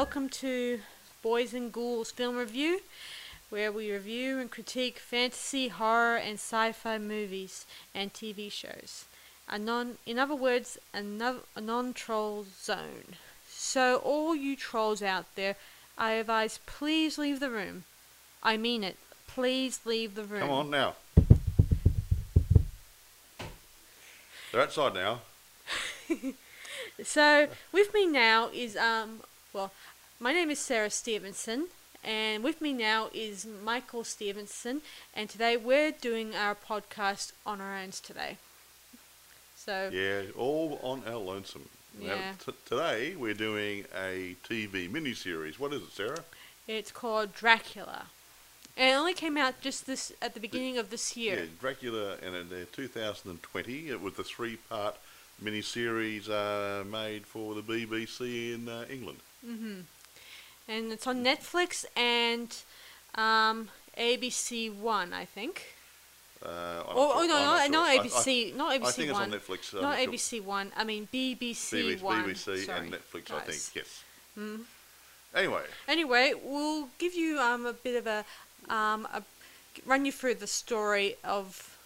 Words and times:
welcome 0.00 0.30
to 0.30 0.80
Boys 1.20 1.52
and 1.52 1.70
Ghouls 1.70 2.10
Film 2.10 2.38
Review, 2.38 2.80
where 3.50 3.70
we 3.70 3.92
review 3.92 4.38
and 4.38 4.50
critique 4.50 4.98
fantasy, 4.98 5.68
horror, 5.68 6.16
and 6.16 6.36
sci-fi 6.36 6.96
movies 6.96 7.66
and 7.94 8.10
TV 8.10 8.50
shows. 8.50 9.04
A 9.46 9.58
non, 9.58 9.98
in 10.06 10.18
other 10.18 10.34
words, 10.34 10.78
a, 10.94 11.02
no, 11.02 11.40
a 11.54 11.60
non-troll 11.60 12.46
zone. 12.58 13.16
So 13.46 13.96
all 13.96 14.34
you 14.34 14.56
trolls 14.56 15.02
out 15.02 15.26
there, 15.34 15.56
I 15.98 16.12
advise 16.12 16.60
please 16.64 17.18
leave 17.18 17.38
the 17.38 17.50
room. 17.50 17.84
I 18.42 18.56
mean 18.56 18.82
it. 18.82 18.96
Please 19.26 19.80
leave 19.84 20.14
the 20.14 20.24
room. 20.24 20.40
Come 20.40 20.50
on 20.50 20.70
now. 20.70 20.94
They're 24.50 24.62
outside 24.62 24.94
now. 24.94 25.20
So 27.04 27.48
with 27.72 27.92
me 27.94 28.06
now 28.06 28.50
is 28.52 28.76
um 28.76 29.20
well, 29.52 29.72
my 30.20 30.32
name 30.32 30.50
is 30.50 30.58
Sarah 30.58 30.90
Stevenson, 30.90 31.68
and 32.04 32.44
with 32.44 32.60
me 32.60 32.72
now 32.72 33.08
is 33.14 33.46
Michael 33.64 34.04
Stevenson, 34.04 34.82
and 35.14 35.28
today 35.30 35.56
we're 35.56 35.92
doing 35.92 36.34
our 36.34 36.54
podcast 36.54 37.32
on 37.46 37.60
our 37.60 37.76
own 37.76 37.90
today. 37.90 38.36
So 39.56 39.90
Yeah, 39.92 40.30
all 40.36 40.78
on 40.82 41.02
our 41.06 41.16
lonesome. 41.16 41.68
Now, 41.98 42.14
Yeah. 42.14 42.34
t- 42.44 42.52
today 42.66 43.16
we're 43.16 43.34
doing 43.34 43.86
a 43.94 44.36
TV 44.44 44.88
miniseries. 44.88 45.58
What 45.58 45.72
is 45.72 45.82
it, 45.82 45.92
Sarah? 45.92 46.24
it's 46.68 46.92
called 46.92 47.34
Dracula, 47.34 48.06
and 48.76 48.90
it 48.90 48.94
only 48.94 49.14
came 49.14 49.36
out 49.36 49.60
just 49.60 49.86
this 49.86 50.12
at 50.22 50.34
the 50.34 50.40
beginning 50.40 50.78
of 50.78 50.90
this 50.90 51.16
year. 51.16 51.40
Yeah. 51.40 51.46
Dracula, 51.60 52.16
and 52.22 52.36
in 52.36 52.46
uh, 52.62 52.66
2020, 52.72 53.88
it 53.88 54.00
was 54.00 54.16
a 54.18 54.24
three-part 54.24 54.96
miniseries 55.42 56.28
uh, 56.28 56.84
made 56.84 57.26
for 57.26 57.54
the 57.56 57.62
BBC 57.62 58.54
in 58.54 58.68
uh, 58.68 58.84
England. 58.88 59.18
And 60.70 60.92
it's 60.92 61.06
on 61.06 61.24
Netflix 61.24 61.84
and 61.96 62.56
um, 63.16 63.68
ABC 63.98 64.74
One, 64.74 65.12
I 65.12 65.24
think. 65.24 65.74
Uh, 66.42 66.82
Oh, 66.92 67.12
oh 67.16 67.26
no, 67.26 67.36
I'm 67.36 67.44
not, 67.44 67.62
sure. 67.62 67.70
not 67.70 67.88
I- 67.88 67.92
I- 67.94 67.98
ABC, 67.98 68.56
not 68.56 68.72
ABC 68.80 68.86
I 68.86 68.90
think 68.92 69.08
it's 69.10 69.18
One. 69.18 69.32
on 69.32 69.38
Netflix. 69.38 69.72
I'm 69.74 69.82
not 69.82 69.90
not 69.90 69.98
sure. 69.98 70.12
ABC 70.12 70.42
One. 70.42 70.72
I 70.76 70.84
mean 70.84 71.08
BBC, 71.12 71.72
BBC, 71.98 72.02
One. 72.02 72.24
BBC 72.24 72.64
Sorry, 72.64 72.78
and 72.78 72.92
Netflix, 72.92 73.30
I 73.30 73.40
think. 73.40 73.46
guys. 73.46 73.70
Yes. 73.74 74.02
Mm. 74.38 74.60
Anyway, 75.34 75.62
Anyway, 75.86 76.32
we'll 76.42 76.88
give 76.98 77.14
you 77.14 77.38
um, 77.38 77.66
a 77.66 77.72
bit 77.72 77.96
of 77.96 78.06
a, 78.06 78.24
um, 78.74 79.06
a 79.12 79.22
run 79.86 80.04
you 80.04 80.12
through 80.12 80.34
the 80.36 80.46
story 80.46 81.16
of 81.24 81.76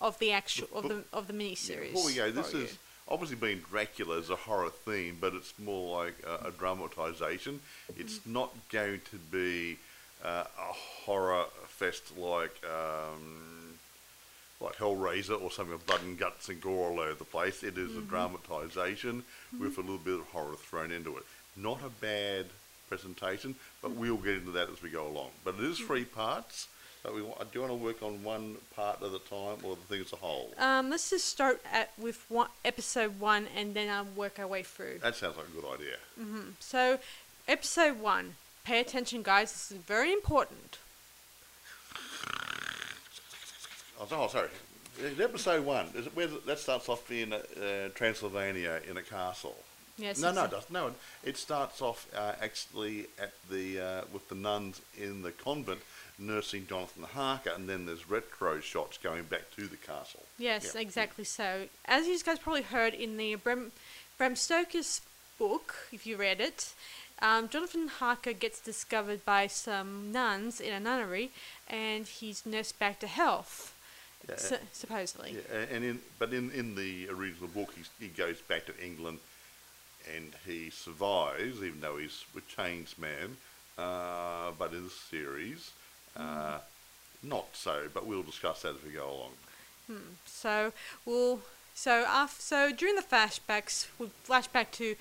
of 0.00 0.18
the 0.18 0.32
actual 0.32 0.68
of 0.74 0.88
the 0.88 1.04
of 1.12 1.26
the 1.28 1.34
Yeah, 1.34 1.50
miniseries. 1.50 1.92
Before 1.92 2.06
we 2.06 2.14
go, 2.14 2.30
this 2.32 2.50
for 2.50 2.56
you. 2.58 2.68
Obviously 3.08 3.36
being 3.36 3.58
Dracula 3.70 4.16
is 4.18 4.30
a 4.30 4.36
horror 4.36 4.70
theme, 4.70 5.18
but 5.20 5.34
it's 5.34 5.52
more 5.58 6.02
like 6.04 6.14
a, 6.26 6.48
a 6.48 6.50
dramatization. 6.50 7.60
It's 7.96 8.18
Mm-hmm. 8.20 8.32
not 8.32 8.50
going 8.70 9.00
to 9.10 9.16
be 9.30 9.76
uh, 10.24 10.44
a 10.44 10.72
horror 11.04 11.44
fest 11.66 12.16
like 12.16 12.54
um, 12.64 13.74
like 14.60 14.76
Hellraiser 14.76 15.40
or 15.42 15.50
something 15.50 15.72
with 15.74 15.86
blood 15.86 16.02
and 16.02 16.16
guts 16.18 16.48
and 16.48 16.60
gore 16.60 16.90
all 16.90 17.00
over 17.00 17.14
the 17.14 17.24
place. 17.24 17.62
It 17.62 17.76
is 17.78 17.90
Mm-hmm. 17.90 17.98
a 17.98 18.02
dramatization 18.02 19.24
with 19.58 19.76
a 19.78 19.80
little 19.80 19.98
bit 19.98 20.14
of 20.20 20.26
horror 20.26 20.54
thrown 20.56 20.92
into 20.92 21.16
it. 21.16 21.24
Not 21.56 21.80
a 21.84 21.88
bad 22.00 22.46
presentation, 22.88 23.54
but 23.82 23.90
Mm-hmm. 23.90 24.00
we'll 24.00 24.16
get 24.18 24.36
into 24.36 24.52
that 24.52 24.70
as 24.70 24.80
we 24.82 24.90
go 24.90 25.06
along. 25.08 25.30
But 25.44 25.56
it 25.56 25.64
is 25.64 25.78
three 25.78 26.04
parts. 26.04 26.68
But 27.02 27.14
we 27.14 27.22
want, 27.22 27.40
do 27.52 27.58
you 27.58 27.60
want 27.66 27.72
to 27.72 27.84
work 27.84 28.02
on 28.02 28.22
one 28.22 28.56
part 28.76 29.02
at 29.02 29.08
a 29.08 29.18
time 29.18 29.58
or 29.64 29.74
the 29.74 29.82
thing 29.88 30.00
as 30.00 30.12
a 30.12 30.16
whole? 30.16 30.52
Um, 30.58 30.88
let's 30.88 31.10
just 31.10 31.26
start 31.26 31.60
at 31.72 31.90
with 31.98 32.24
one 32.28 32.48
episode 32.64 33.18
one, 33.18 33.48
and 33.56 33.74
then 33.74 33.90
I'll 33.90 34.06
work 34.14 34.38
our 34.38 34.46
way 34.46 34.62
through. 34.62 34.98
That 35.02 35.16
sounds 35.16 35.36
like 35.36 35.46
a 35.48 35.60
good 35.60 35.74
idea. 35.74 35.96
So, 36.60 37.00
episode 37.48 37.98
one. 37.98 38.34
Pay 38.64 38.78
attention, 38.80 39.22
guys. 39.22 39.50
This 39.52 39.72
is 39.72 39.78
very 39.78 40.12
important. 40.12 40.78
Oh, 44.00 44.06
oh, 44.12 44.28
sorry. 44.28 44.48
Episode 45.20 45.64
one, 45.64 45.86
is 45.96 46.06
it 46.06 46.14
where 46.14 46.28
that 46.28 46.58
starts 46.58 46.88
off 46.88 47.10
in 47.10 47.32
uh, 47.32 47.40
Transylvania 47.94 48.80
in 48.88 48.96
a 48.96 49.02
castle? 49.02 49.56
Yes. 49.98 50.20
no, 50.20 50.32
no, 50.32 50.44
it 50.44 50.50
doesn't. 50.50 50.70
No, 50.70 50.92
it 51.22 51.36
starts 51.36 51.82
off 51.82 52.06
uh, 52.16 52.32
actually 52.40 53.06
at 53.20 53.32
the 53.50 53.80
uh, 53.80 54.00
with 54.12 54.28
the 54.28 54.34
nuns 54.34 54.80
in 54.98 55.22
the 55.22 55.30
convent 55.32 55.80
nursing 56.18 56.66
Jonathan 56.66 57.04
Harker, 57.04 57.50
and 57.50 57.68
then 57.68 57.86
there's 57.86 58.08
retro 58.08 58.60
shots 58.60 58.98
going 58.98 59.24
back 59.24 59.50
to 59.56 59.66
the 59.66 59.76
castle. 59.76 60.22
Yes, 60.38 60.72
Yeah. 60.74 60.80
exactly 60.80 61.24
so. 61.24 61.68
As 61.84 62.06
you 62.06 62.18
guys 62.20 62.38
probably 62.38 62.62
heard 62.62 62.94
in 62.94 63.16
the 63.16 63.34
Bram, 63.36 63.72
Bram 64.18 64.36
Stoker's 64.36 65.00
book, 65.38 65.74
if 65.92 66.06
you 66.06 66.16
read 66.16 66.40
it, 66.40 66.74
um, 67.20 67.48
Jonathan 67.48 67.88
Harker 67.88 68.32
gets 68.32 68.60
discovered 68.60 69.24
by 69.24 69.46
some 69.46 70.12
nuns 70.12 70.60
in 70.60 70.72
a 70.72 70.80
nunnery, 70.80 71.30
and 71.68 72.06
he's 72.06 72.44
nursed 72.46 72.78
back 72.78 72.98
to 73.00 73.06
health, 73.06 73.74
Yeah, 74.28 74.36
su- 74.36 74.58
supposedly. 74.72 75.36
Yeah, 75.50 75.58
and 75.70 75.84
in 75.84 76.00
but 76.18 76.32
in, 76.32 76.50
in 76.52 76.74
the 76.76 77.08
original 77.08 77.48
book, 77.48 77.74
he 77.98 78.08
goes 78.08 78.40
back 78.40 78.66
to 78.66 78.84
England, 78.84 79.18
and 80.14 80.32
he 80.46 80.70
survives, 80.70 81.62
even 81.62 81.80
though 81.80 81.96
he's 81.96 82.24
a 82.36 82.40
changed 82.42 82.98
man. 82.98 83.36
Uh, 83.78 84.50
but 84.58 84.72
in 84.72 84.84
the 84.84 84.90
series, 84.90 85.70
uh, 86.16 86.58
not 87.22 87.46
so. 87.54 87.88
But 87.92 88.06
we'll 88.06 88.22
discuss 88.22 88.62
that 88.62 88.76
as 88.76 88.82
we 88.84 88.90
go 88.92 89.08
along. 89.10 89.30
So 90.26 90.72
we'll 91.04 91.40
so 91.74 92.04
after 92.08 92.40
so 92.42 92.72
during 92.72 92.96
the 92.96 93.02
flashbacks, 93.02 93.88
we'll 93.98 94.10
flash 94.24 94.46
back 94.46 94.70
to 94.72 94.96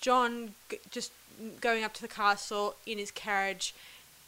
John 0.00 0.54
g- 0.68 0.78
just 0.90 1.12
going 1.60 1.82
up 1.82 1.94
to 1.94 2.02
the 2.02 2.08
castle 2.08 2.76
in 2.86 2.98
his 2.98 3.10
carriage, 3.10 3.74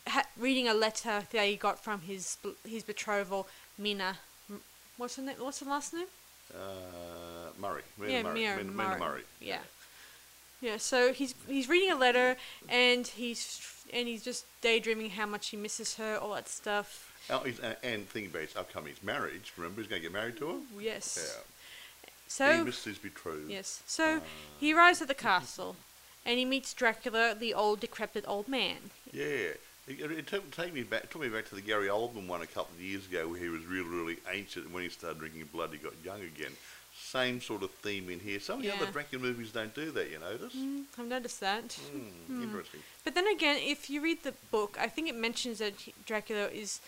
ha- 0.06 0.24
reading 0.38 0.68
a 0.68 0.74
letter 0.74 1.24
that 1.30 1.46
he 1.46 1.56
got 1.56 1.82
from 1.82 2.02
his 2.02 2.38
his 2.66 2.82
betrothal 2.82 3.46
Mina. 3.76 4.18
M- 4.48 4.60
What's 4.96 5.16
her 5.16 5.22
name? 5.22 5.36
What's 5.38 5.60
her 5.60 5.66
last 5.66 5.92
name? 5.92 6.06
Uh, 6.54 7.50
Murray, 7.58 7.82
Mina 7.98 8.12
yeah, 8.12 8.22
Murray, 8.22 8.36
Mina 8.64 8.72
Murray. 8.72 9.00
Murray. 9.00 9.22
Yeah. 9.40 9.58
Yeah. 10.60 10.76
So 10.78 11.12
he's 11.12 11.34
he's 11.46 11.68
reading 11.68 11.90
a 11.90 11.96
letter 11.96 12.36
and 12.68 13.06
he's 13.06 13.84
and 13.92 14.08
he's 14.08 14.24
just 14.24 14.46
daydreaming 14.60 15.10
how 15.10 15.26
much 15.26 15.48
he 15.48 15.56
misses 15.56 15.96
her, 15.96 16.16
all 16.16 16.34
that 16.34 16.48
stuff. 16.48 17.12
Oh, 17.30 17.40
he's, 17.40 17.58
and, 17.58 17.76
and 17.82 18.08
thinking 18.08 18.30
about 18.30 18.42
his 18.42 18.56
upcoming 18.56 18.94
marriage. 19.02 19.52
Remember, 19.56 19.80
he's 19.80 19.88
going 19.88 20.02
to 20.02 20.08
get 20.08 20.12
married 20.12 20.36
to 20.38 20.48
her. 20.48 20.58
Yes. 20.78 21.18
Yeah. 21.18 22.10
So 22.28 22.58
he 22.58 22.64
missed 22.64 22.84
his 22.84 22.98
betrothed. 22.98 23.50
Yes. 23.50 23.82
So 23.86 24.18
ah. 24.18 24.26
he 24.58 24.74
arrives 24.74 25.02
at 25.02 25.08
the 25.08 25.14
castle, 25.14 25.76
and 26.24 26.38
he 26.38 26.44
meets 26.44 26.72
Dracula, 26.72 27.34
the 27.38 27.54
old 27.54 27.80
decrepit 27.80 28.24
old 28.26 28.48
man. 28.48 28.76
Yeah. 29.12 29.54
It, 29.88 30.00
it 30.00 30.26
took, 30.26 30.50
take 30.50 30.74
me 30.74 30.82
back, 30.82 31.10
took 31.10 31.22
me 31.22 31.28
back 31.28 31.48
to 31.48 31.54
the 31.54 31.60
Gary 31.60 31.86
Oldman 31.86 32.26
one 32.26 32.42
a 32.42 32.46
couple 32.46 32.74
of 32.74 32.82
years 32.82 33.06
ago 33.06 33.28
where 33.28 33.38
he 33.38 33.48
was 33.48 33.64
really, 33.64 33.88
really 33.88 34.16
ancient 34.32 34.66
and 34.66 34.74
when 34.74 34.82
he 34.82 34.88
started 34.88 35.20
drinking 35.20 35.48
blood 35.52 35.70
he 35.70 35.78
got 35.78 35.92
young 36.04 36.20
again. 36.22 36.50
Same 36.98 37.40
sort 37.40 37.62
of 37.62 37.70
theme 37.70 38.10
in 38.10 38.20
here. 38.20 38.40
Some 38.40 38.58
of 38.58 38.62
the 38.64 38.74
other 38.74 38.86
Dracula 38.90 39.22
movies 39.24 39.52
don't 39.52 39.74
do 39.74 39.90
that, 39.92 40.10
you 40.10 40.18
notice? 40.18 40.54
Mm, 40.54 40.84
I've 40.98 41.06
noticed 41.06 41.40
that. 41.40 41.68
Mm, 41.94 42.42
Interesting. 42.42 42.80
But 43.04 43.14
then 43.14 43.26
again, 43.28 43.58
if 43.60 43.88
you 43.88 44.00
read 44.02 44.22
the 44.22 44.32
book, 44.50 44.76
I 44.80 44.88
think 44.88 45.08
it 45.08 45.14
mentions 45.14 45.58
that 45.58 45.74
Dracula 46.04 46.48
is, 46.48 46.80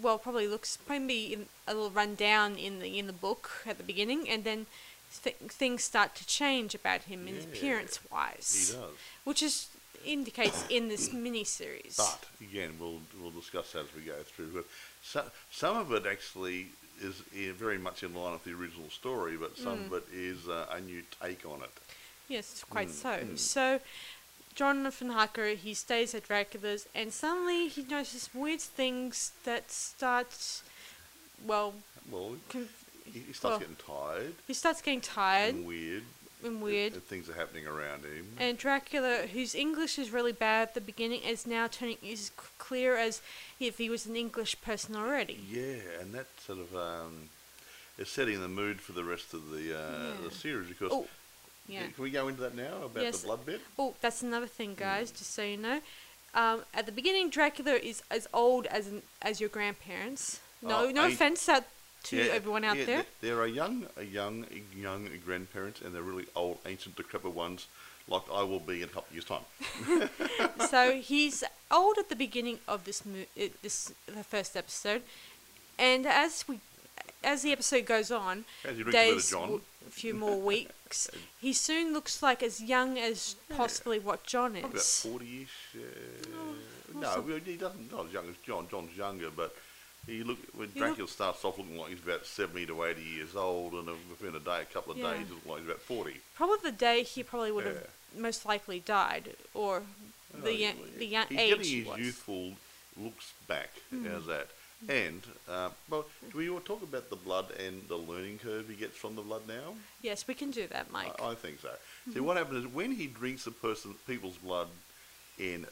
well, 0.00 0.18
probably 0.18 0.48
looks 0.48 0.76
probably 0.76 1.32
in, 1.32 1.46
a 1.68 1.74
little 1.74 1.90
run 1.90 2.14
down 2.16 2.56
in 2.56 2.80
the 2.80 2.98
in 2.98 3.06
the 3.06 3.12
book 3.12 3.50
at 3.66 3.76
the 3.78 3.84
beginning, 3.84 4.28
and 4.28 4.42
then 4.44 4.66
th- 5.22 5.36
things 5.48 5.84
start 5.84 6.14
to 6.16 6.26
change 6.26 6.74
about 6.74 7.02
him 7.02 7.28
in 7.28 7.36
Yeah. 7.36 7.42
appearance 7.42 7.98
He 7.98 8.08
wise, 8.12 8.74
does. 8.74 8.90
which 9.24 9.42
is 9.42 9.68
indicates 10.04 10.64
in 10.70 10.88
this 10.88 11.12
mini 11.24 11.44
series. 11.44 11.96
But 11.96 12.24
again, 12.40 12.76
we'll 12.80 13.00
we'll 13.20 13.30
discuss 13.30 13.72
that 13.72 13.80
as 13.86 13.94
we 13.94 14.02
go 14.02 14.14
through. 14.24 14.50
But 14.54 14.64
so, 15.02 15.24
some 15.52 15.76
of 15.76 15.92
it 15.92 16.04
actually 16.06 16.68
is 17.00 17.16
very 17.56 17.78
much 17.78 18.02
in 18.02 18.14
line 18.14 18.32
with 18.32 18.44
the 18.44 18.52
original 18.52 18.90
story, 18.90 19.36
but 19.36 19.56
some 19.56 19.84
Mm. 19.84 19.86
of 19.86 19.92
it 19.94 20.04
is 20.12 20.48
uh, 20.48 20.66
a 20.70 20.80
new 20.80 21.02
take 21.22 21.44
on 21.46 21.62
it. 21.62 21.70
Yes, 22.28 22.64
quite 22.68 22.88
Mm, 22.88 22.92
so. 22.92 23.08
mm. 23.08 23.38
So, 23.38 23.80
Jonathan 24.54 25.10
Harker, 25.10 25.48
he 25.54 25.74
stays 25.74 26.14
at 26.14 26.26
Dracula's, 26.28 26.86
and 26.94 27.12
suddenly 27.12 27.68
he 27.68 27.82
notices 27.82 28.30
weird 28.34 28.60
things 28.60 29.32
that 29.44 29.70
start, 29.70 30.62
well, 31.44 31.74
Well, 32.10 32.36
he, 33.04 33.32
starts 33.32 33.42
well, 33.42 33.58
getting 33.58 33.76
tired 33.76 34.34
he 34.46 34.54
starts 34.54 34.82
getting 34.82 35.00
tired 35.00 35.54
and 35.54 35.66
weird. 35.66 36.04
And 36.44 36.60
weird. 36.62 36.92
And 36.94 37.02
things 37.04 37.28
are 37.28 37.34
happening 37.34 37.66
around 37.66 38.04
him. 38.04 38.26
And 38.38 38.56
Dracula, 38.58 39.26
whose 39.32 39.54
English 39.54 39.98
is 39.98 40.10
really 40.10 40.32
bad 40.32 40.68
at 40.68 40.74
the 40.74 40.80
beginning, 40.80 41.22
is 41.22 41.46
now 41.46 41.66
turning 41.66 41.98
is 42.02 42.30
clear 42.58 42.96
as 42.96 43.20
if 43.58 43.78
he 43.78 43.88
was 43.90 44.06
an 44.06 44.16
English 44.16 44.60
person 44.62 44.96
already. 44.96 45.40
Yeah, 45.50 46.00
and 46.00 46.12
that 46.14 46.26
sort 46.44 46.58
of 46.60 46.74
um, 46.76 47.28
is 47.98 48.08
setting 48.08 48.40
the 48.40 48.48
mood 48.48 48.80
for 48.80 48.92
the 48.92 49.04
rest 49.04 49.34
of 49.34 49.50
the 49.50 49.76
uh, 49.78 49.92
Yeah. 49.92 50.28
the 50.28 50.30
series 50.34 50.68
because. 50.68 50.90
Oh, 50.92 51.06
yeah. 51.68 51.82
Can 51.94 52.02
we 52.02 52.10
go 52.10 52.26
into 52.28 52.40
that 52.42 52.56
now 52.56 52.82
about 52.84 53.02
Yes. 53.02 53.20
the 53.20 53.26
blood 53.28 53.46
bit? 53.46 53.60
Oh, 53.78 53.94
that's 54.00 54.22
another 54.22 54.46
thing, 54.48 54.74
guys. 54.76 55.10
Just 55.12 55.32
so 55.34 55.42
you 55.44 55.56
know, 55.56 55.80
um, 56.34 56.64
at 56.74 56.84
the 56.86 56.90
beginning, 56.92 57.30
Dracula 57.30 57.74
is 57.74 58.02
as 58.10 58.26
old 58.32 58.66
as 58.66 58.88
an, 58.88 59.02
as 59.22 59.38
your 59.40 59.48
grandparents. 59.50 60.40
No, 60.62 60.86
Oh, 60.86 60.90
no 60.90 61.04
I- 61.04 61.08
offense 61.10 61.48
out 61.48 61.64
to 62.04 62.16
Yeah, 62.16 62.32
everyone 62.32 62.64
out 62.64 62.76
yeah, 62.78 62.84
there. 62.84 63.04
There 63.20 63.40
are 63.40 63.46
young, 63.46 63.86
young, 64.10 64.46
young 64.74 65.08
grandparents, 65.24 65.80
and 65.80 65.94
they're 65.94 66.02
really 66.02 66.26
old, 66.34 66.58
ancient, 66.66 66.96
decrepit 66.96 67.32
ones, 67.34 67.66
like 68.08 68.22
I 68.32 68.42
will 68.42 68.60
be 68.60 68.78
in 68.82 68.88
a 68.88 68.92
couple 68.92 69.12
years' 69.12 69.24
time. 69.24 69.44
so 70.68 70.92
he's 70.92 71.44
old 71.70 71.98
at 71.98 72.08
the 72.08 72.16
beginning 72.16 72.58
of 72.66 72.84
this 72.84 73.04
mo- 73.04 73.26
uh, 73.40 73.46
this 73.62 73.92
the 74.06 74.24
first 74.24 74.56
episode, 74.56 75.02
and 75.78 76.06
as 76.06 76.44
we 76.48 76.58
as 77.22 77.42
the 77.42 77.52
episode 77.52 77.84
goes 77.84 78.10
on, 78.10 78.44
As 78.64 78.78
you 78.78 78.84
drink 78.84 78.96
a 78.96 79.12
days, 79.12 79.30
w- 79.30 79.60
a 79.86 79.90
few 79.90 80.14
more 80.14 80.40
weeks, 80.52 81.10
he 81.40 81.52
soon 81.52 81.92
looks 81.92 82.22
like 82.22 82.42
as 82.42 82.62
young 82.62 82.98
as 82.98 83.36
possibly 83.54 83.98
what 83.98 84.24
John 84.24 84.56
is. 84.56 84.64
About 84.64 84.74
is. 84.76 85.00
40 85.02 85.42
ish. 85.42 85.48
Uh, 85.76 86.36
Oh, 86.92 86.98
no, 87.00 87.06
awesome. 87.06 87.40
he 87.44 87.56
doesn't, 87.56 87.92
not 87.92 88.06
as 88.06 88.12
young 88.12 88.28
as 88.28 88.34
John. 88.44 88.66
John's 88.68 88.96
younger, 88.96 89.30
but 89.30 89.54
he 90.06 90.22
look 90.22 90.38
when 90.54 90.68
He 90.70 90.80
look- 90.80 90.88
Dracula 90.88 91.08
starts 91.08 91.44
off 91.44 91.58
looking 91.58 91.76
like 91.78 91.90
he's 91.90 92.02
about 92.02 92.26
70 92.26 92.66
to 92.66 92.84
80 92.84 93.02
years 93.02 93.36
old, 93.36 93.72
and 93.74 93.86
within 94.08 94.34
a 94.34 94.40
day, 94.40 94.62
a 94.62 94.64
couple 94.64 94.92
of 94.92 94.98
Yeah. 94.98 95.12
days, 95.14 95.26
he 95.28 95.34
looks 95.34 95.46
like 95.46 95.58
he's 95.60 95.68
about 95.68 95.82
40. 95.82 96.20
Probably 96.34 96.58
the 96.62 96.72
day 96.76 97.02
he 97.02 97.22
probably 97.22 97.52
would 97.52 97.66
have 97.66 97.86
most 98.16 98.44
likely 98.44 98.80
died, 98.80 99.36
or 99.54 99.84
the 100.32 100.38
No, 100.40 100.48
young, 100.48 100.76
he- 100.76 100.98
the 100.98 101.06
young 101.06 101.26
he's 101.28 101.38
age 101.38 101.50
getting 101.50 101.64
he 101.64 101.82
his 101.84 101.98
youthful 101.98 102.56
looks 102.96 103.32
back. 103.46 103.70
Hmm. 103.90 104.06
How's 104.06 104.26
that? 104.26 104.48
And, 104.88 105.22
uh, 105.46 105.70
well, 105.90 106.06
do 106.32 106.38
we 106.38 106.48
want 106.48 106.64
to 106.64 106.68
talk 106.68 106.82
about 106.82 107.10
the 107.10 107.16
blood 107.16 107.50
and 107.50 107.86
the 107.88 107.96
learning 107.98 108.38
curve 108.38 108.66
he 108.68 108.74
gets 108.76 108.96
from 108.96 109.14
the 109.14 109.20
blood 109.20 109.46
now? 109.46 109.76
Yes, 110.00 110.26
we 110.26 110.32
can 110.34 110.50
do 110.50 110.66
that, 110.68 110.90
Mike. 110.90 111.12
I, 111.20 111.32
I 111.32 111.34
think 111.34 111.60
so. 111.60 111.68
Mm-hmm. 111.68 112.12
See, 112.14 112.20
what 112.20 112.38
happens 112.38 112.64
is 112.64 112.72
when 112.72 112.92
he 112.92 113.06
drinks 113.06 113.46
a 113.46 113.50
person, 113.50 113.94
people's 114.06 114.38
blood 114.38 114.68
in 115.38 115.66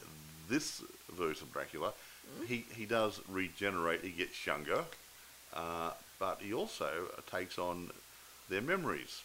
this 0.47 0.83
version 1.11 1.47
of 1.47 1.53
Dracula. 1.53 1.93
He, 2.47 2.65
he 2.75 2.85
does 2.85 3.19
regenerate. 3.27 4.01
He 4.01 4.09
gets 4.11 4.45
younger, 4.45 4.83
uh, 5.53 5.91
but 6.19 6.39
he 6.41 6.53
also 6.53 6.89
takes 7.31 7.57
on 7.57 7.91
their 8.49 8.61
memories 8.61 9.21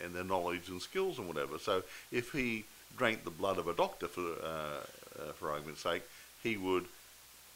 and 0.00 0.14
their 0.14 0.24
knowledge 0.24 0.68
and 0.68 0.80
skills 0.80 1.18
and 1.18 1.26
whatever. 1.26 1.58
So 1.58 1.82
if 2.12 2.32
he 2.32 2.64
drank 2.96 3.24
the 3.24 3.30
blood 3.30 3.58
of 3.58 3.68
a 3.68 3.74
doctor, 3.74 4.08
for 4.08 4.22
uh, 4.42 4.80
uh, 5.20 5.32
for 5.34 5.50
argument's 5.50 5.82
sake, 5.82 6.02
he 6.42 6.56
would 6.56 6.84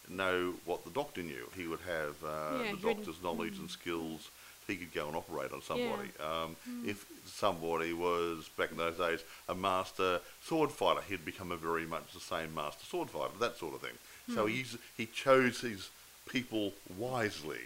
know 0.09 0.55
what 0.65 0.85
the 0.85 0.91
doctor 0.91 1.23
knew. 1.23 1.49
He 1.57 1.67
would 1.67 1.81
have 1.81 2.17
uh, 2.25 2.65
Yeah, 2.65 2.73
the 2.73 2.95
doctor's 2.95 3.23
knowledge 3.23 3.59
and 3.59 3.71
skills. 3.71 4.31
He 4.67 4.77
could 4.77 4.93
go 4.95 5.07
and 5.09 5.17
operate 5.17 5.53
on 5.53 5.63
somebody. 5.63 6.11
Um, 6.21 6.57
Mm. 6.69 6.87
If 6.89 7.05
somebody 7.27 7.93
was 7.93 8.49
back 8.57 8.71
in 8.71 8.77
those 8.77 8.97
days 8.97 9.21
a 9.49 9.55
master 9.55 10.21
sword 10.45 10.71
fighter, 10.71 11.01
he'd 11.09 11.25
become 11.25 11.51
a 11.51 11.57
very 11.57 11.85
much 11.87 12.13
the 12.15 12.21
same 12.21 12.55
master 12.55 12.85
sword 12.85 13.11
fighter. 13.11 13.33
That 13.41 13.57
sort 13.59 13.75
of 13.75 13.81
thing. 13.81 13.97
So 14.35 14.47
Hmm. 14.47 14.53
he's 14.53 14.77
he 14.97 15.07
chose 15.07 15.61
his 15.61 15.91
people 16.29 16.73
wisely. 16.97 17.61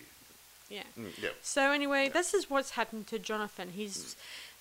yeah. 0.71 0.83
Mm, 0.99 1.13
yeah. 1.23 1.31
So 1.43 1.71
anyway, 1.71 2.09
this 2.09 2.35
is 2.35 2.49
what's 2.51 2.71
happened 2.73 3.07
to 3.09 3.19
Jonathan. 3.19 3.71
His 3.71 4.17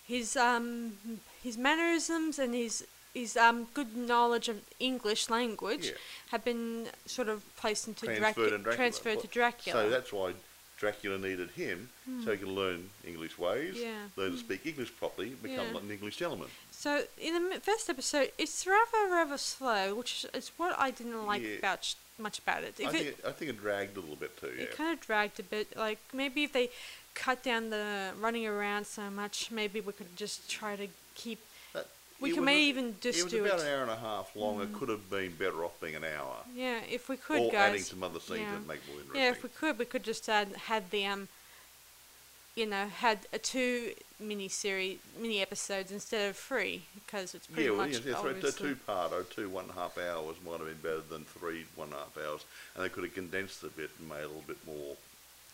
his 0.08 0.36
um 0.38 0.98
his 1.44 1.58
mannerisms 1.58 2.38
and 2.40 2.54
his 2.54 2.86
his 3.14 3.36
um 3.38 3.68
good 3.74 3.96
knowledge 3.96 4.48
of 4.50 4.62
English 4.80 5.30
language 5.30 5.88
Yeah. 5.88 5.98
have 6.32 6.44
been 6.44 6.90
sort 7.06 7.30
of 7.30 7.44
placed 7.56 7.88
into 7.88 8.06
transferred 8.06 8.36
Dracu- 8.36 8.50
Dracula. 8.64 8.76
transferred 8.76 9.22
to 9.22 9.28
Dracula. 9.28 9.74
So 9.84 9.90
that's 9.90 10.12
why 10.12 10.34
Dracula 10.78 11.18
needed 11.18 11.52
him, 11.52 11.90
so 12.26 12.34
he 12.34 12.38
can 12.38 12.54
learn 12.54 12.90
English 13.08 13.38
ways, 13.38 13.76
Hmm. 13.78 13.82
Yeah. 13.84 14.10
learn 14.18 14.34
to 14.34 14.38
speak 14.38 14.66
English 14.66 14.92
properly, 14.98 15.30
become 15.30 15.68
Yeah. 15.68 15.74
like 15.74 15.84
an 15.84 15.92
English 15.92 16.18
gentleman. 16.18 16.50
So 16.78 17.04
in 17.20 17.50
the 17.50 17.60
first 17.62 17.90
episode, 17.90 18.32
it's 18.38 18.68
rather 18.68 19.10
rather 19.12 19.38
slow, 19.38 19.96
which 19.96 20.26
is 20.34 20.52
what 20.58 20.78
I 20.78 20.92
didn't 20.92 21.26
like 21.26 21.42
Yeah. 21.42 21.58
about 21.60 21.96
much 22.20 22.40
about 22.40 22.64
it. 22.64 22.76
I 22.80 22.84
it, 22.84 22.92
think 22.92 23.08
it, 23.08 23.18
I 23.28 23.32
think 23.32 23.50
it 23.52 23.60
dragged 23.60 23.98
a 23.98 24.00
little 24.02 24.16
bit 24.16 24.38
too. 24.40 24.52
Yeah. 24.56 24.64
it 24.64 24.76
kind 24.78 24.92
of 24.94 25.00
dragged 25.06 25.40
a 25.40 25.44
bit. 25.44 25.76
Like 25.76 26.00
maybe 26.14 26.44
if 26.44 26.54
they 26.54 26.70
cut 27.14 27.44
down 27.44 27.70
the 27.70 28.12
running 28.20 28.46
around 28.46 28.86
so 28.88 29.10
much, 29.10 29.50
maybe 29.52 29.80
we 29.82 29.94
could 29.94 30.16
just 30.16 30.50
try 30.50 30.76
to 30.76 30.88
keep. 31.16 31.40
That- 31.74 31.88
We 32.22 32.34
was 32.34 32.44
maybe 32.44 32.62
a- 32.66 32.70
even 32.70 32.96
just 33.02 33.20
it 33.20 33.24
was 33.24 33.32
do 33.34 33.46
about 33.46 33.60
it. 33.60 33.64
Mm. 33.64 33.66
an 33.68 33.74
hour 33.74 33.82
and 33.84 33.92
a 33.92 33.96
half 33.98 34.36
long. 34.36 34.62
It 34.62 34.74
could 34.74 34.90
have 34.90 35.10
been 35.10 35.32
better 35.36 35.64
off 35.66 35.80
being 35.82 35.96
an 35.96 36.04
hour, 36.04 36.36
Yeah, 36.54 36.80
if 36.90 37.10
we 37.10 37.18
could, 37.18 37.40
or 37.42 37.52
guys. 37.52 37.70
adding 37.70 37.82
some 37.84 38.04
other 38.04 38.20
scenes 38.20 38.42
yeah. 38.42 38.52
that 38.52 38.68
make 38.68 38.82
more 38.88 38.98
interesting. 39.00 39.22
Yeah, 39.22 39.30
if 39.32 39.44
we 39.44 39.50
could, 39.50 39.80
we 39.80 39.86
could 39.86 40.04
just 40.04 40.28
add 40.30 40.50
had 40.72 40.92
the 40.92 41.06
um, 41.08 41.28
you 42.56 42.66
know, 42.66 42.88
had 42.88 43.20
a 43.34 43.38
two 43.38 43.92
mini 44.20 44.48
series, 44.48 45.00
mini 45.20 45.42
episodes 45.42 45.92
instead 45.92 46.30
of 46.30 46.38
three 46.38 46.84
because 46.94 47.36
it's 47.36 47.48
pretty 47.48 47.64
yeah, 47.64 47.70
well, 47.72 47.80
much 47.88 48.02
yes, 48.06 48.24
right, 48.24 48.44
a 48.44 48.52
two 48.52 48.76
part 48.88 49.12
or 49.12 49.24
two 49.24 49.50
one 49.50 49.66
and 49.66 49.74
a 49.74 49.76
half 49.76 49.98
hours 49.98 50.38
might 50.46 50.60
have 50.60 50.68
been 50.68 50.78
better 50.82 51.02
than 51.10 51.26
three 51.26 51.66
one 51.76 51.90
and 51.90 51.96
a 51.98 52.00
half 52.00 52.18
hours, 52.18 52.46
and 52.76 52.84
they 52.84 52.90
could 52.90 53.04
have 53.04 53.14
condensed 53.14 53.64
a 53.64 53.68
bit 53.68 53.92
and 54.00 54.08
made 54.08 54.20
it 54.20 54.24
a 54.24 54.28
little 54.28 54.44
bit 54.48 54.66
more 54.66 54.96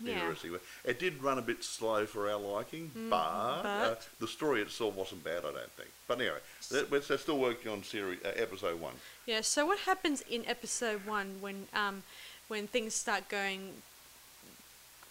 Yeah. 0.03 0.13
interesting. 0.13 0.57
It 0.83 1.00
did 1.00 1.21
run 1.24 1.38
a 1.39 1.42
bit 1.42 1.63
slow 1.63 2.06
for 2.06 2.30
our 2.30 2.38
liking, 2.39 2.92
but, 3.09 3.15
uh, 3.15 3.95
Mm, 3.95 3.98
the 4.19 4.27
story 4.27 4.62
itself 4.62 4.94
wasn't 4.95 5.24
bad, 5.24 5.39
I 5.39 5.51
don't 5.51 5.71
think. 5.71 5.89
But 6.07 6.19
anyway, 6.21 6.39
that- 6.69 6.89
they're 7.07 7.18
still 7.18 7.39
working 7.39 7.71
on 7.71 7.83
series 7.83 8.24
uh, 8.24 8.33
episode 8.36 8.80
one. 8.80 8.94
Yeah. 9.25 9.42
So 9.42 9.65
what 9.65 9.80
happens 9.80 10.21
in 10.21 10.45
episode 10.45 11.06
one 11.06 11.42
when 11.42 11.68
um, 11.74 12.03
when 12.48 12.68
things 12.68 12.94
start 12.94 13.30
going 13.30 13.81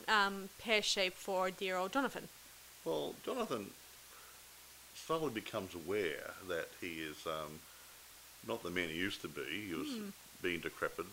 um 0.09 0.49
pear 0.59 0.83
shaped 0.83 1.17
for 1.19 1.51
dear 1.51 1.77
old 1.77 1.93
Jonathan? 1.93 2.29
Well, 2.85 3.15
Jonathan 3.25 3.71
slowly 4.95 5.31
becomes 5.31 5.75
aware 5.75 6.33
that 6.49 6.69
he 6.81 7.01
is 7.01 7.17
um, 7.27 7.59
not 8.47 8.63
the 8.63 8.71
man 8.71 8.89
he 8.89 8.97
used 8.97 9.21
to 9.23 9.29
be. 9.29 9.43
He 9.69 9.75
was 9.75 9.89
Hmm. 9.89 10.09
being 10.43 10.61
decrepit, 10.61 11.07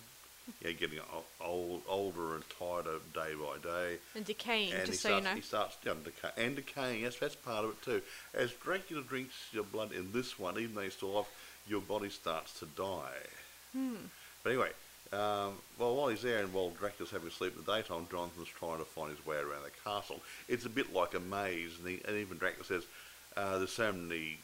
you 0.61 0.67
know, 0.69 0.73
getting 0.77 0.99
old, 1.41 1.81
older 1.89 2.35
and 2.35 2.43
tighter 2.57 2.99
day 3.13 3.33
by 3.35 3.57
day. 3.61 3.97
And 4.15 4.25
decaying, 4.25 4.71
and 4.71 4.81
he 4.83 4.87
just 4.87 5.01
so 5.01 5.09
you 5.09 5.15
starts, 5.15 5.25
know. 5.25 5.35
he 5.35 5.41
starts 5.41 5.77
you 5.83 5.89
know, 5.91 5.97
decay, 6.03 6.29
and 6.45 6.55
decaying. 6.55 7.03
That's, 7.03 7.17
that's 7.19 7.35
part 7.35 7.65
of 7.65 7.71
it 7.71 7.81
too. 7.81 8.01
As 8.33 8.51
Dracula 8.51 9.03
drinks 9.03 9.33
your 9.51 9.63
blood 9.65 9.91
in 9.91 10.11
this 10.13 10.39
one, 10.39 10.57
even 10.59 10.75
though 10.75 10.81
you're 10.81 10.91
still 10.91 11.17
off, 11.17 11.29
your 11.67 11.81
body 11.81 12.09
starts 12.09 12.57
to 12.59 12.65
die. 12.65 13.19
Hmm. 13.73 13.95
But 14.43 14.51
anyway, 14.51 14.71
um, 15.13 15.53
well, 15.79 15.95
while 15.95 16.07
he's 16.09 16.21
there 16.21 16.39
and 16.39 16.53
while 16.53 16.71
Dracula's 16.71 17.11
having 17.11 17.27
a 17.27 17.31
sleep 17.31 17.55
in 17.57 17.63
the 17.63 17.71
daytime, 17.71 18.07
Jonathan's 18.11 18.47
trying 18.47 18.79
to 18.79 18.85
find 18.85 19.09
his 19.09 19.25
way 19.25 19.37
around 19.37 19.63
the 19.63 19.89
castle. 19.89 20.19
It's 20.47 20.65
a 20.65 20.69
bit 20.69 20.93
like 20.93 21.13
a 21.13 21.19
maze, 21.19 21.77
and, 21.79 21.87
he, 21.87 22.01
and 22.07 22.17
even 22.17 22.37
Dracula 22.37 22.65
says 22.65 22.83
uh, 23.35 23.57
there's 23.57 23.71
so 23.71 23.91
many 23.91 24.37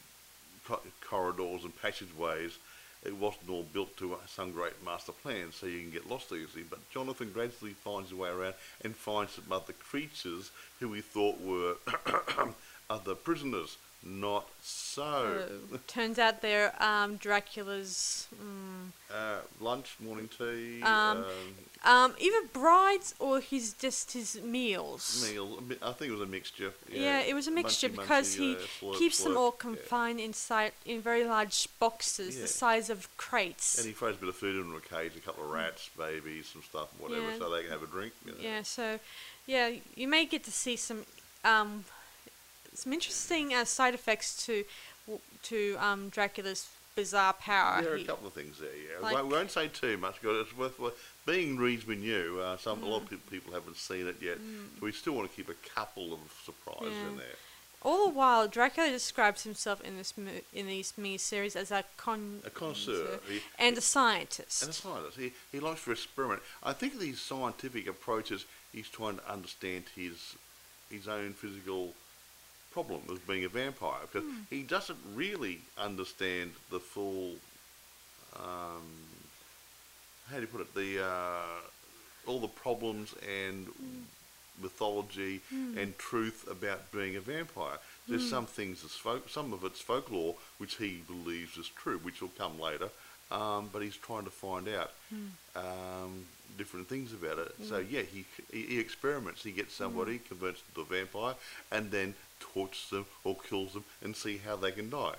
co- 0.66 0.80
corridors 1.02 1.64
and 1.64 1.82
passageways. 1.82 2.58
It 3.04 3.14
wasn't 3.14 3.50
all 3.50 3.64
built 3.64 3.96
to 3.98 4.16
some 4.26 4.52
great 4.52 4.82
master 4.82 5.12
plan, 5.12 5.52
so 5.52 5.66
you 5.66 5.80
can 5.80 5.90
get 5.90 6.08
lost 6.08 6.32
easily. 6.32 6.64
But 6.68 6.88
Jonathan 6.90 7.30
gradually 7.32 7.72
finds 7.72 8.08
his 8.08 8.18
way 8.18 8.30
around 8.30 8.54
and 8.82 8.96
finds 8.96 9.32
some 9.32 9.52
other 9.52 9.74
creatures 9.74 10.50
who 10.80 10.92
he 10.94 11.02
thought 11.02 11.38
were 11.40 11.76
other 12.90 13.14
prisoners. 13.14 13.76
Not 14.06 14.46
so. 14.62 15.46
Uh, 15.72 15.78
turns 15.86 16.18
out 16.18 16.42
they're 16.42 16.74
um, 16.82 17.16
Dracula's 17.16 18.28
mm, 18.34 18.90
Uh, 19.10 19.38
lunch, 19.60 19.96
morning 19.98 20.28
tea, 20.28 20.82
Um, 20.82 21.24
um, 21.24 21.24
um, 21.84 22.14
either 22.18 22.46
brides 22.52 23.14
or 23.18 23.40
his 23.40 23.72
just 23.72 24.12
his 24.12 24.42
meals. 24.42 25.26
meal. 25.30 25.58
I 25.80 25.92
think 25.92 26.10
it 26.10 26.12
was 26.12 26.20
a 26.20 26.26
mixture. 26.26 26.74
Yeah, 26.90 27.20
it 27.20 27.32
was 27.34 27.46
a 27.46 27.50
mixture 27.50 27.88
Munchy, 27.88 27.96
because 27.96 28.36
munchy, 28.36 28.38
he 28.38 28.56
uh, 28.56 28.58
slurp, 28.58 28.98
keeps 28.98 29.24
them 29.24 29.36
all 29.38 29.54
yeah. 29.56 29.62
confined 29.62 30.20
inside 30.20 30.72
in 30.84 31.00
very 31.00 31.24
large 31.24 31.68
boxes, 31.78 32.36
Yeah. 32.36 32.42
the 32.42 32.48
size 32.48 32.90
of 32.90 33.08
crates. 33.16 33.78
And 33.78 33.86
he 33.86 33.92
throws 33.94 34.16
a 34.16 34.18
bit 34.18 34.28
of 34.28 34.36
food 34.36 34.56
into 34.56 34.76
a 34.76 34.80
cage, 34.82 35.16
a 35.16 35.20
couple 35.20 35.44
of 35.44 35.50
rats, 35.50 35.88
babies, 35.96 36.50
some 36.52 36.62
stuff, 36.62 36.88
whatever, 36.98 37.30
Yeah. 37.30 37.38
so 37.38 37.48
they 37.48 37.62
can 37.62 37.70
have 37.70 37.82
a 37.82 37.86
drink. 37.86 38.12
you 38.26 38.32
know. 38.32 38.38
Yeah, 38.38 38.62
so 38.62 39.00
yeah, 39.46 39.70
you 39.94 40.08
may 40.08 40.26
get 40.26 40.44
to 40.44 40.52
see 40.52 40.76
some 40.76 41.06
um, 41.44 41.84
some 42.74 42.92
interesting 42.92 43.54
uh, 43.54 43.64
side 43.64 43.94
effects 43.94 44.44
to 44.46 44.64
to 45.44 45.76
um, 45.78 46.08
Dracula's 46.08 46.66
bizarre 46.96 47.34
power. 47.34 47.82
There 47.82 47.92
are 47.92 47.96
a 47.96 48.04
couple 48.04 48.26
of 48.28 48.32
things 48.32 48.58
there, 48.58 48.70
yeah. 48.74 49.00
Like- 49.02 49.16
we 49.24 49.28
won't 49.30 49.50
say 49.50 49.68
too 49.68 49.96
much, 49.98 50.20
because 50.20 50.46
it's 50.46 50.56
worth, 50.56 50.78
worth 50.78 50.94
being 51.26 51.56
reasonably 51.58 51.96
new. 51.96 52.40
Uh, 52.40 52.56
some 52.56 52.82
a 52.82 52.86
lot 52.86 53.02
Mm. 53.08 53.12
of 53.12 53.30
people 53.30 53.52
haven't 53.52 53.76
seen 53.76 54.06
it 54.06 54.16
yet, 54.22 54.38
so 54.38 54.80
we 54.86 54.92
still 54.92 55.12
want 55.14 55.28
to 55.28 55.36
keep 55.36 55.48
a 55.50 55.68
couple 55.74 56.12
of 56.14 56.20
surprises 56.44 56.96
in 57.10 57.16
there. 57.18 57.36
All 57.82 58.06
the 58.06 58.14
while, 58.14 58.48
Dracula 58.48 58.88
describes 58.88 59.42
himself 59.42 59.82
in 59.82 59.98
this 59.98 60.16
mo- 60.16 60.40
in 60.54 60.66
these 60.66 60.94
mini-series 60.96 61.54
as 61.56 61.70
a 61.70 61.84
con 61.98 62.40
A 62.46 62.50
connoisseur, 62.50 63.20
he, 63.28 63.42
and 63.58 63.76
a 63.76 63.82
scientist. 63.82 64.62
and 64.62 64.70
a 64.70 64.72
scientist. 64.72 65.18
He, 65.18 65.32
he 65.52 65.60
likes 65.60 65.84
to 65.84 65.90
experiment. 65.92 66.40
I 66.62 66.72
think 66.72 66.98
these 66.98 67.20
scientific 67.20 67.86
approaches, 67.86 68.46
he's 68.72 68.88
trying 68.88 69.16
to 69.18 69.30
understand 69.30 69.84
his 69.94 70.36
his 70.90 71.08
own 71.08 71.34
physical 71.34 71.92
problem 72.74 73.02
of 73.08 73.24
being 73.26 73.44
a 73.44 73.48
vampire 73.48 74.00
because 74.02 74.24
Hmm. 74.28 74.40
he 74.50 74.62
doesn't 74.62 74.98
really 75.14 75.60
understand 75.78 76.52
the 76.70 76.80
full. 76.80 77.36
Um, 78.36 78.82
how 80.28 80.36
do 80.36 80.40
you 80.42 80.46
put 80.48 80.60
it? 80.62 80.74
The 80.74 81.04
uh, 81.04 81.60
all 82.26 82.40
the 82.40 82.48
problems 82.48 83.14
and 83.46 83.68
mythology 84.60 85.40
and 85.50 85.96
truth 85.98 86.46
about 86.50 86.90
being 86.92 87.16
a 87.16 87.20
vampire. 87.20 87.78
There's 88.08 88.28
some 88.28 88.46
things 88.46 88.82
folk, 89.06 89.28
some 89.28 89.52
of 89.52 89.64
it's 89.64 89.80
folklore 89.80 90.34
which 90.58 90.76
he 90.76 91.02
believes 91.06 91.56
is 91.56 91.68
true, 91.68 91.98
which 91.98 92.20
will 92.20 92.32
come 92.38 92.58
later. 92.60 92.90
Um, 93.30 93.68
but 93.72 93.82
he's 93.82 93.96
trying 93.96 94.24
to 94.24 94.30
find 94.30 94.68
out 94.68 94.92
um, 95.56 96.26
different 96.56 96.88
things 96.88 97.12
about 97.12 97.38
it. 97.38 97.52
So 97.68 97.78
yeah, 97.78 98.02
he, 98.02 98.24
he 98.52 98.62
he 98.62 98.78
experiments. 98.78 99.42
He 99.42 99.50
gets 99.52 99.74
somebody, 99.74 100.18
converts 100.18 100.60
them 100.62 100.70
to 100.86 100.94
a 100.94 100.96
vampire, 100.98 101.34
and 101.70 101.90
then 101.90 102.14
tortures 102.40 102.90
them 102.90 103.06
or 103.24 103.36
kills 103.48 103.72
them 103.72 103.84
and 104.02 104.14
see 104.14 104.38
how 104.38 104.56
they 104.56 104.70
can 104.72 104.90
die. 104.90 105.16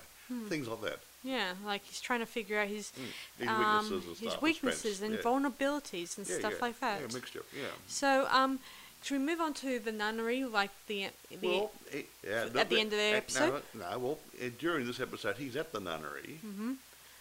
Things 0.50 0.68
like 0.68 0.82
that. 0.82 1.00
Yeah, 1.24 1.54
like 1.66 1.84
he's 1.86 2.02
trying 2.02 2.20
to 2.20 2.26
figure 2.26 2.60
out 2.60 2.68
his 2.68 2.92
His 3.40 3.48
um, 3.48 3.58
weaknesses 3.60 4.06
and 4.08 4.32
his 4.32 4.42
weaknesses 4.42 5.02
and 5.02 5.14
yeah. 5.16 5.22
vulnerabilities 5.22 6.18
and 6.18 6.28
Yeah, 6.28 6.40
stuff 6.40 6.54
yeah, 6.54 6.66
like 6.66 6.80
that. 6.80 7.02
Yeah, 7.02 7.08
mixture. 7.14 7.44
Yeah. 7.56 7.68
So, 7.88 8.28
um, 8.32 8.60
should 9.04 9.20
we 9.20 9.26
move 9.26 9.42
on 9.42 9.54
to 9.56 9.80
the 9.80 9.92
nunnery, 9.92 10.46
like 10.46 10.72
the 10.88 11.10
the 11.30 11.48
Well, 11.48 11.72
it, 11.92 12.08
yeah, 12.24 12.48
at 12.56 12.70
the 12.70 12.80
end 12.80 12.94
of 12.94 13.00
the 13.00 13.16
episode? 13.18 13.62
No, 13.74 13.90
no, 13.92 14.00
well, 14.00 14.20
uh, 14.42 14.50
during 14.58 14.86
this 14.88 15.00
episode, 15.00 15.38
he's 15.38 15.56
at 15.56 15.72
the 15.72 15.80
nunnery. 15.80 16.40
hmm 16.42 16.68
And 16.70 16.78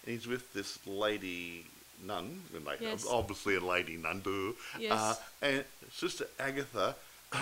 he's 0.07 0.27
with 0.27 0.53
this 0.53 0.79
lady 0.87 1.67
nun, 2.03 2.43
like, 2.67 2.81
Yes. 2.81 3.07
obviously 3.09 3.57
a 3.57 3.61
lady 3.61 3.97
nun, 3.97 4.21
duh. 4.21 4.53
Yes. 4.79 4.93
Uh, 4.93 5.15
and 5.43 5.65
Sister 5.93 6.27
Agatha 6.39 6.97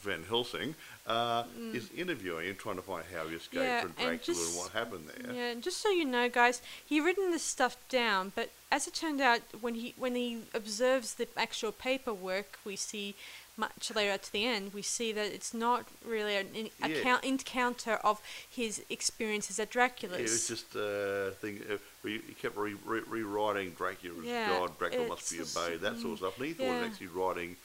Van 0.00 0.22
Helsing 0.28 0.74
uh, 1.06 1.44
is 1.72 1.88
interviewing 1.96 2.46
him, 2.48 2.54
trying 2.56 2.76
to 2.76 2.82
find 2.82 3.04
how 3.14 3.26
he 3.26 3.36
escaped 3.36 3.62
Mm. 3.64 3.66
Yeah, 3.66 3.80
from 3.80 3.88
and 3.90 3.96
Dracula 3.96 4.10
and, 4.12 4.22
just- 4.22 4.58
what 4.58 4.72
happened 4.72 5.08
there. 5.08 5.34
Yeah, 5.34 5.50
and 5.50 5.62
just 5.62 5.78
so 5.80 5.90
you 5.90 6.04
know, 6.04 6.28
guys, 6.28 6.62
he 6.84 7.00
written 7.00 7.30
this 7.30 7.42
stuff 7.42 7.76
down, 7.88 8.32
but 8.34 8.50
as 8.70 8.86
it 8.86 8.94
turned 8.94 9.20
out, 9.20 9.40
when 9.60 9.74
he 9.74 9.94
when 9.96 10.14
he 10.14 10.42
observes 10.54 11.14
the 11.14 11.26
actual 11.36 11.72
paperwork, 11.72 12.58
we 12.64 12.76
see 12.76 13.14
much 13.56 13.90
later 13.94 14.10
at 14.10 14.24
the 14.32 14.44
end, 14.44 14.74
we 14.74 14.82
see 14.82 15.12
that 15.12 15.26
it's 15.26 15.54
not 15.54 15.86
really 16.04 16.36
an 16.36 16.48
in, 16.54 16.70
Yeah. 16.78 16.96
account, 16.96 17.24
encounter 17.24 17.94
of 18.04 18.20
his 18.48 18.82
experiences 18.90 19.58
at 19.58 19.70
Dracula's. 19.70 20.18
Yeah, 20.18 20.26
it 20.26 20.30
was 20.30 20.48
just 20.48 20.74
a 20.76 21.34
thing. 21.40 21.62
Uh, 21.70 21.78
he 22.02 22.18
kept 22.40 22.56
re- 22.56 22.76
re- 22.84 23.02
rewriting 23.08 23.70
Dracula 23.70 24.18
as 24.20 24.24
Yeah, 24.24 24.48
God, 24.48 24.78
Dracula 24.78 25.08
must 25.08 25.30
be 25.30 25.40
obeyed, 25.40 25.80
that 25.80 25.98
sort 25.98 26.12
of 26.12 26.18
stuff. 26.18 26.36
And 26.38 26.46
he 26.46 26.52
thought 26.52 26.64
yeah. 26.64 26.80
was 26.80 26.90
actually 26.90 27.06
writing 27.08 27.56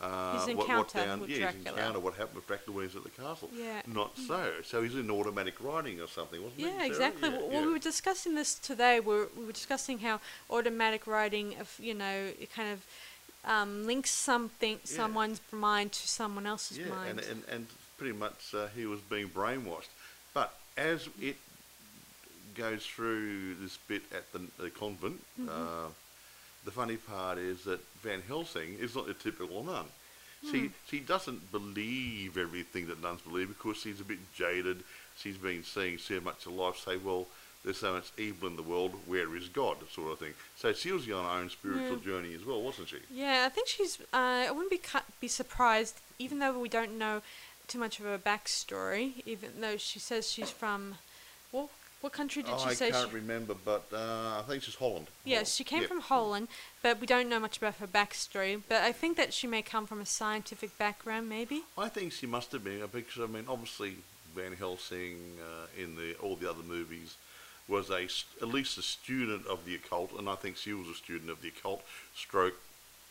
uh, 0.00 0.32
His 0.32 0.46
what, 0.46 0.56
what 0.56 0.64
encounter 0.64 1.04
down, 1.04 1.20
with 1.20 1.30
yeah, 1.30 1.50
his 1.50 1.66
encounter, 1.66 2.00
what 2.00 2.14
happened 2.14 2.36
with 2.36 2.46
Dracula 2.46 2.74
when 2.74 2.88
he 2.88 2.96
was 2.96 2.96
at 2.96 3.02
the 3.04 3.22
castle. 3.22 3.50
Yeah. 3.54 3.82
Not 3.86 4.16
so. 4.16 4.52
So 4.64 4.82
he's 4.82 4.94
in 4.94 5.10
automatic 5.10 5.60
writing 5.60 6.00
or 6.00 6.06
something, 6.08 6.42
wasn't 6.42 6.60
he? 6.60 6.66
Yeah, 6.66 6.78
Sarah? 6.78 6.86
exactly. 6.86 7.28
Yeah, 7.28 7.38
well, 7.38 7.52
yeah. 7.52 7.66
we 7.66 7.72
were 7.72 7.78
discussing 7.78 8.34
this 8.34 8.54
today. 8.54 9.00
We 9.00 9.14
were, 9.14 9.28
we 9.36 9.44
were 9.44 9.52
discussing 9.52 9.98
how 9.98 10.20
automatic 10.48 11.06
writing, 11.06 11.56
of 11.60 11.76
you 11.78 11.92
know, 11.92 12.30
kind 12.54 12.72
of 12.72 12.86
um, 13.44 13.86
links 13.86 14.10
something, 14.10 14.72
Yeah. 14.84 14.96
someone's 14.96 15.40
mind 15.52 15.92
to 15.92 16.08
someone 16.08 16.46
else's 16.46 16.78
yeah, 16.78 16.88
mind. 16.88 17.10
and, 17.10 17.20
and 17.20 17.42
and 17.50 17.66
pretty 17.98 18.16
much 18.16 18.54
uh, 18.54 18.68
he 18.74 18.86
was 18.86 19.00
being 19.00 19.28
brainwashed. 19.28 19.88
But 20.34 20.54
as 20.76 21.08
it 21.20 21.36
goes 22.54 22.84
through 22.84 23.54
this 23.56 23.76
bit 23.88 24.02
at 24.12 24.30
the, 24.32 24.40
the 24.62 24.70
convent, 24.70 25.20
Mm-hmm. 25.40 25.48
uh, 25.48 25.88
the 26.64 26.70
funny 26.70 26.96
part 26.96 27.38
is 27.38 27.64
that 27.64 27.80
Van 28.02 28.20
Helsing 28.28 28.76
is 28.78 28.94
not 28.94 29.08
a 29.08 29.14
typical 29.14 29.64
nun. 29.64 29.86
She 30.50 30.70
she 30.88 31.00
doesn't 31.00 31.50
believe 31.52 32.38
everything 32.38 32.86
that 32.88 33.00
nuns 33.02 33.20
believe 33.22 33.48
because 33.48 33.76
she's 33.78 34.00
a 34.00 34.04
bit 34.04 34.18
jaded. 34.34 34.82
She's 35.18 35.36
been 35.36 35.64
seeing 35.64 35.98
so 35.98 36.18
much 36.20 36.46
of 36.46 36.52
life. 36.52 36.76
Say, 36.78 36.96
well, 36.96 37.26
there's 37.64 37.78
so 37.78 37.92
much 37.94 38.10
evil 38.18 38.48
in 38.48 38.56
the 38.56 38.62
world. 38.62 38.92
Where 39.06 39.34
is 39.36 39.48
God? 39.48 39.76
Sort 39.92 40.12
of 40.12 40.18
thing. 40.18 40.32
So 40.56 40.72
she 40.72 40.92
was 40.92 41.04
on 41.10 41.24
her 41.24 41.30
own 41.42 41.50
spiritual 41.50 41.96
journey 41.98 42.34
as 42.34 42.44
well, 42.44 42.62
wasn't 42.62 42.88
she? 42.88 42.96
Yeah, 43.12 43.44
I 43.46 43.48
think 43.50 43.68
she's. 43.68 44.00
Uh, 44.12 44.48
I 44.48 44.50
wouldn't 44.50 44.70
be 44.70 44.78
cu- 44.78 44.98
be 45.20 45.28
surprised, 45.28 45.96
even 46.18 46.38
though 46.38 46.58
we 46.58 46.68
don't 46.68 46.98
know 46.98 47.22
too 47.68 47.78
much 47.78 47.98
of 48.00 48.06
her 48.06 48.18
backstory. 48.18 49.22
Even 49.26 49.60
though 49.60 49.76
she 49.76 49.98
says 49.98 50.30
she's 50.30 50.50
from, 50.50 50.94
what 51.50 51.68
what 52.00 52.14
country 52.14 52.42
did 52.42 52.52
Oh, 52.54 52.58
she 52.58 52.70
I 52.70 52.72
say? 52.74 52.88
I 52.88 52.92
can't 52.92 53.10
she, 53.10 53.16
remember, 53.16 53.54
but 53.62 53.84
uh, 53.92 54.40
I 54.40 54.44
think 54.48 54.62
she's 54.62 54.76
Holland. 54.76 55.08
yes, 55.22 55.34
Holland. 55.36 55.48
she 55.48 55.64
came 55.64 55.82
Yeah. 55.82 55.88
from 55.88 56.00
Holland, 56.00 56.48
but 56.82 56.98
we 56.98 57.06
don't 57.06 57.28
know 57.28 57.38
much 57.38 57.58
about 57.58 57.74
her 57.74 57.86
backstory. 57.86 58.62
But 58.66 58.82
I 58.84 58.92
think 58.92 59.18
that 59.18 59.34
she 59.34 59.46
may 59.46 59.60
come 59.60 59.86
from 59.86 60.00
a 60.00 60.06
scientific 60.06 60.78
background, 60.78 61.28
maybe. 61.28 61.64
I 61.76 61.90
think 61.90 62.12
she 62.12 62.26
must 62.26 62.52
have 62.52 62.64
been 62.64 62.80
because 62.90 63.22
I 63.22 63.26
mean, 63.26 63.44
obviously 63.46 63.96
Van 64.34 64.52
Helsing 64.56 65.18
uh, 65.42 65.66
in 65.82 65.96
the 65.96 66.14
all 66.22 66.36
the 66.36 66.48
other 66.48 66.62
movies 66.62 67.16
was 67.70 67.88
a 67.90 68.02
at 68.42 68.48
least 68.48 68.76
a 68.78 68.82
student 68.82 69.46
of 69.46 69.64
the 69.64 69.74
occult, 69.76 70.10
and 70.18 70.28
I 70.28 70.34
think 70.34 70.56
she 70.56 70.72
was 70.74 70.88
a 70.88 70.94
student 70.94 71.30
of 71.30 71.40
the 71.40 71.48
occult. 71.48 71.82
Stroke 72.14 72.54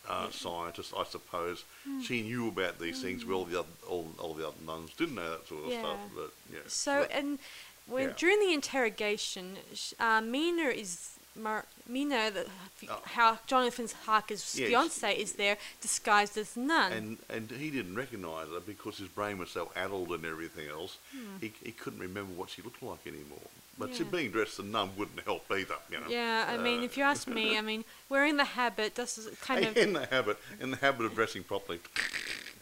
uh, 0.07 0.29
scientist, 0.31 0.93
I 0.97 1.03
suppose. 1.05 1.63
Hmm. 1.85 2.01
She 2.01 2.21
knew 2.21 2.47
about 2.49 2.79
these 2.79 3.01
things. 3.01 3.25
Well, 3.25 3.45
the 3.45 3.59
other, 3.59 3.67
all, 3.87 4.07
all 4.19 4.33
the 4.33 4.47
other 4.47 4.57
nuns 4.65 4.91
didn't 4.97 5.15
know 5.15 5.29
that 5.31 5.47
sort 5.47 5.65
of 5.65 5.71
Yeah. 5.71 5.79
stuff. 5.81 5.97
But 6.15 6.31
yeah. 6.51 6.59
So, 6.67 7.01
but- 7.01 7.11
and 7.11 7.39
when 7.87 8.09
Yeah. 8.09 8.13
during 8.17 8.39
the 8.39 8.53
interrogation, 8.53 9.57
uh, 9.99 10.21
Mina 10.21 10.69
is 10.69 11.11
Mar- 11.35 11.65
Mina, 11.87 12.31
the, 12.31 12.49
Oh. 12.89 13.01
how 13.05 13.39
Jonathan 13.45 13.87
Harker's 14.05 14.57
Yeah, 14.57 14.67
fiance 14.67 15.15
is 15.15 15.33
there, 15.33 15.57
disguised 15.79 16.37
as 16.37 16.57
nun. 16.57 16.91
and 16.91 17.17
and 17.29 17.51
he 17.51 17.69
didn't 17.69 17.95
recognise 17.95 18.47
her 18.49 18.59
because 18.59 18.97
his 18.97 19.09
brain 19.09 19.37
was 19.37 19.49
so 19.51 19.71
addled 19.75 20.09
and 20.11 20.25
everything 20.25 20.67
else. 20.69 20.97
He, 21.39 21.53
he 21.63 21.71
couldn't 21.71 21.99
remember 21.99 22.33
what 22.33 22.49
she 22.49 22.61
looked 22.61 22.81
like 22.81 23.05
anymore. 23.05 23.47
But 23.79 23.95
she. 23.95 24.03
Yeah. 24.03 24.09
being 24.11 24.31
dressed 24.31 24.59
as 24.59 24.65
a 24.65 24.67
nun 24.67 24.89
wouldn't 24.97 25.21
help 25.21 25.49
either. 25.51 25.75
You 25.89 26.01
know. 26.01 26.07
yeah, 26.09 26.45
I 26.49 26.57
mean, 26.57 26.81
Uh, 26.81 26.83
if 26.83 26.97
you 26.97 27.03
ask 27.03 27.27
me, 27.27 27.57
I 27.57 27.61
mean, 27.61 27.85
wearing 28.09 28.35
the 28.37 28.43
habit, 28.43 28.95
this 28.95 29.17
is 29.17 29.27
kind 29.39 29.63
of 29.65 29.77
in 29.77 29.93
the 29.93 30.05
habit 30.07 30.37
in 30.59 30.71
the 30.71 30.77
habit 30.77 31.05
of 31.05 31.15
dressing 31.15 31.43
properly. 31.43 31.79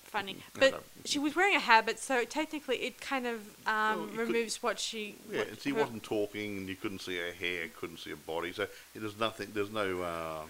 funny. 0.04 0.38
But 0.54 0.72
no. 0.74 0.80
she 1.06 1.20
was 1.20 1.36
wearing 1.36 1.56
a 1.56 1.60
habit, 1.60 2.00
so 2.00 2.24
technically 2.24 2.78
it 2.78 3.02
kind 3.02 3.26
of 3.28 3.40
um, 3.68 3.74
Well, 3.74 4.00
you 4.02 4.08
could- 4.10 4.18
removes 4.28 4.62
what 4.64 4.80
she. 4.80 5.16
Yeah, 5.32 5.40
what 5.40 5.48
and 5.50 5.60
she 5.60 5.72
wasn't 5.72 6.04
talking, 6.04 6.58
and 6.58 6.70
you 6.70 6.76
couldn't 6.76 7.02
see 7.02 7.18
her 7.18 7.32
hair, 7.34 7.68
couldn't 7.80 7.98
see 7.98 8.12
her 8.12 8.16
body. 8.16 8.54
So 8.54 8.68
there's 8.96 9.18
nothing, 9.20 9.50
there's 9.54 9.72
no 9.72 10.02
uh, 10.04 10.42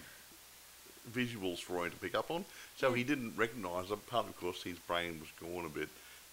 visuals 1.10 1.58
for 1.60 1.84
him 1.86 1.90
to 1.92 1.96
pick 1.96 2.14
up 2.14 2.30
on. 2.30 2.44
So 2.76 2.90
Yeah. 2.90 2.96
he 2.96 3.04
didn't 3.04 3.36
recognise 3.36 3.88
her. 3.88 3.96
Partly 3.96 4.32
because 4.38 4.62
his 4.62 4.78
brain 4.78 5.20
was 5.20 5.30
gone 5.40 5.64
a 5.64 5.68
bit, 5.68 5.88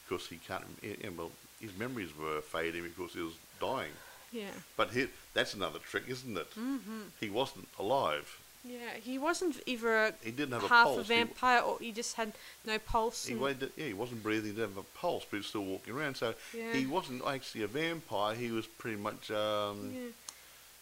because 0.08 0.28
he 0.28 0.38
can't. 0.38 0.64
eh, 0.84 0.96
eh, 1.04 1.10
Well, 1.18 1.32
his 1.62 1.76
memories 1.78 2.10
were 2.18 2.42
fading 2.42 2.84
because 2.84 3.14
he 3.14 3.22
was 3.22 3.34
dying. 3.60 3.94
Yeah. 4.32 4.52
But 4.78 4.92
he, 4.92 5.08
that's 5.34 5.54
another 5.54 5.80
trick, 5.80 6.04
isn't 6.08 6.38
it? 6.38 6.48
hmm 6.54 6.78
He 7.20 7.30
wasn't 7.30 7.68
alive. 7.80 8.40
Yeah, 8.68 8.96
he 9.00 9.20
wasn't 9.20 9.62
either 9.68 9.96
a 9.96 10.14
He 10.24 10.32
didn't 10.32 10.54
have 10.54 10.64
a 10.64 10.68
half 10.68 10.86
pulse. 10.88 11.00
a 11.00 11.04
He- 11.04 11.20
vampire, 11.20 11.60
or 11.62 11.78
he 11.80 11.92
just 11.92 12.16
had 12.16 12.34
no 12.66 12.80
pulse. 12.80 13.28
He, 13.28 13.36
waited, 13.36 13.72
yeah, 13.78 13.86
he 13.86 13.94
wasn't 13.94 14.24
breathing, 14.24 14.52
he 14.52 14.56
didn't 14.56 14.70
have 14.76 14.78
a 14.86 14.98
pulse, 15.00 15.24
but 15.24 15.38
he 15.38 15.38
was 15.38 15.46
still 15.48 15.64
walking 15.66 15.94
around. 15.94 16.16
So 16.18 16.34
Yeah. 16.54 16.74
he 16.74 16.86
wasn't 16.88 17.24
actually 17.28 17.62
a 17.62 17.68
vampire. 17.68 18.34
He 18.36 18.50
was 18.52 18.66
pretty 18.66 18.98
much 18.98 19.30
um, 19.30 19.92
yeah. 19.94 20.02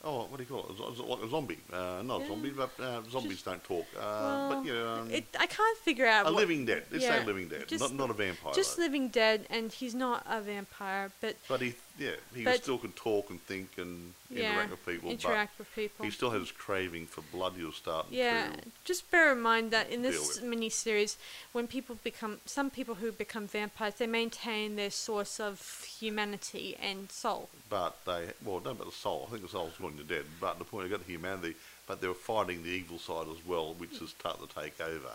Oh, 0.06 0.26
what 0.26 0.36
do 0.36 0.44
you 0.44 0.50
call 0.50 0.70
it? 0.70 1.00
A 1.00 1.04
Like 1.04 1.24
a 1.24 1.30
zombie. 1.30 1.60
Uh, 1.72 2.02
not 2.04 2.22
a 2.24 2.28
zombie, 2.28 2.50
but 2.50 2.72
uh, 2.78 3.02
zombies 3.10 3.42
Just- 3.42 3.46
don't 3.46 3.64
talk. 3.64 3.86
Uh, 3.96 4.00
well, 4.02 4.50
but 4.62 4.66
yeah, 4.66 4.94
um, 5.00 5.10
it, 5.12 5.24
I 5.40 5.46
can't 5.46 5.78
figure 5.80 6.06
out. 6.06 6.26
a 6.26 6.30
living 6.30 6.66
dead. 6.66 6.84
Let's 6.92 7.06
yeah, 7.06 7.20
say 7.22 7.26
living 7.26 7.48
dead, 7.48 7.68
just- 7.70 7.82
not, 7.82 7.94
not 7.94 8.10
a 8.10 8.14
vampire. 8.14 8.54
just 8.54 8.76
though. 8.76 8.84
living 8.84 9.08
dead, 9.10 9.46
and 9.50 9.72
he's 9.72 9.96
not 9.96 10.26
a 10.30 10.42
vampire, 10.42 11.12
but 11.22 11.38
but 11.48 11.62
he, 11.62 11.76
yeah, 11.98 12.12
he 12.34 12.44
but- 12.44 12.62
still 12.64 12.78
could 12.78 12.96
talk 12.96 13.30
and 13.30 13.42
think 13.42 13.78
and 13.78 14.14
yeah, 14.30 14.52
interact 14.52 14.72
with 14.72 14.86
people. 14.86 15.12
interact 15.12 15.60
with 15.60 15.68
but 15.76 15.82
people. 15.82 16.06
he 16.06 16.12
still 16.12 16.32
had 16.32 16.40
his 16.40 16.52
craving 16.52 17.06
for 17.06 17.22
blood. 17.22 17.54
He 17.56 17.64
was 17.64 17.76
starting 17.76 18.14
Yeah, 18.14 18.48
just 18.84 19.10
bear 19.12 19.32
in 19.32 19.42
mind 19.42 19.72
that 19.72 19.90
in 19.90 20.02
this 20.02 20.42
mini 20.42 20.70
series, 20.70 21.18
when 21.52 21.68
people 21.68 21.98
become 22.04 22.40
some 22.46 22.70
people 22.70 22.96
who 22.96 23.12
become 23.12 23.48
vampires, 23.48 23.96
they 23.96 24.08
maintain 24.08 24.76
their 24.76 24.90
source 24.90 25.40
of 25.40 25.84
humanity 26.00 26.76
and 26.82 27.12
soul. 27.12 27.50
But 27.70 28.04
they, 28.06 28.28
well, 28.44 28.60
not 28.64 28.72
about 28.72 28.88
the 28.88 28.92
soul. 28.92 29.26
I 29.28 29.32
think 29.32 29.44
the 29.44 29.50
soul's 29.50 29.74
gone 29.80 29.98
to 29.98 30.04
dead. 30.04 30.26
But 30.42 30.58
the 30.60 30.66
point, 30.66 30.86
they 30.86 30.90
got 30.90 31.06
the 31.06 31.12
humanity. 31.12 31.56
But 31.86 32.02
they 32.02 32.08
were 32.08 32.14
fighting 32.14 32.64
the 32.64 32.70
evil 32.70 32.98
side 32.98 33.28
as 33.30 33.46
well, 33.46 33.74
which 33.74 34.02
is 34.02 34.12
starting 34.18 34.48
to 34.48 34.54
take 34.54 34.80
over. 34.80 35.12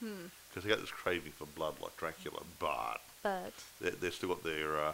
Hmm. 0.00 0.26
Because 0.48 0.64
they 0.64 0.70
got 0.70 0.80
this 0.80 0.90
craving 0.90 1.32
for 1.32 1.46
blood 1.46 1.74
like 1.80 1.96
Dracula, 1.96 2.40
but 2.58 3.00
But 3.22 3.52
they, 3.80 3.90
they've 3.90 4.12
still 4.14 4.30
got 4.30 4.42
their 4.44 4.78
uh, 4.78 4.92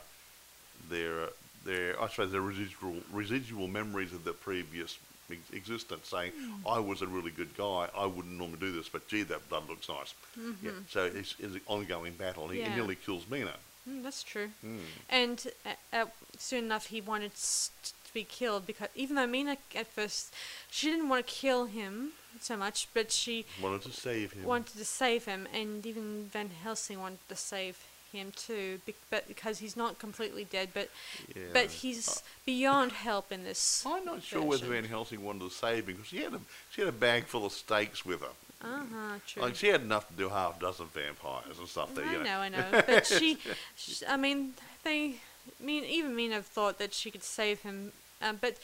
their 0.88 1.28
their 1.64 2.00
I 2.00 2.08
suppose 2.08 2.32
their 2.32 2.40
residual 2.40 2.96
residual 3.12 3.66
memories 3.68 4.12
of 4.12 4.24
their 4.24 4.32
previous 4.34 4.98
ex- 5.30 5.50
existence, 5.52 6.08
saying 6.08 6.32
I 6.68 6.78
was 6.78 7.02
a 7.02 7.06
really 7.06 7.30
good 7.32 7.56
guy. 7.56 7.88
I 7.96 8.06
wouldn't 8.06 8.36
normally 8.38 8.58
do 8.60 8.72
this, 8.72 8.88
but 8.88 9.08
gee, 9.08 9.22
that 9.24 9.48
blood 9.48 9.68
looks 9.68 9.88
nice. 9.88 10.14
Yeah. 10.62 10.70
So 10.88 11.04
it's, 11.04 11.34
it's 11.38 11.54
an 11.54 11.60
ongoing 11.66 12.12
battle. 12.14 12.44
and 12.44 12.52
He, 12.54 12.60
he 12.60 12.66
Yeah. 12.68 12.74
nearly 12.76 12.94
kills 12.96 13.24
Mina. 13.28 13.54
mm, 13.88 14.02
that's 14.02 14.22
true. 14.22 14.50
Mm. 14.64 14.78
And 15.10 15.46
uh, 15.64 15.70
uh, 15.92 16.06
soon 16.38 16.64
enough, 16.64 16.86
he 16.86 17.00
wanted 17.00 17.32
to 17.34 18.12
be 18.14 18.24
killed 18.24 18.66
because 18.66 18.88
even 18.94 19.16
though 19.16 19.26
Mina 19.26 19.56
at 19.74 19.86
first 19.88 20.32
she 20.70 20.90
didn't 20.90 21.08
want 21.08 21.26
to 21.26 21.32
kill 21.32 21.66
him 21.66 22.12
so 22.40 22.56
much, 22.56 22.86
but 22.94 23.10
she 23.10 23.44
Wanted 23.62 23.82
to 23.82 23.92
save 23.92 24.32
him. 24.34 24.44
wanted 24.44 24.76
to 24.78 24.84
save 24.84 25.24
him, 25.24 25.48
and 25.52 25.84
even 25.86 26.26
Van 26.32 26.50
Helsing 26.62 27.00
wanted 27.00 27.26
to 27.28 27.34
save 27.36 27.78
him 28.16 28.32
too, 28.34 28.80
bec- 28.86 28.94
but 29.10 29.28
because 29.28 29.58
he's 29.58 29.76
not 29.76 29.98
completely 29.98 30.44
dead, 30.44 30.70
but 30.74 30.90
yeah. 31.34 31.42
but 31.52 31.70
he's 31.70 32.22
beyond 32.44 32.92
help 32.92 33.32
in 33.32 33.44
this. 33.44 33.84
I'm 33.86 34.04
not 34.04 34.22
sure 34.22 34.42
whether 34.42 34.66
version. 34.66 34.82
Van 34.82 34.90
Helsing 34.90 35.22
wanted 35.24 35.40
to 35.40 35.50
save 35.50 35.88
him 35.88 35.96
because 35.96 36.06
she 36.06 36.22
had 36.22 36.34
a 36.34 36.40
she 36.70 36.80
had 36.80 36.88
a 36.88 36.92
bag 36.92 37.24
full 37.24 37.46
of 37.46 37.52
stakes 37.52 38.04
with 38.04 38.20
her. 38.20 38.34
Uh 38.62 38.84
huh. 38.92 39.18
True. 39.26 39.42
Like 39.42 39.54
she 39.54 39.68
had 39.68 39.82
enough 39.82 40.08
to 40.08 40.14
do 40.14 40.28
half 40.28 40.56
a 40.58 40.60
dozen 40.60 40.86
vampires 40.86 41.58
and 41.58 41.68
stuff. 41.68 41.94
There, 41.94 42.04
I 42.04 42.12
you 42.12 42.24
know, 42.24 42.38
I 42.38 42.48
know, 42.48 42.64
but 42.86 43.06
she, 43.06 43.38
sh 43.76 44.02
I 44.08 44.16
mean, 44.16 44.54
they, 44.82 45.16
mean, 45.60 45.84
even 45.84 46.16
Mina 46.16 46.42
thought 46.42 46.78
that 46.78 46.94
she 46.94 47.10
could 47.10 47.22
save 47.22 47.60
him, 47.62 47.92
um, 48.22 48.38
but 48.40 48.56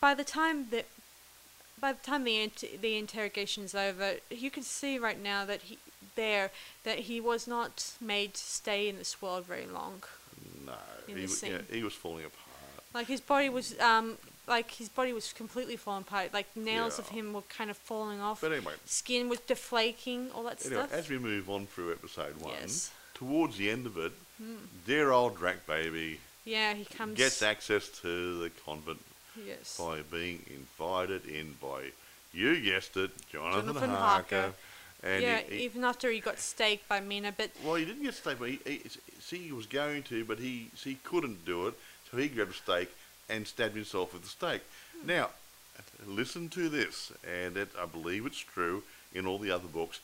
by 0.00 0.14
the 0.14 0.24
time 0.24 0.68
that, 0.70 0.86
by 1.80 1.92
the 1.92 2.02
time 2.02 2.24
the 2.24 2.50
the 2.80 2.96
interrogation's 2.96 3.74
over, 3.74 4.16
you 4.30 4.50
can 4.50 4.62
see 4.62 4.98
right 4.98 5.20
now 5.20 5.44
that 5.44 5.62
he 5.62 5.78
there 6.16 6.50
that 6.84 7.00
he 7.00 7.20
was 7.20 7.46
not 7.46 7.92
made 8.00 8.34
to 8.34 8.40
stay 8.42 8.88
in 8.88 8.98
this 8.98 9.20
world 9.22 9.44
very 9.46 9.66
long. 9.66 10.02
No, 10.66 10.72
he, 11.06 11.14
wa- 11.14 11.28
yeah, 11.42 11.58
he 11.70 11.82
was 11.82 11.92
falling 11.94 12.24
apart. 12.24 12.40
Like 12.94 13.06
his 13.08 13.20
body 13.20 13.48
was 13.48 13.78
um 13.80 14.16
like 14.46 14.70
his 14.72 14.88
body 14.88 15.12
was 15.12 15.32
completely 15.32 15.76
falling 15.76 16.02
apart. 16.02 16.32
Like 16.32 16.54
nails 16.56 16.98
of 16.98 17.08
him 17.08 17.32
were 17.32 17.42
kind 17.42 17.70
of 17.70 17.76
falling 17.76 18.20
off. 18.20 18.40
But 18.40 18.52
anyway, 18.52 18.74
Skin 18.84 19.28
was 19.28 19.40
deflaking, 19.40 20.30
all 20.34 20.44
that 20.44 20.64
anyway, 20.64 20.82
stuff. 20.86 20.92
as 20.92 21.08
we 21.08 21.18
move 21.18 21.48
on 21.50 21.66
through 21.66 21.92
episode 21.92 22.40
one, 22.40 22.52
Yes. 22.60 22.90
towards 23.14 23.56
the 23.56 23.70
end 23.70 23.86
of 23.86 23.96
it, 23.98 24.12
dear 24.86 25.10
old 25.10 25.36
Drac 25.38 25.66
baby 25.66 26.20
yeah, 26.44 26.74
he 26.74 26.84
comes. 26.84 27.16
gets 27.16 27.42
access 27.42 27.88
to 28.02 28.38
the 28.40 28.50
convent 28.64 29.00
Yes. 29.44 29.76
by 29.78 30.02
being 30.02 30.44
invited 30.54 31.24
in 31.26 31.56
by, 31.60 31.90
you 32.32 32.60
guessed 32.60 32.96
it, 32.96 33.10
Jonathan, 33.32 33.66
Jonathan 33.66 33.90
Harker. 33.90 34.40
Harker. 34.40 34.54
And 35.02 35.22
yeah, 35.22 35.40
he, 35.40 35.56
he- 35.56 35.64
even 35.64 35.84
after 35.84 36.10
he 36.10 36.20
got 36.20 36.38
staked 36.38 36.88
by 36.88 37.00
Mina, 37.00 37.34
but 37.36 37.50
well, 37.64 37.74
he 37.74 37.84
didn't 37.84 38.02
get 38.02 38.14
staked, 38.14 38.38
but 38.38 38.48
he, 38.48 38.60
he, 38.64 38.82
see, 39.20 39.38
he 39.38 39.52
was 39.52 39.66
going 39.66 40.02
to, 40.04 40.24
but 40.24 40.38
he, 40.38 40.70
he 40.82 40.96
couldn't 41.04 41.44
do 41.44 41.66
it, 41.66 41.74
so 42.10 42.16
he 42.16 42.28
grabbed 42.28 42.52
a 42.52 42.54
stake 42.54 42.94
and 43.28 43.46
stabbed 43.46 43.74
himself 43.74 44.12
with 44.12 44.22
the 44.22 44.28
stake. 44.28 44.62
Hmm. 45.00 45.08
Now, 45.08 45.30
listen 46.06 46.48
to 46.50 46.68
this, 46.68 47.12
and 47.26 47.56
it, 47.56 47.68
I 47.78 47.86
believe 47.86 48.26
it's 48.26 48.38
true 48.38 48.82
in 49.14 49.26
all 49.26 49.38
the 49.38 49.50
other 49.50 49.68
books. 49.68 50.00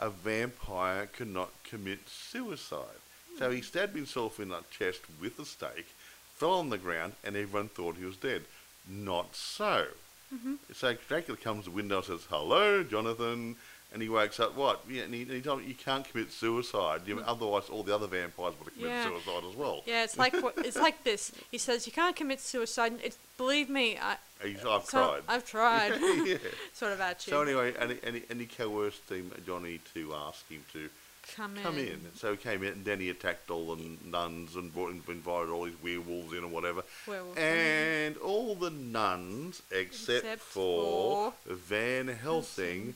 A 0.00 0.10
vampire 0.10 1.06
cannot 1.06 1.50
commit 1.64 2.00
suicide. 2.08 3.00
So 3.38 3.50
he 3.50 3.58
hmm. 3.58 3.64
stabbed 3.64 3.96
himself 3.96 4.38
in 4.38 4.48
the 4.50 4.60
chest 4.70 5.00
with 5.20 5.38
a 5.38 5.44
stake, 5.44 5.88
fell 6.36 6.54
on 6.54 6.70
the 6.70 6.78
ground, 6.78 7.14
and 7.24 7.36
everyone 7.36 7.68
thought 7.68 7.96
he 7.96 8.04
was 8.04 8.16
dead. 8.16 8.42
Not 8.88 9.34
so. 9.34 9.86
Mm-hmm. 10.34 10.54
So 10.72 10.94
Dracula 11.08 11.38
comes 11.38 11.64
to 11.64 11.70
the 11.70 11.76
window 11.76 11.98
and 11.98 12.04
says, 12.04 12.26
"Hello, 12.28 12.82
Jonathan," 12.82 13.56
and 13.94 14.02
he 14.02 14.08
wakes 14.08 14.40
up. 14.40 14.56
What? 14.56 14.82
Yeah, 14.90 15.04
and 15.04 15.14
he, 15.14 15.22
and 15.22 15.30
he 15.30 15.40
told 15.40 15.60
him, 15.60 15.68
"You 15.68 15.74
can't 15.74 16.06
commit 16.06 16.32
suicide. 16.32 17.02
You 17.06 17.16
mm. 17.16 17.24
otherwise, 17.26 17.70
all 17.70 17.84
the 17.84 17.94
other 17.94 18.08
vampires 18.08 18.54
would 18.58 18.66
have 18.66 18.74
committed 18.74 18.90
Yeah. 18.90 19.08
suicide 19.08 19.44
as 19.48 19.56
well." 19.56 19.82
yeah, 19.86 20.04
it's 20.04 20.18
like 20.18 20.34
what, 20.42 20.58
it's 20.58 20.76
like 20.76 21.04
this. 21.04 21.32
He 21.50 21.58
says 21.58 21.86
you 21.86 21.92
can't 21.92 22.16
commit 22.16 22.40
suicide. 22.40 22.94
It's 23.02 23.16
believe 23.38 23.70
me, 23.70 23.96
I, 23.96 24.16
He's, 24.42 24.64
I've 24.64 24.84
so- 24.84 24.98
tried. 24.98 25.22
I've 25.28 25.44
tried. 25.46 25.92
yeah. 26.26 26.36
sort 26.74 26.92
of 26.92 27.00
attitude. 27.00 27.32
So 27.32 27.40
anyway, 27.40 27.74
and 27.78 27.92
he, 27.92 27.98
and, 28.02 28.16
he, 28.16 28.22
and 28.28 28.40
he 28.40 28.46
coerced 28.46 29.08
him, 29.08 29.30
Johnny 29.46 29.80
to 29.94 30.12
ask 30.14 30.46
him 30.50 30.64
to 30.72 30.90
come 31.34 31.56
in. 31.56 31.62
come 31.62 31.78
in. 31.78 32.00
So 32.16 32.32
he 32.32 32.36
came 32.36 32.62
in, 32.62 32.72
and 32.74 32.84
then 32.84 33.00
he 33.00 33.10
attacked 33.10 33.50
all 33.50 33.74
the 33.74 33.96
nuns 34.04 34.56
and 34.56 34.72
brought, 34.72 34.90
invited 34.90 35.50
all 35.50 35.64
these 35.64 35.80
werewolves 35.82 36.32
in 36.32 36.44
or 36.44 36.48
whatever. 36.48 36.82
Werewolves. 37.06 37.38
And 37.38 38.16
all 38.18 38.54
the 38.54 38.70
nuns, 38.70 39.62
except, 39.70 40.24
Except 40.24 40.40
for, 40.40 41.32
Van 41.46 42.08
Helsing, 42.08 42.94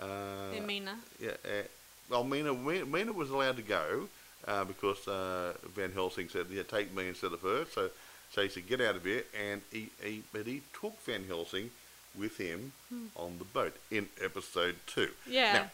uh, 0.00 0.56
And 0.56 0.66
Mina. 0.66 0.98
yeah, 1.20 1.30
uh, 1.44 1.62
well, 2.08 2.24
Mina, 2.24 2.54
Mina, 2.54 2.86
Mina 2.86 3.12
was 3.12 3.30
allowed 3.30 3.56
to 3.56 3.62
go 3.62 4.08
uh, 4.48 4.64
because 4.64 5.06
uh, 5.06 5.52
Van 5.74 5.92
Helsing 5.92 6.28
said, 6.28 6.46
"Yeah, 6.50 6.62
take 6.62 6.94
me 6.94 7.08
instead 7.08 7.32
of 7.32 7.40
her." 7.42 7.64
So, 7.74 7.90
so 8.32 8.42
he 8.42 8.48
said, 8.48 8.66
"Get 8.68 8.80
out 8.80 8.96
of 8.96 9.04
here," 9.04 9.24
and 9.48 9.60
he, 9.72 9.90
he 10.02 10.22
but 10.32 10.46
he 10.46 10.62
took 10.80 11.00
Van 11.04 11.24
Helsing 11.26 11.70
with 12.18 12.36
him 12.38 12.72
on 13.14 13.38
the 13.38 13.44
boat 13.44 13.76
in 13.92 14.08
episode 14.20 14.74
two. 14.86 15.10
Hmm. 15.26 15.32
Yeah. 15.32 15.66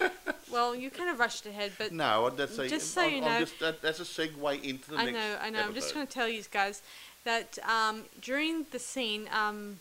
well, 0.50 0.74
you 0.74 0.88
kind 0.90 1.10
of 1.10 1.18
rushed 1.18 1.44
ahead, 1.44 1.72
but 1.76 1.92
No, 1.92 2.30
that's 2.30 2.56
a 2.58 2.66
Just 2.68 2.92
so 2.94 3.02
I'm- 3.02 3.14
you 3.14 3.20
know- 3.20 3.40
just, 3.40 3.60
that, 3.60 3.82
that's 3.82 4.00
a 4.00 4.04
segue 4.04 4.64
into 4.64 4.90
the 4.92 4.96
I 4.96 5.04
next. 5.04 5.16
I 5.16 5.20
know, 5.20 5.38
I 5.42 5.50
know. 5.50 5.62
I'm 5.64 5.74
just 5.74 5.92
going 5.94 6.06
to 6.06 6.12
tell 6.12 6.26
you 6.28 6.42
guys 6.50 6.80
that 7.24 7.58
um, 7.68 8.04
during 8.22 8.64
the 8.72 8.78
scene, 8.78 9.28
um, 9.32 9.78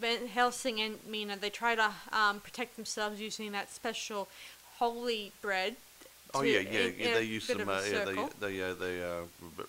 Van 0.00 0.26
Helsing 0.26 0.80
and 0.80 0.98
Mina 1.08 1.36
they 1.36 1.50
try 1.50 1.74
to 1.74 1.90
um, 2.12 2.40
protect 2.40 2.76
themselves 2.76 3.20
using 3.20 3.52
that 3.52 3.70
special 3.72 4.28
holy 4.78 5.32
bread. 5.40 5.76
Oh 6.34 6.42
yeah, 6.42 6.58
yeah, 6.60 6.80
in- 6.80 6.94
yeah. 6.98 7.06
in 7.08 7.14
They 7.14 7.22
use 7.24 7.44
some. 7.44 7.68
Uh, 7.68 7.80
yeah, 7.90 8.04
they 8.04 8.14
they 8.40 8.62
uh, 8.62 8.74
they 8.74 9.02
uh, 9.02 9.22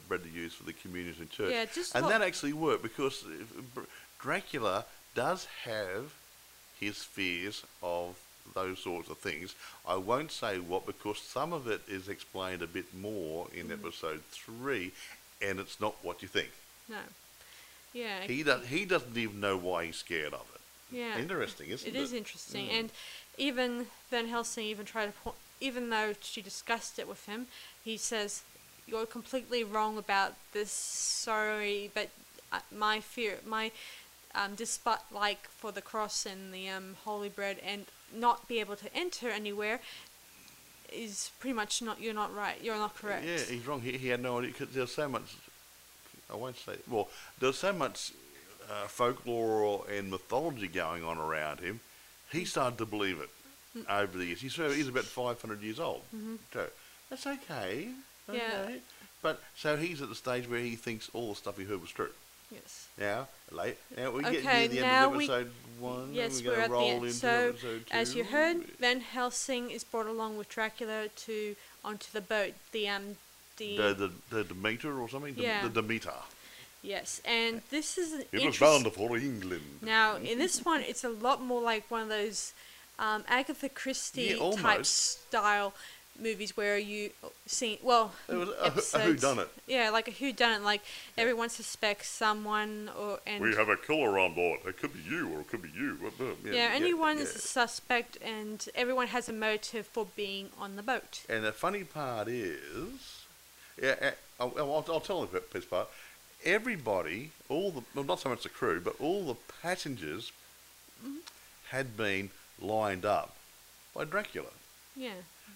bread 0.07 0.23
to 0.23 0.29
use 0.29 0.53
for 0.53 0.63
the 0.63 0.73
communions 0.73 1.19
in 1.19 1.29
church. 1.29 1.51
Yeah, 1.51 1.65
just 1.65 1.95
and 1.95 2.05
that 2.07 2.21
actually 2.21 2.53
worked 2.53 2.83
because 2.83 3.23
uh, 3.25 3.81
Dracula 4.19 4.85
does 5.15 5.45
have 5.63 6.13
his 6.79 7.03
fears 7.03 7.63
of 7.81 8.15
those 8.53 8.79
sorts 8.79 9.09
of 9.09 9.17
things. 9.17 9.55
I 9.87 9.95
won't 9.95 10.31
say 10.31 10.59
what 10.59 10.85
because 10.85 11.19
some 11.19 11.53
of 11.53 11.67
it 11.67 11.81
is 11.87 12.09
explained 12.09 12.61
a 12.61 12.67
bit 12.67 12.93
more 12.93 13.47
in 13.55 13.67
Mm. 13.67 13.73
episode 13.73 14.21
three, 14.31 14.91
and 15.41 15.59
it's 15.59 15.79
not 15.79 15.95
what 16.03 16.21
you 16.21 16.27
think. 16.27 16.49
No. 16.89 16.97
Yeah. 17.97 18.21
He 18.27 18.43
does. 18.43 18.65
He 18.67 18.85
doesn't 18.85 19.17
even 19.17 19.39
know 19.39 19.57
why 19.57 19.85
he's 19.85 19.97
scared 19.97 20.33
of 20.33 20.45
it. 20.53 20.61
yeah. 21.01 21.17
Interesting, 21.17 21.69
isn't 21.69 21.87
It 21.87 21.95
it? 21.95 22.01
is 22.01 22.13
interesting, 22.13 22.67
Mm. 22.69 22.79
and 22.79 22.89
even 23.37 23.87
Van 24.09 24.27
Helsing 24.27 24.65
even 24.65 24.85
tried 24.85 25.07
to 25.07 25.11
point, 25.23 25.35
even 25.59 25.89
though 25.89 26.13
she 26.21 26.41
discussed 26.41 26.99
it 26.99 27.07
with 27.07 27.25
him, 27.25 27.47
he 27.83 27.97
says, 27.97 28.41
"You're 28.85 29.05
completely 29.05 29.63
wrong 29.63 29.97
about 29.97 30.33
this. 30.53 30.71
Sorry, 30.71 31.91
but 31.93 32.09
uh, 32.51 32.59
my 32.71 32.99
fear, 32.99 33.39
my 33.45 33.71
um, 34.35 34.55
despite 34.55 34.99
like 35.11 35.47
for 35.49 35.71
the 35.71 35.81
cross 35.81 36.25
and 36.25 36.53
the 36.53 36.69
um, 36.69 36.95
holy 37.03 37.29
bread, 37.29 37.57
and 37.65 37.85
not 38.13 38.47
be 38.47 38.59
able 38.59 38.75
to 38.77 38.89
enter 38.95 39.29
anywhere, 39.29 39.79
is 40.93 41.31
pretty 41.39 41.53
much 41.53 41.81
not. 41.81 41.99
You're 41.99 42.13
not 42.13 42.33
right. 42.33 42.57
You're 42.63 42.77
not 42.77 42.95
correct. 42.95 43.25
Yeah, 43.25 43.39
he's 43.39 43.65
wrong. 43.67 43.81
He, 43.81 43.97
he 43.97 44.07
had 44.09 44.21
no 44.21 44.37
idea 44.39 44.51
because 44.51 44.73
there's 44.73 44.93
so 44.93 45.07
much. 45.09 45.35
I 46.31 46.35
won't 46.35 46.57
say. 46.57 46.73
Well, 46.89 47.07
there's 47.39 47.57
so 47.57 47.71
much 47.73 48.11
uh, 48.69 48.87
folklore 48.87 49.85
and 49.89 50.09
mythology 50.11 50.67
going 50.67 51.03
on 51.03 51.17
around 51.17 51.59
him. 51.59 51.79
He 52.31 52.43
started 52.45 52.77
to 52.79 52.85
believe 52.85 53.19
it 53.19 53.29
over 53.89 54.17
the 54.17 54.25
years. 54.25 54.41
He's 54.41 54.55
so- 54.55 54.71
he's 54.71 54.87
about 54.89 55.05
500 55.05 55.61
years 55.61 55.79
old. 55.79 56.01
So 56.53 56.67
that's 57.09 57.25
okay. 57.27 57.89
Yeah. 58.31 58.71
But 59.21 59.41
so 59.55 59.77
he's 59.77 60.01
at 60.01 60.09
the 60.09 60.15
stage 60.15 60.47
where 60.49 60.59
he 60.59 60.75
thinks 60.75 61.09
all 61.13 61.29
the 61.29 61.35
stuff 61.35 61.57
he 61.57 61.63
heard 61.63 61.81
was 61.81 61.91
true. 61.91 62.11
Yes. 62.51 62.87
Now, 62.97 63.27
late. 63.51 63.77
Now 63.97 64.11
we 64.11 64.21
get 64.23 64.35
Okay, 64.37 64.59
near 64.59 64.67
the 64.69 64.79
end 64.85 65.05
of 65.05 65.11
we- 65.15 65.23
episode 65.25 65.51
one. 65.79 66.13
Yes, 66.13 66.41
we're 66.41 66.51
we're 66.51 66.61
at 66.61 66.69
the 66.69 66.77
end. 66.77 67.13
So, 67.13 67.51
two. 67.53 67.81
As 67.91 68.15
you 68.15 68.23
heard, 68.23 68.63
Van 68.79 69.01
Helsing 69.01 69.69
is 69.71 69.83
brought 69.83 70.05
along 70.07 70.37
with 70.37 70.47
Dracula 70.49 71.07
to 71.09 71.55
onto 71.83 72.07
the 72.13 72.21
boat. 72.21 72.53
The 72.71 72.87
um 72.89 73.17
the, 73.57 73.77
the 73.77 73.93
the, 73.93 74.11
the 74.29 74.43
Demeter 74.45 74.99
or 75.01 75.09
something. 75.09 75.35
The- 75.35 75.41
Yeah. 75.41 75.63
The 75.67 75.81
Demeter. 75.81 76.13
yes, 76.81 77.21
and 77.25 77.61
this 77.69 77.97
is 77.97 78.13
an 78.13 78.23
It 78.31 78.45
was 78.45 78.57
bound 78.59 78.91
for 78.93 79.17
England. 79.17 79.79
Now 79.81 80.15
in 80.17 80.37
this 80.37 80.63
one, 80.63 80.81
it's 80.81 81.03
a 81.03 81.09
lot 81.09 81.41
more 81.41 81.61
like 81.61 81.89
one 81.91 82.03
of 82.03 82.09
those 82.09 82.53
um, 82.99 83.23
Agatha 83.27 83.69
Christie 83.69 84.37
Yeah, 84.39 84.51
type 84.61 84.85
style 84.85 85.73
movies 86.19 86.57
where 86.57 86.79
you 86.79 87.11
see 87.45 87.77
well 87.83 88.11
It 88.27 88.33
was 88.33 88.49
a, 88.49 88.53
a 88.53 88.65
episodes- 88.67 89.23
whodunit. 89.23 89.47
Yeah, 89.67 89.91
like 89.91 90.07
a 90.07 90.11
who 90.11 90.31
done 90.33 90.53
it. 90.61 90.63
Like 90.63 90.81
everyone 91.15 91.49
suspects 91.49 92.07
someone, 92.09 92.89
or 92.99 93.19
and 93.27 93.43
We 93.43 93.53
have 93.55 93.69
a 93.69 93.77
killer 93.77 94.17
on 94.17 94.33
board. 94.33 94.61
It 94.65 94.77
could 94.79 94.93
be 94.93 95.01
you 95.07 95.29
or 95.33 95.41
it 95.41 95.47
could 95.49 95.61
be 95.61 95.69
you. 95.69 95.97
Uh, 96.19 96.33
yeah, 96.43 96.71
anyone 96.73 97.17
yeah. 97.17 97.23
is 97.23 97.35
a 97.35 97.39
suspect, 97.39 98.17
and 98.23 98.67
everyone 98.73 99.07
has 99.07 99.29
a 99.29 99.33
motive 99.33 99.85
for 99.87 100.07
being 100.15 100.49
on 100.57 100.75
the 100.75 100.83
boat. 100.83 101.21
And 101.29 101.43
the 101.43 101.51
funny 101.51 101.83
part 101.83 102.27
is, 102.29 103.16
yeah, 103.81 103.95
uh, 104.01 104.11
I'll, 104.39 104.53
I'll, 104.57 104.85
I'll 104.89 104.99
tell 104.99 105.21
you 105.21 105.29
the 105.31 105.41
best 105.53 105.69
part. 105.69 105.87
Everybody, 106.45 107.31
all 107.49 107.71
the 107.71 107.81
well, 107.95 108.05
not 108.05 108.19
so 108.19 108.29
much 108.29 108.43
the 108.43 108.49
crew, 108.49 108.79
but 108.83 108.95
all 108.99 109.25
the 109.25 109.35
passengers 109.61 110.31
Mm-hmm. 111.05 111.17
had 111.69 111.95
been 111.95 112.31
lined 112.59 113.05
up 113.05 113.35
by 113.93 114.03
Dracula, 114.03 114.49
Yeah. 114.95 115.11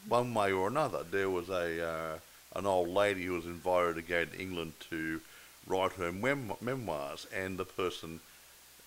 one 0.07 0.35
way 0.35 0.51
or 0.51 0.67
another. 0.67 1.01
There 1.03 1.31
was 1.31 1.49
a 1.49 1.83
uh, 1.83 2.19
an 2.55 2.67
old 2.67 2.89
lady 2.89 3.23
who 3.23 3.33
was 3.33 3.45
invited 3.45 3.95
to 3.95 4.01
go 4.03 4.25
to 4.25 4.39
England 4.39 4.73
to 4.91 5.19
write 5.65 5.93
her 5.93 6.11
mem- 6.11 6.53
memoirs, 6.61 7.25
and 7.33 7.57
the 7.57 7.65
person 7.65 8.19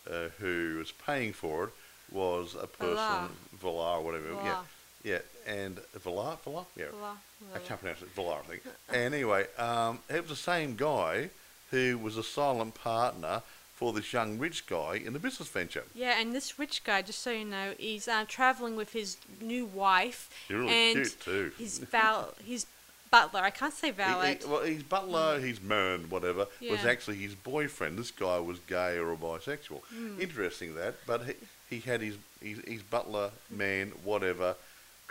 uh, 0.09 0.29
who 0.39 0.77
was 0.79 0.93
paying 0.93 1.33
for 1.33 1.65
it 1.65 1.71
was 2.13 2.55
a 2.55 2.69
person, 2.69 2.97
Valar. 2.97 3.29
Valar, 3.61 4.03
whatever. 4.05 4.29
Yeah, 4.35 4.39
Valar. 4.55 4.65
Yeah, 5.05 5.19
and 5.47 5.79
Valar, 6.05 6.39
Valar, 6.45 6.65
yeah. 6.77 6.87
Blah, 6.91 7.17
I 7.55 7.59
can't 7.59 7.79
pronounce 7.81 8.03
it, 8.03 8.15
Valar, 8.17 8.39
I 8.41 8.43
think. 8.49 8.63
anyway, 8.93 9.47
um, 9.59 9.99
it 10.09 10.23
was 10.23 10.31
the 10.31 10.37
same 10.37 10.75
guy 10.77 11.31
who 11.71 11.99
was 11.99 12.17
a 12.17 12.23
silent 12.23 12.75
partner 12.75 13.43
for 13.75 13.93
this 13.93 14.13
young 14.13 14.39
rich 14.39 14.67
guy 14.67 14.95
in 15.05 15.13
the 15.13 15.19
business 15.19 15.49
venture. 15.49 15.85
Yeah, 15.95 16.19
and 16.21 16.35
this 16.35 16.59
rich 16.59 16.85
guy, 16.85 17.03
just 17.03 17.21
so 17.21 17.31
you 17.31 17.45
know, 17.45 17.75
he's 17.79 18.09
uh, 18.09 18.25
traveling 18.29 18.77
with 18.77 18.93
his 18.93 19.17
new 19.41 19.67
wife 19.67 20.31
You're 20.49 20.61
really 20.61 20.73
and 20.73 20.95
cute 20.97 21.21
too. 21.21 21.53
his 21.59 21.79
val, 21.79 22.33
his 22.45 22.67
butler. 23.11 23.41
I 23.41 23.51
can't 23.51 23.75
say 23.75 23.89
He- 23.89 23.93
valet. 23.93 24.39
he- 24.41 24.47
well, 24.47 24.61
his 24.63 24.83
butler, 24.85 25.41
his 25.41 25.61
man, 25.61 26.09
whatever, 26.09 26.47
was 26.71 26.85
actually 26.87 27.17
his 27.17 27.35
boyfriend. 27.35 27.99
This 27.99 28.11
guy 28.13 28.39
was 28.39 28.59
gay 28.61 28.97
or 28.97 29.15
bisexual. 29.17 29.83
Hmm. 29.89 30.21
Interesting 30.21 30.77
that, 30.77 30.95
but 31.07 31.25
he, 31.27 31.35
he 31.69 31.81
had 31.81 32.01
his, 32.01 32.17
his 32.41 32.59
his 32.67 32.83
butler, 32.83 33.31
man, 33.51 33.93
whatever, 34.05 34.55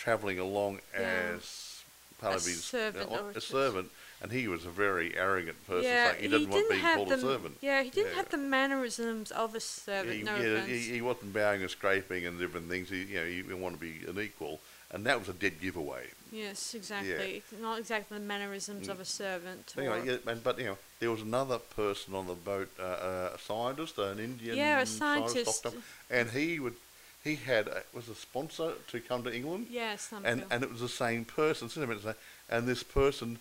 travelling 0.03 0.39
along 0.39 0.79
Yeah. 0.93 1.35
as 1.37 1.81
part 2.19 2.33
A 2.33 2.37
of 2.37 2.45
his 2.45 2.63
servant 2.63 3.11
uh, 3.11 3.23
a 3.35 3.41
servant, 3.41 3.89
and 4.21 4.31
he 4.31 4.47
was 4.47 4.65
a 4.65 4.69
very 4.69 5.17
arrogant 5.17 5.65
person. 5.65 5.83
yeah, 5.83 6.11
saying 6.11 6.23
he 6.23 6.27
want 6.29 6.51
to 6.51 6.57
didn't 6.57 6.69
be 6.71 6.77
have 6.79 6.95
called 6.97 7.09
the 7.09 7.15
a 7.15 7.19
servant. 7.21 7.57
yeah 7.61 7.81
he 7.83 7.89
didn't 7.89 8.11
Yeah. 8.11 8.17
have 8.17 8.29
the 8.29 8.37
mannerisms 8.37 9.31
of 9.31 9.55
a 9.55 9.59
servant. 9.59 10.15
he, 10.17 10.23
no 10.23 10.35
yeah, 10.37 10.65
he, 10.65 10.79
he 10.95 11.01
wasn't 11.01 11.33
bowing 11.33 11.61
and 11.61 11.71
scraping 11.71 12.25
and 12.27 12.37
different 12.39 12.67
things. 12.69 12.89
He, 12.89 13.03
you 13.03 13.19
know, 13.19 13.25
he 13.25 13.41
didn't 13.41 13.61
want 13.61 13.75
to 13.79 13.81
be 13.81 13.93
an 14.07 14.19
equal. 14.19 14.59
and 14.91 15.05
that 15.07 15.17
was 15.19 15.27
a 15.29 15.33
dead 15.33 15.55
giveaway. 15.59 16.05
Yes, 16.31 16.73
exactly. 16.75 17.41
Yeah. 17.51 17.59
Not 17.67 17.79
exactly 17.79 18.17
the 18.19 18.23
mannerisms 18.33 18.89
of 18.89 18.99
a 18.99 19.05
servant. 19.05 19.73
Anyway, 19.77 20.01
yeah, 20.05 20.33
but 20.43 20.57
you 20.59 20.65
know, 20.65 20.77
there 20.99 21.11
was 21.11 21.21
another 21.21 21.59
person 21.59 22.13
on 22.19 22.25
the 22.27 22.33
boat, 22.51 22.69
uh, 22.79 22.83
uh, 22.83 23.37
a 23.37 23.39
scientist, 23.39 23.97
an 23.97 24.19
Indian 24.19 24.55
Yeah, 24.57 24.81
a 24.81 24.85
scientist. 24.85 25.63
doctor, 25.63 25.77
and 26.09 26.29
he 26.31 26.59
would, 26.59 26.75
he 27.23 27.35
had 27.35 27.67
a, 27.67 27.83
was 27.93 28.09
a 28.09 28.15
sponsor 28.15 28.73
to 28.89 28.99
come 28.99 29.23
to 29.23 29.33
England, 29.33 29.67
yeah, 29.69 29.97
and 30.23 30.43
and 30.51 30.63
it 30.63 30.71
was 30.71 30.81
the 30.81 30.89
same 30.89 31.25
person, 31.25 31.67
isn't 31.67 31.83
it? 31.91 31.95
It's 32.05 32.17
and 32.49 32.67
this 32.67 32.83
person, 32.83 33.39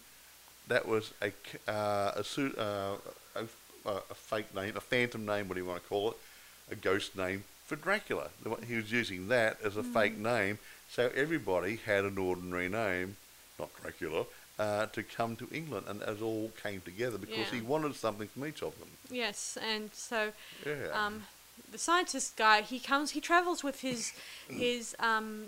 that 0.69 0.87
was 0.87 1.13
a 1.21 1.33
uh, 1.71 2.13
a, 2.17 2.25
su- 2.25 2.55
uh, 2.59 2.97
a 3.37 3.45
a 3.85 4.15
fake 4.15 4.55
name, 4.55 4.77
a 4.77 4.81
phantom 4.81 5.27
name, 5.27 5.49
what 5.49 5.55
do 5.57 5.61
you 5.61 5.67
want 5.67 5.83
to 5.83 5.89
call 5.89 6.11
it, 6.13 6.17
a 6.71 6.77
ghost 6.77 7.17
name 7.17 7.43
for 7.67 7.75
Dracula. 7.77 8.29
He 8.69 8.77
was 8.77 8.93
using 8.93 9.27
that 9.29 9.59
as 9.65 9.77
a 9.77 9.83
fake 9.83 10.15
Hmm. 10.17 10.23
name, 10.23 10.59
so 10.89 11.11
everybody 11.15 11.77
had 11.85 12.05
an 12.05 12.17
ordinary 12.17 12.69
name, 12.69 13.17
not 13.59 13.71
Dracula, 13.83 14.27
uh, 14.59 14.87
to 14.87 15.03
come 15.03 15.35
to 15.37 15.49
England, 15.51 15.87
and 15.89 16.01
it 16.03 16.23
all 16.23 16.53
came 16.63 16.81
together 16.83 17.19
because 17.19 17.51
he 17.51 17.61
wanted 17.61 17.97
something 17.97 18.29
from 18.29 18.47
each 18.47 18.63
of 18.63 18.79
them. 18.79 18.89
yes, 19.11 19.59
and 19.61 19.91
so 19.93 20.33
Yeah. 20.65 20.91
um, 21.07 21.25
the 21.71 21.79
scientist 21.79 22.37
guy 22.37 22.61
he 22.63 22.79
comes 22.79 23.13
he 23.13 23.21
travels 23.21 23.65
with 23.65 23.81
his 23.81 24.13
his 24.49 24.95
um, 25.01 25.47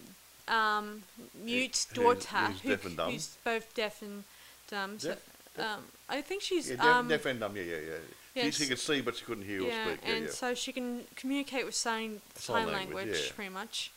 um, 0.48 1.02
mute 1.42 1.86
who's- 1.94 1.94
daughter 1.94 2.52
who's 2.52 2.60
deaf 2.62 2.84
and 2.86 2.96
dumb. 2.96 3.12
who's 3.12 3.36
both 3.44 3.74
deaf 3.74 4.02
and 4.02 4.24
dumb. 4.70 4.98
So, 4.98 5.08
Deaf? 5.10 5.18
Deaf? 5.56 5.66
um, 5.66 5.84
I 6.08 6.20
think 6.20 6.42
she's 6.42 6.70
yeah, 6.70 6.76
deaf, 6.76 6.84
um, 6.86 7.08
deaf 7.08 7.26
and 7.26 7.40
dumb. 7.40 7.56
Yeah, 7.56 7.62
yeah, 7.62 7.76
yeah. 7.76 8.44
She, 8.44 8.50
she 8.50 8.62
yes. 8.62 8.68
could 8.70 8.78
see, 8.80 9.00
but 9.00 9.16
she 9.16 9.24
couldn't 9.24 9.44
hear 9.44 9.60
yeah, 9.60 9.82
or 9.82 9.86
speak. 9.90 10.00
Yeah, 10.06 10.14
and 10.14 10.24
yeah. 10.24 10.30
so 10.32 10.54
she 10.54 10.72
can 10.72 11.02
communicate 11.14 11.64
with 11.64 11.74
sign 11.76 12.20
Sign 12.34 12.64
sign 12.64 12.72
language, 12.72 12.96
language, 12.96 13.22
yeah. 13.26 13.32
pretty 13.36 13.50
much. 13.52 13.92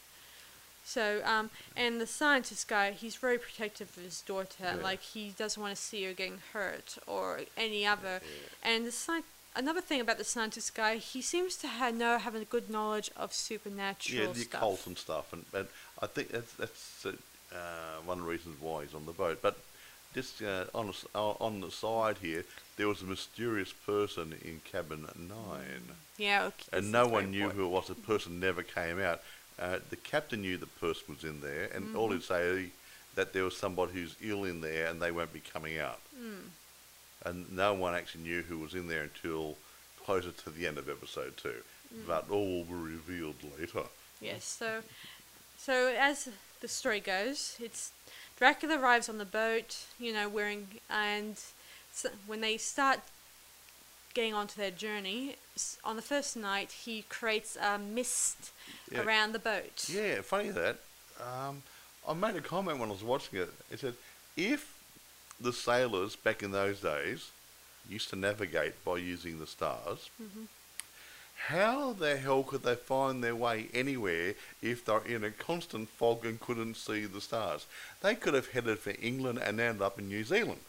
So 0.86 1.22
um, 1.26 1.50
and 1.76 2.00
the 2.00 2.08
scientist 2.08 2.68
guy, 2.68 2.92
he's 2.92 3.16
very 3.16 3.38
protective 3.38 3.90
of 3.98 4.04
his 4.04 4.22
daughter. 4.22 4.64
Yeah. 4.64 4.76
Like 4.76 5.02
he 5.02 5.34
doesn't 5.38 5.62
want 5.62 5.76
to 5.76 5.82
see 5.82 6.04
her 6.06 6.14
getting 6.14 6.40
hurt 6.54 6.98
or 7.08 7.42
any 7.58 7.86
other. 7.86 8.22
And 8.64 8.86
the 8.86 8.92
sci- 8.92 9.24
another 9.58 9.82
thing 9.82 10.00
about 10.02 10.18
the 10.18 10.24
scientist 10.24 10.74
guy, 10.76 10.98
he 10.98 11.22
seems 11.22 11.56
to 11.58 11.68
have 11.68 11.96
know 11.96 12.18
have 12.18 12.36
a 12.36 12.46
good 12.46 12.70
knowledge 12.70 13.10
of 13.18 13.34
supernatural 13.34 14.22
yeah, 14.28 14.32
the 14.32 14.40
stuff. 14.42 14.54
occult 14.62 14.88
and 14.88 14.98
stuff, 14.98 15.34
and, 15.34 15.44
and 15.54 15.68
I 16.02 16.08
think 16.08 16.30
that's 16.30 16.54
that's 16.54 17.06
uh, 17.06 17.16
one 18.06 18.20
of 18.20 18.26
the 18.26 18.30
reasons 18.30 18.56
why 18.62 18.84
he's 18.84 18.94
on 18.94 19.06
the 19.06 19.12
boat. 19.12 19.40
But 19.42 19.58
just 20.14 20.42
uh, 20.42 20.66
on 20.74 20.88
the, 20.88 20.96
uh, 21.16 21.32
on 21.48 21.62
the 21.62 21.72
side 21.72 22.18
here, 22.22 22.44
there 22.78 22.88
was 22.88 23.02
a 23.02 23.06
mysterious 23.06 23.74
person 23.74 24.36
in 24.44 24.62
cabin 24.72 25.08
nine, 25.18 25.84
Yeah, 26.18 26.46
okay, 26.46 26.78
and 26.78 26.92
no 26.92 27.08
one 27.08 27.32
knew 27.32 27.50
who 27.50 27.66
it 27.66 27.70
was. 27.70 27.88
The 27.88 27.96
person 27.96 28.40
never 28.40 28.64
came 28.64 29.00
out. 29.00 29.22
Uh, 29.60 29.80
the 29.90 29.96
captain 29.96 30.42
knew 30.42 30.58
the 30.58 30.68
person 30.68 31.06
was 31.16 31.24
in 31.24 31.42
there, 31.42 31.70
and 31.74 31.96
all 31.96 32.10
Mm-hmm. 32.10 32.14
he'd 32.16 32.24
say 32.24 32.42
is 32.50 32.70
that 33.16 33.34
there 33.34 33.44
was 33.44 33.58
somebody 33.58 33.94
who's 33.94 34.16
ill 34.22 34.44
in 34.44 34.62
there, 34.62 34.86
and 34.88 35.02
they 35.02 35.12
won't 35.12 35.34
be 35.34 35.40
coming 35.40 35.80
out. 35.80 36.00
Mm. 36.16 36.50
And 37.28 37.52
no 37.52 37.74
one 37.74 37.94
actually 37.94 38.24
knew 38.24 38.42
who 38.44 38.60
was 38.60 38.74
in 38.74 38.88
there 38.88 39.04
until 39.04 39.58
closer 40.06 40.32
to 40.32 40.50
the 40.50 40.66
end 40.66 40.78
of 40.78 40.88
episode 40.90 41.36
two. 41.36 41.62
Mm. 41.94 42.08
But 42.08 42.30
all 42.30 42.46
will 42.46 42.64
be 42.64 42.74
revealed 42.74 43.36
later. 43.60 43.84
Yes, 44.22 44.46
so 44.46 44.82
so 45.58 45.94
as 46.00 46.30
the 46.62 46.68
story 46.68 47.00
goes, 47.00 47.58
it's 47.60 47.92
Dracula 48.38 48.80
arrives 48.80 49.10
on 49.10 49.18
the 49.18 49.26
boat, 49.26 49.86
you 50.00 50.14
know, 50.14 50.30
wearing 50.30 50.68
and 50.90 51.36
so 51.92 52.10
when 52.26 52.42
they 52.42 52.58
start 52.58 53.00
getting 54.14 54.34
onto 54.34 54.60
their 54.60 54.72
journey, 54.72 55.36
on 55.84 55.96
the 55.96 56.02
first 56.02 56.38
night 56.38 56.72
he 56.72 57.04
creates 57.10 57.58
a 57.58 57.78
mist 57.78 58.52
Yeah. 58.92 59.02
around 59.04 59.34
the 59.34 59.40
boat. 59.40 59.90
Yeah, 59.90 60.22
funny 60.22 60.50
that. 60.50 60.78
Um, 61.20 61.64
I 62.08 62.14
made 62.14 62.36
a 62.36 62.42
comment 62.42 62.80
when 62.80 62.90
I 62.90 62.94
was 62.94 63.04
watching 63.04 63.40
it. 63.40 63.50
It 63.70 63.80
said, 63.80 63.96
if 64.38 64.77
the 65.40 65.54
sailors 65.54 66.16
back 66.16 66.42
in 66.44 66.52
those 66.52 66.82
days 66.82 67.30
used 67.90 68.10
to 68.10 68.16
navigate 68.16 68.84
by 68.84 68.98
using 68.98 69.40
the 69.40 69.48
stars, 69.48 70.10
Mm-hmm. 70.22 70.44
how 71.50 71.94
the 71.94 72.18
hell 72.18 72.44
could 72.44 72.64
they 72.64 72.76
find 72.76 73.24
their 73.24 73.36
way 73.36 73.68
anywhere 73.74 74.34
if 74.62 74.84
they're 74.84 75.06
in 75.06 75.24
a 75.24 75.32
constant 75.32 75.88
fog 75.90 76.26
and 76.26 76.40
couldn't 76.40 76.76
see 76.76 77.06
the 77.06 77.22
stars? 77.22 77.66
They 78.02 78.16
could 78.16 78.34
have 78.34 78.50
headed 78.50 78.80
for 78.80 78.94
England 79.02 79.40
and 79.44 79.60
ended 79.60 79.82
up 79.82 80.00
in 80.00 80.08
New 80.10 80.24
Zealand. 80.24 80.60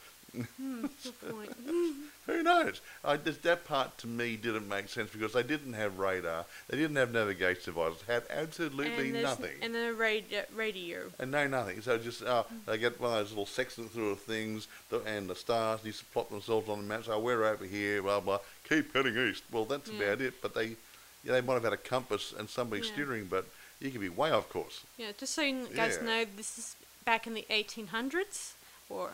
Hmm, 0.57 0.87
good 1.03 1.21
point. 1.31 1.57
Who 2.29 2.43
knows? 2.43 2.83
I, 3.03 3.17
that 3.17 3.65
part 3.65 3.97
to 3.99 4.07
me 4.07 4.37
didn't 4.37 4.69
make 4.69 4.91
sense 4.91 5.11
because 5.11 5.33
they 5.33 5.43
didn't 5.43 5.73
have 5.73 5.99
radar, 5.99 6.45
they 6.69 6.77
didn't 6.77 6.97
have 6.97 7.11
navigation 7.11 7.63
devices, 7.65 8.03
had 8.07 8.25
absolutely 8.29 9.11
and 9.11 9.23
nothing. 9.23 9.57
and 9.63 9.75
then 9.75 9.89
a 9.89 9.95
radio, 9.95 10.45
radio. 10.55 11.05
And 11.19 11.31
no, 11.31 11.47
nothing. 11.47 11.81
So 11.81 11.97
just 11.97 12.23
uh, 12.23 12.45
they 12.67 12.77
get 12.77 13.01
one 13.01 13.13
of 13.13 13.17
those 13.17 13.31
little 13.31 13.47
sections 13.47 13.93
through 13.93 14.11
of 14.11 14.21
things, 14.21 14.69
and 15.07 15.31
the 15.31 15.35
stars 15.35 15.81
used 15.85 16.01
to 16.01 16.05
plot 16.07 16.29
themselves 16.29 16.69
on 16.69 16.79
the 16.79 16.85
map. 16.85 17.05
So 17.05 17.19
we're 17.19 17.45
over 17.47 17.65
here, 17.65 18.03
blah 18.03 18.21
blah. 18.21 18.41
Keep 18.69 18.93
heading 18.95 19.17
east. 19.17 19.45
Well, 19.51 19.65
that's 19.65 19.91
Yeah. 19.91 19.97
about 20.05 20.21
it. 20.21 20.35
But 20.43 20.53
they, 20.55 20.77
yeah, 21.25 21.33
they 21.33 21.41
might 21.41 21.55
have 21.55 21.65
had 21.65 21.73
a 21.73 21.79
compass 21.79 22.35
and 22.39 22.51
somebody 22.51 22.83
Yeah. 22.83 22.93
steering, 22.93 23.25
but 23.25 23.47
you 23.81 23.91
could 23.91 24.03
be 24.03 24.11
way 24.11 24.31
off 24.31 24.51
course. 24.51 24.85
Yeah, 24.99 25.13
just 25.17 25.33
so 25.33 25.41
you 25.41 25.67
guys 25.75 25.97
Yeah. 25.97 26.07
know, 26.07 26.25
this 26.37 26.59
is 26.59 26.77
back 27.07 27.27
in 27.27 27.33
the 27.33 27.47
1800s, 27.49 28.53
or 28.91 29.13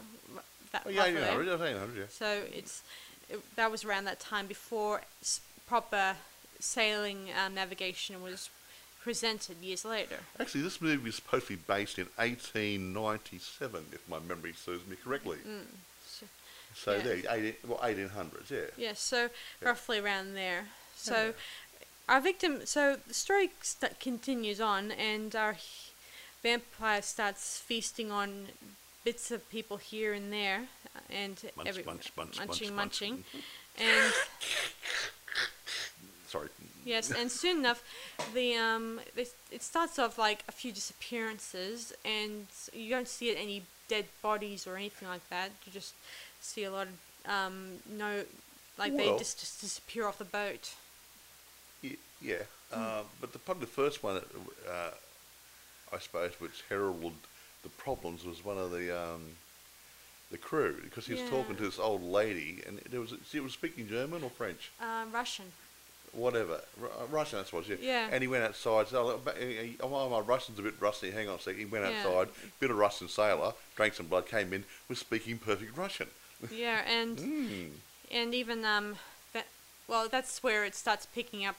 that 0.73 0.83
Oh, 0.87 0.91
yeah, 0.91 1.03
roughly. 1.03 1.47
yeah, 1.47 1.57
yeah, 1.57 1.69
yeah, 1.71 1.87
yeah. 1.97 2.05
So 2.09 2.45
it's 2.53 2.83
it, 3.29 3.41
that 3.57 3.71
was 3.71 3.85
around 3.85 4.05
that 4.05 4.21
time 4.21 4.47
before 4.47 5.03
s- 5.23 5.41
proper 5.67 6.17
sailing 6.61 7.29
um, 7.45 7.55
navigation 7.55 8.23
was 8.23 8.51
presented 9.03 9.57
years 9.63 9.85
later. 9.85 10.19
Actually, 10.41 10.63
this 10.63 10.81
movie 10.81 11.09
is 11.09 11.17
supposed 11.17 11.47
to 11.49 11.57
be 11.57 11.63
based 11.67 11.99
in 11.99 12.07
1897, 12.17 13.85
if 13.93 14.09
my 14.09 14.19
memory 14.19 14.53
serves 14.55 14.87
me 14.87 14.97
correctly. 14.97 15.39
So, 16.09 16.27
So 16.75 16.93
Mm. 16.93 16.97
Yeah. 16.99 17.03
there, 17.05 17.37
18, 17.37 17.55
well, 17.69 17.79
1800s, 17.83 18.51
yeah. 18.51 18.61
yeah, 18.77 18.93
so 18.95 19.25
Yeah. 19.25 19.69
roughly 19.69 19.99
around 19.99 20.35
there. 20.35 20.69
So 20.97 21.27
Yeah. 21.27 21.33
our 22.15 22.21
victim. 22.21 22.67
So 22.67 22.97
the 23.07 23.15
story 23.15 23.51
st- 23.63 24.01
continues 24.01 24.61
on, 24.61 24.91
and 24.93 25.35
our 25.37 25.57
vampire 26.43 27.03
starts 27.03 27.59
feasting 27.59 28.11
on 28.11 28.49
bits 29.05 29.31
of 29.31 29.49
people 29.51 29.77
here 29.77 30.13
and 30.15 30.33
there, 30.33 30.63
uh, 30.97 31.01
and 31.11 31.43
Munch, 31.57 31.69
every 31.69 31.85
munch, 31.85 32.13
munch, 32.17 32.39
munching, 32.39 32.75
munch, 32.75 33.01
munch. 33.01 33.25
munching, 33.25 33.25
and 33.79 34.13
Sorry. 36.29 36.49
Yes, 36.85 37.11
and 37.11 37.31
soon 37.31 37.59
enough, 37.59 37.83
the 38.35 38.57
um, 38.57 39.01
it, 39.17 39.33
it 39.51 39.63
starts 39.63 39.99
off 39.99 40.19
like 40.19 40.43
a 40.49 40.53
few 40.53 40.73
disappearances, 40.73 41.93
and 42.05 42.47
you 42.73 42.91
don't 42.91 43.09
see 43.09 43.35
any 43.37 43.63
dead 43.89 44.07
bodies 44.23 44.67
or 44.67 44.77
anything 44.77 45.09
like 45.09 45.27
that. 45.31 45.51
You 45.65 45.73
just 45.73 45.95
see 46.41 46.65
a 46.65 46.71
lot 46.73 46.89
of 46.89 47.31
um, 47.31 47.79
no, 47.89 48.25
like 48.79 48.97
they 48.97 49.09
just, 49.17 49.39
just 49.41 49.61
disappear 49.61 50.07
off 50.07 50.19
the 50.19 50.25
boat. 50.25 50.75
Y- 51.83 51.97
Yeah, 52.21 52.43
uh, 52.73 53.03
but 53.21 53.33
the 53.33 53.39
probably 53.39 53.67
the 53.67 53.73
first 53.73 54.03
one, 54.03 54.17
uh, 54.17 54.91
I 55.93 55.99
suppose, 56.01 56.33
which 56.39 56.65
heralded 56.69 57.13
the 57.65 57.69
problems 57.71 58.25
was 58.25 58.45
one 58.45 58.59
of 58.59 58.71
the 58.71 58.97
um, 58.97 59.23
the 60.31 60.39
crew 60.39 60.79
because 60.85 61.07
he 61.07 61.15
was 61.15 61.23
talking 61.29 61.57
to 61.57 61.63
this 61.63 61.79
old 61.79 62.03
lady, 62.03 62.63
and 62.67 62.79
it 62.79 62.99
was 62.99 63.13
she 63.29 63.41
was 63.41 63.53
speaking 63.53 63.89
German 63.89 64.23
or 64.23 64.31
French, 64.31 64.71
Uh, 64.81 65.05
Russian. 65.13 65.47
whatever, 66.13 66.61
Ru- 66.81 66.89
uh, 66.89 67.07
Russian. 67.11 67.39
That's 67.39 67.53
what 67.53 67.69
was. 67.69 67.79
Yeah. 67.81 68.09
And 68.13 68.23
he 68.23 68.29
went 68.29 68.45
outside. 68.45 68.89
So, 68.89 69.05
look, 69.07 69.25
but 69.25 69.37
he- 69.39 69.57
he- 69.57 69.77
oh, 69.81 70.09
my 70.09 70.21
Russian's 70.21 70.59
a 70.59 70.63
bit 70.63 70.75
rusty. 70.81 71.11
Hang 71.11 71.29
on 71.29 71.37
a 71.37 71.41
sec. 71.41 71.57
He 71.57 71.65
went 71.65 71.85
Yeah. 71.85 71.99
outside, 72.07 72.29
bit 72.61 72.71
of 72.71 72.77
Russian 72.77 73.09
sailor, 73.09 73.55
drank 73.77 73.95
some 73.95 74.07
blood, 74.07 74.27
came 74.29 74.53
in, 74.53 74.65
was 74.89 74.99
speaking 75.01 75.39
perfect 75.39 75.77
Russian. 75.77 76.09
Yeah, 76.51 76.83
and 76.87 77.19
Mm. 77.19 77.71
and 78.11 78.35
even 78.35 78.65
um, 78.65 78.97
that, 79.33 79.47
well, 79.89 80.09
that's 80.09 80.43
where 80.43 80.65
it 80.65 80.75
starts 80.75 81.07
picking 81.07 81.45
up 81.47 81.57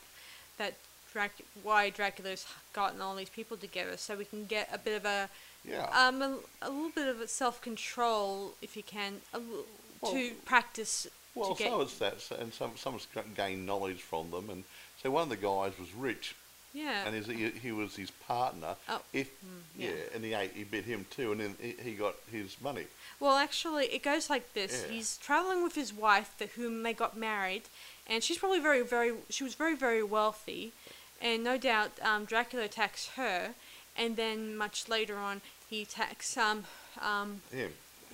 that 0.58 0.76
Drac- 1.16 1.46
why 1.64 1.90
Dracula's 1.92 2.46
gotten 2.74 3.00
all 3.00 3.16
these 3.16 3.30
people 3.30 3.56
together, 3.56 3.96
so 3.96 4.18
we 4.18 4.26
can 4.26 4.44
get 4.46 4.68
a 4.74 4.78
bit 4.78 4.98
of 4.98 5.06
a 5.06 5.30
Yeah. 5.64 5.86
um 5.98 6.22
a, 6.22 6.38
a 6.62 6.70
little 6.70 6.90
bit 6.90 7.08
of 7.08 7.30
self 7.30 7.62
control 7.62 8.54
if 8.62 8.76
you 8.76 8.84
can 8.84 9.22
a 9.34 9.38
l- 9.38 9.66
Well- 10.02 10.12
to 10.12 10.32
practice 10.44 11.08
Well, 11.34 11.56
to 11.56 11.64
so 11.64 11.82
is 11.82 11.98
that, 12.00 12.20
so- 12.20 12.36
and 12.36 12.54
some 12.54 12.76
some 12.76 13.00
gained 13.34 13.66
knowledge 13.66 14.02
from 14.02 14.30
them, 14.32 14.50
and 14.50 14.66
so 15.02 15.10
one 15.10 15.24
of 15.24 15.30
the 15.30 15.38
guys 15.38 15.72
was 15.80 15.94
rich, 15.94 16.36
yeah 16.74 17.06
and 17.06 17.16
his, 17.16 17.28
he, 17.28 17.50
he 17.66 17.72
was 17.72 17.96
his 17.96 18.12
partner. 18.12 18.76
Oh, 18.90 19.02
If 19.14 19.28
mm, 19.42 19.62
yeah. 19.78 19.92
yeah. 19.92 20.14
and 20.16 20.22
he 20.26 20.34
ate, 20.34 20.52
he 20.54 20.66
bit 20.66 20.84
him 20.84 21.06
too, 21.10 21.32
and 21.32 21.40
then 21.40 21.56
he, 21.62 21.76
he 21.82 21.92
got 21.94 22.16
his 22.30 22.60
money. 22.60 22.88
well 23.22 23.38
actually 23.38 23.86
it 23.86 24.04
goes 24.04 24.30
like 24.30 24.46
this 24.54 24.74
Yeah. 24.84 24.94
he's 24.96 25.16
traveling 25.28 25.64
with 25.64 25.76
his 25.76 25.94
wife 25.94 26.32
that 26.40 26.50
whom 26.58 26.84
they 26.84 26.94
got 26.94 27.16
married 27.16 27.64
and 28.08 28.22
she's 28.26 28.38
probably 28.38 28.60
very 28.60 28.82
very 28.84 29.12
she 29.30 29.44
was 29.48 29.56
very 29.56 29.76
very 29.88 30.04
wealthy 30.04 30.74
and 31.22 31.44
no 31.44 31.58
doubt 31.58 31.92
um, 32.02 32.26
Dracula 32.26 32.66
attacks 32.66 33.10
her 33.16 33.54
and 33.98 34.16
then 34.16 34.56
much 34.58 34.88
later 34.90 35.18
on 35.18 35.42
he 35.70 35.82
attacks 35.84 36.38
um, 36.38 36.66
um, 37.02 37.42
Him. 37.52 37.72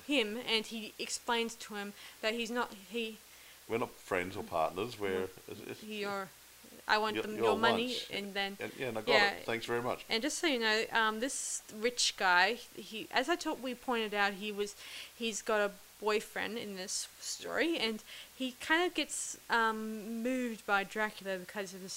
him 0.07 0.37
and 0.49 0.65
he 0.67 0.93
explains 0.99 1.55
to 1.55 1.75
him 1.75 1.93
that 2.21 2.33
he's 2.33 2.51
not 2.51 2.71
he 2.89 3.17
We're 3.67 3.77
not 3.79 3.91
friends 3.95 4.35
or 4.37 4.43
partners. 4.43 4.99
We're 4.99 5.27
he 5.85 6.05
or 6.05 6.29
I 6.87 6.97
want 6.97 7.15
Your- 7.15 7.23
them, 7.23 7.35
your 7.35 7.45
your 7.45 7.57
money, 7.57 7.87
lunch. 7.87 8.07
and 8.11 8.33
then 8.33 8.57
And, 8.59 8.71
yeah, 8.77 8.87
and 8.87 8.97
I 8.97 9.01
got 9.01 9.13
Yeah. 9.13 9.31
it. 9.31 9.45
Thanks 9.45 9.65
very 9.65 9.81
much. 9.81 10.03
and 10.09 10.21
just 10.21 10.39
so 10.39 10.47
you 10.47 10.59
know, 10.59 10.83
um, 10.91 11.19
this 11.19 11.61
rich 11.79 12.15
guy, 12.17 12.57
he, 12.75 13.07
as 13.11 13.29
I 13.29 13.35
thought 13.35 13.59
we 13.61 13.75
pointed 13.75 14.13
out, 14.13 14.33
he 14.33 14.51
was, 14.51 14.75
he's 15.15 15.41
got 15.41 15.61
a 15.61 15.71
boyfriend 16.01 16.57
in 16.57 16.75
this 16.75 17.07
story, 17.21 17.77
and 17.77 18.03
he 18.35 18.53
kind 18.59 18.83
of 18.85 18.93
gets 18.95 19.37
um, 19.49 20.21
moved 20.23 20.65
by 20.65 20.83
Dracula 20.83 21.37
because 21.37 21.73
of 21.75 21.81
his, 21.81 21.93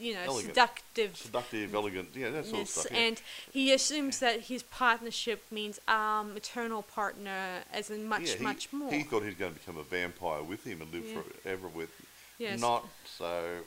you 0.00 0.14
know, 0.14 0.20
Elegant. 0.26 0.54
seductive. 0.54 1.16
Seductive, 1.16 1.74
elegant, 1.74 2.08
yeah, 2.14 2.30
that 2.30 2.46
sort 2.46 2.62
of 2.62 2.68
stuff. 2.68 2.86
Yeah. 2.90 2.98
and 2.98 3.22
he 3.52 3.72
assumes 3.72 4.20
that 4.20 4.40
his 4.42 4.62
partnership 4.62 5.44
means 5.50 5.80
um, 5.88 6.36
eternal 6.36 6.82
partner, 6.82 7.62
as 7.72 7.90
in 7.90 8.08
much, 8.08 8.22
yeah, 8.30 8.36
he, 8.36 8.42
much 8.44 8.72
more. 8.72 8.92
He 8.92 9.02
thought 9.02 9.20
he 9.22 9.26
was 9.26 9.34
going 9.36 9.52
to 9.54 9.58
become 9.58 9.76
a 9.76 9.82
vampire 9.82 10.42
with 10.42 10.64
him 10.64 10.82
and 10.82 10.92
live 10.92 11.04
Yeah. 11.06 11.20
forever 11.42 11.68
with. 11.68 11.90
Yes. 12.38 12.60
Not 12.60 12.86
so. 13.06 13.58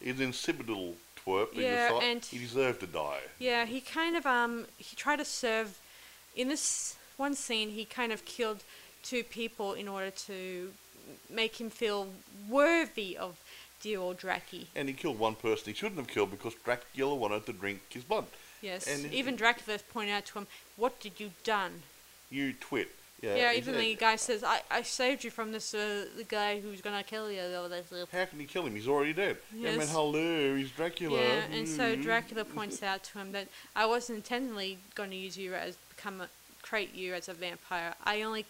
He's 0.00 0.16
an 0.18 0.22
insipid 0.26 0.68
little 0.68 0.94
twerp. 1.24 1.52
he 1.52 1.62
Yeah, 1.62 1.88
decided 1.88 2.08
and- 2.10 2.24
he 2.24 2.38
deserved 2.38 2.80
to 2.80 2.86
die. 2.86 3.20
Yeah, 3.38 3.66
he 3.66 3.80
kind 3.80 4.16
of 4.16 4.24
um 4.26 4.66
he 4.78 4.96
tried 4.96 5.16
to 5.16 5.24
serve 5.24 5.78
in 6.34 6.48
this 6.48 6.96
one 7.16 7.34
scene 7.34 7.70
he 7.70 7.84
kind 7.84 8.12
of 8.12 8.24
killed 8.24 8.62
two 9.02 9.22
people 9.22 9.74
in 9.74 9.86
order 9.88 10.10
to 10.10 10.72
make 11.28 11.60
him 11.60 11.68
feel 11.70 12.08
worthy 12.48 13.16
of 13.16 13.36
Draki. 13.84 14.66
And 14.74 14.88
he 14.88 14.94
killed 14.94 15.18
one 15.18 15.34
person 15.34 15.66
he 15.66 15.74
shouldn't 15.74 15.98
have 15.98 16.08
killed 16.08 16.30
because 16.30 16.54
Dracula 16.64 17.14
wanted 17.14 17.46
to 17.46 17.52
drink 17.52 17.80
his 17.90 18.04
blood. 18.04 18.26
Yes. 18.62 18.86
And- 18.86 19.12
even 19.12 19.36
Dracula 19.36 19.78
pointed 19.92 20.12
out 20.12 20.26
to 20.26 20.38
him, 20.38 20.46
What 20.76 21.00
did 21.00 21.20
you 21.20 21.32
done? 21.44 21.82
You 22.30 22.52
twit. 22.54 22.88
Yeah, 23.22 23.36
Yeah, 23.36 23.52
even 23.52 23.78
the 23.78 23.94
guy 23.94 24.16
says, 24.16 24.42
I, 24.44 24.60
I 24.70 24.82
saved 24.82 25.24
you 25.24 25.30
from 25.30 25.52
this 25.52 25.72
uh, 25.72 26.06
the 26.16 26.24
guy 26.24 26.60
who's 26.60 26.80
gonna 26.82 27.02
kill 27.02 27.30
you 27.30 27.40
or 27.40 27.68
How 28.12 28.24
can 28.26 28.38
he 28.40 28.44
kill 28.44 28.66
him? 28.66 28.74
He's 28.74 28.88
already 28.88 29.12
dead. 29.12 29.38
Yeah, 29.54 29.70
man, 29.70 29.80
Yes. 29.80 29.92
hello, 29.92 30.56
he's 30.56 30.70
Dracula. 30.70 31.18
Yeah, 31.18 31.44
and 31.52 31.68
so 31.68 31.94
Mm. 31.96 32.02
Dracula 32.02 32.44
points 32.44 32.82
out 32.82 33.02
to 33.04 33.18
him 33.18 33.32
that 33.32 33.48
I 33.76 33.86
wasn't 33.86 34.16
intentionally 34.16 34.78
going 34.94 35.10
to 35.10 35.16
use 35.16 35.38
you 35.38 35.54
as 35.54 35.76
become 35.96 36.20
a, 36.20 36.28
create 36.62 36.94
you 36.94 37.14
as 37.14 37.28
a 37.28 37.34
vampire. 37.34 37.94
I 38.04 38.22
only 38.22 38.44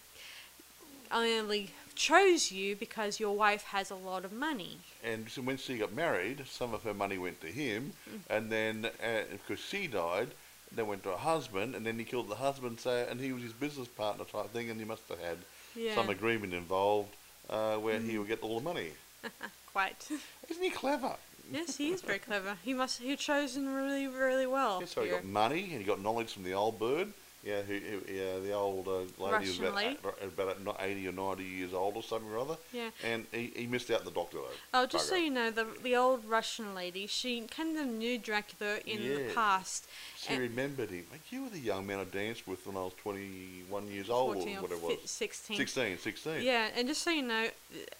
I 1.11 1.31
only 1.39 1.71
chose 1.95 2.51
you 2.51 2.75
because 2.75 3.19
your 3.19 3.35
wife 3.35 3.63
has 3.63 3.89
a 3.91 3.95
lot 3.95 4.25
of 4.25 4.31
money. 4.31 4.77
And 5.03 5.29
so 5.29 5.41
when 5.41 5.57
she 5.57 5.77
got 5.77 5.93
married, 5.93 6.45
some 6.47 6.73
of 6.73 6.83
her 6.83 6.93
money 6.93 7.17
went 7.17 7.41
to 7.41 7.47
him, 7.47 7.93
Mm. 8.09 8.19
and 8.29 8.51
then 8.51 8.85
uh, 9.03 9.21
because 9.31 9.59
she 9.63 9.87
died, 9.87 10.29
then 10.71 10.87
went 10.87 11.03
to 11.03 11.09
her 11.11 11.17
husband, 11.17 11.75
and 11.75 11.85
then 11.85 11.97
he 11.97 12.05
killed 12.05 12.27
the 12.29 12.35
husband. 12.35 12.79
So 12.79 13.07
and 13.09 13.19
he 13.19 13.31
was 13.31 13.43
his 13.43 13.53
business 13.53 13.87
partner 13.87 14.25
type 14.25 14.51
thing, 14.51 14.69
and 14.69 14.79
he 14.79 14.85
must 14.85 15.07
have 15.09 15.19
had 15.19 15.37
Yeah, 15.75 15.95
some 15.95 16.09
agreement 16.09 16.53
involved 16.53 17.13
uh, 17.49 17.75
where 17.77 17.99
he 17.99 18.17
would 18.17 18.27
get 18.27 18.41
all 18.41 18.59
the 18.59 18.63
money. 18.65 18.91
quite. 19.71 20.07
Isn't 20.49 20.63
he 20.63 20.69
clever? 20.69 21.15
yes, 21.51 21.77
he 21.77 21.91
is 21.91 22.01
very 22.01 22.19
clever. 22.19 22.57
He 22.63 22.73
must 22.73 23.01
he 23.01 23.15
chosen 23.15 23.73
really 23.73 24.07
really 24.07 24.47
well. 24.47 24.79
Yeah, 24.81 24.87
so 24.87 25.03
he 25.03 25.09
got 25.09 25.23
money 25.23 25.61
and 25.71 25.79
he 25.79 25.83
got 25.83 26.01
knowledge 26.01 26.33
from 26.33 26.43
the 26.43 26.53
old 26.53 26.79
bird. 26.79 27.13
Yeah, 27.45 27.61
who, 27.61 27.75
who, 27.75 28.11
yeah, 28.11 28.39
the 28.39 28.53
old 28.53 28.87
uh, 28.87 29.01
lady 29.23 29.47
was 29.47 29.59
about, 29.59 30.59
about 30.59 30.77
80 30.79 31.07
or 31.09 31.11
90 31.11 31.43
years 31.43 31.73
old 31.75 31.95
or 31.95 32.01
something 32.01 32.31
or 32.31 32.39
other. 32.39 32.57
Yeah. 32.73 32.89
And 33.03 33.27
he, 33.31 33.53
he 33.55 33.67
missed 33.67 33.91
out 33.91 34.03
the 34.03 34.09
doctor 34.09 34.37
though. 34.37 34.57
Oh, 34.73 34.87
just 34.87 35.07
so 35.07 35.15
you 35.15 35.29
know, 35.29 35.51
the 35.51 35.67
the 35.83 35.95
old 35.95 36.25
Russian 36.25 36.73
lady, 36.73 37.05
she 37.05 37.41
kind 37.41 37.77
of 37.77 37.85
knew 37.85 38.17
Dracula 38.17 38.79
in 38.87 39.03
the 39.03 39.31
past. 39.35 39.87
She 40.17 40.33
and- 40.33 40.41
remembered 40.41 40.89
him. 40.89 41.05
Like, 41.11 41.31
you 41.31 41.43
were 41.43 41.49
the 41.49 41.59
young 41.59 41.85
man 41.85 41.99
I 41.99 42.05
danced 42.05 42.47
with 42.47 42.65
when 42.65 42.77
I 42.77 42.79
was 42.79 42.93
21 43.03 43.91
years 43.91 44.09
old 44.09 44.37
or 44.37 44.39
14 44.39 44.57
or 44.57 44.61
whatever 44.61 44.91
it 44.91 45.01
was. 45.03 45.11
16. 45.11 45.57
16, 45.57 45.97
16. 45.99 46.41
Yeah, 46.41 46.69
and 46.75 46.87
just 46.87 47.03
so 47.03 47.11
you 47.11 47.21
know, 47.21 47.49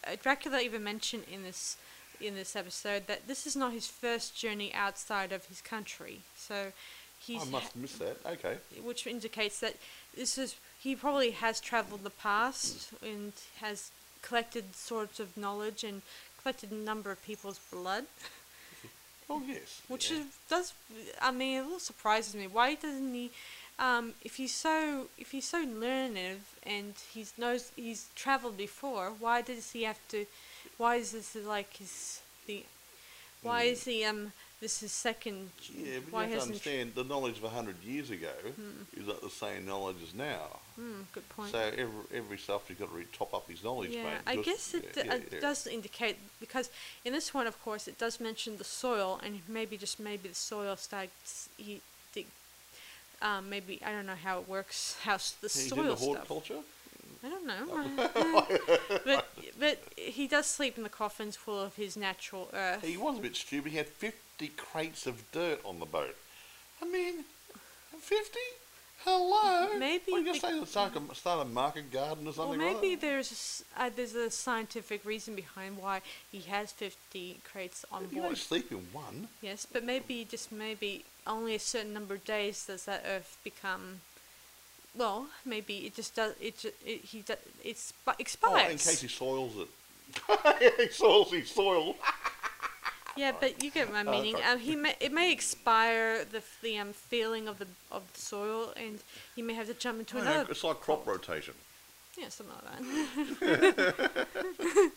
uh, 0.08 0.16
Dracula 0.24 0.60
even 0.62 0.84
mentioned 0.84 1.26
in 1.32 1.44
this 1.44 1.78
in 2.20 2.34
this 2.34 2.56
episode 2.56 3.08
that 3.08 3.28
this 3.28 3.46
is 3.46 3.56
not 3.56 3.74
his 3.74 3.88
first 3.88 4.36
journey 4.36 4.74
outside 4.74 5.32
of 5.32 5.46
his 5.46 5.62
country. 5.62 6.22
So 6.36 6.72
he's 7.26 7.42
I 7.42 7.46
must 7.52 7.76
missed 7.76 8.00
that. 8.00 8.18
Okay. 8.26 8.58
which 8.84 9.08
indicates 9.08 9.60
that 9.60 9.76
this 10.16 10.38
is 10.38 10.56
he 10.80 10.96
probably 10.96 11.32
has 11.32 11.60
traveled 11.60 12.04
the 12.04 12.10
past 12.12 12.90
and 13.02 13.34
has 13.62 13.92
collected 14.22 14.76
sorts 14.76 15.20
of 15.20 15.36
knowledge 15.38 15.84
and 15.84 16.02
collected 16.42 16.72
a 16.72 16.76
number 16.76 17.12
of 17.12 17.24
people's 17.26 17.60
blood, 17.72 18.06
Oh, 19.30 19.42
yes. 19.48 19.82
which 19.88 20.12
yeah. 20.12 20.20
is 20.20 20.26
does 20.50 20.74
I 21.22 21.32
mean 21.32 21.60
it 21.60 21.64
little 21.64 21.80
surprises 21.80 22.36
me. 22.36 22.48
Why 22.48 22.76
doesn't 22.76 23.14
he? 23.14 23.32
Um, 23.78 24.14
if 24.24 24.36
he's 24.36 24.54
so 24.54 25.08
if 25.18 25.32
he's 25.32 25.46
so 25.50 25.60
learned 25.60 26.18
and 26.64 26.94
he's 27.14 27.34
knows 27.38 27.72
he's 27.76 28.08
traveled 28.16 28.58
before, 28.58 29.12
why 29.20 29.42
does 29.42 29.72
he 29.72 29.84
have 29.84 30.00
to? 30.10 30.26
Why 30.78 30.96
is 30.98 31.12
this 31.12 31.36
like 31.46 31.76
his 31.78 32.22
the? 32.48 32.64
Why 33.42 33.64
is 33.64 33.84
he 33.86 34.04
um 34.06 34.32
this 34.62 34.82
is 34.84 34.92
second? 34.92 35.50
Yeah, 35.70 36.00
but 36.04 36.14
why 36.14 36.24
you 36.26 36.30
have 36.32 36.40
to 36.40 36.46
understand 36.48 36.94
the 36.96 37.04
knowledge 37.04 37.38
of 37.38 37.44
100 37.44 37.84
years 37.84 38.10
ago 38.10 38.34
is 38.98 39.08
not 39.08 39.22
the 39.22 39.30
same 39.30 39.66
knowledge 39.66 39.98
as 40.04 40.14
now. 40.14 40.60
Hmm, 40.76 41.02
good 41.14 41.28
point. 41.30 41.52
So 41.52 41.60
every, 41.60 41.86
every 42.14 42.38
you've 42.38 42.80
got 42.80 42.90
to 42.90 42.94
really 42.94 43.08
top 43.14 43.34
up 43.34 43.50
his 43.50 43.64
knowledge, 43.64 43.92
Yeah, 43.92 44.04
mate. 44.04 44.20
I 44.28 44.36
guess 44.38 44.74
it, 44.74 44.86
yeah, 44.96 45.04
d- 45.04 45.10
uh, 45.10 45.20
yeah. 45.32 45.40
does 45.40 45.68
indicate 45.68 46.18
because 46.40 46.70
in 47.04 47.14
this 47.14 47.34
one, 47.34 47.48
of 47.48 47.62
course, 47.64 47.88
it 47.88 47.98
does 47.98 48.20
mention 48.20 48.58
the 48.58 48.64
soil, 48.64 49.20
and 49.24 49.42
maybe 49.48 49.78
just 49.78 50.00
maybe 50.00 50.30
the 50.30 50.36
soil 50.36 50.76
starts. 50.76 51.50
He, 51.58 51.82
um, 53.22 53.50
maybe 53.50 53.80
I 53.86 53.92
don't 53.92 54.06
know 54.06 54.16
how 54.22 54.40
it 54.40 54.48
works. 54.48 54.98
How 55.04 55.16
s- 55.16 55.36
the 55.42 55.48
He 55.48 55.70
soil 55.70 55.84
did 55.84 55.92
the 55.92 55.98
stuff. 55.98 56.28
I 57.26 57.30
don't 57.30 57.48
know. 57.48 58.44
but 59.06 59.28
but 59.60 59.84
he 59.96 60.28
does 60.28 60.46
sleep 60.46 60.78
in 60.78 60.84
the 60.84 60.90
coffins 60.90 61.36
full 61.36 61.60
of 61.60 61.76
his 61.76 61.98
natural 61.98 62.50
earth. 62.54 62.84
He 62.84 62.98
was 62.98 63.18
a 63.18 63.22
bit 63.22 63.36
stupid. 63.36 63.72
He 63.72 63.78
had 63.78 63.88
50 63.88 64.48
crates 64.58 65.08
of 65.08 65.24
dirt 65.32 65.60
on 65.66 65.80
the 65.80 65.86
boat. 65.86 66.16
I 66.82 66.86
mean, 66.86 67.24
50? 67.98 68.40
Hello? 69.00 69.78
Maybe 69.78 70.12
What, 70.12 70.18
you 70.26 70.34
be- 70.34 70.40
going 70.40 70.62
to 70.62 70.66
start 70.66 70.92
a, 70.96 71.16
start 71.16 71.46
a 71.46 71.50
market 71.50 71.92
garden 71.92 72.28
or 72.28 72.34
something. 72.34 72.60
Well, 72.60 72.74
maybe 72.74 72.92
like 72.92 73.02
there's 73.02 73.64
a, 73.78 73.84
uh, 73.84 73.90
there's 73.96 74.16
a 74.16 74.30
scientific 74.32 75.06
reason 75.06 75.36
behind 75.36 75.78
why 75.78 76.02
he 76.32 76.40
has 76.42 76.72
50 76.72 77.40
crates 77.44 77.86
on 77.92 78.04
You 78.04 78.08
board. 78.10 78.24
only 78.26 78.36
sleep 78.36 78.72
in 78.72 78.80
one. 78.92 79.28
Yes, 79.42 79.66
but 79.72 79.84
maybe 79.84 80.26
just 80.30 80.52
maybe 80.52 81.06
only 81.28 81.56
a 81.56 81.60
certain 81.60 81.94
number 81.94 82.16
of 82.16 82.26
days 82.26 82.66
does 82.66 82.86
that 82.86 83.04
Earth 83.08 83.38
become. 83.44 84.02
Well, 84.98 85.28
maybe 85.46 85.86
it 85.86 85.96
just 85.96 86.16
does. 86.16 86.34
It, 86.40 86.64
it 86.86 87.02
he 87.02 87.22
does. 87.22 87.38
It's 87.64 87.94
Oh, 88.08 88.14
expires. 88.18 88.72
in 88.72 88.78
case 88.78 89.02
he 89.02 89.08
soils 89.08 89.54
it. 89.58 89.68
he 90.78 90.88
soils 90.90 91.32
his 91.32 91.50
soil. 91.52 91.96
yeah, 93.18 93.32
but 93.40 93.62
you 93.64 93.72
get 93.72 93.92
my 93.92 94.04
Oh, 94.06 94.12
meaning. 94.12 94.36
Um, 94.50 94.60
he 94.60 94.76
may 94.76 94.96
it 95.00 95.12
may 95.12 95.32
expire 95.32 96.24
the 96.24 96.42
the 96.62 96.78
um 96.78 96.94
feeling 96.94 97.48
of 97.48 97.60
the 97.60 97.68
of 97.92 98.04
the 98.14 98.20
soil, 98.20 98.74
and 98.78 99.00
he 99.36 99.42
may 99.42 99.54
have 99.54 99.68
to 99.68 99.74
jump 99.74 100.00
into 100.00 100.16
know, 100.16 100.22
another. 100.22 100.52
it's 100.52 100.64
like 100.64 100.80
crop 100.80 101.06
rotation. 101.06 101.56
Yeah, 102.18 102.30
something 102.30 102.56
like 102.56 103.40
that. 103.42 104.28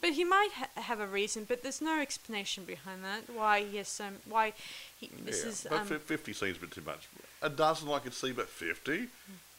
but 0.00 0.10
he 0.12 0.22
might 0.24 0.50
ha- 0.54 0.80
have 0.82 1.00
a 1.00 1.06
reason, 1.06 1.44
but 1.48 1.62
there's 1.64 1.80
no 1.80 2.00
explanation 2.00 2.64
behind 2.64 3.02
that. 3.04 3.22
Why 3.34 3.64
he 3.64 3.78
has 3.78 3.88
so 3.88 4.04
why 4.28 4.52
he 5.00 5.10
this 5.24 5.42
yeah, 5.42 5.50
is 5.50 5.66
but 5.68 5.80
um, 5.80 5.86
fi- 5.86 5.98
50 5.98 6.32
seems 6.32 6.56
a 6.58 6.60
bit 6.60 6.70
too 6.70 6.82
much. 6.86 7.08
A 7.42 7.48
dozen 7.48 7.88
I 7.90 7.98
could 7.98 8.14
see, 8.14 8.30
but 8.32 8.48
50? 8.48 9.08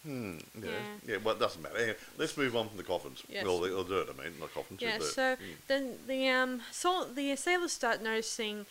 Hmm. 0.03 0.37
Yeah. 0.55 0.69
Yeah. 0.69 1.11
Yeah, 1.13 1.17
well, 1.23 1.35
it 1.35 1.39
doesn't 1.39 1.61
matter. 1.61 1.77
Anyway, 1.77 1.95
let's 2.17 2.35
move 2.35 2.55
on 2.55 2.67
from 2.69 2.77
the 2.77 2.83
coffins. 2.83 3.21
Yes. 3.29 3.45
Well, 3.45 3.59
the, 3.59 3.69
the 3.69 3.83
dirt, 3.83 4.07
I 4.17 4.23
mean, 4.23 4.33
not 4.39 4.53
coffins. 4.53 4.81
Yeah, 4.81 4.97
so 4.99 5.35
Mm. 5.35 5.37
then 5.67 5.99
the 6.07 6.27
um 6.29 6.61
so 6.71 7.05
the 7.05 7.35
sailors 7.35 7.71
start 7.71 8.01
noticing 8.01 8.65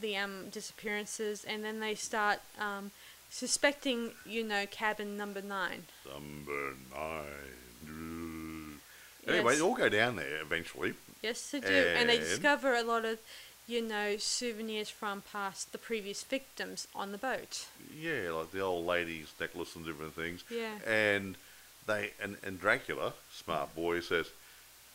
the 0.00 0.16
um 0.16 0.48
disappearances 0.50 1.44
and 1.44 1.64
then 1.64 1.80
they 1.80 1.94
start 1.96 2.38
um 2.58 2.92
suspecting, 3.30 4.12
you 4.24 4.44
know, 4.44 4.64
cabin 4.66 5.16
number 5.16 5.42
nine. 5.42 5.84
Number 6.06 6.74
nine. 6.94 8.80
Anyway, 9.26 9.52
Yes. 9.52 9.58
they 9.58 9.62
all 9.62 9.74
go 9.74 9.88
down 9.88 10.16
there 10.16 10.40
eventually. 10.40 10.94
Yes, 11.22 11.50
they 11.50 11.60
do. 11.60 11.66
And 11.68 12.08
they 12.08 12.18
discover 12.18 12.74
a 12.74 12.82
lot 12.82 13.04
of, 13.04 13.18
you 13.70 13.80
know, 13.80 14.16
souvenirs 14.16 14.90
from 14.90 15.22
past 15.22 15.70
the 15.70 15.78
previous 15.78 16.24
victims 16.24 16.88
on 16.94 17.12
the 17.12 17.18
boat. 17.18 17.66
Yeah, 17.96 18.30
like 18.32 18.50
the 18.50 18.60
old 18.60 18.84
lady's 18.84 19.32
necklace 19.38 19.76
and 19.76 19.86
different 19.86 20.14
things. 20.14 20.42
Yeah. 20.50 20.78
And 20.86 21.36
they 21.86 22.10
and, 22.20 22.36
and 22.42 22.60
Dracula, 22.60 23.12
smart 23.32 23.74
boy, 23.76 24.00
says, 24.00 24.26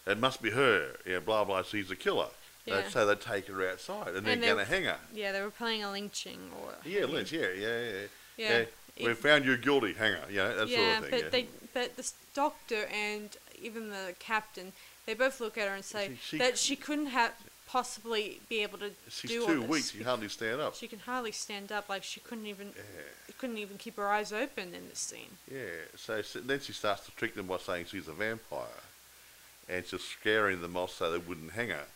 "It 0.06 0.20
must 0.20 0.42
be 0.42 0.52
her." 0.52 0.98
Yeah, 1.06 1.20
blah 1.20 1.46
blah. 1.46 1.64
She's 1.64 1.90
a 1.90 1.96
killer. 1.96 2.28
Yeah. 2.66 2.90
So 2.90 3.06
they 3.06 3.16
take 3.16 3.48
her 3.48 3.70
outside 3.70 4.08
and, 4.10 4.28
And 4.28 4.42
they're 4.42 4.56
going 4.56 4.66
to 4.66 4.72
hang 4.72 4.86
her. 4.86 4.98
Yeah, 5.14 5.32
they 5.32 5.42
were 5.42 5.52
playing 5.52 5.84
a 5.84 5.92
lynching 5.92 6.50
or 6.60 6.74
Yeah, 6.84 7.06
Lynch. 7.06 7.32
Yeah, 7.32 7.50
yeah, 7.56 7.80
yeah. 8.38 8.66
Yeah. 8.98 9.06
We 9.06 9.14
found 9.14 9.46
you 9.46 9.56
guilty. 9.56 9.94
Hang 9.94 10.14
her. 10.14 10.26
Yeah, 10.32 10.48
that 10.54 10.68
yeah, 10.68 10.78
sort 10.78 11.04
of 11.04 11.04
thing. 11.04 11.12
but 11.12 11.24
yeah. 11.24 11.30
they 11.30 11.48
but 11.74 11.96
this 11.96 12.14
doctor 12.34 12.86
and 12.92 13.30
even 13.62 13.90
the 13.90 14.16
captain, 14.18 14.74
they 15.06 15.14
both 15.14 15.40
look 15.40 15.60
at 15.60 15.68
her 15.68 15.76
and 15.76 15.86
say 15.86 16.08
She- 16.08 16.38
she- 16.38 16.38
that 16.40 16.58
she 16.58 16.76
couldn't 16.76 17.08
have 17.08 17.34
possibly 17.76 18.40
be 18.48 18.64
able 18.64 18.78
to 18.78 18.90
She's 19.10 19.32
do 19.32 19.42
all 19.42 19.48
too 19.48 19.60
this 19.60 19.70
weak. 19.70 19.84
She 19.84 19.98
can 19.98 20.06
hardly 20.06 20.30
stand 20.30 20.62
up. 20.62 20.76
She 20.76 20.88
can 20.88 21.00
hardly 21.00 21.34
stand 21.34 21.74
up. 21.74 21.90
Like 21.90 22.04
she 22.04 22.22
couldn't 22.22 22.48
even 22.48 22.68
Yeah. 22.68 23.34
couldn't 23.38 23.58
even 23.58 23.78
keep 23.78 23.98
her 23.98 24.08
eyes 24.08 24.32
open 24.32 24.74
in 24.74 24.88
this 24.88 25.00
scene. 25.00 25.38
Yeah, 25.52 25.84
so 25.98 26.14
s- 26.16 26.38
then 26.40 26.62
she 26.62 26.72
starts 26.72 27.04
to 27.06 27.12
trick 27.12 27.36
them 27.36 27.48
by 27.48 27.58
saying 27.58 27.88
she's 27.88 28.08
a 28.08 28.14
vampire, 28.14 28.82
and 29.68 29.86
she's 29.86 30.06
scaring 30.06 30.62
them 30.62 30.78
off 30.78 30.92
so 30.98 31.12
they 31.12 31.18
wouldn't 31.18 31.52
hang 31.52 31.70
her. 31.70 31.88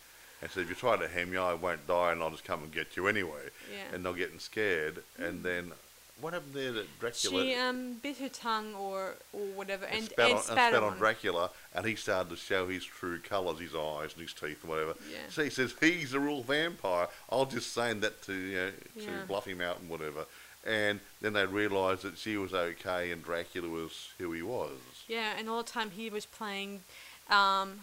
and 0.42 0.50
said, 0.50 0.62
"If 0.62 0.70
you 0.70 0.74
try 0.74 0.96
to 0.96 1.06
hang 1.06 1.30
me, 1.30 1.36
I 1.36 1.52
won't 1.52 1.86
die, 1.86 2.12
and 2.12 2.22
I'll 2.22 2.30
just 2.30 2.44
come 2.44 2.62
and 2.62 2.72
get 2.72 2.96
you 2.96 3.06
anyway." 3.06 3.44
Yeah. 3.70 3.94
And 3.94 4.04
they're 4.04 4.14
getting 4.14 4.38
scared, 4.38 5.02
and 5.18 5.40
mm. 5.40 5.42
then 5.42 5.72
what 6.20 6.32
happened 6.32 6.54
there? 6.54 6.72
That 6.72 7.00
Dracula 7.00 7.44
She 7.44 7.54
um 7.54 7.94
bit 8.02 8.18
her 8.18 8.28
tongue 8.28 8.74
or 8.74 9.14
or 9.32 9.40
whatever 9.54 9.86
and, 9.86 10.04
spat, 10.04 10.18
and 10.18 10.26
on, 10.32 10.36
and 10.36 10.44
spat 10.44 10.72
spat 10.72 10.82
on. 10.82 10.92
on 10.92 10.98
Dracula, 10.98 11.50
and 11.74 11.86
he 11.86 11.94
started 11.94 12.30
to 12.30 12.36
show 12.36 12.66
his 12.68 12.84
true 12.84 13.18
colours, 13.20 13.58
his 13.60 13.74
eyes 13.74 14.12
and 14.14 14.22
his 14.22 14.32
teeth 14.32 14.58
and 14.62 14.70
whatever. 14.70 14.94
Yeah. 15.10 15.18
So 15.28 15.44
he 15.44 15.50
says 15.50 15.74
he's 15.80 16.14
a 16.14 16.20
real 16.20 16.42
vampire. 16.42 17.08
I'll 17.30 17.46
just 17.46 17.72
saying 17.72 18.00
that 18.00 18.22
to 18.22 18.34
you 18.34 18.54
know, 18.56 18.70
to 19.04 19.10
Yeah. 19.10 19.24
bluff 19.26 19.46
him 19.46 19.60
out 19.60 19.80
and 19.80 19.88
whatever. 19.88 20.26
And 20.66 21.00
then 21.22 21.32
they 21.32 21.46
realised 21.46 22.02
that 22.02 22.18
she 22.18 22.36
was 22.36 22.52
okay 22.52 23.10
and 23.12 23.24
Dracula 23.24 23.68
was 23.68 24.10
who 24.18 24.32
he 24.32 24.42
was. 24.42 24.72
Yeah, 25.08 25.32
and 25.38 25.48
all 25.48 25.62
the 25.62 25.70
time 25.70 25.90
he 25.92 26.10
was 26.10 26.26
playing 26.26 26.82
um 27.30 27.80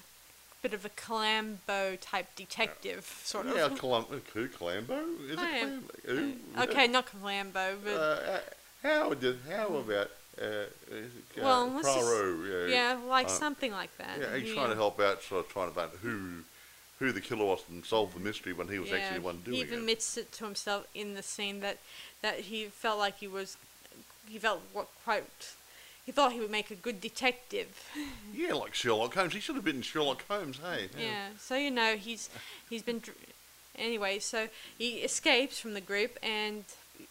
bit 0.67 0.73
of 0.77 0.85
a 0.85 0.89
Columbo 0.89 1.95
type 1.95 2.27
detective 2.35 3.21
sort 3.23 3.47
yeah, 3.47 3.65
of. 3.65 3.79
Colum- 3.79 4.05
who 4.33 4.47
Columbo? 4.49 4.99
Is 5.29 5.37
I 5.37 5.57
it 5.57 5.61
Columbo? 5.61 5.93
Who? 6.05 6.33
Okay, 6.63 6.87
not 6.87 7.05
Columbo, 7.05 7.77
but 7.83 7.93
Uh, 7.93 8.39
how 8.83 9.13
did 9.13 9.37
how 9.49 9.67
about 9.67 10.11
uh, 10.41 10.45
uh, 10.45 10.65
Well, 11.37 11.69
just- 11.81 11.99
Poirot? 11.99 12.69
yeah, 12.69 12.99
like 13.07 13.27
uh, 13.27 13.29
something 13.29 13.71
like 13.71 13.95
that. 13.97 14.19
Yeah, 14.19 14.37
he's 14.37 14.53
trying 14.53 14.69
to 14.69 14.75
help 14.75 14.99
out, 14.99 15.23
sort 15.23 15.45
of 15.45 15.51
trying 15.51 15.69
to 15.69 15.75
find 15.75 15.91
who 16.01 16.43
who 16.99 17.11
the 17.11 17.21
killer 17.21 17.45
was 17.45 17.61
and 17.69 17.85
solve 17.85 18.13
the 18.13 18.19
mystery 18.19 18.53
when 18.53 18.67
he 18.67 18.79
was 18.79 18.91
actually 18.91 19.19
the 19.19 19.25
one 19.25 19.39
doing 19.45 19.57
it. 19.57 19.59
he 19.59 19.67
even 19.67 19.79
admits 19.79 20.17
it 20.17 20.31
to 20.31 20.43
himself 20.45 20.87
in 20.95 21.13
the 21.13 21.23
scene 21.23 21.59
that 21.61 21.77
that 22.21 22.39
he 22.49 22.65
felt 22.65 22.97
like 22.97 23.19
he 23.19 23.27
was 23.27 23.55
he 24.27 24.37
felt 24.39 24.61
what 24.73 24.87
quite 25.05 25.53
he 26.07 26.13
thought 26.13 26.31
he 26.31 26.39
would 26.39 26.49
make 26.49 26.71
a 26.71 26.75
good 26.75 26.99
detective. 27.01 27.87
Yeah, 28.33 28.53
like 28.53 28.75
Sherlock 28.75 29.15
Holmes. 29.15 29.33
He 29.33 29.39
should 29.39 29.55
have 29.55 29.65
been 29.65 29.81
Sherlock 29.81 30.23
Holmes, 30.29 30.59
hey? 30.59 30.89
Yeah. 30.97 31.29
So 31.39 31.55
you 31.55 31.71
know 31.71 31.95
he's 31.95 32.29
he's 32.69 32.83
been 32.83 32.99
dr- 32.99 33.17
anyway. 33.75 34.19
So 34.19 34.47
he 34.77 34.97
escapes 34.97 35.59
from 35.59 35.73
the 35.73 35.81
group 35.81 36.17
and 36.21 36.63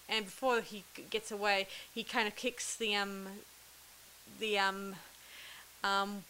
and 0.09 0.25
before 0.27 0.61
he 0.61 0.85
gets 1.11 1.31
away, 1.33 1.67
he 1.93 2.05
kind 2.05 2.29
of 2.29 2.37
kicks 2.37 2.77
the 2.77 2.95
um 2.95 3.27
the 4.39 4.59
um 4.59 4.95
um 5.83 6.23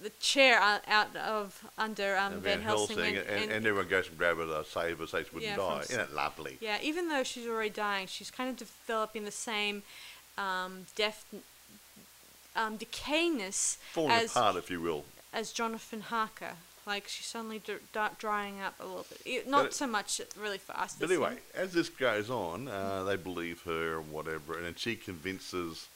the 0.00 0.10
chair 0.20 0.60
out, 0.60 1.16
of 1.16 1.64
under 1.76 2.16
um 2.16 2.34
And 2.34 2.42
Van 2.42 2.60
Helsing, 2.62 2.98
and, 2.98 3.16
and, 3.16 3.50
and 3.50 3.66
everyone 3.66 3.88
goes 3.88 4.08
and 4.08 4.16
grab 4.16 4.36
her 4.36 4.46
to 4.46 4.64
save 4.64 4.98
her 4.98 5.06
so 5.06 5.22
she 5.22 5.30
wouldn't 5.34 5.50
Yeah, 5.50 5.56
die. 5.56 5.80
Isn't 5.82 6.00
it 6.00 6.12
lovely? 6.14 6.58
Yeah, 6.60 6.78
even 6.80 7.08
though 7.08 7.24
she's 7.24 7.46
already 7.48 7.70
dying, 7.70 8.06
she's 8.06 8.30
kind 8.30 8.50
of 8.50 8.56
developing 8.56 9.24
the 9.24 9.30
same 9.32 9.82
um, 10.38 10.86
death, 10.96 11.24
um, 12.56 12.78
decayness 12.78 13.76
Falling 13.92 14.10
as 14.12 14.30
apart, 14.30 14.56
if 14.56 14.70
you 14.70 14.80
will. 14.80 15.04
as 15.32 15.52
Jonathan 15.52 16.00
Harker. 16.02 16.52
Like 16.86 17.08
she's 17.08 17.24
suddenly 17.26 17.60
d- 17.60 17.76
d- 17.94 18.00
drying 18.18 18.60
up 18.60 18.74
a 18.78 18.84
little 18.84 19.06
bit. 19.08 19.20
It, 19.24 19.48
not 19.48 19.66
it- 19.66 19.74
so 19.74 19.86
much 19.86 20.20
really 20.38 20.58
fast. 20.58 21.00
But 21.00 21.10
anyway, 21.10 21.36
see. 21.36 21.58
as 21.58 21.72
this 21.72 21.88
goes 21.88 22.28
on, 22.28 22.68
uh, 22.68 23.04
they 23.04 23.16
believe 23.16 23.62
her 23.62 23.98
and 24.00 24.12
whatever, 24.12 24.54
and 24.56 24.66
then 24.66 24.74
she 24.76 24.94
convinces 24.94 25.88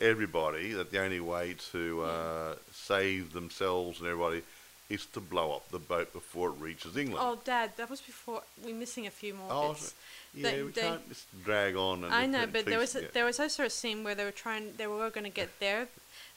everybody 0.00 0.72
that 0.74 0.90
the 0.92 1.00
only 1.02 1.20
way 1.20 1.54
to 1.72 2.02
uh, 2.02 2.54
save 2.72 3.32
themselves 3.32 3.98
and 4.00 4.08
everybody 4.08 4.42
is 4.88 5.06
to 5.06 5.20
blow 5.20 5.52
up 5.52 5.68
the 5.70 5.78
boat 5.78 6.12
before 6.12 6.50
it 6.50 6.54
reaches 6.60 6.96
England. 6.96 7.18
Oh, 7.20 7.38
Dad, 7.44 7.72
that 7.76 7.88
was 7.90 8.00
before. 8.00 8.42
We're 8.64 8.74
missing 8.74 9.06
a 9.06 9.10
few 9.10 9.34
more 9.34 9.48
Oh, 9.50 9.72
bits. 9.72 9.94
Yeah, 10.34 10.50
they- 10.50 10.62
we 10.62 10.70
they- 10.72 10.80
can't 10.82 11.08
just 11.08 11.44
drag 11.44 11.76
on. 11.76 12.04
And 12.04 12.14
I 12.14 12.26
know, 12.26 12.46
but 12.46 12.64
there 12.64 12.78
was 12.78 12.94
a, 12.96 13.02
there 13.12 13.24
was 13.24 13.38
also 13.40 13.64
a 13.64 13.70
scene 13.70 14.02
where 14.04 14.14
they 14.14 14.24
were 14.24 14.30
trying. 14.44 14.74
They 14.76 14.86
were 14.86 15.10
going 15.10 15.24
to 15.24 15.30
get 15.42 15.58
there, 15.60 15.88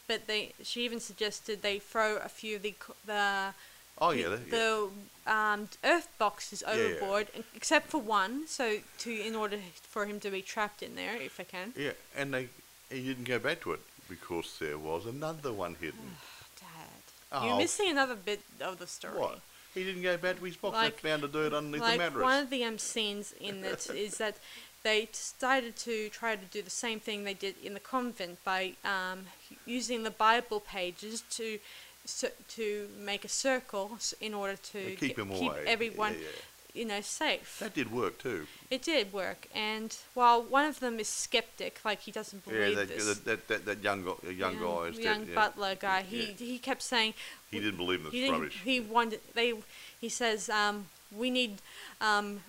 but 0.08 0.28
they. 0.28 0.54
She 0.64 0.84
even 0.86 1.00
suggested 1.00 1.62
they 1.62 1.80
throw 1.80 2.18
a 2.18 2.30
few 2.30 2.58
of 2.58 2.62
the 2.64 2.74
the 3.06 3.54
Oh 3.98 4.12
yeah, 4.12 4.28
the, 4.28 4.38
that- 4.38 4.48
yeah. 4.48 4.88
the 5.26 5.32
um, 5.32 5.70
earth 5.84 6.10
boxes 6.18 6.62
Yeah, 6.68 6.76
yeah. 6.76 6.82
overboard, 6.84 7.28
except 7.56 7.90
for 7.90 8.02
one. 8.02 8.48
So 8.48 8.80
to 9.00 9.10
in 9.12 9.36
order 9.36 9.58
for 9.90 10.06
him 10.06 10.20
to 10.22 10.30
be 10.30 10.42
trapped 10.42 10.84
in 10.84 10.96
there, 10.96 11.16
if 11.16 11.38
they 11.38 11.46
can. 11.46 11.74
Yeah, 11.78 11.92
and 12.16 12.34
they 12.34 12.50
he 12.90 13.02
didn't 13.08 13.24
go 13.24 13.40
back 13.40 13.62
to 13.62 13.72
it 13.72 13.80
because 14.10 14.60
there 14.60 14.78
was 14.78 15.06
another 15.06 15.52
one 15.54 15.76
hidden. 15.80 16.18
Dad, 16.60 17.02
Oh. 17.32 17.48
you're 17.48 17.58
missing 17.58 17.90
another 17.90 18.16
bit 18.16 18.42
of 18.62 18.78
the 18.80 18.88
story. 18.88 19.18
What? 19.20 19.40
He 19.76 19.84
didn't 19.84 20.02
go 20.02 20.18
back 20.18 20.38
to 20.40 20.46
his 20.46 20.58
box. 20.58 20.74
Like- 20.74 21.00
found 21.00 21.22
the 21.22 21.28
dirt 21.28 21.54
underneath 21.54 21.82
like 21.82 21.94
the 21.94 21.98
mattress. 22.06 22.24
one 22.24 22.42
of 22.44 22.50
the 22.50 22.64
um, 22.64 22.80
scenes 22.80 23.34
in 23.40 23.64
it 23.64 23.88
is 23.96 24.18
that 24.18 24.38
they 24.84 25.10
decided 25.12 25.76
to 25.76 26.10
try 26.10 26.36
to 26.36 26.46
do 26.46 26.62
the 26.62 26.70
same 26.70 27.00
thing 27.00 27.24
they 27.24 27.34
did 27.34 27.56
in 27.64 27.74
the 27.74 27.80
convent 27.80 28.44
by 28.44 28.74
um, 28.84 29.26
using 29.66 30.04
the 30.04 30.12
Bible 30.12 30.60
pages 30.60 31.22
to 31.32 31.60
so, 32.06 32.28
to 32.50 32.88
make 33.00 33.26
a 33.26 33.28
circle 33.28 33.98
in 34.22 34.34
order 34.34 34.56
to 34.56 34.96
keep 34.96 35.18
away. 35.18 35.64
everyone 35.66 36.14
Yeah, 36.14 36.20
yeah. 36.20 36.55
You 36.76 36.86
know 36.86 37.02
safe. 37.02 37.58
That 37.60 37.74
did 37.74 37.92
work 37.92 38.18
too. 38.20 38.48
It 38.70 38.82
did 38.84 39.14
work, 39.14 39.48
and 39.56 39.96
while 40.14 40.42
one 40.44 40.66
of 40.66 40.80
them 40.80 41.00
is 41.00 41.08
skeptic, 41.08 41.80
like 41.86 42.02
he 42.02 42.12
doesn't 42.12 42.44
Yeah, 42.46 42.54
believe 42.54 42.76
that, 42.78 42.88
this. 42.90 43.06
that, 43.06 43.26
that, 43.26 43.48
that, 43.48 43.66
that 43.66 43.84
young 43.84 44.04
young 44.28 44.56
yeah, 44.56 44.60
guy, 44.60 44.84
is 44.88 45.00
young 45.00 45.26
yeah. 45.28 45.36
butler 45.36 45.76
guy, 45.76 46.02
he 46.04 46.20
Yeah. 46.26 46.34
he 46.38 46.60
kept 46.60 46.82
saying 46.82 47.14
He 47.52 47.60
didn't 47.60 47.78
believe 47.78 48.00
in 48.06 48.12
this 48.12 48.30
rubbish. 48.32 48.62
he 48.64 48.80
wanted 48.80 49.22
they 49.34 49.54
he 50.02 50.10
says 50.10 50.50
um, 50.50 50.88
we 51.16 51.30
need 51.30 51.62
um, 52.02 52.42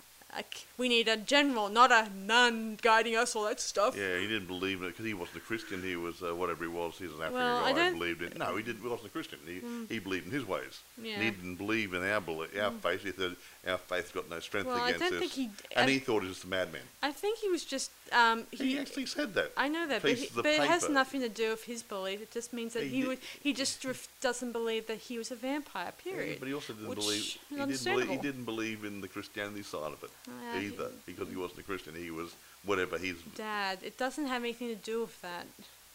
k- 0.51 0.65
we 0.77 0.89
need 0.89 1.07
a 1.07 1.17
general, 1.17 1.69
not 1.69 1.91
a 1.91 2.09
nun 2.15 2.77
guiding 2.81 3.15
us, 3.15 3.35
all 3.35 3.45
that 3.45 3.59
stuff. 3.59 3.95
Yeah, 3.97 4.19
he 4.19 4.27
didn't 4.27 4.47
believe 4.47 4.81
in 4.81 4.87
it 4.87 4.91
because 4.91 5.05
he 5.05 5.13
wasn't 5.13 5.37
a 5.37 5.41
Christian. 5.41 5.81
He 5.81 5.95
was 5.95 6.21
uh, 6.21 6.35
whatever 6.35 6.63
he 6.63 6.69
was. 6.69 6.95
He 6.97 7.05
was 7.05 7.13
an 7.15 7.21
African 7.21 7.35
Well, 7.41 7.63
I 7.63 7.71
guy. 7.71 7.77
don't- 7.77 7.95
Mm. 7.95 7.99
believed 7.99 8.21
in. 8.21 8.37
No, 8.37 8.55
he 8.55 8.63
didn't. 8.63 8.81
He 8.81 8.87
wasn't 8.87 9.07
a 9.07 9.11
Christian. 9.11 9.39
He 9.45 9.61
he 9.93 9.99
believed 9.99 10.25
in 10.27 10.31
his 10.31 10.45
ways. 10.45 10.81
Yeah. 11.01 11.15
Mm. 11.17 11.21
He 11.21 11.29
didn't 11.31 11.55
believe 11.55 11.93
in 11.93 12.03
our 12.03 12.19
belief, 12.21 12.49
our 12.59 12.71
faith. 12.71 13.03
He 13.03 13.11
said 13.13 13.35
our 13.65 13.77
faith's 13.77 14.11
got 14.11 14.29
no 14.29 14.39
strength 14.39 14.67
Well, 14.67 14.77
I 14.77 14.89
against 14.89 14.99
don't 14.99 15.11
this. 15.19 15.19
think 15.19 15.31
he- 15.31 15.49
and 15.75 15.89
I- 15.89 15.93
he 15.93 15.99
thought 15.99 16.21
he 16.23 16.29
was 16.29 16.43
a 16.43 16.47
madman. 16.47 16.81
I 17.01 17.11
think 17.11 17.39
he 17.39 17.49
was 17.49 17.63
just 17.65 17.91
um, 18.11 18.45
He, 18.51 18.71
he. 18.73 18.79
actually 18.79 19.05
said 19.05 19.33
that. 19.33 19.51
I 19.57 19.67
know 19.67 19.85
that, 19.87 20.01
but, 20.01 20.13
he, 20.13 20.29
but 20.33 20.45
it 20.45 20.61
has 20.61 20.87
nothing 20.89 21.19
to 21.21 21.29
do 21.29 21.49
with 21.51 21.63
his 21.65 21.83
belief. 21.83 22.21
It 22.21 22.31
just 22.31 22.53
means 22.53 22.73
that 22.73 22.83
He 22.83 23.01
he 23.01 23.05
would, 23.05 23.19
he 23.41 23.51
just 23.53 23.85
doesn't 24.21 24.51
believe 24.53 24.87
that 24.87 24.97
he 24.99 25.17
was 25.17 25.29
a 25.31 25.35
vampire. 25.35 25.91
Yeah, 26.05 26.13
Period. 26.13 26.39
but 26.39 26.47
he 26.47 26.53
also 26.53 26.73
didn't 26.73 26.93
believe. 26.93 27.37
He 27.49 27.55
didn't 27.55 27.83
believe. 27.83 28.09
He 28.09 28.17
didn't 28.17 28.45
believe 28.45 28.83
in 28.85 29.01
the 29.01 29.07
Christianity 29.09 29.63
side 29.63 29.91
of 29.93 30.01
it 30.03 30.09
Yeah, 30.27 30.59
he- 30.59 30.67
either, 30.67 30.91
because 31.05 31.29
he 31.29 31.35
wasn't 31.35 31.59
a 31.59 31.63
Christian. 31.63 31.95
He 31.95 32.11
was 32.11 32.33
whatever 32.63 32.97
his. 32.97 33.17
Dad, 33.35 33.79
it 33.83 33.97
doesn't 33.97 34.27
have 34.27 34.43
anything 34.43 34.69
to 34.69 34.75
do 34.75 35.01
with 35.01 35.21
that. 35.21 35.45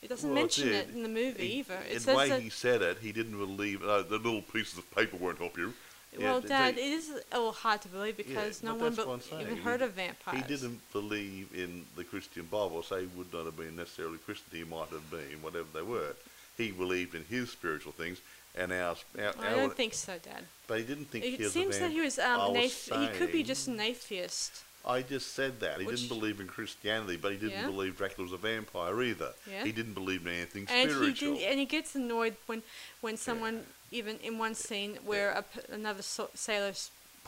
It 0.01 0.09
doesn't 0.09 0.29
Well, 0.31 0.41
mention 0.43 0.69
it, 0.69 0.87
did. 0.89 0.97
in 0.97 1.03
the 1.03 1.09
movie 1.09 1.47
He- 1.47 1.59
either. 1.61 1.79
It 1.89 2.01
the 2.01 2.15
way 2.15 2.41
he 2.41 2.49
said 2.51 2.83
it, 2.83 2.99
he 3.01 3.13
didn't 3.13 3.39
believe. 3.39 3.85
Uh, 3.85 4.03
the 4.03 4.17
little 4.19 4.43
pieces 4.43 4.79
of 4.79 4.91
paper 4.91 5.17
won't 5.17 5.39
help 5.39 5.57
you. 5.57 5.75
Well, 6.19 6.41
th- 6.41 6.49
Dad, 6.49 6.77
they- 6.77 6.89
it 6.89 6.93
is 6.93 7.09
a 7.11 7.39
little 7.39 7.53
hard 7.53 7.81
to 7.83 7.89
believe 7.89 8.17
because 8.19 8.63
no 8.63 8.75
one 8.75 8.95
be- 8.95 9.03
even 9.41 9.57
He- 9.57 9.63
heard 9.63 9.81
of 9.81 9.93
vampires. 9.93 10.37
He 10.43 10.47
didn't 10.47 10.81
believe 10.93 11.55
in 11.55 11.87
the 11.97 12.05
Christian 12.05 12.45
Bible, 12.47 12.83
so 12.83 13.01
he 13.01 13.07
would 13.07 13.33
not 13.33 13.47
have 13.47 13.57
been 13.57 13.77
necessarily 13.77 14.19
Christian. 14.19 14.49
He 14.53 14.65
might 14.65 14.89
have 14.89 15.09
been, 15.11 15.41
whatever 15.41 15.69
they 15.73 15.83
were. 15.83 16.15
He 16.59 16.71
believed 16.71 17.15
in 17.15 17.25
his 17.25 17.51
spiritual 17.51 17.93
things, 17.93 18.19
and 18.55 18.73
our, 18.73 18.97
our, 19.19 19.35
I 19.41 19.49
our 19.51 19.57
don't 19.57 19.77
think 19.77 19.95
so, 19.95 20.15
Dad. 20.23 20.45
but 20.67 20.79
he 20.79 20.85
didn't 20.85 21.07
think 21.07 21.25
he 21.25 21.35
It 21.35 21.51
seems 21.51 21.79
that 21.79 21.91
he 21.91 22.01
was 22.01 22.19
um, 22.19 22.53
was 22.53 22.87
he 22.87 23.09
could 23.09 23.33
be 23.33 23.43
just 23.43 23.69
an 23.69 23.81
atheist. 23.81 24.63
I 24.85 25.03
just 25.03 25.35
said 25.35 25.61
that 25.61 25.79
he 25.81 25.87
Which- 25.87 26.01
didn't 26.03 26.19
believe 26.19 26.41
in 26.41 26.49
Christianity, 26.49 27.17
but 27.17 27.31
he 27.33 27.39
didn't 27.39 27.53
Yeah. 27.53 27.67
believe 27.67 27.97
Dracula 27.97 28.25
was 28.25 28.33
a 28.33 28.37
vampire 28.37 29.01
either. 29.03 29.33
Yeah. 29.49 29.63
He 29.65 29.71
didn't 29.73 29.95
believe 29.95 30.27
in 30.27 30.33
anything 30.33 30.67
And 30.69 30.91
spiritual. 30.91 31.37
he 31.37 31.45
and 31.47 31.59
he 31.61 31.67
gets 31.67 31.95
annoyed 31.95 32.37
when 32.47 32.63
when 33.01 33.17
someone 33.17 33.65
even 33.91 34.19
in 34.19 34.39
one 34.39 34.55
scene 34.55 34.99
where 35.05 35.31
a 35.31 35.45
another 35.73 36.03
so- 36.03 36.31
sailor 36.35 36.73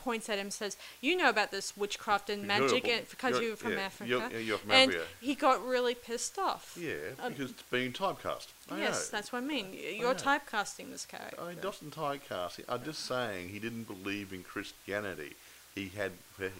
points 0.05 0.29
at 0.29 0.37
him 0.37 0.45
and 0.45 0.53
says, 0.53 0.77
"You 1.01 1.17
know 1.17 1.29
about 1.29 1.49
this 1.51 1.75
witchcraft 1.75 2.29
and 2.29 2.41
You're 2.43 2.47
magic 2.59 2.87
and, 2.87 3.09
because 3.09 3.31
You're- 3.33 3.47
you're 3.47 3.55
from 3.57 3.73
yeah, 3.73 3.79
Africa." 3.89 4.09
you're- 4.09 4.43
you're 4.43 4.57
from 4.59 4.71
and 4.71 4.91
Africa. 4.91 5.07
he 5.19 5.33
got 5.35 5.65
really 5.65 5.95
pissed 5.95 6.37
off. 6.37 6.77
yeah, 6.79 6.93
Um, 7.19 7.33
because 7.33 7.51
it's 7.51 7.63
being 7.63 7.91
typecast. 7.91 8.47
I 8.69 8.77
yes, 8.79 9.11
know. 9.11 9.17
that's 9.17 9.31
what 9.33 9.39
I 9.39 9.45
mean. 9.45 9.73
You're 9.73 10.13
know. 10.13 10.19
typecasting 10.29 10.91
this 10.91 11.05
character. 11.05 11.41
I 11.41 11.49
mean, 11.49 11.59
doesn't 11.59 11.93
typecast. 11.95 12.63
I'm 12.69 12.83
just 12.85 13.05
saying 13.05 13.49
he 13.49 13.59
didn't 13.59 13.85
believe 13.85 14.31
in 14.31 14.43
Christianity. 14.43 15.35
He 15.73 15.89
had 15.89 16.13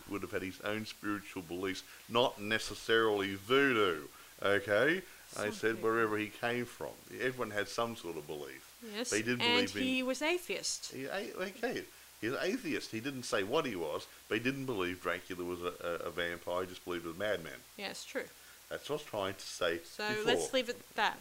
would 0.09 0.23
have 0.23 0.31
had 0.31 0.41
his 0.41 0.59
own 0.61 0.85
spiritual 0.85 1.41
beliefs, 1.43 1.83
not 2.09 2.41
necessarily 2.41 3.35
voodoo. 3.35 4.07
Okay, 4.43 5.01
I 5.37 5.49
said 5.51 5.81
wherever 5.81 6.17
he 6.17 6.27
came 6.27 6.65
from. 6.65 6.91
Everyone 7.21 7.51
had 7.51 7.69
some 7.69 7.95
sort 7.95 8.17
of 8.17 8.27
belief. 8.27 8.63
yes, 8.93 9.09
but 9.09 9.17
he 9.17 9.23
didn't 9.23 9.41
and 9.41 9.71
believe 9.71 9.75
in- 9.77 9.83
he 9.95 10.03
was 10.03 10.21
atheist. 10.21 10.91
He, 10.91 11.07
okay, 11.07 11.83
he's 12.25 12.33
an 12.33 12.39
atheist. 12.41 12.91
He 12.91 12.99
didn't 12.99 13.23
say 13.23 13.43
what 13.43 13.65
he 13.65 13.75
was, 13.75 14.07
but 14.27 14.37
he 14.37 14.43
didn't 14.43 14.65
believe 14.65 15.01
Dracula 15.01 15.43
was 15.43 15.61
a, 15.61 15.73
a, 16.05 16.07
a 16.07 16.11
vampire. 16.11 16.61
He 16.61 16.67
just 16.67 16.83
believed 16.83 17.03
he 17.03 17.07
was 17.09 17.15
a 17.17 17.19
madman. 17.19 17.53
Yeah, 17.77 17.89
it's 17.89 18.05
true. 18.05 18.23
That's 18.69 18.89
what 18.89 18.95
I 18.95 18.97
was 18.97 19.03
trying 19.03 19.33
to 19.35 19.45
say 19.45 19.79
So 19.83 20.07
before. 20.09 20.23
let's 20.25 20.53
leave 20.53 20.69
it 20.69 20.77
at 20.89 20.95
that. 20.95 21.17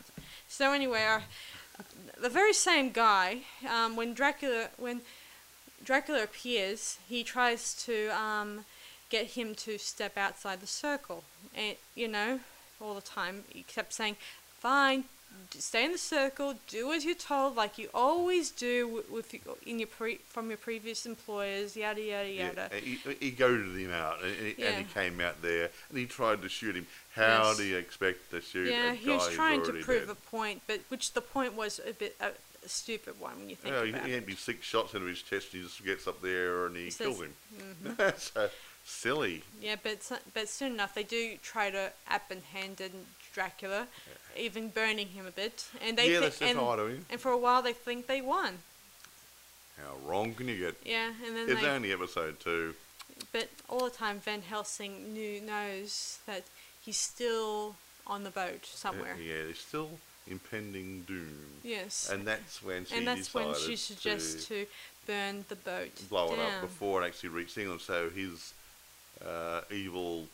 So 0.48 0.72
anyway, 0.72 1.02
our, 1.02 1.22
the 2.20 2.30
very 2.30 2.54
same 2.54 2.90
guy, 2.90 3.40
um, 3.70 3.96
when 3.96 4.14
Dracula 4.14 4.68
when 4.78 5.02
Dracula 5.84 6.22
appears, 6.22 6.98
he 7.06 7.22
tries 7.22 7.74
to 7.84 8.08
um, 8.18 8.64
get 9.10 9.26
him 9.32 9.54
to 9.56 9.76
step 9.78 10.16
outside 10.16 10.60
the 10.60 10.66
circle, 10.66 11.24
and 11.54 11.76
you 11.94 12.08
know, 12.08 12.40
all 12.80 12.94
the 12.94 13.02
time 13.02 13.44
he 13.50 13.62
kept 13.64 13.92
saying, 13.92 14.16
"Fine, 14.58 15.04
stay 15.58 15.84
in 15.84 15.92
the 15.92 15.98
circle, 15.98 16.54
do 16.68 16.92
as 16.92 17.04
you're 17.04 17.14
told, 17.14 17.56
like 17.56 17.78
you 17.78 17.88
always 17.94 18.50
do 18.50 18.88
with, 18.88 19.10
with 19.10 19.34
in 19.66 19.78
your 19.78 19.88
pre, 19.88 20.16
from 20.26 20.48
your 20.48 20.56
previous 20.58 21.06
employers, 21.06 21.76
yada 21.76 22.00
yada 22.00 22.30
yada. 22.30 22.68
and 22.72 22.82
he, 22.82 22.98
he 23.20 23.30
goaded 23.30 23.76
him 23.76 23.92
out, 23.92 24.22
and, 24.22 24.34
he, 24.34 24.62
and 24.64 24.76
he 24.76 24.84
came 24.92 25.20
out 25.20 25.40
there, 25.42 25.70
and 25.90 25.98
he 25.98 26.06
tried 26.06 26.42
to 26.42 26.48
shoot 26.48 26.74
him. 26.76 26.86
How 27.14 27.48
Yes. 27.48 27.56
do 27.58 27.62
you 27.64 27.76
expect 27.76 28.30
to 28.32 28.40
shoot 28.40 28.68
Yeah, 28.70 28.92
he 28.94 29.10
was 29.10 29.28
trying 29.30 29.62
to 29.64 29.72
prove 29.72 30.06
dead? 30.06 30.10
a 30.10 30.14
point, 30.30 30.62
but 30.66 30.80
which 30.88 31.12
the 31.12 31.20
point 31.20 31.54
was 31.54 31.80
a 31.88 31.92
bit 31.92 32.16
a, 32.20 32.26
a 32.64 32.68
stupid 32.68 33.20
one 33.20 33.38
when 33.38 33.50
you 33.50 33.56
think 33.56 33.74
Yeah, 33.74 33.84
he, 33.84 33.90
about 33.90 34.06
he 34.06 34.12
it. 34.12 34.14
had 34.16 34.26
me 34.26 34.34
six 34.34 34.66
shots 34.66 34.94
into 34.94 35.06
his 35.06 35.22
chest, 35.22 35.52
and 35.52 35.62
he 35.62 35.68
just 35.68 35.84
gets 35.84 36.06
up 36.08 36.20
there 36.22 36.66
and 36.66 36.76
he, 36.76 36.84
He 36.86 36.90
kills 36.90 37.18
says- 37.18 37.26
him. 37.26 37.34
Mm-hmm. 37.84 38.08
so 38.18 38.50
silly. 38.84 39.42
Yeah, 39.60 39.76
but 39.82 40.10
but 40.32 40.48
soon 40.48 40.72
enough 40.72 40.94
they 40.94 41.02
do 41.02 41.36
try 41.42 41.70
to 41.70 41.90
apprehend 42.08 42.80
Dracula, 43.32 43.88
even 44.36 44.68
burning 44.68 45.08
him 45.08 45.26
a 45.26 45.30
bit, 45.30 45.66
and 45.84 45.98
they 45.98 46.12
yeah, 46.12 46.20
that's 46.20 46.40
and, 46.40 46.58
how 46.58 46.68
I 46.68 46.76
do 46.76 46.86
him. 46.86 47.06
and 47.10 47.20
for 47.20 47.32
a 47.32 47.38
while 47.38 47.62
they 47.62 47.72
think 47.72 48.06
they 48.06 48.20
won. 48.20 48.58
How 49.76 49.96
wrong 50.08 50.34
can 50.34 50.46
you 50.48 50.56
get? 50.58 50.76
Yeah, 50.84 51.12
and 51.26 51.36
then 51.36 51.48
It's 51.50 51.60
they, 51.60 51.66
only 51.68 51.92
episode 51.92 52.38
two. 52.38 52.74
but 53.32 53.48
all 53.68 53.84
the 53.84 53.90
time 53.90 54.20
Van 54.20 54.42
Helsing 54.42 55.12
knew 55.12 55.40
knows 55.40 56.18
that 56.26 56.44
he's 56.84 56.96
still 56.96 57.74
on 58.06 58.22
the 58.22 58.30
boat 58.30 58.60
uh, 58.62 58.76
somewhere. 58.76 59.16
Yeah, 59.20 59.44
there's 59.44 59.58
still 59.58 59.98
impending 60.30 61.02
doom. 61.08 61.46
Yes, 61.64 62.08
And 62.12 62.24
that's 62.26 62.62
when 62.62 62.86
she 62.86 62.96
and 62.96 63.06
that's 63.06 63.34
when 63.34 63.54
she 63.54 63.74
suggests 63.76 64.46
to 64.46 64.64
to 64.64 64.70
burn 65.06 65.44
the 65.48 65.56
boat 65.56 65.90
blow 66.08 66.32
it 66.32 66.36
down. 66.36 66.52
up 66.54 66.60
before 66.62 67.02
it 67.02 67.06
actually 67.06 67.30
reached 67.30 67.58
England, 67.58 67.80
so 67.80 68.08
his 68.10 68.54
uh, 69.26 69.60
evil 69.70 70.26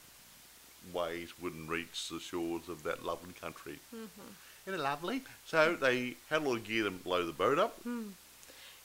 ways 0.93 1.33
wouldn't 1.41 1.68
reach 1.68 2.09
the 2.09 2.20
shores 2.20 2.68
of 2.68 2.83
that 2.85 3.05
lovely 3.05 3.33
country. 3.35 3.78
Mm-hmm. 3.95 4.66
Isn't 4.66 4.81
it 4.81 4.83
lovely? 4.83 5.22
So 5.47 5.74
they 5.74 6.14
had 6.28 6.43
a 6.43 6.45
lot 6.45 6.57
of 6.57 6.64
gear 6.64 6.85
to 6.85 6.91
blow 6.91 7.24
the 7.24 7.33
boat 7.33 7.59
up. 7.59 7.78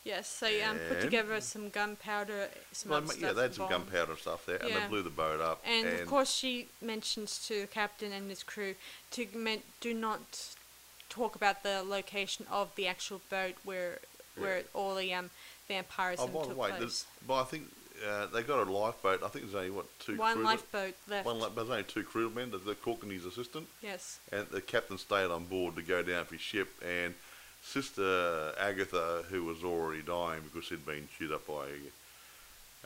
Yes, 0.04 0.39
they 0.39 0.62
um, 0.62 0.78
put 0.88 1.02
together 1.02 1.41
some 1.41 1.70
gunpowder, 1.70 2.50
some 2.72 2.91
Well, 2.91 3.04
yeah, 3.18 3.34
they 3.34 3.41
had 3.41 3.56
some 3.56 3.68
gunpowder 3.68 4.16
stuff 4.16 4.46
there, 4.46 4.58
and 4.58 4.70
Yeah. 4.70 4.82
they 4.82 4.88
blew 4.88 5.02
the 5.02 5.10
boat 5.10 5.41
up. 5.41 5.64
And, 5.66 5.88
of 5.88 6.08
course, 6.08 6.32
she 6.32 6.68
mentions 6.80 7.43
to 7.48 7.62
the 7.62 7.68
captain 7.68 8.12
and 8.12 8.30
his 8.30 8.43
crew 8.43 8.76
to 9.12 9.28
men- 9.34 9.64
do 9.82 9.96
not 9.96 10.54
talk 11.10 11.36
about 11.36 11.64
the 11.64 11.82
location 11.84 12.46
of 12.52 12.76
the 12.76 12.88
actual 12.88 13.22
boat 13.30 13.56
where 13.64 14.00
where 14.36 14.58
Yeah. 14.58 14.64
all 14.74 14.96
the 14.96 15.14
um, 15.14 15.30
vampirism 15.68 16.30
oh, 16.30 16.39
by 16.39 16.41
the 16.41 16.48
took 16.50 16.58
way, 16.58 16.72
place. 16.72 17.06
well, 17.26 17.39
I 17.39 17.46
think 17.46 17.72
uh, 18.08 18.26
they 18.28 18.41
got 18.43 18.68
a 18.68 18.72
lifeboat. 18.72 19.22
I 19.24 19.28
think 19.30 19.46
there's 19.46 19.56
only 19.56 19.72
what 19.72 19.86
two. 20.00 20.18
One 20.18 20.43
lifeboat 20.43 20.96
left. 21.10 21.26
One, 21.26 21.39
li- 21.39 21.50
there's 21.56 21.70
only 21.70 21.84
two 21.84 22.04
crewmen. 22.04 22.52
There's 22.52 22.64
the 22.64 22.76
cook 22.76 23.04
and 23.04 23.12
his 23.12 23.26
assistant. 23.26 23.68
yes. 23.82 24.20
and 24.32 24.48
the 24.50 24.62
captain 24.62 24.98
stayed 24.98 25.32
on 25.32 25.46
board 25.46 25.76
to 25.76 25.82
go 25.82 26.04
down 26.04 26.26
for 26.26 26.34
his 26.36 26.41
ship 26.41 26.70
and 26.86 27.14
sister 27.64 28.54
Agatha 28.60 29.24
who 29.30 29.43
was 29.43 29.64
already 29.64 30.02
dying 30.04 30.41
because 30.43 30.68
she'd 30.68 30.86
been 30.86 31.08
chewed 31.18 31.32
up 31.32 31.48
by 31.48 31.66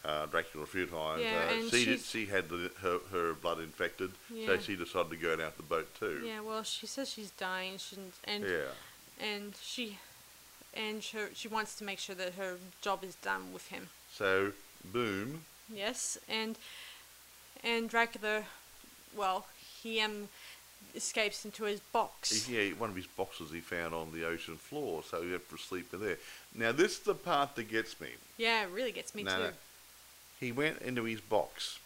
uh, 0.05 0.25
Dracula 0.27 0.63
a 0.63 0.67
few 0.67 0.85
times 0.85 1.21
Yeah, 1.21 1.47
uh, 1.49 1.53
and 1.53 1.69
she, 1.69 1.85
did, 1.85 1.99
she 1.99 2.25
had 2.27 2.47
the, 2.47 2.71
her, 2.81 2.99
her 3.11 3.33
blood 3.33 3.59
infected 3.59 4.11
so 4.45 4.57
she 4.57 4.77
decided 4.77 5.09
to 5.09 5.17
go 5.17 5.35
down 5.35 5.51
the 5.57 5.63
boat 5.63 5.89
too 5.99 6.21
Yeah. 6.25 6.39
Well, 6.39 6.63
she 6.63 6.87
says 6.87 7.09
she's 7.09 7.31
dying, 7.31 7.77
shouldn't, 7.77 8.13
and 8.23 8.45
Yeah. 8.45 8.71
and 9.25 9.53
she 9.61 9.97
and 10.73 11.03
her, 11.13 11.29
she 11.33 11.49
wants 11.49 11.75
to 11.79 11.83
make 11.83 11.99
sure 11.99 12.15
that 12.15 12.35
her 12.35 12.55
job 12.81 13.03
is 13.03 13.15
done 13.15 13.51
with 13.51 13.67
him. 13.67 13.89
so 14.13 14.53
boom. 14.83 15.43
Yes, 15.73 16.17
and 16.27 16.57
and 17.63 17.89
Dracula, 17.89 18.43
well, 19.15 19.45
he 19.81 20.01
um 20.01 20.29
escapes 20.95 21.45
into 21.45 21.65
his 21.65 21.79
box. 21.79 22.45
he, 22.45 22.69
yeah, 22.69 22.73
one 22.73 22.89
of 22.89 22.95
his 22.95 23.05
boxes 23.05 23.51
he 23.51 23.59
found 23.59 23.93
on 23.93 24.11
the 24.11 24.25
ocean 24.25 24.55
floor 24.57 25.03
so 25.03 25.21
he 25.21 25.31
had 25.31 25.47
to 25.49 25.57
sleep 25.57 25.93
in 25.93 25.99
there. 25.99 26.17
Now 26.55 26.71
this 26.71 26.93
is 26.93 26.99
the 26.99 27.13
part 27.15 27.55
that 27.55 27.69
gets 27.69 27.99
me. 28.01 28.09
Yeah, 28.37 28.63
it 28.63 28.69
really 28.71 28.91
gets 28.91 29.13
me 29.13 29.23
No, 29.23 29.37
too. 29.37 29.53
he 30.39 30.51
went 30.51 30.81
into 30.81 31.03
his 31.03 31.21
box 31.21 31.79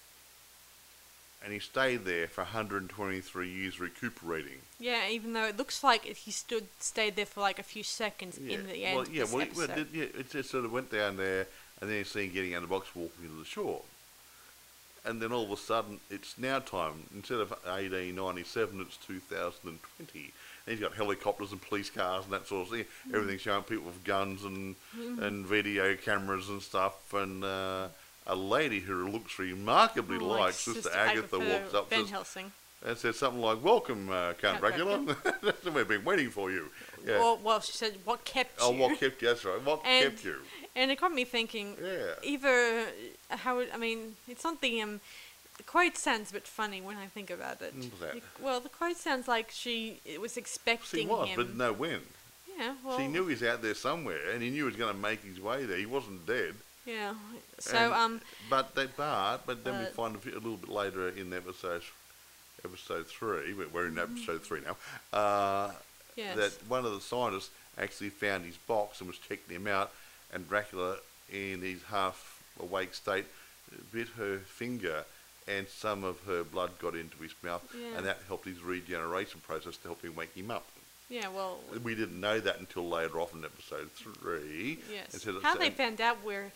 and 1.43 1.51
he 1.51 1.59
stayed 1.59 2.05
there 2.05 2.27
for 2.27 2.41
123 2.41 3.49
years 3.49 3.79
recuperating. 3.79 4.59
Yeah, 4.79 5.09
even 5.09 5.33
though 5.33 5.43
it 5.43 5.57
looks 5.57 5.83
like 5.83 6.05
he 6.05 6.31
stood 6.31 6.67
stayed 6.79 7.17
there 7.17 7.25
for 7.25 7.41
like 7.41 7.59
a 7.59 7.63
few 7.63 7.83
seconds 7.83 8.37
in 8.37 8.65
the 8.67 8.85
end 8.85 8.95
well, 8.95 9.07
yeah, 9.09 9.25
well, 9.25 9.41
it, 9.41 9.55
well, 9.55 9.69
it, 9.69 9.87
yeah, 9.93 10.03
it 10.03 10.29
just 10.29 10.49
sort 10.49 10.63
of 10.63 10.71
went 10.71 10.89
down 10.91 11.17
there, 11.17 11.47
and 11.83 11.91
then 11.91 11.97
you 11.97 12.03
see 12.05 12.27
him 12.27 12.33
getting 12.33 12.53
out 12.53 12.63
of 12.63 12.69
the 12.69 12.73
box, 12.73 12.87
walking 12.95 13.27
to 13.27 13.35
the 13.37 13.43
shore, 13.43 13.81
and 15.03 15.21
then 15.21 15.33
all 15.33 15.43
of 15.43 15.51
a 15.51 15.57
sudden 15.57 15.99
it's 16.09 16.37
now 16.37 16.59
time. 16.59 17.03
Instead 17.13 17.39
of 17.39 17.49
1897, 17.49 18.79
it's 18.79 18.95
2020. 19.05 20.31
And 20.65 20.71
he's 20.73 20.79
got 20.79 20.93
helicopters 20.95 21.51
and 21.51 21.61
police 21.61 21.89
cars 21.89 22.23
and 22.23 22.31
that 22.31 22.47
sort 22.47 22.67
of 22.67 22.73
thing. 22.73 22.85
Mm. 23.09 23.15
Everything 23.15 23.37
showing 23.37 23.63
people 23.63 23.83
with 23.83 24.01
guns 24.05 24.45
and 24.45 24.75
and 25.21 25.45
video 25.45 25.95
cameras 25.97 26.47
and 26.47 26.61
stuff, 26.61 27.13
and. 27.13 27.43
Uh, 27.43 27.87
a 28.25 28.33
lady 28.37 28.79
who 28.79 29.09
looks 29.09 29.37
remarkably 29.37 30.15
Oh, 30.15 30.23
like 30.25 30.53
Sister, 30.53 30.89
Agatha, 30.95 31.37
walks 31.37 31.73
up 31.73 31.89
Van 31.89 32.07
says, 32.07 32.37
and 32.85 32.97
says 32.97 33.19
something 33.19 33.41
like, 33.41 33.61
"Welcome, 33.61 34.09
uh, 34.09 34.31
Count 34.39 34.39
Count 34.39 34.59
Dracula. 34.61 35.15
We've 35.75 35.87
been 35.89 36.05
waiting 36.05 36.29
for 36.29 36.49
you." 36.49 36.69
Yeah. 37.05 37.19
Well, 37.19 37.39
well, 37.43 37.59
she 37.59 37.73
said, 37.73 37.97
"What 38.05 38.23
kept 38.23 38.61
you?" 38.61 38.65
oh, 38.65 38.71
what 38.71 38.97
kept 38.97 39.21
you? 39.21 39.27
That's 39.27 39.43
right. 39.43 39.61
What 39.61 39.81
And- 39.85 40.05
kept 40.05 40.23
you? 40.23 40.37
And 40.75 40.91
it 40.91 40.99
got 40.99 41.11
me 41.13 41.23
thinking. 41.25 41.75
Yeah. 41.81 42.13
Either 42.23 42.85
how 43.29 43.59
it- 43.59 43.69
I 43.73 43.77
mean, 43.77 44.15
it's 44.27 44.43
the 44.61 44.81
um. 44.81 45.01
The 45.57 45.63
quote 45.63 45.97
sounds 45.97 46.31
a 46.31 46.33
bit 46.33 46.47
funny 46.47 46.81
when 46.81 46.97
I 46.97 47.05
think 47.05 47.29
about 47.29 47.61
it. 47.61 47.73
That? 47.99 48.19
Well, 48.41 48.59
the 48.59 48.69
quote 48.69 48.97
sounds 48.97 49.27
like 49.27 49.51
she 49.51 49.99
was 50.19 50.33
She 50.33 50.39
expecting 50.39 51.07
was, 51.07 51.29
him. 51.29 51.35
but 51.35 51.55
know 51.55 51.71
when. 51.73 52.01
yeah, 52.57 52.73
well, 52.83 52.97
she 52.97 53.07
knew 53.07 53.27
he 53.27 53.33
was 53.35 53.43
out 53.43 53.61
there 53.61 53.75
somewhere, 53.75 54.31
and 54.31 54.41
he 54.41 54.49
knew 54.49 54.63
he 54.65 54.71
was 54.71 54.75
going 54.75 54.91
to 54.95 54.99
make 54.99 55.21
his 55.23 55.39
way 55.39 55.65
there. 55.65 55.77
He 55.77 55.85
wasn't 55.85 56.25
dead. 56.25 56.55
Yeah. 56.87 57.13
So 57.59 57.77
And- 57.77 57.93
um, 57.93 58.21
But 58.49 58.73
that 58.73 58.97
part, 58.97 59.41
but 59.45 59.63
then 59.63 59.79
we 59.79 59.85
find 59.91 60.15
a, 60.15 60.17
bit- 60.17 60.33
a 60.33 60.37
little 60.39 60.57
bit 60.57 60.69
later 60.69 61.07
in 61.09 61.31
episode 61.33 61.83
episode 62.65 63.07
three. 63.07 63.53
we- 63.53 63.65
We're 63.67 63.85
in 63.87 63.95
Mm-hmm. 63.95 64.13
episode 64.17 64.41
three 64.43 64.61
now. 64.61 64.77
Uh, 65.17 65.71
yes. 66.15 66.35
That 66.35 66.53
one 66.67 66.83
of 66.85 66.93
the 66.93 67.01
scientists 67.01 67.51
actually 67.77 68.09
found 68.09 68.45
his 68.45 68.57
box 68.57 68.99
and 69.01 69.07
was 69.07 69.19
checking 69.19 69.55
him 69.55 69.67
out, 69.67 69.91
and 70.33 70.47
Dracula, 70.49 70.97
in 71.31 71.61
his 71.61 71.81
half 71.83 72.41
awake 72.59 72.93
state, 72.93 73.25
bit 73.91 74.07
her 74.17 74.39
finger. 74.39 75.05
And 75.45 75.67
some 75.67 76.05
of 76.05 76.21
her 76.25 76.43
blood 76.45 76.71
got 76.79 76.95
into 76.95 77.17
his 77.21 77.33
mouth, 77.43 77.63
Yeah. 77.77 77.97
and 77.97 78.05
that 78.05 78.19
helped 78.27 78.45
his 78.45 78.61
regeneration 78.61 79.41
process 79.45 79.75
to 79.77 79.83
help 79.89 80.01
him 80.01 80.15
wake 80.15 80.33
him 80.33 80.49
up. 80.49 80.65
yeah. 81.09 81.27
Well, 81.27 81.59
We 81.83 81.95
didn't 81.95 82.19
know 82.21 82.39
that 82.39 82.59
until 82.59 82.87
later 82.87 83.19
off 83.19 83.33
in 83.33 83.43
episode 83.43 83.91
three. 83.91 84.79
Yes. 84.89 85.21
So 85.21 85.41
How 85.41 85.55
they 85.55 85.69
found 85.69 85.99
out 85.99 86.23
where 86.23 86.53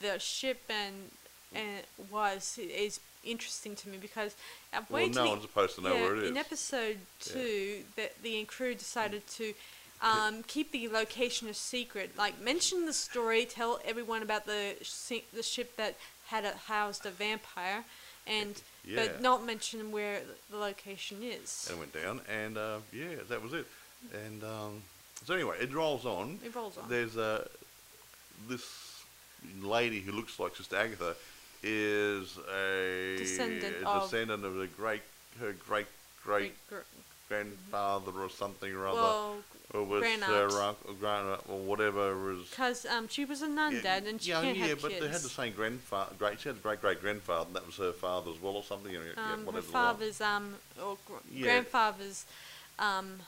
the 0.00 0.18
ship 0.18 0.60
and 0.68 1.10
and 1.54 1.82
was 2.10 2.58
is 2.58 3.00
interesting 3.24 3.74
to 3.76 3.88
me 3.88 3.96
because 3.96 4.34
uh, 4.74 4.82
well, 4.90 5.08
no 5.08 5.28
one's 5.30 5.42
supposed 5.42 5.76
to 5.76 5.80
know 5.80 5.94
yeah, 5.94 6.02
where 6.02 6.16
it 6.16 6.24
is. 6.24 6.30
in 6.30 6.36
episode 6.36 6.98
two, 7.20 7.84
the 7.96 8.10
the 8.22 8.44
crew 8.44 8.74
decided 8.74 9.26
to. 9.38 9.54
Um, 10.00 10.42
keep 10.44 10.70
the 10.72 10.88
location 10.88 11.48
a 11.48 11.54
secret. 11.54 12.16
Like 12.16 12.40
mention 12.40 12.86
the 12.86 12.92
story, 12.92 13.44
tell 13.44 13.80
everyone 13.84 14.22
about 14.22 14.46
the 14.46 14.76
shi- 14.82 15.24
the 15.32 15.42
ship 15.42 15.76
that 15.76 15.96
had 16.28 16.44
a, 16.44 16.52
housed 16.52 17.04
a 17.06 17.10
vampire, 17.10 17.84
and 18.26 18.60
Yeah. 18.84 18.96
but 19.06 19.20
not 19.22 19.44
mention 19.44 19.90
where 19.90 20.20
the 20.50 20.56
location 20.56 21.22
is. 21.22 21.66
and 21.68 21.76
it 21.76 21.80
went 21.80 21.92
down, 21.92 22.20
and 22.28 22.56
uh, 22.56 22.78
yeah, 22.92 23.16
that 23.28 23.42
was 23.42 23.52
it. 23.52 23.66
And 24.12 24.44
um, 24.44 24.82
so 25.24 25.34
anyway, 25.34 25.56
it 25.60 25.72
rolls 25.74 26.04
on. 26.06 26.38
It 26.44 26.54
rolls 26.54 26.78
on. 26.78 26.88
There's 26.88 27.16
a 27.16 27.48
this 28.48 28.64
lady 29.62 30.00
who 30.00 30.12
looks 30.12 30.38
like 30.38 30.54
Sister 30.54 30.76
Agatha 30.76 31.16
is 31.62 32.38
a 32.54 33.16
Descendant 33.18 33.76
a 33.82 33.88
of- 33.88 34.02
descendant 34.02 34.44
of 34.44 34.54
the 34.54 34.66
great 34.68 35.02
her 35.40 35.52
great 35.66 35.86
great 36.22 36.54
Gr- 36.68 36.76
grandfather 37.28 38.12
or 38.18 38.30
something 38.30 38.72
or 38.72 38.86
other, 38.86 39.00
well, 39.00 39.36
or 39.74 39.84
was 39.84 40.00
grand 40.00 40.22
her 40.24 40.48
aunt. 40.62 40.78
grand 41.00 41.38
or 41.48 41.58
whatever 41.58 42.16
was. 42.16 42.48
because 42.50 42.86
um, 42.86 43.06
she 43.08 43.24
was 43.24 43.42
a 43.42 43.48
nun, 43.48 43.80
Dad, 43.82 44.04
and 44.06 44.20
she 44.20 44.30
yeah, 44.30 44.40
can't 44.42 44.56
yeah, 44.56 44.66
have 44.68 44.82
but 44.82 44.90
kids. 44.90 45.00
they 45.04 45.08
had 45.10 45.20
the 45.20 45.28
same 45.28 45.52
grandfather. 45.52 46.14
Great, 46.18 46.40
she 46.40 46.48
had 46.48 46.56
a 46.56 46.60
great 46.60 46.80
great 46.80 47.00
grandfather, 47.00 47.46
and 47.48 47.56
that 47.56 47.66
was 47.66 47.76
her 47.76 47.92
father 47.92 48.30
as 48.30 48.40
well, 48.40 48.54
or 48.56 48.62
something. 48.62 48.92
You 48.92 48.98
know, 49.00 49.04
yeah, 49.16 49.32
um, 49.32 49.40
her 49.40 49.46
whatever 49.46 49.66
father's 49.66 50.20
um 50.20 50.54
or 50.82 50.96
gr- 51.06 51.14
Yeah. 51.32 51.44
grandfather's 51.44 52.24
um 52.78 53.20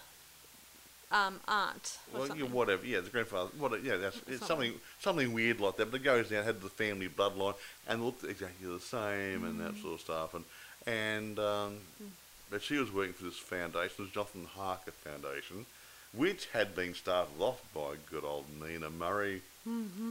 um 1.13 1.41
aunt 1.49 1.99
or 2.13 2.19
Well, 2.21 2.29
something. 2.29 2.47
yeah, 2.47 2.53
whatever. 2.53 2.87
Yeah, 2.87 3.01
the 3.01 3.11
grandfather. 3.11 3.51
What? 3.59 3.83
Yeah, 3.83 3.97
that's 3.97 4.21
it's 4.29 4.47
something 4.47 4.75
Something. 5.01 5.33
weird 5.33 5.61
like 5.61 5.77
that. 5.77 5.91
But 5.91 6.01
it 6.01 6.05
goes 6.05 6.29
down, 6.29 6.45
had 6.45 6.61
the 6.63 6.69
family 6.69 7.09
bloodline, 7.09 7.55
and 7.89 8.05
looked 8.05 8.23
exactly 8.25 8.67
the 8.69 8.81
same, 8.81 9.45
and 9.45 9.59
Mm. 9.61 9.75
that 9.75 9.83
sort 9.83 9.95
of 9.95 10.01
stuff. 10.01 10.35
And 10.35 10.45
and 10.87 11.39
um, 11.39 11.77
but 12.51 12.63
she 12.63 12.77
was 12.77 12.93
working 12.93 13.13
for 13.15 13.25
this 13.25 13.39
foundation, 13.39 14.05
was 14.05 14.11
Jonathan 14.11 14.47
Harker 14.57 14.91
Foundation, 14.93 15.67
which 16.13 16.47
had 16.53 16.75
been 16.75 16.95
started 16.95 17.41
off 17.41 17.61
by 17.75 17.95
good 18.11 18.25
old 18.25 18.47
Mina 18.61 18.91
Murray. 18.91 19.43
Mm-hmm. 19.69 20.11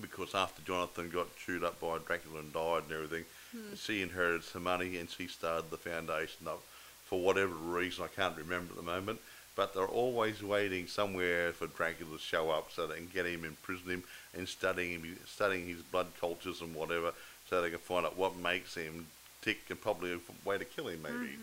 Because 0.00 0.34
after 0.34 0.60
Jonathan 0.62 1.08
got 1.10 1.36
chewed 1.36 1.62
up 1.62 1.80
by 1.80 1.98
Dracula 1.98 2.40
and 2.40 2.52
died 2.52 2.82
and 2.84 2.92
everything, 2.92 3.24
Hmm. 3.52 3.74
she 3.76 4.02
inherited 4.02 4.42
some 4.42 4.64
money 4.64 4.96
and 4.96 5.08
she 5.08 5.28
started 5.28 5.70
the 5.70 5.76
foundation 5.76 6.48
up 6.48 6.60
for 7.06 7.20
whatever 7.20 7.54
reason 7.54 8.02
I 8.04 8.08
can't 8.08 8.36
remember 8.36 8.72
at 8.72 8.76
the 8.76 8.82
moment. 8.82 9.20
but 9.56 9.72
they're 9.72 9.86
always 9.86 10.42
waiting 10.42 10.88
somewhere 10.88 11.52
for 11.52 11.68
Dracula 11.68 12.16
to 12.16 12.20
show 12.20 12.50
up 12.50 12.72
so 12.72 12.88
they 12.88 12.96
can 12.96 13.06
get 13.14 13.24
him, 13.26 13.44
imprison 13.44 13.88
him, 13.88 14.02
and 14.36 14.48
studying 14.48 15.00
him, 15.00 15.16
studying 15.28 15.68
his 15.68 15.80
blood 15.80 16.08
cultures 16.20 16.60
and 16.60 16.74
whatever, 16.74 17.12
so 17.48 17.62
they 17.62 17.70
can 17.70 17.78
find 17.78 18.04
out 18.04 18.16
what 18.16 18.34
makes 18.36 18.74
him 18.74 19.06
tick 19.44 19.58
and 19.68 19.80
probably 19.80 20.12
a 20.12 20.18
way 20.48 20.58
to 20.58 20.64
kill 20.64 20.88
him. 20.88 21.02
Maybe 21.02 21.36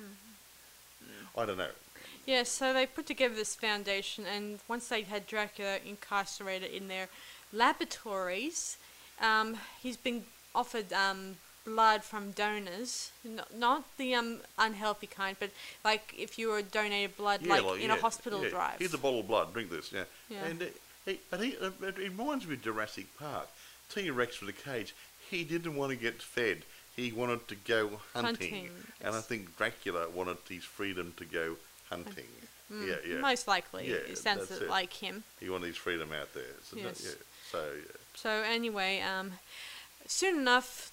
I 1.37 1.45
don't 1.45 1.57
know. 1.57 1.67
Yeah, 2.25 2.43
so 2.43 2.73
they 2.73 2.85
put 2.85 3.05
together 3.07 3.33
this 3.33 3.55
foundation, 3.55 4.25
and 4.25 4.59
once 4.67 4.87
they 4.87 5.01
had 5.03 5.25
Dracula 5.27 5.77
incarcerated 5.85 6.71
in 6.71 6.87
their 6.87 7.07
laboratories, 7.51 8.77
um, 9.21 9.57
he's 9.81 9.97
been 9.97 10.23
offered 10.53 10.91
um, 10.93 11.37
blood 11.65 12.03
from 12.03 12.31
donors, 12.31 13.11
not, 13.23 13.55
not 13.57 13.97
the 13.97 14.13
um, 14.13 14.39
unhealthy 14.57 15.07
kind, 15.07 15.37
but 15.39 15.49
like 15.83 16.13
if 16.17 16.37
you 16.37 16.49
were 16.49 16.61
donated 16.61 17.17
blood, 17.17 17.45
like, 17.45 17.63
in 17.81 17.89
yeah, 17.89 17.95
a 17.95 17.99
hospital 17.99 18.43
yeah. 18.43 18.49
drive. 18.49 18.79
Here's 18.79 18.93
a 18.93 18.97
bottle 18.97 19.21
of 19.21 19.27
blood. 19.27 19.53
Drink 19.53 19.69
this. 19.69 19.91
Yeah. 19.91 20.03
Yeah. 20.29 20.45
And 20.45 20.61
uh, 20.61 20.65
he, 21.05 21.19
but 21.29 21.39
he, 21.39 21.55
uh, 21.57 21.71
it 21.87 21.97
reminds 21.97 22.47
me 22.47 22.53
of 22.55 22.61
Jurassic 22.61 23.07
Park. 23.17 23.47
T 23.93 24.09
Rex 24.09 24.39
with 24.41 24.49
a 24.49 24.69
cage. 24.69 24.93
He 25.29 25.43
didn't 25.43 25.75
want 25.75 25.91
to 25.91 25.97
get 25.97 26.21
fed. 26.21 26.59
He 27.01 27.11
wanted 27.11 27.47
to 27.47 27.55
go 27.55 27.99
hunting. 28.13 28.51
Hunting, 28.51 28.69
And 29.03 29.15
I 29.15 29.21
think 29.21 29.57
Dracula 29.57 30.07
wanted 30.09 30.37
his 30.47 30.63
freedom 30.63 31.13
to 31.17 31.25
go 31.25 31.55
hunting. 31.89 32.27
Mm, 32.71 32.87
Yeah, 32.87 32.95
yeah. 33.15 33.19
Most 33.19 33.47
likely, 33.47 33.89
Yeah, 33.89 33.95
it 34.11 34.17
sounds 34.17 34.51
it. 34.51 34.69
like 34.69 34.93
him. 34.93 35.23
He 35.39 35.49
wanted 35.49 35.67
his 35.67 35.77
freedom 35.77 36.11
out 36.13 36.33
there. 36.33 36.53
So 36.63 36.77
Yes. 36.77 37.01
yeah. 37.03 37.11
So 37.51 37.71
yeah. 37.75 37.97
So 38.15 38.29
anyway, 38.29 39.01
um, 39.01 39.33
soon 40.05 40.39
enough, 40.39 40.91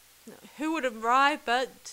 who 0.57 0.73
would 0.73 0.85
arrive 0.87 1.41
but 1.45 1.93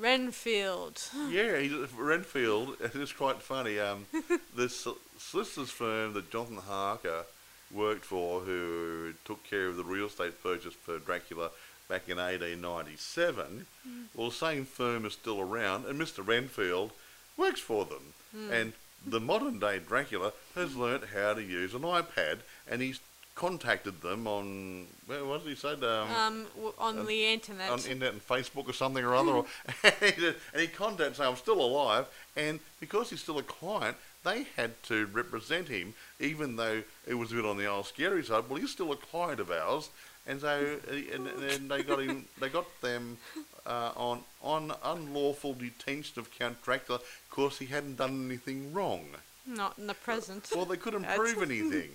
Renfield? 0.00 1.08
Yeah, 1.30 1.58
he's 1.60 1.72
Renfield. 1.96 2.76
It's 2.80 3.12
quite 3.12 3.40
funny. 3.42 3.78
Um, 3.78 4.06
the 4.56 4.68
sol- 4.68 4.98
solicitors 5.18 5.70
firm 5.70 6.12
that 6.14 6.30
Jonathan 6.30 6.56
Harker 6.58 7.24
worked 7.70 8.04
for, 8.04 8.40
who 8.40 9.14
took 9.24 9.42
care 9.44 9.66
of 9.68 9.76
the 9.76 9.84
real 9.84 10.06
estate 10.06 10.42
purchase 10.42 10.74
for 10.74 10.98
Dracula 10.98 11.50
back 11.92 12.08
in 12.08 12.16
1897, 12.16 13.66
well, 14.14 14.30
the 14.30 14.34
same 14.34 14.64
firm 14.64 15.04
is 15.04 15.12
still 15.12 15.40
around, 15.40 15.84
and 15.84 16.00
Mr. 16.00 16.26
Renfield 16.26 16.90
works 17.36 17.60
for 17.60 17.84
them. 17.84 18.14
And 18.50 18.72
the 19.06 19.20
modern 19.20 19.58
day 19.58 19.78
Dracula 19.78 20.32
has 20.54 20.74
learnt 20.74 21.04
how 21.14 21.34
to 21.34 21.42
use 21.42 21.74
an 21.74 21.82
iPad, 21.82 22.38
and 22.66 22.80
he's 22.80 22.98
contacted 23.34 24.00
them 24.00 24.26
on 24.26 24.86
well, 25.06 25.26
what 25.26 25.44
did 25.44 25.50
he 25.50 25.54
say? 25.54 25.72
Um, 25.72 25.82
Um, 25.82 26.46
on 26.78 26.98
um, 27.00 27.06
the 27.06 27.26
internet. 27.26 27.70
on 27.70 27.78
internet 27.80 28.12
and 28.14 28.26
Facebook 28.26 28.68
or 28.68 28.72
something 28.72 29.04
or 29.04 29.14
other, 29.14 29.32
or, 29.32 29.46
and, 29.84 30.14
he, 30.14 30.26
and 30.26 30.60
he 30.62 30.68
contacted 30.68 31.16
saying, 31.16 31.30
I'm 31.30 31.36
still 31.36 31.60
alive, 31.60 32.06
and 32.36 32.58
because 32.80 33.10
he's 33.10 33.20
still 33.20 33.38
a 33.38 33.42
client, 33.42 33.98
they 34.24 34.46
had 34.56 34.82
to 34.84 35.06
represent 35.06 35.68
him, 35.68 35.92
even 36.20 36.56
though 36.56 36.82
it 37.06 37.14
was 37.14 37.32
a 37.32 37.34
bit 37.34 37.44
on 37.44 37.58
the 37.58 37.66
old 37.66 37.86
scary 37.86 38.24
side. 38.24 38.44
Well, 38.48 38.60
he's 38.60 38.70
still 38.70 38.92
a 38.92 38.96
client 38.96 39.40
of 39.40 39.50
ours, 39.50 39.90
and 40.26 40.40
so 40.40 40.78
and, 41.12 41.26
and 41.28 41.70
they 41.70 41.82
got 41.82 42.00
him, 42.00 42.24
they 42.40 42.48
got 42.48 42.66
them 42.80 43.18
uh, 43.66 43.92
on 43.96 44.20
on 44.42 44.72
unlawful 44.84 45.54
detention 45.54 46.18
of 46.20 46.30
Count 46.36 46.62
Dracula, 46.62 47.00
course 47.32 47.58
he 47.58 47.66
hadn't 47.66 47.96
done 47.96 48.26
anything 48.26 48.72
wrong. 48.72 49.06
Not 49.46 49.76
in 49.78 49.88
the 49.88 49.94
present. 49.94 50.48
Well, 50.54 50.66
they 50.66 50.76
couldn't 50.76 51.04
prove 51.04 51.42
anything. 51.42 51.90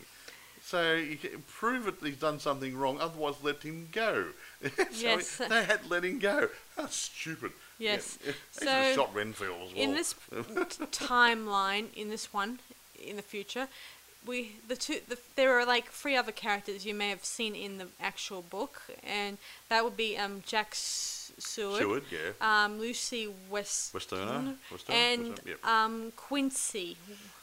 So 0.62 0.96
you 0.96 1.16
can 1.16 1.44
prove 1.48 1.88
it 1.88 1.96
he's 2.04 2.18
done 2.18 2.40
something 2.42 2.76
wrong, 2.76 3.00
otherwise 3.00 3.36
let 3.42 3.64
him 3.64 3.88
go. 3.94 4.26
so 4.62 4.84
Yes. 4.92 5.38
they 5.38 5.64
had 5.64 5.90
let 5.90 6.04
him 6.04 6.20
go. 6.20 6.50
That's 6.76 6.96
stupid. 6.96 7.54
Yes. 7.80 8.20
Yeah. 8.26 8.34
They 8.60 8.66
So, 8.66 8.96
shot 8.96 9.16
Renfield 9.16 9.56
as 9.70 9.74
well. 9.74 9.82
in 9.84 9.94
this 9.96 10.14
timeline, 10.92 11.86
in 11.96 12.10
this 12.10 12.34
one, 12.34 12.60
in 13.02 13.16
the 13.16 13.22
future, 13.22 13.70
we 14.26 14.57
the 14.68 14.76
two 14.76 14.99
the, 15.07 15.18
there 15.36 15.57
are 15.57 15.65
like 15.65 15.91
three 15.91 16.15
other 16.15 16.32
characters 16.32 16.86
you 16.86 16.93
may 16.93 17.09
have 17.09 17.24
seen 17.24 17.55
in 17.55 17.78
the 17.78 17.88
actual 18.01 18.41
book, 18.41 18.82
and 19.03 19.38
that 19.70 19.84
would 19.84 19.97
be 19.97 20.18
um 20.18 20.43
Jack 20.45 20.70
Seward, 20.74 21.80
Seward, 21.80 22.03
yeah. 22.11 22.63
um 22.63 22.80
Lucy 22.80 23.30
West, 23.49 23.93
Westerner, 23.93 24.55
Westerner, 24.72 24.97
and 24.97 25.30
Westerner, 25.30 25.49
yep. 25.49 25.65
um 25.65 26.11
Quincy. 26.15 26.97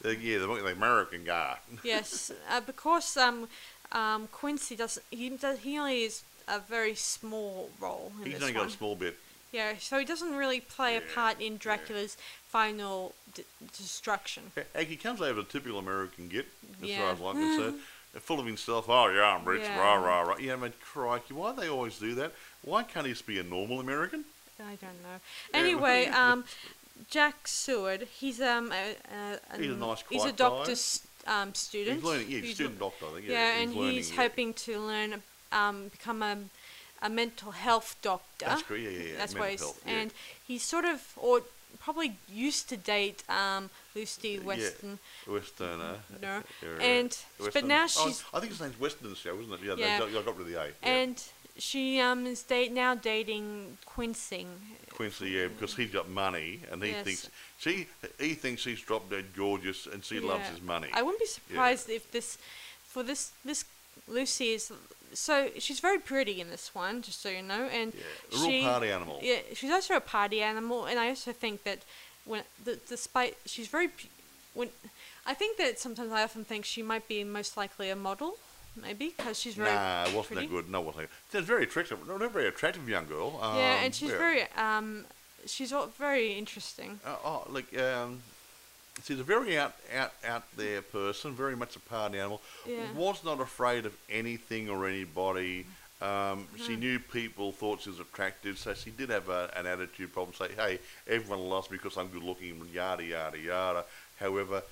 Uh, 0.05 0.11
yeah, 0.11 0.39
the, 0.39 0.47
the 0.47 0.73
American 0.73 1.25
guy. 1.25 1.57
yes, 1.83 2.31
uh, 2.51 2.61
because 2.61 3.17
um 3.17 3.49
um 3.93 4.29
Quincy 4.33 4.77
doesn't 4.77 5.05
he 5.11 5.31
does 5.31 5.59
he 5.61 5.79
only 5.79 6.03
is 6.03 6.23
a 6.49 6.59
very 6.59 6.95
small 6.95 7.71
role 7.81 8.13
in 8.23 8.33
He's 8.33 8.43
only 8.43 8.53
one. 8.53 8.65
got 8.65 8.69
a 8.69 8.77
small 8.77 8.97
bit. 8.97 9.17
Yeah, 9.53 9.75
so 9.79 9.99
he 9.99 10.05
doesn't 10.05 10.35
really 10.35 10.61
play 10.61 10.95
Yeah, 10.95 10.99
a 10.99 11.15
part 11.15 11.41
in. 11.41 11.57
Dracula's 11.59 12.17
final 12.55 13.13
d- 13.35 13.43
destruction. 13.77 14.45
Hey, 14.77 14.85
he 14.85 14.95
comes 14.95 15.21
over 15.21 15.41
a 15.41 15.45
typical 15.45 15.81
American 15.81 16.29
git, 16.29 16.47
as 16.81 16.89
Yeah. 16.89 17.01
far 17.01 17.11
as 17.15 17.37
I'm 17.37 17.43
concerned. 17.43 17.81
Full 18.21 18.39
of 18.39 18.47
himself, 18.47 18.89
oh 18.89 19.09
yeah, 19.09 19.35
I'm 19.35 19.45
rich, 19.45 19.63
Yeah. 19.63 19.77
rah, 19.77 19.95
rah, 19.97 20.21
rah. 20.21 20.37
Yeah, 20.37 20.53
I 20.53 20.57
man, 20.57 20.73
crikey, 20.81 21.35
why 21.35 21.53
do 21.53 21.61
they 21.63 21.69
always 21.69 21.99
do 21.99 22.15
that? 22.15 22.33
Why 22.63 22.85
can't 22.85 23.07
he 23.07 23.13
just 23.13 23.27
be 23.27 23.41
a 23.41 23.43
normal 23.43 23.81
American? 23.81 24.25
I 24.61 24.77
don't 24.85 25.03
know. 25.03 25.19
Anyway, 25.53 26.07
um, 26.07 26.45
Jack 27.11 27.49
Seward, 27.49 28.03
he's 28.21 28.41
um 28.41 28.71
a, 28.71 28.95
a, 29.53 29.59
He's 29.59 29.73
a 29.73 29.77
nice, 29.77 30.05
he's 30.09 30.25
a 30.25 30.31
doctor's 30.33 31.05
um 31.27 31.55
student. 31.55 31.97
He's 31.97 32.05
learning, 32.05 32.31
yeah, 32.31 32.39
he's 32.43 32.53
a 32.53 32.55
student 32.55 32.81
l- 32.81 32.91
doctor, 32.91 33.07
I 33.07 33.13
think. 33.15 33.27
Yeah, 33.27 33.33
Yeah, 33.33 33.63
and 33.63 33.75
learning, 33.75 33.95
he's 33.95 34.11
yeah. 34.11 34.23
hoping 34.23 34.55
to 34.67 34.79
learn 34.79 35.23
um 35.51 35.89
become 35.89 36.23
a 36.23 36.37
a 37.03 37.11
mental 37.11 37.51
health 37.51 37.97
doctor. 38.01 38.47
That's 38.47 38.63
great, 38.63 38.85
yeah, 38.85 38.91
yeah, 38.91 38.99
yeah. 39.11 39.17
That's 39.19 39.35
mental 39.35 39.41
why 39.41 39.51
he's 39.51 39.61
health, 39.61 39.83
yeah. 39.85 39.93
and 39.99 40.11
he's 40.47 40.63
sort 40.63 40.85
of 40.85 40.99
or 41.17 41.43
probably 41.81 42.17
used 42.29 42.69
to 42.71 42.77
date 42.77 43.23
um 43.29 43.71
Lucy 43.95 44.31
Yeah. 44.31 44.41
Weston. 44.41 44.99
Westerner. 45.27 45.97
No. 46.21 46.37
uh, 46.63 46.67
And 46.81 47.17
but 47.39 47.45
Weston- 47.47 47.69
now 47.69 47.85
oh, 47.85 48.07
she's 48.07 48.25
I 48.33 48.41
think 48.41 48.53
his 48.53 48.61
name's 48.61 48.79
Weston 48.81 49.07
in 49.07 49.11
the 49.13 49.19
show, 49.19 49.39
isn't 49.39 49.53
it? 49.53 49.61
Yeah, 49.63 49.75
Yeah. 49.77 49.99
They, 50.01 50.13
got- 50.13 50.21
I 50.21 50.25
got 50.25 50.37
rid 50.39 50.47
of 50.47 50.53
the 50.53 50.61
A. 50.61 50.67
Yeah. 50.67 50.73
and 50.83 51.23
she 51.57 52.01
um 52.01 52.27
is 52.27 52.43
date 52.43 52.73
now 52.73 52.95
dating 52.95 53.79
Quincy. 53.85 54.47
Quincy, 54.91 55.31
yeah, 55.31 55.49
because 55.49 55.75
he's 55.77 55.91
got 55.91 56.09
money, 56.09 56.61
and 56.71 56.83
he 56.83 56.91
Yes. 56.91 57.05
thinks 57.05 57.31
she 57.59 57.87
he 58.19 58.35
thinks 58.35 58.63
she's 58.63 58.81
drop 58.81 59.09
dead 59.11 59.27
gorgeous, 59.37 59.87
and 59.87 60.05
she 60.05 60.19
loves 60.21 60.49
his 60.49 60.61
money. 60.61 60.89
I 60.93 61.03
wouldn't 61.03 61.21
be 61.21 61.27
surprised 61.27 61.89
if 61.91 62.11
this, 62.11 62.39
for 62.89 63.03
this 63.03 63.33
this 63.45 63.65
Lucy 64.09 64.53
is 64.53 64.73
so 65.13 65.49
she's 65.59 65.81
very 65.81 65.99
pretty 65.99 66.41
in 66.41 66.51
this 66.51 66.75
one, 66.75 67.03
just 67.03 67.23
so 67.23 67.29
you 67.29 67.43
know, 67.43 67.69
and 67.73 67.95
yeah, 67.95 68.01
a 68.33 68.37
real 68.37 68.51
she 68.51 68.63
party 68.63 68.89
animal. 68.91 69.19
yeah 69.23 69.39
she's 69.55 69.71
also 69.71 69.95
a 69.95 70.01
party 70.01 70.43
animal, 70.43 70.85
and 70.87 70.99
I 70.99 71.09
also 71.09 71.33
think 71.33 71.63
that 71.65 71.81
when 72.25 72.43
the, 72.65 72.79
despite 72.89 73.37
she's 73.47 73.69
very 73.69 73.91
when 74.55 74.69
I 75.27 75.35
think 75.35 75.57
that 75.59 75.79
sometimes 75.79 76.13
I 76.13 76.23
often 76.23 76.45
think 76.45 76.65
she 76.65 76.83
might 76.83 77.09
be 77.09 77.25
most 77.25 77.57
likely 77.57 77.91
a 77.91 77.97
model, 77.97 78.37
maybe 78.81 79.15
because 79.17 79.39
she's 79.39 79.55
very 79.55 79.71
Nah, 79.73 80.05
wasn't 80.07 80.27
pretty. 80.27 80.47
that 80.47 80.51
good. 80.53 80.71
No, 80.71 80.81
wasn't. 80.81 81.09
She's 81.33 81.45
very 81.45 81.63
attractive. 81.65 82.07
Not 82.07 82.23
a 82.23 82.29
very 82.29 82.47
attractive 82.47 82.89
young 82.89 83.07
girl. 83.07 83.39
Um, 83.43 83.57
yeah, 83.57 83.83
and 83.85 83.95
she's 83.95 84.11
yeah. 84.11 84.19
very 84.19 84.43
um 84.57 85.05
she's 85.47 85.73
all 85.73 85.87
very 85.87 86.33
interesting. 86.33 87.01
Uh, 87.05 87.17
oh, 87.25 87.45
look, 87.49 87.67
um, 87.79 88.23
she's 89.03 89.19
a 89.21 89.25
very 89.25 89.59
out, 89.59 89.75
out, 89.95 90.13
out 90.27 90.45
there 90.57 90.83
person. 90.83 91.33
Very 91.35 91.57
much 91.57 91.77
a 91.77 91.81
party 91.81 92.19
animal. 92.19 92.41
Yeah. 92.67 92.93
Was 92.97 93.25
not 93.25 93.41
afraid 93.41 93.87
of 93.87 93.95
anything 94.11 94.69
or 94.71 94.87
anybody. 94.87 95.67
Um, 96.01 96.47
Mm-hmm. 96.55 96.65
She 96.67 96.77
knew 96.77 96.99
people 96.99 97.53
thought 97.53 97.81
she 97.81 97.91
was 97.91 98.01
attractive, 98.01 98.59
so 98.59 98.75
she 98.75 98.91
did 98.91 99.09
have 99.11 99.29
a, 99.29 99.51
an 99.57 99.67
attitude 99.67 100.13
problem. 100.13 100.35
Say, 100.37 100.49
hey, 100.55 100.79
everyone 101.09 101.49
loves 101.49 101.71
me 101.71 101.79
because 101.79 101.97
I'm 101.97 102.09
good 102.09 102.23
looking, 102.23 102.61
yada 102.73 103.05
yada 103.05 103.39
yada. 103.39 103.85
However, 104.21 104.63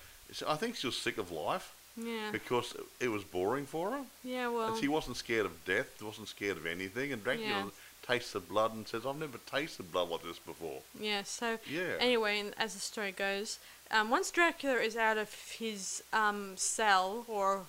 I 0.46 0.56
think 0.56 0.76
she 0.76 0.86
was 0.86 0.96
sick 0.96 1.18
of 1.18 1.30
life 1.32 1.74
Yeah, 1.96 2.30
because 2.32 2.74
it 3.00 3.08
was 3.08 3.22
boring 3.24 3.66
for 3.66 3.92
her. 3.92 4.00
yeah. 4.24 4.48
Well, 4.48 4.68
And 4.72 4.76
she 4.80 4.88
wasn't 4.88 5.16
scared 5.16 5.46
of 5.46 5.64
death, 5.64 6.02
wasn't 6.02 6.28
scared 6.28 6.56
of 6.58 6.66
anything. 6.66 7.12
And 7.12 7.22
Dracula 7.24 7.48
Yeah. 7.48 7.64
Tastes 8.06 8.32
the 8.32 8.40
blood 8.40 8.74
and 8.74 8.86
says, 8.86 9.06
I've 9.06 9.16
never 9.16 9.38
tasted 9.38 9.92
blood 9.92 10.10
like 10.10 10.22
this 10.22 10.38
before. 10.38 10.80
Yeah, 10.98 11.22
so 11.22 11.58
Yeah. 11.70 11.96
anyway, 12.00 12.50
as 12.58 12.74
the 12.74 12.80
story 12.80 13.12
goes, 13.12 13.58
um, 13.90 14.10
once 14.10 14.30
Dracula 14.30 14.76
is 14.76 14.96
out 14.96 15.18
of 15.18 15.32
his 15.58 16.02
um, 16.12 16.56
cell 16.56 17.24
or 17.28 17.66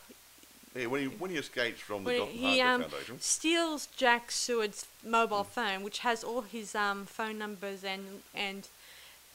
Yeah, 0.76 0.88
when 0.88 1.02
he 1.02 1.08
when 1.08 1.30
he 1.32 1.38
escapes 1.38 1.80
from 1.80 2.04
the 2.04 2.12
Jonathan 2.18 2.34
he 2.40 2.62
um, 2.62 2.82
Foundation, 2.82 3.20
steals 3.20 3.88
Jack 3.96 4.32
Seward's 4.32 4.88
mobile 5.04 5.44
phone, 5.44 5.84
which 5.84 6.00
has 6.00 6.24
all 6.24 6.42
his 6.42 6.74
um, 6.76 7.06
phone 7.06 7.38
numbers 7.38 7.84
and 7.84 8.22
and 8.34 8.68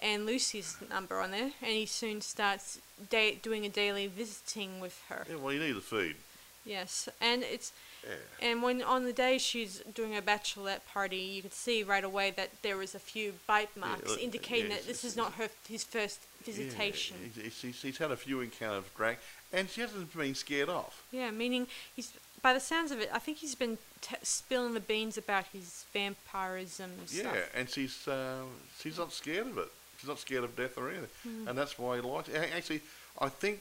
and 0.01 0.27
Lucy's 0.27 0.77
number 0.91 1.21
on 1.21 1.31
there, 1.33 1.51
and 1.61 1.73
he 1.73 1.85
soon 1.87 2.21
starts 2.21 2.81
da- 3.11 3.35
doing 3.43 3.65
a 3.67 3.69
daily 3.69 4.07
visiting 4.07 4.81
with 4.81 5.01
her. 5.09 5.27
yeah, 5.29 5.37
well, 5.37 5.53
you 5.53 5.61
need 5.61 5.73
the 5.73 5.81
feed. 5.81 6.17
Yes, 6.65 7.09
and 7.21 7.43
it's 7.43 7.73
Yeah. 8.07 8.15
and 8.51 8.63
when 8.63 8.83
on 8.83 9.05
the 9.05 9.13
day 9.13 9.39
she's 9.39 9.83
doing 9.95 10.17
a 10.17 10.23
bachelorette 10.23 10.85
party, 10.93 11.17
you 11.19 11.43
could 11.43 11.53
see 11.55 11.83
right 11.83 12.05
away 12.05 12.31
that 12.33 12.51
there 12.63 12.77
was 12.77 12.95
a 12.95 12.99
few 12.99 13.35
bite 13.47 13.77
marks 13.77 14.11
look, 14.11 14.23
indicating 14.23 14.71
that 14.71 14.87
this 14.87 15.05
is 15.05 15.17
not 15.17 15.35
her 15.35 15.49
his 15.69 15.85
first 15.85 16.21
visitation. 16.45 17.17
Yeah, 17.37 17.43
he's, 17.45 17.83
he's, 17.83 17.99
had 17.99 18.11
a 18.11 18.17
few 18.17 18.41
encounters 18.41 18.85
with 18.85 18.97
Drac, 18.97 19.19
and 19.53 19.69
she 19.69 19.81
hasn't 19.81 20.17
been 20.17 20.35
scared 20.35 20.69
off. 20.69 21.03
Yeah, 21.13 21.31
meaning 21.31 21.67
he's 21.95 22.13
by 22.41 22.53
the 22.55 22.61
sounds 22.61 22.93
of 22.93 23.01
it, 23.01 23.11
I 23.13 23.19
think 23.19 23.39
he's 23.39 23.57
been 23.57 23.79
t- 24.01 24.15
spilling 24.23 24.75
the 24.75 24.81
beans 24.81 25.19
about 25.19 25.47
his 25.53 25.85
vampirism 25.93 26.93
Yeah, 27.11 27.23
stuff. 27.23 27.37
and 27.55 27.69
she's 27.69 28.07
uh, 28.09 28.43
she's 28.81 28.99
not 28.99 29.13
scared 29.13 29.49
of 29.49 29.59
it. 29.59 29.69
She's 29.99 30.09
not 30.09 30.21
scared 30.21 30.45
of 30.45 30.55
death 30.57 30.79
or 30.79 30.89
anything, 30.91 31.09
Hmm. 31.25 31.49
and 31.49 31.59
that's 31.59 31.79
why 31.79 31.97
he 31.97 32.03
likes. 32.03 32.29
it. 32.29 32.51
Actually, 32.55 32.83
I 33.21 33.29
think 33.29 33.61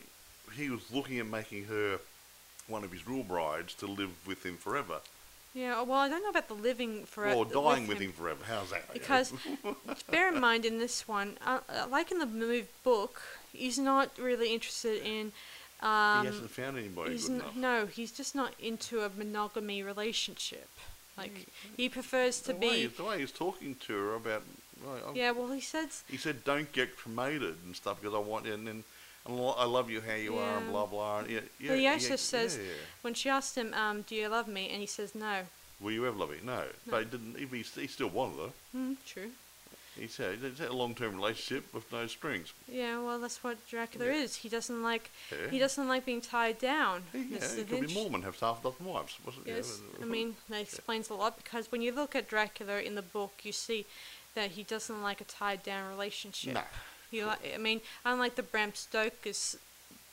he 0.55 0.69
was 0.69 0.81
looking 0.93 1.17
at 1.19 1.25
making 1.25 1.65
her 1.65 1.99
one 2.67 2.83
of 2.83 2.91
his 2.91 3.07
real 3.07 3.23
brides 3.23 3.73
to 3.75 3.87
live 3.87 4.11
with 4.27 4.45
him 4.45 4.57
forever. 4.57 4.99
Yeah, 5.53 5.81
well, 5.81 5.99
I 5.99 6.09
don't 6.09 6.21
know 6.21 6.29
about 6.29 6.47
the 6.49 6.53
living 6.53 7.05
forever. 7.05 7.35
or 7.35 7.45
dying 7.45 7.87
with 7.87 7.99
him. 7.99 8.11
forever. 8.11 8.43
How's 8.47 8.69
that? 8.71 8.91
Because 8.93 9.33
bear 10.11 10.31
in 10.33 10.39
mind 10.39 10.65
in 10.65 10.77
this 10.77 11.07
one, 11.07 11.37
uh, 11.45 11.59
uh, 11.69 11.87
like 11.89 12.11
in 12.11 12.19
the 12.19 12.25
movie 12.27 12.65
book, 12.83 13.21
he's 13.53 13.79
not 13.79 14.11
really 14.19 14.53
interested 14.53 15.01
in. 15.03 15.31
Um, 15.81 16.21
he 16.21 16.27
hasn't 16.27 16.51
found 16.51 16.77
anybody 16.77 17.17
good 17.17 17.29
n- 17.29 17.35
enough. 17.37 17.55
no, 17.55 17.85
he's 17.85 18.11
just 18.11 18.35
not 18.35 18.53
into 18.59 19.01
a 19.01 19.09
monogamy 19.09 19.81
relationship. 19.81 20.67
Like 21.17 21.47
he 21.75 21.89
prefers 21.89 22.39
to 22.41 22.53
the, 22.53 22.59
way, 22.59 22.81
be. 22.81 22.87
the 22.87 23.03
way 23.03 23.19
he's 23.19 23.31
talking 23.31 23.75
to 23.87 23.93
her 23.93 24.13
about, 24.15 24.43
Yeah, 25.15 25.31
well, 25.31 25.51
he 25.51 25.61
says. 25.61 26.03
he 26.07 26.17
said, 26.17 26.43
"Don't 26.43 26.71
get 26.71 26.95
cremated 26.95 27.55
and 27.65 27.75
stuff 27.75 27.99
because 27.99 28.13
I 28.13 28.19
want 28.19 28.45
you." 28.45 28.53
And 28.53 28.67
then, 28.67 28.83
I 29.27 29.65
love 29.65 29.89
you 29.89 30.01
how 30.01 30.15
you 30.15 30.37
are, 30.37 30.57
and 30.57 30.69
blah 30.71 30.85
blah. 30.85 31.19
And 31.19 31.29
yeah, 31.29 31.39
yeah, 31.59 31.67
But 31.69 31.77
he 31.77 31.83
yeah, 31.83 31.97
says- 31.97 32.57
yeah. 32.57 32.63
When 33.01 33.13
she 33.13 33.29
asked 33.29 33.55
him, 33.57 33.73
um, 33.73 34.01
"Do 34.03 34.15
you 34.15 34.27
love 34.29 34.47
me?" 34.47 34.69
and 34.69 34.79
he 34.81 34.87
says, 34.87 35.13
"No." 35.15 35.43
"Will 35.79 35.91
you 35.91 36.05
ever 36.07 36.17
love 36.17 36.31
me?" 36.31 36.37
No, 36.43 36.63
but 36.89 36.99
he 37.03 37.05
didn't. 37.09 37.37
He, 37.37 37.45
he, 37.45 37.81
he 37.81 37.87
still 37.87 38.09
wanted 38.09 38.37
her. 38.39 38.51
Hmm, 38.71 38.93
true. 39.05 39.31
He 39.99 40.07
said 40.07 40.37
it's 40.43 40.59
a 40.59 40.71
long-term 40.71 41.15
relationship 41.15 41.73
with 41.73 41.91
no 41.91 42.05
strings. 42.05 42.53
Yeah, 42.71 42.99
well, 42.99 43.19
that's 43.19 43.43
what 43.43 43.57
Dracula 43.67 44.05
Yeah. 44.05 44.13
is. 44.21 44.35
He 44.35 44.47
doesn't 44.49 44.83
like. 44.83 45.09
Yeah. 45.31 45.49
He 45.49 45.57
doesn't 45.57 45.87
like 45.87 46.05
being 46.05 46.21
tied 46.21 46.59
down. 46.59 47.03
Yeah, 47.13 47.39
Mr. 47.39 47.57
it 47.59 47.69
could 47.69 47.87
be. 47.87 47.93
Mormon, 47.95 48.21
have 48.21 48.39
half 48.39 48.59
a 48.59 48.69
dozen 48.69 48.85
wives, 48.85 49.17
wasn't? 49.25 49.47
Yes, 49.47 49.79
I 49.99 50.05
mean 50.05 50.35
that 50.49 50.61
explains 50.61 51.09
a 51.09 51.15
lot 51.15 51.35
because 51.37 51.71
when 51.71 51.81
you 51.81 51.91
look 51.91 52.15
at 52.15 52.27
Dracula 52.29 52.79
in 52.79 52.93
the 52.93 53.01
book, 53.01 53.33
you 53.41 53.51
see 53.51 53.85
that 54.35 54.51
he 54.51 54.61
doesn't 54.61 55.01
like 55.01 55.19
a 55.19 55.23
tied 55.23 55.63
down 55.63 55.89
relationship. 55.89 56.53
No. 56.53 56.61
He 57.11 57.23
li- 57.23 57.53
I 57.55 57.57
mean, 57.57 57.81
unlike 58.05 58.35
the 58.35 58.43
Bram 58.43 58.73
Stoker's 58.73 59.57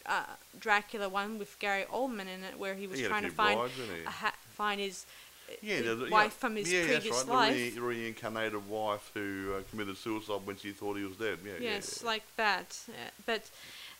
uh, 0.06 0.24
Dracula 0.58 1.08
one 1.08 1.38
with 1.38 1.58
Gary 1.58 1.84
Oldman 1.92 2.28
in 2.28 2.44
it, 2.44 2.58
where 2.58 2.74
he 2.74 2.86
was 2.86 2.98
He 2.98 3.04
had 3.04 3.10
a 3.10 3.12
trying 3.12 3.22
to 3.24 3.28
few 3.30 3.36
find 3.36 3.58
brides, 3.58 3.76
didn't 3.76 3.96
he? 3.96 4.04
ha- 4.04 4.34
find 4.54 4.80
his 4.80 5.06
uh, 5.48 5.54
Yeah, 5.62 5.80
the 5.82 5.94
the, 5.96 6.10
wife 6.10 6.34
from 6.34 6.56
his 6.56 6.70
yeah, 6.72 6.84
previous 6.84 7.04
that's 7.04 7.28
right. 7.28 7.50
life. 7.52 7.74
The 7.74 7.80
re- 7.80 8.02
reincarnated 8.04 8.68
wife 8.68 9.10
who 9.14 9.54
uh, 9.56 9.62
committed 9.70 9.96
suicide 9.96 10.40
when 10.44 10.56
she 10.56 10.72
thought 10.72 10.96
he 10.96 11.04
was 11.04 11.16
dead. 11.16 11.38
Yeah, 11.44 11.52
yeah, 11.60 11.70
yes, 11.74 12.00
yeah. 12.02 12.06
like 12.06 12.24
that. 12.36 12.78
Uh, 12.88 12.92
but 13.26 13.50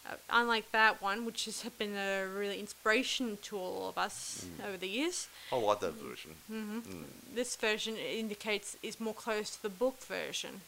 uh, 0.07 0.16
unlike 0.28 0.70
that 0.72 1.01
one, 1.01 1.24
which 1.24 1.47
has 1.47 1.62
been 1.78 1.97
a 1.97 2.26
really 2.26 2.61
inspiration 2.61 3.38
to 3.42 3.57
all 3.57 3.88
of 3.88 3.97
us 3.99 4.45
Mm. 4.45 4.68
over 4.68 4.76
the 4.76 4.88
years, 4.88 5.28
I 5.51 5.57
like 5.57 5.80
that 5.80 5.95
version. 5.95 6.32
hmm 6.49 6.80
Mm. 6.80 7.05
this 7.34 7.57
version 7.57 7.97
indicates 7.97 8.76
is 8.82 9.01
more 9.01 9.14
close 9.14 9.51
to 9.57 9.62
the 9.62 9.70
book 9.70 10.03
version. 10.03 10.61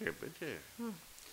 Yeah, 0.00 0.12
but 0.20 0.30
yeah. 0.40 0.86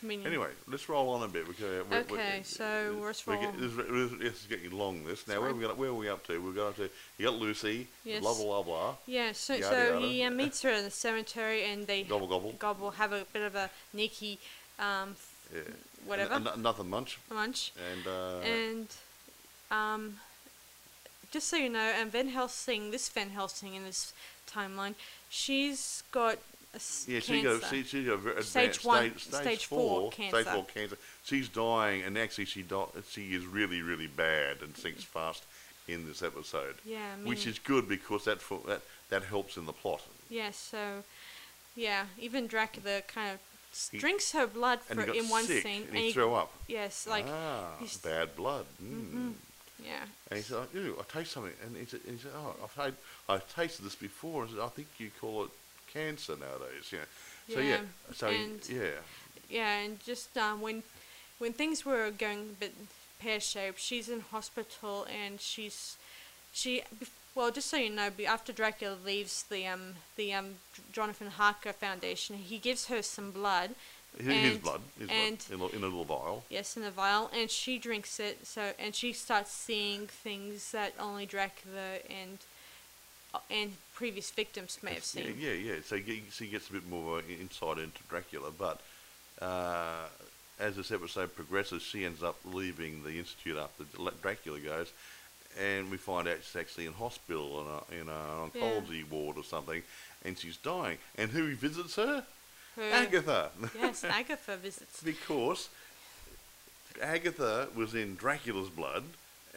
Anyway, 0.09 0.49
let's 0.67 0.87
roll 0.87 1.09
on 1.13 1.23
a 1.23 1.27
bit 1.27 1.47
because 1.47 1.63
uh, 1.63 1.83
we're, 1.89 1.97
Okay, 1.99 2.37
we're, 2.37 2.43
so 2.43 2.99
let's 3.03 3.25
we're 3.25 3.33
roll 3.35 3.43
get- 3.51 3.59
this, 3.59 3.71
is- 3.71 4.19
this 4.19 4.41
is 4.41 4.47
getting 4.47 4.71
long. 4.77 5.03
This 5.03 5.27
now, 5.27 5.41
where 5.41 5.53
we 5.53 5.61
got? 5.61 5.77
Where 5.77 5.89
are 5.89 5.93
we 5.93 6.09
up 6.09 6.25
to? 6.27 6.37
We're 6.39 6.51
going 6.53 6.73
to. 6.75 6.89
You 7.17 7.25
got 7.25 7.35
Lucy. 7.35 7.87
Yes. 8.03 8.21
Blah 8.21 8.33
blah 8.35 8.43
blah 8.43 8.63
blah. 8.63 8.95
Yeah, 9.07 9.31
so 9.33 9.53
Yada, 9.53 9.65
so 9.67 9.93
yada. 9.93 10.05
he 10.07 10.23
uh, 10.23 10.29
meets 10.31 10.61
her 10.61 10.69
in 10.69 10.83
the 10.83 10.91
cemetery, 10.91 11.63
and 11.65 11.87
they 11.87 12.03
Gobble 12.03 12.27
gobble. 12.27 12.51
gobble 12.59 12.91
have 12.91 13.11
a 13.11 13.25
bit 13.33 13.41
of 13.41 13.55
a 13.55 13.69
sneaky, 13.91 14.37
um, 14.79 15.15
Yeah. 15.53 15.61
whatever 16.05 16.33
An- 16.35 16.47
an- 16.47 16.53
another 16.59 16.83
munch. 16.83 17.17
lunch, 17.31 17.71
And 17.91 18.07
uh, 18.07 18.39
and 18.39 18.87
um, 19.71 20.19
just 21.31 21.47
so 21.49 21.57
you 21.57 21.69
know, 21.69 21.79
and 21.99 22.11
Van 22.11 22.29
Helsing, 22.29 22.91
this 22.91 23.09
Van 23.09 23.31
Helsing 23.31 23.73
in 23.75 23.83
this 23.83 24.13
timeline, 24.49 24.93
she's 25.29 26.03
got 26.11 26.35
a 26.35 26.37
s- 26.75 27.05
yeah, 27.07 27.19
cancer. 27.19 27.33
she 27.33 27.41
got 27.43 27.69
she 27.69 27.83
she 27.83 28.03
got 28.05 28.19
very 28.19 28.43
Stage 28.43 28.63
advanced 28.77 28.85
one- 28.85 29.09
stage, 29.17 29.21
stage, 29.23 29.41
stage 29.41 29.65
four, 29.65 29.79
four 30.01 30.11
stage 30.11 30.31
cancer. 30.31 30.51
four 30.51 30.65
cancer. 30.65 30.97
She's 31.23 31.49
dying, 31.49 32.03
and 32.03 32.17
actually 32.17 32.45
she 32.45 32.61
di- 32.61 32.85
she 33.09 33.33
is 33.33 33.45
really 33.45 33.81
really 33.81 34.07
bad 34.07 34.61
and 34.61 34.75
sinks 34.77 35.03
fast 35.03 35.43
in 35.87 36.07
this 36.07 36.23
episode, 36.23 36.75
yeah, 36.83 37.13
I 37.13 37.17
mean, 37.17 37.27
which 37.29 37.45
is 37.45 37.59
good 37.59 37.87
because 37.87 38.25
that 38.25 38.41
fo- 38.41 38.63
that 38.67 38.81
that 39.09 39.23
helps 39.23 39.55
in 39.57 39.65
the 39.67 39.73
plot. 39.73 40.01
yeah. 40.29 40.49
So, 40.51 41.03
yeah, 41.75 42.05
even 42.19 42.47
Dracula 42.47 43.01
kind 43.03 43.33
of 43.35 43.39
s- 43.71 43.89
He- 43.91 43.99
drinks 43.99 44.31
her 44.31 44.47
blood 44.47 44.79
And 44.89 44.99
he 44.99 45.05
got 45.05 45.15
in 45.15 45.29
one 45.29 45.45
sick, 45.45 45.61
scene, 45.61 45.83
and 45.89 45.97
he 45.97 46.11
threw 46.11 46.33
up. 46.33 46.51
yes, 46.67 47.05
like 47.05 47.25
ah, 47.27 47.75
he's- 47.79 47.97
bad 47.97 48.35
blood. 48.35 48.65
Mm. 48.81 49.11
Mhm. 49.13 49.33
yeah. 49.83 50.05
And 50.31 50.37
he 50.37 50.43
said, 50.43 50.57
oh, 50.57 50.67
ew, 50.73 50.97
I 50.99 51.03
taste 51.03 51.33
something. 51.33 51.53
And 51.63 51.77
he 51.77 51.85
said, 51.85 51.99
and 52.07 52.17
he 52.17 52.23
said 52.23 52.31
oh, 52.35 52.55
I've, 52.63 52.73
had, 52.73 52.95
I've 53.29 53.53
tasted 53.53 53.83
this 53.85 53.93
before. 53.93 54.45
I 54.45 54.47
said, 54.47 54.59
I 54.59 54.69
think 54.69 54.87
you 54.97 55.11
call 55.21 55.43
it 55.43 55.51
cancer 55.95 56.35
nowadays. 56.37 56.91
Yeah. 56.91 56.99
So, 57.53 57.59
yeah. 57.59 57.69
Yeah, 57.69 57.81
So, 58.13 58.29
he- 58.29 58.43
and- 58.43 58.69
yeah. 58.69 58.99
Yeah, 59.49 59.79
and 59.83 59.99
just 60.03 60.35
um, 60.37 60.59
when 60.61 60.83
when 61.37 61.53
things 61.53 61.85
were 61.85 62.09
going 62.11 62.39
a 62.39 62.59
bit 62.59 62.73
pear 63.19 63.39
shaped, 63.39 63.79
she's 63.79 64.09
in 64.09 64.21
hospital 64.31 65.05
and 65.23 65.39
she's 65.39 65.97
she 66.51 66.81
well 67.35 67.51
just 67.51 67.69
so 67.69 67.77
you 67.77 67.89
know, 67.91 68.09
be- 68.09 68.25
after 68.25 68.51
Dracula 68.51 68.95
leaves 69.05 69.43
the 69.43 69.67
um 69.67 69.93
the 70.15 70.33
um 70.33 70.55
Jonathan 70.91 71.27
Harker 71.27 71.73
Foundation, 71.73 72.37
he 72.37 72.57
gives 72.57 72.87
her 72.87 73.01
some 73.03 73.29
blood. 73.31 73.71
His, 74.17 74.27
his 74.27 74.57
blood. 74.57 74.81
His 74.97 75.09
and- 75.09 75.37
blood. 75.47 75.73
In 75.73 75.75
a, 75.75 75.77
in 75.77 75.83
a 75.83 75.87
little 75.95 76.05
vial. 76.05 76.43
Yes, 76.49 76.75
in 76.77 76.83
a 76.83 76.89
vial, 76.91 77.29
and 77.37 77.51
she 77.51 77.77
drinks 77.77 78.19
it. 78.19 78.47
So 78.47 78.71
and 78.79 78.95
she 78.95 79.13
starts 79.13 79.51
seeing 79.51 80.07
things 80.07 80.71
that 80.71 80.93
only 80.99 81.25
Dracula 81.27 81.99
and 82.09 82.39
uh, 83.35 83.39
and 83.51 83.73
previous 83.95 84.29
victims 84.31 84.77
may 84.83 84.93
have 84.93 85.03
seen. 85.05 85.35
yeah, 85.39 85.53
yeah. 85.53 85.75
So 85.85 85.95
he, 85.97 86.23
so 86.29 86.43
he 86.45 86.51
gets 86.51 86.69
a 86.69 86.73
bit 86.73 86.87
more 86.89 87.21
insight 87.41 87.77
into 87.79 87.99
Dracula. 88.09 88.51
But 88.57 88.79
uh, 89.41 90.05
as 90.59 90.75
this 90.75 90.91
episode 90.91 91.35
progresses, 91.35 91.81
she 91.81 92.05
ends 92.05 92.21
up 92.21 92.35
leaving 92.45 93.03
the 93.03 93.17
institute 93.17 93.57
after 93.57 93.83
Dracula 94.21 94.59
goes. 94.59 94.91
And 95.59 95.89
we 95.89 95.95
find 95.97 96.27
out 96.27 96.37
she's 96.43 96.55
actually 96.59 96.85
in 96.85 96.93
hospital 96.93 97.61
in, 97.89 97.97
a, 97.97 98.01
in 98.01 98.09
an 98.09 98.51
Yeah. 98.53 98.61
oncology 98.61 99.09
ward 99.09 99.37
or 99.37 99.43
something, 99.45 99.81
and 100.25 100.37
she's 100.37 100.57
dying. 100.57 100.97
And 101.17 101.31
who 101.31 101.55
visits 101.55 101.95
her? 101.95 102.25
Her- 102.75 102.91
Agatha. 102.91 103.51
yes, 103.79 104.03
Agatha 104.21 104.57
visits. 104.57 105.01
because 105.01 105.69
Agatha 107.01 107.69
was 107.75 107.93
in 107.95 108.15
Dracula's 108.15 108.69
blood, 108.69 109.03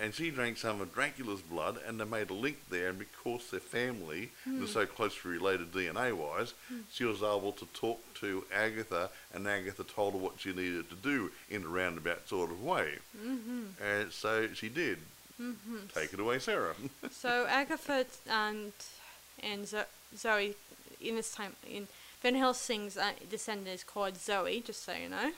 and 0.01 0.15
she 0.15 0.31
drank 0.31 0.59
some 0.59 0.81
of 0.81 0.95
Dracula's 0.95 1.41
blood, 1.41 1.79
and 1.87 1.99
they 2.01 2.05
made 2.05 2.31
a 2.31 2.35
link 2.35 2.59
there. 2.71 2.89
And 2.91 2.99
because 2.99 3.51
their 3.51 3.61
family 3.61 4.31
Hmm. 4.45 4.61
was 4.61 4.73
so 4.73 4.87
closely 4.87 5.33
related 5.33 5.73
DNA 5.73 6.13
wise, 6.17 6.55
she 6.91 7.05
was 7.05 7.23
able 7.23 7.53
to 7.53 7.67
talk 7.75 8.01
to 8.21 8.45
Agatha, 8.55 9.11
and 9.35 9.47
Agatha 9.49 9.85
told 9.85 10.13
her 10.15 10.19
what 10.21 10.39
she 10.39 10.53
needed 10.53 10.89
to 10.91 10.97
do 10.97 11.31
in 11.51 11.65
a 11.65 11.69
roundabout 11.69 12.29
sort 12.29 12.51
of 12.51 12.63
way. 12.63 12.99
hmm 13.21 13.67
And 13.83 14.13
so 14.13 14.53
she 14.55 14.69
did. 14.69 14.99
hmm 15.37 15.55
Take 15.95 16.13
it 16.13 16.21
away, 16.21 16.39
Sarah. 16.39 16.75
So 17.11 17.47
Agatha 17.49 18.07
and 18.29 18.73
and 19.43 19.67
Zo- 19.67 19.85
Zoe 20.17 20.55
in 21.01 21.15
this 21.17 21.33
time 21.35 21.55
in 21.69 21.89
Van 22.23 22.35
Helsing's 22.35 22.97
uh, 22.97 23.13
descendant 23.31 23.75
is 23.75 23.85
called 23.85 24.17
Zoe, 24.17 24.61
just 24.61 24.85
so 24.85 24.93
you 24.93 25.09
know, 25.09 25.33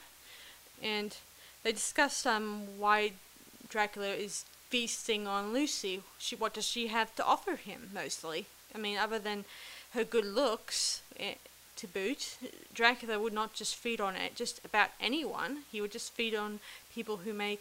and 0.83 1.17
they 1.63 1.73
discussed 1.73 2.27
um 2.27 2.79
why 2.79 3.13
Dracula 3.69 4.09
is 4.09 4.45
feasting 4.71 5.27
on 5.27 5.53
Lucy. 5.53 6.03
She 6.19 6.37
what 6.37 6.55
does 6.55 6.67
she 6.67 6.87
have 6.87 7.15
to 7.17 7.25
offer 7.25 7.57
him 7.57 7.91
mostly? 7.93 8.47
I 8.75 8.79
mean, 8.79 8.97
other 8.97 9.19
than 9.19 9.45
her 9.93 10.05
good 10.05 10.25
looks. 10.25 11.03
Eh, 11.19 11.35
to 11.77 11.87
boot, 11.87 12.37
Dracula 12.75 13.19
would 13.19 13.33
not 13.33 13.55
just 13.55 13.75
feed 13.75 14.03
on 14.03 14.15
it, 14.15 14.35
just 14.35 14.63
about 14.65 14.91
anyone. 15.01 15.61
He 15.73 15.81
would 15.81 15.93
just 15.93 16.13
feed 16.13 16.35
on 16.35 16.61
people 16.95 17.19
who 17.19 17.33
may 17.33 17.59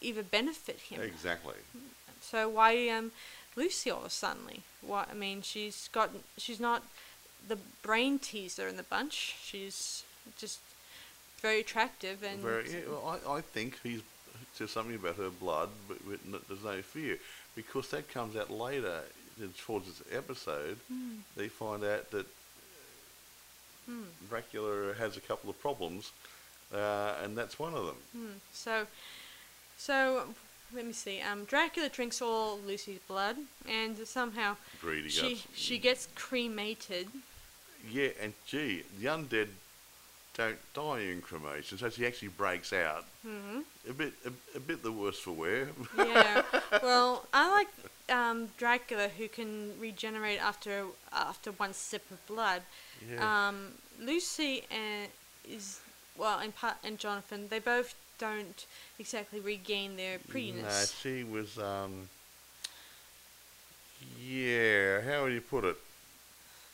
either 0.00 0.22
benefit 0.22 0.78
him. 0.78 1.02
exactly. 1.02 1.54
So 2.20 2.48
why 2.48 2.88
um 2.88 3.12
Lucy 3.54 3.90
all 3.90 4.00
of 4.00 4.06
a 4.06 4.10
suddenly? 4.10 4.62
Why 4.80 5.04
I 5.10 5.14
mean 5.14 5.42
she's 5.42 5.88
got 5.92 6.10
she's 6.38 6.60
not 6.60 6.82
the 7.46 7.58
brain 7.82 8.18
teaser 8.18 8.68
in 8.68 8.76
the 8.76 8.82
bunch. 8.84 9.36
She's 9.42 10.04
just 10.38 10.60
very 11.40 11.60
attractive 11.60 12.22
and 12.22 12.40
Very, 12.40 12.70
yeah, 12.70 12.78
well, 12.88 13.20
I, 13.26 13.34
I 13.38 13.40
think 13.40 13.80
he's 13.82 14.02
says 14.54 14.70
something 14.70 14.94
about 14.96 15.16
her 15.16 15.30
blood, 15.30 15.70
but, 15.88 15.98
there's 16.48 16.64
no 16.64 16.82
fear 16.82 17.18
because 17.56 17.88
that 17.90 18.08
comes 18.12 18.36
out 18.36 18.50
later 18.50 19.00
towards 19.64 19.86
this 19.86 20.02
episode. 20.12 20.76
Hmm, 20.88 21.16
They 21.36 21.48
find 21.48 21.82
out 21.84 22.10
that 22.10 22.26
hmm, 23.86 24.02
Dracula 24.28 24.94
has 24.94 25.16
a 25.16 25.20
couple 25.20 25.50
of 25.50 25.60
problems, 25.60 26.12
uh, 26.74 27.14
and 27.22 27.36
that's 27.36 27.58
one 27.58 27.74
of 27.74 27.86
them. 27.86 27.96
hmm. 28.12 28.32
So 28.52 28.86
so 29.78 30.24
let 30.74 30.86
me 30.86 30.92
see. 30.92 31.20
Um 31.20 31.44
Dracula 31.44 31.88
drinks 31.88 32.22
all 32.22 32.58
Lucy's 32.66 33.00
blood 33.08 33.36
and 33.68 33.96
somehow 34.06 34.56
Greedy 34.80 35.08
she 35.08 35.30
guts. 35.34 35.46
she 35.54 35.78
gets 35.78 36.08
cremated. 36.14 37.08
Yeah, 37.90 38.10
and 38.20 38.32
gee, 38.46 38.84
the 39.00 39.06
undead 39.06 39.48
don't 40.34 40.56
die 40.74 41.00
in 41.00 41.20
cremation, 41.20 41.76
so 41.78 41.90
she 41.90 42.06
actually 42.06 42.28
breaks 42.28 42.72
out. 42.72 43.04
hmm 43.22 43.60
A 43.88 43.92
bit, 43.92 44.12
a, 44.24 44.30
a 44.56 44.60
bit 44.60 44.82
the 44.82 44.90
worse 44.92 45.18
for 45.18 45.32
wear. 45.32 45.68
Yeah. 45.96 46.42
well, 46.82 47.26
I 47.34 47.50
like 47.50 47.68
um, 48.16 48.48
Dracula 48.56 49.08
who 49.08 49.28
can 49.28 49.72
regenerate 49.78 50.40
after 50.42 50.84
after 51.12 51.52
one 51.52 51.74
sip 51.74 52.10
of 52.10 52.24
blood. 52.26 52.62
yeah. 53.10 53.48
Um, 53.48 53.72
Lucy 54.00 54.64
and 54.70 55.10
is 55.48 55.80
well, 56.16 56.38
and 56.38 56.54
Pat 56.56 56.78
and 56.84 56.98
Jonathan, 56.98 57.48
they 57.48 57.58
both 57.58 57.94
don't 58.18 58.66
exactly 58.98 59.40
regain 59.40 59.96
their 59.96 60.18
No, 60.18 60.32
prettiness. 60.32 60.94
she 61.00 61.24
was. 61.24 61.58
Um, 61.58 62.08
yeah, 64.20 65.00
how 65.02 65.24
would 65.24 65.32
you 65.32 65.40
put 65.40 65.64
it? 65.64 65.76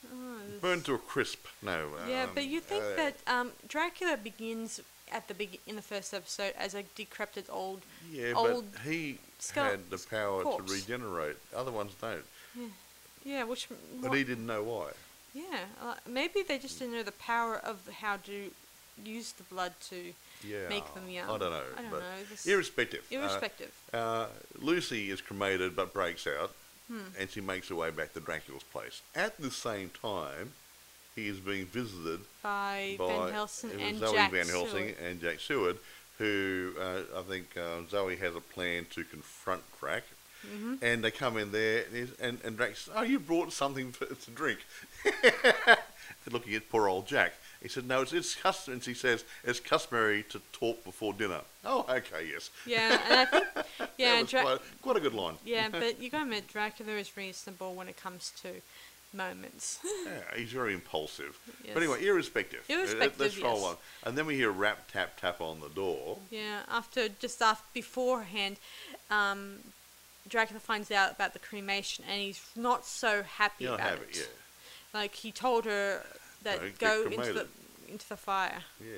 Oh, 0.06 0.38
Burned 0.60 0.84
to 0.86 0.94
a 0.94 0.98
crisp. 0.98 1.46
No. 1.62 1.88
yeah, 2.08 2.24
um, 2.24 2.30
but 2.34 2.44
you 2.46 2.60
think 2.60 2.84
uh, 2.84 2.96
that 2.96 3.16
um, 3.26 3.52
Dracula 3.68 4.16
begins 4.16 4.80
at 5.12 5.26
the 5.28 5.34
beg- 5.34 5.60
in 5.66 5.76
the 5.76 5.82
first 5.82 6.12
episode 6.14 6.52
as 6.58 6.74
a 6.74 6.82
decrepit 6.94 7.46
old. 7.50 7.82
Yeah, 8.12 8.32
old 8.36 8.66
but 8.72 8.82
he 8.82 9.18
had 9.54 9.90
the 9.90 9.98
power 10.10 10.42
corpse. 10.42 10.66
to 10.66 10.72
regenerate. 10.72 11.36
Other 11.54 11.70
ones 11.72 11.92
don't. 12.00 12.24
Yeah, 12.56 12.66
yeah, 13.24 13.44
which. 13.44 13.68
But 14.02 14.12
he 14.12 14.24
didn't 14.24 14.46
know 14.46 14.62
why. 14.62 14.90
yeah, 15.34 15.42
uh, 15.82 15.94
maybe 16.08 16.42
they 16.42 16.58
just 16.58 16.78
didn't 16.78 16.94
know 16.94 17.02
the 17.02 17.12
power 17.12 17.56
of 17.56 17.88
how 18.00 18.16
to 18.18 18.50
use 19.04 19.32
the 19.32 19.44
blood 19.44 19.72
to 19.90 20.12
Yeah. 20.44 20.68
make 20.68 20.92
them 20.94 21.08
young. 21.08 21.28
I 21.30 21.38
don't 21.38 21.50
know. 21.50 21.62
I 21.76 21.82
don't 21.82 21.90
know. 21.92 21.98
This, 22.30 22.46
Irrespective. 22.46 23.04
uh, 23.12 23.14
irrespective. 23.16 23.72
Uh, 23.92 24.26
Lucy 24.60 25.10
is 25.10 25.20
cremated 25.20 25.74
but 25.76 25.92
breaks 25.92 26.26
out, 26.26 26.52
Hmm. 26.90 27.00
and 27.20 27.30
she 27.30 27.42
makes 27.42 27.68
her 27.68 27.74
way 27.74 27.90
back 27.90 28.14
to 28.14 28.20
Dracula's 28.20 28.62
place. 28.62 29.02
At 29.14 29.36
the 29.38 29.50
same 29.50 29.90
time, 29.90 30.52
he 31.14 31.28
is 31.28 31.38
being 31.38 31.66
visited 31.66 32.20
by, 32.42 32.96
by 32.98 33.06
Van 33.08 33.32
Helsing 33.32 33.70
and 33.80 33.98
Zoe 33.98 34.14
Jack 34.14 34.32
Van 34.32 34.46
Helsing 34.46 34.88
Seward. 34.88 34.96
and 35.02 35.20
Jack 35.20 35.40
Seward, 35.40 35.76
who 36.16 36.72
uh, 36.80 37.18
I 37.18 37.22
think 37.22 37.56
uh, 37.56 37.86
Zoe 37.90 38.16
has 38.16 38.34
a 38.34 38.40
plan 38.40 38.86
to 38.90 39.04
confront 39.04 39.62
Drac. 39.78 40.04
Mm-hmm. 40.46 40.74
And 40.82 41.02
they 41.02 41.10
come 41.10 41.36
in 41.36 41.50
there, 41.50 41.84
and, 41.92 42.12
and, 42.20 42.38
and 42.44 42.56
Drac 42.56 42.76
says, 42.76 42.94
Oh, 42.94 43.02
you 43.02 43.18
brought 43.18 43.52
something 43.52 43.90
for, 43.90 44.06
to 44.06 44.30
drink. 44.30 44.60
Looking 46.30 46.54
at 46.54 46.70
poor 46.70 46.88
old 46.88 47.06
Jack. 47.06 47.32
He 47.62 47.68
said, 47.68 47.86
No, 47.86 48.02
it's, 48.02 48.12
it's 48.12 48.34
custom. 48.34 48.74
And 48.74 48.82
she 48.82 48.94
says, 48.94 49.24
It's 49.44 49.60
customary 49.60 50.24
to 50.30 50.40
talk 50.52 50.84
before 50.84 51.12
dinner. 51.12 51.40
Oh, 51.64 51.84
okay, 51.88 52.28
yes. 52.30 52.50
Yeah, 52.66 53.00
and 53.08 53.14
I 53.20 53.24
think 53.24 53.44
yeah, 53.98 54.22
Dra- 54.22 54.42
quite, 54.42 54.58
quite 54.82 54.96
a 54.96 55.00
good 55.00 55.14
line. 55.14 55.34
yeah, 55.44 55.68
but 55.72 56.00
you 56.00 56.10
gotta 56.10 56.24
admit 56.24 56.48
Dracula 56.48 56.92
is 56.92 57.16
reasonable 57.16 57.74
when 57.74 57.88
it 57.88 57.96
comes 57.96 58.32
to 58.42 58.48
moments. 59.12 59.78
Yeah, 60.06 60.38
he's 60.38 60.52
very 60.52 60.72
impulsive. 60.74 61.38
Yes. 61.64 61.74
But 61.74 61.82
anyway, 61.82 62.04
irrespective. 62.04 62.60
uh, 62.68 62.72
Irrespective, 62.74 63.20
Let's 63.20 63.38
roll 63.38 63.56
yes. 63.60 63.64
on. 63.66 63.76
And 64.04 64.16
then 64.18 64.24
we 64.26 64.36
hear 64.36 64.50
rap, 64.50 64.90
tap, 64.90 65.20
tap 65.20 65.40
on 65.40 65.60
the 65.60 65.68
door. 65.68 66.18
yeah, 66.30 66.60
after 66.70 67.08
just 67.08 67.42
after 67.42 67.64
beforehand, 67.74 68.56
um, 69.10 69.56
Dracula 70.28 70.60
finds 70.60 70.90
out 70.90 71.12
about 71.12 71.32
the 71.34 71.38
cremation 71.38 72.04
and 72.08 72.20
he's 72.20 72.42
not 72.56 72.84
so 72.86 73.22
happy 73.22 73.64
You 73.64 73.70
don't 73.70 73.80
about 73.80 73.92
it. 73.94 74.08
it, 74.10 74.16
yeah. 74.18 74.98
Like 75.00 75.14
he 75.14 75.30
told 75.32 75.64
her 75.66 76.02
that 76.42 76.78
go 76.78 77.04
into 77.04 77.32
the 77.32 77.46
into 77.88 78.08
the 78.08 78.16
fire. 78.16 78.62
Yeah, 78.80 78.96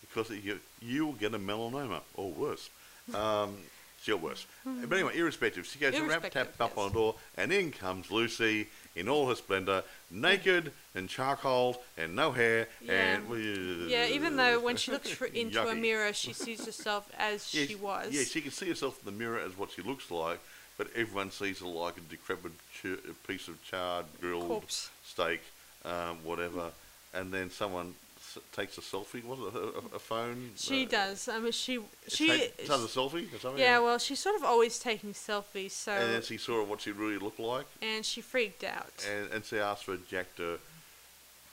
because 0.00 0.30
you 0.30 0.60
you 0.80 1.06
will 1.06 1.12
get 1.14 1.34
a 1.34 1.38
melanoma 1.38 2.00
or 2.14 2.30
worse. 2.30 2.68
Um, 3.14 3.56
still 4.02 4.18
worse. 4.18 4.46
But 4.64 4.96
anyway, 4.96 5.16
irrespective, 5.16 5.66
she 5.66 5.78
goes 5.78 5.92
rap 6.00 6.22
tap 6.22 6.34
Irrespective, 6.34 6.60
up 6.60 6.78
on 6.78 6.88
the 6.88 6.94
door, 6.94 7.14
and 7.36 7.52
in 7.52 7.72
comes 7.72 8.10
Lucy 8.10 8.68
in 8.94 9.08
all 9.08 9.28
her 9.28 9.34
splendour, 9.34 9.82
naked 10.10 10.72
and 10.94 11.08
charcoal 11.08 11.82
and 11.98 12.16
no 12.16 12.32
hair. 12.32 12.66
Yeah. 12.80 12.92
And 12.92 13.90
Yeah, 13.90 14.06
even 14.06 14.36
though 14.36 14.58
when 14.60 14.76
she 14.76 14.90
looks 14.90 15.20
into 15.34 15.68
a 15.68 15.74
mirror, 15.74 16.12
she 16.12 16.32
sees 16.32 16.64
herself 16.64 17.10
as 17.18 17.52
Yeah, 17.54 17.66
she 17.66 17.74
was. 17.74 18.12
Yeah, 18.12 18.22
she 18.24 18.40
can 18.40 18.50
see 18.52 18.68
herself 18.68 18.98
in 19.00 19.12
the 19.12 19.18
mirror 19.18 19.38
as 19.38 19.56
what 19.58 19.70
she 19.70 19.82
looks 19.82 20.10
like, 20.10 20.40
but 20.78 20.88
everyone 20.96 21.30
sees 21.30 21.60
her 21.60 21.66
like 21.66 21.96
a 21.98 22.00
decrepit 22.00 22.52
ch- 22.74 23.26
piece 23.26 23.48
of 23.48 23.62
charred 23.64 24.06
grilled 24.20 24.48
Corpse. 24.48 24.90
steak, 25.04 25.42
um, 25.86 26.18
whatever. 26.24 26.70
And 27.14 27.32
then 27.32 27.50
someone 27.50 27.94
s- 28.18 28.38
takes 28.52 28.76
a 28.76 28.80
selfie. 28.82 29.24
Was 29.24 29.38
it 29.38 29.54
a, 29.54 29.96
a, 29.96 29.98
phone? 29.98 30.50
She 30.56 30.84
Uh, 30.84 30.88
does. 30.90 31.28
I 31.28 31.38
mean, 31.38 31.52
she 31.52 31.78
she. 32.08 32.28
take- 32.28 32.66
does 32.66 32.84
a 32.84 32.88
selfie 32.98 33.32
or 33.34 33.38
something. 33.38 33.60
yeah, 33.62 33.78
well, 33.78 33.98
she's 33.98 34.18
sort 34.18 34.36
of 34.36 34.44
always 34.44 34.78
taking 34.78 35.12
selfies, 35.14 35.70
so 35.70 35.92
And 35.92 36.12
then 36.14 36.22
she 36.22 36.36
saw 36.36 36.62
what 36.64 36.80
she 36.82 36.92
really 36.92 37.16
looked 37.18 37.40
like, 37.40 37.66
and 37.80 38.04
she 38.04 38.20
freaked 38.20 38.64
out 38.64 38.92
and, 39.10 39.32
and 39.32 39.44
she 39.44 39.58
asked 39.58 39.84
for 39.84 39.96
Jack 40.10 40.34
to 40.36 40.58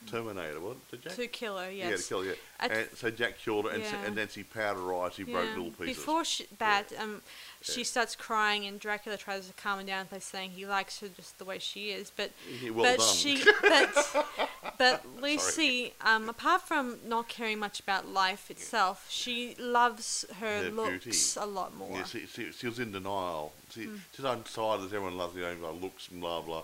terminate 0.07 0.53
her. 0.53 0.59
What? 0.59 0.89
did 0.91 1.03
Jack? 1.03 1.13
to 1.15 1.27
kill 1.27 1.57
her. 1.57 1.71
Yeah, 1.71 1.85
to 1.85 1.89
Yes. 1.91 2.07
kill 2.07 2.23
her. 2.23 2.35
At 2.59 2.71
And 2.71 2.87
so 2.95 3.09
Jack 3.09 3.37
killed 3.39 3.65
her, 3.65 3.71
and, 3.71 3.83
s- 3.83 3.91
Yeah. 3.91 4.05
and 4.05 4.15
then 4.17 4.27
she 4.29 4.43
powderized. 4.43 5.13
She 5.13 5.23
broke 5.23 5.49
little 5.49 5.71
pieces. 5.71 5.97
Before 5.97 6.23
she, 6.23 6.45
that, 6.59 6.91
um, 6.99 7.21
she 7.61 7.81
Yeah. 7.81 7.85
starts 7.85 8.15
crying, 8.15 8.65
and 8.65 8.79
Dracula 8.79 9.17
tries 9.17 9.47
to 9.47 9.53
calm 9.53 9.79
her 9.79 9.85
down 9.85 10.07
by 10.11 10.19
saying 10.19 10.51
he 10.51 10.65
likes 10.65 10.99
her 10.99 11.07
just 11.09 11.37
the 11.39 11.45
way 11.45 11.59
she 11.59 11.91
is. 11.91 12.11
But 12.15 12.31
Yeah, 12.61 12.69
well 12.71 12.95
but 12.95 13.03
done. 13.03 13.15
she 13.15 13.43
but 13.61 14.25
but 14.77 15.05
Lucy, 15.21 15.93
um, 16.01 16.29
apart 16.29 16.61
from 16.61 16.99
not 17.05 17.27
caring 17.27 17.59
much 17.59 17.79
about 17.79 18.07
life 18.07 18.49
itself, 18.51 19.05
she 19.09 19.55
loves 19.55 20.25
her 20.39 20.63
Her 20.63 20.71
looks 20.71 21.03
beauty. 21.05 21.17
a 21.37 21.45
lot 21.45 21.75
more. 21.75 21.97
Yeah, 21.97 22.03
she, 22.05 22.25
she, 22.27 22.51
she 22.51 22.67
was 22.67 22.79
in 22.79 22.91
denial. 22.91 23.53
She, 23.73 23.83
Hmm. 23.85 23.97
She's 24.15 24.25
undecided. 24.25 24.85
Everyone 24.85 25.17
loves 25.17 25.35
you 25.35 25.41
know, 25.41 25.71
looks 25.73 26.07
and 26.09 26.21
blah 26.21 26.41
blah. 26.41 26.63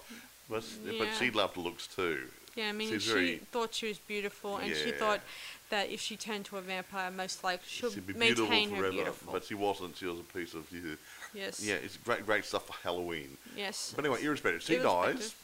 But, 0.50 0.64
but 0.86 0.94
Yeah. 0.96 1.14
she 1.18 1.30
loved 1.32 1.58
looks 1.58 1.86
too. 1.88 2.28
Yeah, 2.60 2.70
I 2.70 2.72
mean, 2.74 3.00
she 3.00 3.12
very- 3.14 3.38
thought 3.38 3.74
she 3.74 3.88
was 3.88 4.00
beautiful, 4.00 4.58
and 4.58 4.76
she 4.76 4.92
thought 4.92 5.22
that 5.70 5.90
if 5.90 6.02
she 6.02 6.18
turned 6.18 6.46
to 6.46 6.58
a 6.58 6.62
vampire, 6.62 7.10
most 7.10 7.44
likely 7.44 7.66
she'll 7.68 7.92
be 7.92 8.14
beautiful 8.14 8.48
maintain 8.48 8.70
her 8.72 8.78
forever. 8.78 8.92
beautiful. 8.92 9.34
But 9.34 9.46
she 9.46 9.56
wasn't. 9.56 9.96
She 9.98 10.06
was 10.06 10.20
a 10.20 10.24
piece 10.24 10.54
of 10.54 10.66
yeah. 10.72 10.96
yes. 11.34 11.64
yeah 11.64 11.76
it's 11.76 11.96
great, 11.98 12.26
great 12.26 12.44
stuff 12.44 12.68
for 12.68 12.74
Halloween. 12.84 13.38
Yes. 13.56 13.94
But 13.96 14.04
anyway, 14.04 14.24
irrespective, 14.24 14.62
she 14.62 14.76
dies. 14.78 15.16
Irrespective. 15.16 15.36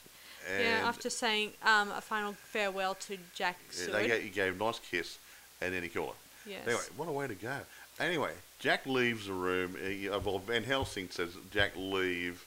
And 0.53 0.63
Yeah, 0.63 0.87
after 0.89 1.09
saying 1.09 1.53
um, 1.63 1.89
a 1.91 2.01
final 2.01 2.33
farewell 2.33 2.95
to 2.95 3.17
Jack 3.33 3.57
yeah, 3.71 3.85
Seward. 3.85 4.03
they 4.03 4.07
gave, 4.07 4.23
he 4.23 4.29
gave 4.29 4.59
a 4.59 4.63
nice 4.63 4.79
kiss, 4.79 5.17
and 5.61 5.73
then 5.73 5.83
he 5.83 5.89
killed 5.89 6.09
her. 6.09 6.49
yes. 6.51 6.61
Anyway, 6.65 6.83
what 6.97 7.07
a 7.07 7.11
way 7.11 7.27
to 7.27 7.35
go. 7.35 7.57
Anyway, 7.99 8.31
Jack 8.59 8.85
leaves 8.85 9.27
the 9.27 9.33
room. 9.33 9.75
He, 9.81 10.09
uh, 10.09 10.19
well, 10.19 10.39
Van 10.39 10.63
Helsing 10.63 11.09
says, 11.09 11.29
Jack, 11.51 11.71
leave. 11.77 12.45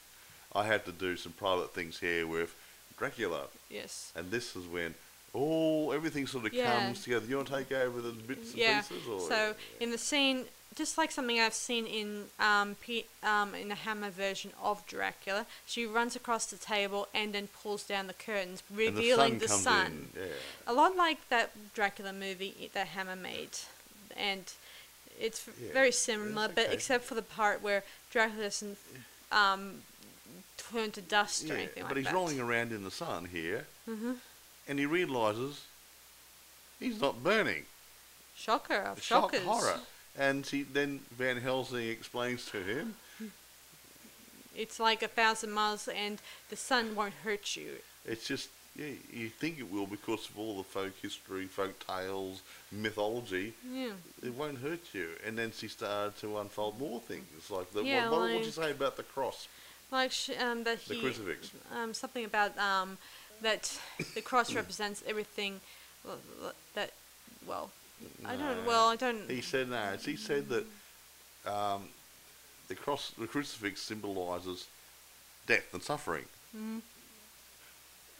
I 0.53 0.65
have 0.65 0.85
to 0.85 0.91
do 0.91 1.17
some 1.17 1.31
private 1.33 1.73
things 1.73 1.99
here 1.99 2.25
with 2.27 2.55
Dracula. 2.99 3.47
Yes. 3.69 4.11
And 4.15 4.29
this 4.29 4.55
is 4.55 4.67
when 4.67 4.93
all 5.33 5.93
everything 5.93 6.27
sort 6.27 6.45
of 6.45 6.53
Yeah. 6.53 6.65
comes 6.71 7.03
together. 7.03 7.25
You 7.25 7.37
want 7.37 7.47
to 7.47 7.55
take 7.55 7.71
over 7.71 8.01
the 8.01 8.11
bits 8.11 8.51
and 8.51 8.59
Yeah. 8.59 8.81
pieces? 8.81 9.07
Or? 9.07 9.27
So 9.27 9.55
in 9.79 9.91
the 9.91 9.97
scene, 9.97 10.47
just 10.75 10.97
like 10.97 11.11
something 11.11 11.39
I've 11.39 11.53
seen 11.53 11.85
in 11.87 12.29
um, 12.39 12.75
P, 12.75 13.05
um 13.23 13.55
in 13.55 13.69
the 13.69 13.75
Hammer 13.75 14.09
version 14.09 14.51
of 14.61 14.85
Dracula, 14.85 15.45
she 15.65 15.85
runs 15.85 16.15
across 16.15 16.45
the 16.45 16.57
table 16.57 17.07
and 17.13 17.33
then 17.33 17.47
pulls 17.47 17.83
down 17.83 18.07
the 18.07 18.13
curtains, 18.13 18.61
and 18.69 18.97
the 18.97 19.09
sun 19.15 19.39
comes 19.39 19.63
sun. 19.63 20.09
Yeah. 20.15 20.25
A 20.67 20.73
lot 20.73 20.95
like 20.95 21.27
that 21.29 21.73
Dracula 21.73 22.13
movie 22.13 22.69
that 22.73 22.87
Hammer 22.87 23.15
made, 23.15 23.55
and 24.15 24.45
it's 25.19 25.47
Yeah, 25.47 25.73
very 25.73 25.91
similar, 25.91 26.47
that's 26.47 26.55
but 26.67 26.73
except 26.73 27.03
for 27.05 27.15
the 27.15 27.21
part 27.21 27.61
where 27.61 27.83
Dracula 28.11 28.43
doesn't 28.43 28.77
um, 29.31 29.83
turn 30.71 30.91
to 30.91 31.01
dust 31.01 31.45
Yeah, 31.45 31.53
or 31.53 31.57
anything 31.57 31.83
like 31.83 31.89
that. 31.89 31.95
but 31.95 31.97
he's 32.03 32.13
rolling 32.13 32.39
around 32.39 32.71
in 32.71 32.83
the 32.83 32.91
sun 32.91 33.25
here, 33.31 33.65
hmm 33.85 34.13
and 34.67 34.77
he 34.77 34.85
realizes 34.85 35.65
he's 36.79 37.01
not 37.01 37.23
burning. 37.23 37.63
Shocker 38.35 38.75
of 38.75 39.01
Shock 39.01 39.33
shockers. 39.33 39.41
horror. 39.47 39.79
And 40.17 40.45
she, 40.45 40.61
then 40.63 40.99
Van 41.11 41.37
Helsing 41.37 41.87
explains 41.89 42.45
to 42.51 42.61
him, 42.61 42.95
It's 44.55 44.79
like 44.79 45.01
a 45.01 45.07
thousand 45.07 45.51
miles, 45.51 45.87
and 45.87 46.21
the 46.49 46.55
sun 46.55 46.95
won't 46.95 47.13
hurt 47.23 47.55
you. 47.55 47.77
it's 48.05 48.27
just, 48.27 48.49
yeah, 48.75 48.87
you 49.11 49.29
think 49.29 49.57
it 49.59 49.71
will 49.71 49.87
because 49.87 50.29
of 50.29 50.37
all 50.37 50.57
the 50.57 50.63
folk 50.63 50.93
history, 51.01 51.45
folk 51.45 51.75
tales, 51.85 52.41
mythology. 52.71 53.53
Yeah. 53.71 53.91
It 54.23 54.33
won't 54.33 54.59
hurt 54.59 54.81
you. 54.93 55.09
And 55.25 55.37
then 55.37 55.51
she 55.55 55.67
started 55.67 56.17
to 56.19 56.37
unfold 56.39 56.79
more 56.79 56.99
things. 56.99 57.49
Like, 57.49 57.71
the, 57.71 57.83
Yeah, 57.83 58.09
what, 58.09 58.19
what 58.21 58.33
would 58.35 58.45
you 58.45 58.51
say 58.51 58.71
about 58.71 58.97
the 58.97 59.03
cross, 59.03 59.47
Like 59.91 60.11
sh- 60.11 60.31
um, 60.39 60.63
that 60.65 60.85
the 60.85 60.93
he 60.95 61.01
crucifix? 61.01 61.51
um, 61.75 61.93
something 61.93 62.25
about 62.25 62.57
um, 62.57 62.97
that 63.41 63.77
the 64.15 64.21
cross 64.21 64.53
represents 64.53 65.03
everything 65.07 65.59
that 66.75 66.91
well 67.47 67.71
I 68.25 68.35
don't 68.35 68.65
well 68.65 68.87
I 68.89 68.95
don't 68.95 69.29
He 69.29 69.41
said 69.41 69.69
no. 69.69 69.97
She 69.99 70.15
said 70.15 70.47
that 70.49 70.65
um, 71.51 71.89
the 72.67 72.75
cross, 72.75 73.11
the 73.17 73.27
crucifix 73.27 73.81
symbolises 73.81 74.67
death 75.47 75.73
and 75.73 75.81
suffering. 75.81 76.25
Mhm. 76.55 76.81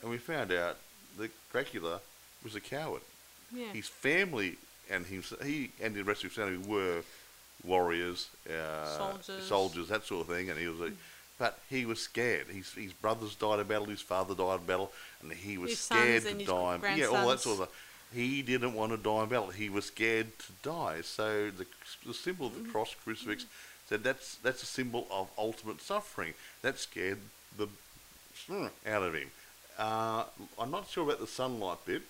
And 0.02 0.10
we 0.10 0.18
found 0.18 0.52
out 0.52 0.76
that 1.18 1.30
Dracula 1.52 2.00
was 2.42 2.54
a 2.56 2.60
coward. 2.60 3.02
yeah 3.54 3.72
His 3.72 3.86
family 3.88 4.56
and 4.90 5.06
his, 5.06 5.32
he 5.44 5.70
and 5.80 5.94
the 5.94 6.02
rest 6.02 6.24
of 6.24 6.30
his 6.30 6.36
family 6.36 6.56
were 6.58 7.02
warriors, 7.62 8.28
uh, 8.48 8.96
Soldiers. 8.96 9.44
soldiers, 9.46 9.88
that 9.88 10.04
sort 10.04 10.22
of 10.28 10.34
thing. 10.34 10.50
And 10.50 10.58
he 10.58 10.66
was 10.66 10.80
a, 10.80 10.92
but 11.40 11.58
he 11.68 11.84
was 11.86 12.00
scared. 12.00 12.46
His 12.46 12.70
his 12.74 12.92
brothers 12.92 13.34
died 13.34 13.58
in 13.58 13.66
battle. 13.66 13.86
His 13.86 14.00
father 14.02 14.34
died 14.36 14.60
in 14.60 14.66
battle, 14.66 14.92
and 15.22 15.32
he 15.32 15.58
was 15.58 15.70
His 15.70 15.80
scared 15.80 16.22
to 16.22 16.34
die. 16.44 16.74
in- 16.76 16.98
Yeah, 16.98 17.06
all 17.06 17.28
that 17.30 17.40
sort 17.40 17.60
of. 17.60 17.66
stuff. 17.68 17.86
He 18.14 18.42
didn't 18.42 18.74
want 18.74 18.92
to 18.92 18.98
die 18.98 19.22
in 19.24 19.28
battle. 19.30 19.48
He 19.50 19.68
was 19.70 19.86
scared 19.86 20.38
to 20.38 20.52
die. 20.62 21.00
So 21.00 21.50
the, 21.50 21.66
the 22.06 22.14
symbol 22.14 22.46
of 22.46 22.54
the 22.54 22.60
Mm-hmm. 22.60 22.70
cross 22.72 22.94
crucifix 23.02 23.46
said 23.88 24.04
that's 24.04 24.36
that's 24.36 24.62
a 24.62 24.66
symbol 24.66 25.06
of 25.10 25.28
ultimate 25.38 25.80
suffering. 25.80 26.34
That 26.62 26.78
scared 26.78 27.18
the 27.56 27.68
out 28.86 29.02
of 29.02 29.14
him. 29.14 29.30
Uh, 29.78 30.24
I'm 30.58 30.70
not 30.70 30.88
sure 30.88 31.04
about 31.04 31.20
the 31.20 31.26
sunlight 31.26 31.78
bit, 31.86 32.02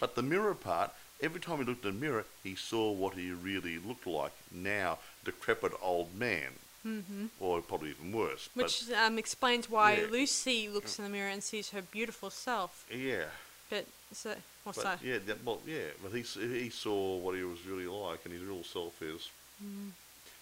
but 0.00 0.14
the 0.14 0.22
mirror 0.22 0.54
part 0.54 0.90
every 1.22 1.38
time 1.40 1.58
he 1.58 1.64
looked 1.64 1.84
in 1.84 1.92
the 1.98 2.00
mirror, 2.06 2.24
he 2.42 2.54
saw 2.54 2.90
what 2.90 3.12
he 3.14 3.30
really 3.30 3.76
looked 3.78 4.06
like 4.06 4.32
now, 4.50 4.96
decrepit 5.24 5.70
old 5.82 6.14
man, 6.18 6.48
mm-hmm. 6.86 7.26
or 7.40 7.60
probably 7.62 7.90
even 7.90 8.12
worse. 8.12 8.48
Which 8.54 8.90
um, 8.92 9.18
explains 9.18 9.68
why 9.70 9.96
Yeah. 9.96 10.06
Lucy 10.10 10.68
looks 10.68 10.98
in 10.98 11.04
the 11.04 11.10
mirror 11.10 11.28
and 11.30 11.42
sees 11.42 11.70
her 11.70 11.82
beautiful 11.82 12.30
self. 12.30 12.86
yeah, 12.90 13.24
But 13.68 13.86
so, 14.12 14.30
well, 14.64 14.74
but 14.74 14.74
so 14.76 14.92
yeah, 15.02 15.18
that, 15.26 15.44
well, 15.44 15.60
yeah, 15.66 15.90
but 16.02 16.12
he 16.12 16.22
he 16.22 16.70
saw 16.70 17.16
what 17.18 17.36
he 17.36 17.42
was 17.44 17.64
really 17.66 17.86
like, 17.86 18.20
and 18.24 18.32
his 18.34 18.42
real 18.42 18.64
self 18.64 19.00
is 19.02 19.28
Mm. 19.62 19.90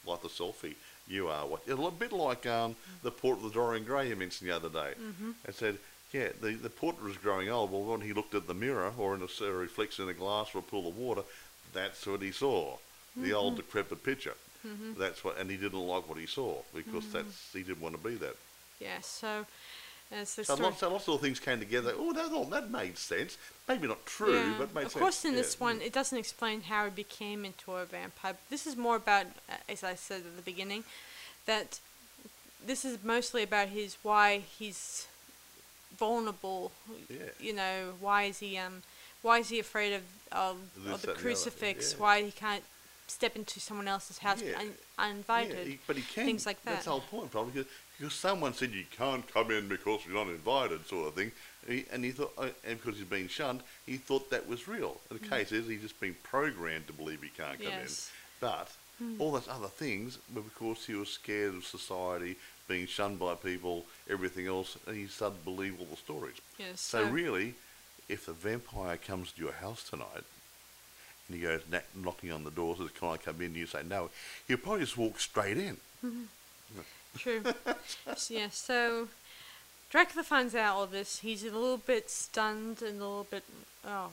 like 0.06 0.22
the 0.22 0.28
selfie. 0.28 0.76
You 1.08 1.26
are 1.28 1.44
what 1.46 1.62
a 1.68 1.90
bit 1.90 2.12
like 2.12 2.46
um, 2.46 2.76
the 3.02 3.10
portrait 3.10 3.44
of 3.46 3.52
the 3.52 3.58
Dorian 3.58 3.84
Gray 3.84 4.08
you 4.08 4.14
mentioned 4.16 4.48
the 4.48 4.54
other 4.54 4.68
day. 4.68 4.92
Mm-hmm. 5.00 5.30
And 5.44 5.54
said, 5.54 5.78
yeah, 6.12 6.28
the 6.40 6.50
the 6.54 6.70
portrait 6.70 7.04
was 7.04 7.16
growing 7.16 7.48
old. 7.48 7.72
Well, 7.72 7.82
when 7.82 8.02
he 8.02 8.12
looked 8.12 8.34
at 8.34 8.46
the 8.46 8.54
mirror 8.54 8.92
or 8.96 9.14
in 9.16 9.22
a, 9.22 9.44
a 9.44 9.52
reflection 9.52 10.04
in 10.04 10.10
a 10.10 10.14
glass 10.14 10.54
or 10.54 10.58
a 10.58 10.62
pool 10.62 10.86
of 10.88 10.96
water, 10.96 11.22
that's 11.72 12.06
what 12.06 12.22
he 12.22 12.30
saw. 12.30 12.76
The 13.16 13.32
old 13.32 13.54
Mm-hmm. 13.54 13.62
decrepit 13.62 14.04
picture. 14.04 14.34
That's 14.98 15.22
what, 15.24 15.38
and 15.38 15.50
he 15.50 15.56
didn't 15.56 15.78
like 15.78 16.08
what 16.08 16.18
he 16.18 16.26
saw 16.26 16.56
because 16.74 17.04
Mm-hmm. 17.04 17.12
that's 17.12 17.52
he 17.52 17.62
didn't 17.62 17.80
want 17.80 17.94
to 17.96 18.08
be 18.08 18.16
that. 18.16 18.36
yeah, 18.80 19.00
so 19.00 19.46
as 20.10 20.34
the 20.36 20.44
So 20.44 20.54
lots, 20.54 20.80
so 20.80 20.90
lots 20.90 21.08
of 21.08 21.20
things 21.20 21.38
came 21.40 21.58
together. 21.58 21.92
Oh, 21.96 22.12
that 22.12 22.32
all 22.32 22.44
that 22.46 22.70
made 22.70 22.96
sense. 22.98 23.36
Maybe 23.68 23.86
not 23.86 24.04
true, 24.06 24.34
yeah. 24.34 24.54
but 24.58 24.74
made 24.74 24.86
of 24.86 24.92
sense. 24.92 25.00
course, 25.02 25.24
in 25.24 25.32
Yeah. 25.32 25.38
this 25.42 25.60
one, 25.60 25.80
it 25.82 25.92
doesn't 25.92 26.16
explain 26.18 26.62
how 26.62 26.84
he 26.86 26.90
became 26.90 27.44
into 27.44 27.72
a 27.72 27.84
vampire. 27.84 28.36
This 28.50 28.66
is 28.66 28.76
more 28.76 28.96
about, 28.96 29.26
uh, 29.48 29.54
as 29.68 29.84
I 29.84 29.94
said 29.94 30.22
at 30.22 30.36
the 30.36 30.42
beginning, 30.42 30.84
that 31.46 31.78
this 32.66 32.84
is 32.84 32.98
mostly 33.04 33.42
about 33.42 33.68
his 33.68 33.96
why 34.02 34.38
he's 34.58 35.06
vulnerable. 35.96 36.72
Yeah. 37.08 37.16
You 37.40 37.52
know, 37.54 37.94
why 38.00 38.24
is 38.24 38.38
he 38.38 38.56
um, 38.58 38.82
why 39.22 39.38
is 39.38 39.48
he 39.50 39.58
afraid 39.58 39.92
of 39.94 40.02
of, 40.32 40.56
of 40.56 40.74
the 40.74 40.90
and 40.92 41.00
the 41.02 41.10
other, 41.12 41.20
crucifix? 41.20 41.98
Why 41.98 42.22
he 42.22 42.30
can't 42.30 42.64
step 43.10 43.36
into 43.36 43.60
someone 43.60 43.88
else's 43.88 44.18
house 44.18 44.42
Yeah. 44.42 44.58
un- 44.58 44.74
uninvited? 44.98 45.58
Yeah, 45.58 45.64
he, 45.64 45.78
but 45.86 45.96
he 45.96 46.02
can. 46.02 46.24
Things 46.26 46.46
like 46.46 46.62
that. 46.64 46.70
That's 46.72 46.84
that. 46.84 46.90
the 46.90 47.00
whole 47.00 47.20
point, 47.20 47.30
probably, 47.30 47.52
because, 47.52 47.70
because 47.98 48.14
someone 48.14 48.54
said 48.54 48.70
you 48.72 48.84
can't 48.96 49.26
come 49.32 49.50
in 49.50 49.68
because 49.68 50.00
you're 50.06 50.14
not 50.14 50.28
invited, 50.28 50.86
sort 50.86 51.08
of 51.08 51.14
thing. 51.14 51.32
And 51.66 51.78
he, 51.78 51.84
and 51.92 52.04
he 52.04 52.10
thought, 52.12 52.32
uh, 52.38 52.48
and 52.64 52.80
because 52.80 52.98
he's 52.98 53.06
been 53.08 53.28
shunned, 53.28 53.62
he 53.86 53.96
thought 53.96 54.30
that 54.30 54.48
was 54.48 54.68
real. 54.68 55.00
And 55.10 55.20
the 55.20 55.26
case 55.28 55.52
is, 55.52 55.66
he's 55.66 55.82
just 55.82 56.00
been 56.00 56.16
programmed 56.22 56.86
to 56.86 56.92
believe 56.92 57.22
he 57.22 57.28
can't 57.30 57.58
come 57.58 57.72
Mm. 57.72 57.80
Yes. 57.82 58.10
In. 58.40 58.48
But 58.48 58.70
all 59.20 59.32
those 59.32 59.48
other 59.48 59.68
things 59.68 60.18
were 60.34 60.42
because 60.42 60.84
he 60.86 60.94
was 60.94 61.08
scared 61.08 61.54
of 61.54 61.64
society, 61.64 62.36
being 62.66 62.86
shunned 62.86 63.18
by 63.18 63.34
people, 63.34 63.86
everything 64.10 64.46
else, 64.46 64.76
and 64.86 64.96
he 64.96 65.06
started 65.06 65.38
to 65.38 65.44
believe 65.44 65.78
all 65.80 65.86
the 65.86 65.96
stories. 65.96 66.36
Yes. 66.58 66.80
So 66.80 67.04
really, 67.04 67.54
if 68.08 68.26
the 68.26 68.32
vampire 68.32 68.96
comes 68.96 69.32
to 69.32 69.40
your 69.42 69.52
house 69.52 69.82
tonight 69.88 70.24
and 71.28 71.36
he 71.36 71.42
goes 71.42 71.60
knack, 71.70 71.86
knocking 71.94 72.32
on 72.32 72.44
the 72.44 72.50
door, 72.50 72.76
says, 72.76 72.88
"Can 72.98 73.08
I 73.08 73.16
come 73.16 73.36
in?" 73.40 73.46
and 73.48 73.56
you 73.56 73.66
say 73.66 73.82
no, 73.88 74.10
he'll 74.46 74.56
probably 74.56 74.80
just 74.80 74.96
walk 74.96 75.20
straight 75.20 75.56
in. 75.58 75.76
True. 77.16 77.42
S- 78.06 78.30
yeah, 78.30 78.48
so 78.50 79.08
Dracula 79.90 80.22
finds 80.22 80.54
out 80.54 80.76
all 80.76 80.86
this. 80.86 81.20
He's 81.20 81.42
a 81.42 81.46
little 81.50 81.78
bit 81.78 82.10
stunned 82.10 82.82
and 82.82 82.96
a 83.00 83.04
little 83.06 83.26
bit, 83.30 83.42
oh, 83.86 84.10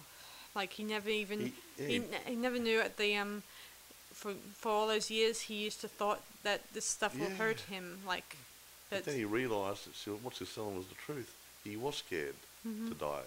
like 0.56 0.74
he 0.74 0.84
never 0.84 1.10
even, 1.10 1.40
He- 1.40 1.54
yeah, 1.78 1.88
he, 1.88 1.94
he- 1.94 2.00
ne- 2.00 2.30
he 2.32 2.36
never 2.36 2.58
knew 2.58 2.80
at 2.80 2.98
the, 2.98 3.16
um, 3.18 3.44
for, 4.14 4.34
for 4.58 4.70
all 4.72 4.88
those 4.88 5.12
years 5.12 5.42
he 5.42 5.56
used 5.56 5.82
to 5.82 5.88
thought 5.88 6.22
that 6.44 6.62
this 6.74 6.86
stuff 6.86 7.20
will 7.20 7.30
hurt 7.32 7.60
him, 7.62 8.00
like, 8.08 8.38
But 8.90 9.04
that, 9.04 9.12
then 9.12 9.18
he 9.20 9.26
realised 9.26 9.86
that 9.88 9.96
see, 9.96 10.12
what's 10.12 10.40
he's 10.40 10.54
telling 10.54 10.76
was 10.78 10.88
the 10.88 10.96
truth. 10.96 11.36
He 11.64 11.76
was 11.78 11.98
scared 11.98 12.36
Mm-hmm. 12.68 12.88
to 12.88 12.94
die, 12.96 13.22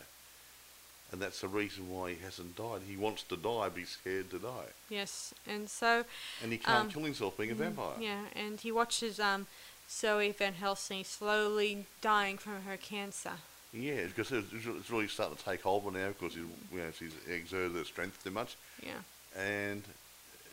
and 1.12 1.20
that's 1.22 1.40
the 1.40 1.48
reason 1.48 1.88
why 1.90 2.10
he 2.12 2.16
hasn't 2.22 2.56
died. 2.56 2.82
He 2.88 2.96
wants 2.96 3.22
to 3.24 3.36
die, 3.36 3.68
but 3.68 3.78
he's 3.78 3.90
scared 3.90 4.30
to 4.30 4.38
die, 4.38 4.66
yes, 4.90 5.32
and 5.46 5.68
so, 5.68 6.04
and 6.42 6.52
he 6.52 6.58
can't 6.58 6.80
Um, 6.86 6.90
kill 6.90 7.02
himself 7.04 7.36
being 7.36 7.50
a 7.50 7.54
vampire. 7.54 7.94
yeah, 8.00 8.26
and 8.34 8.60
he 8.60 8.70
watches, 8.72 9.18
um, 9.20 9.46
Zoe 9.90 10.32
Van 10.32 10.54
Helsing 10.54 11.02
slowly 11.04 11.86
dying 12.02 12.36
from 12.36 12.62
her 12.62 12.76
cancer. 12.76 13.32
Yeah, 13.72 14.04
because 14.06 14.32
it's, 14.32 14.90
really 14.90 15.08
starting 15.08 15.36
to 15.36 15.44
take 15.44 15.62
her 15.62 15.90
now 15.90 16.08
because 16.08 16.34
he's, 16.34 16.44
you 16.72 16.78
know, 16.78 16.90
she's 16.98 17.12
exerted 17.28 17.72
her 17.76 17.84
strength 17.84 18.22
too 18.24 18.30
much, 18.30 18.56
Yeah. 18.82 19.00
and 19.36 19.82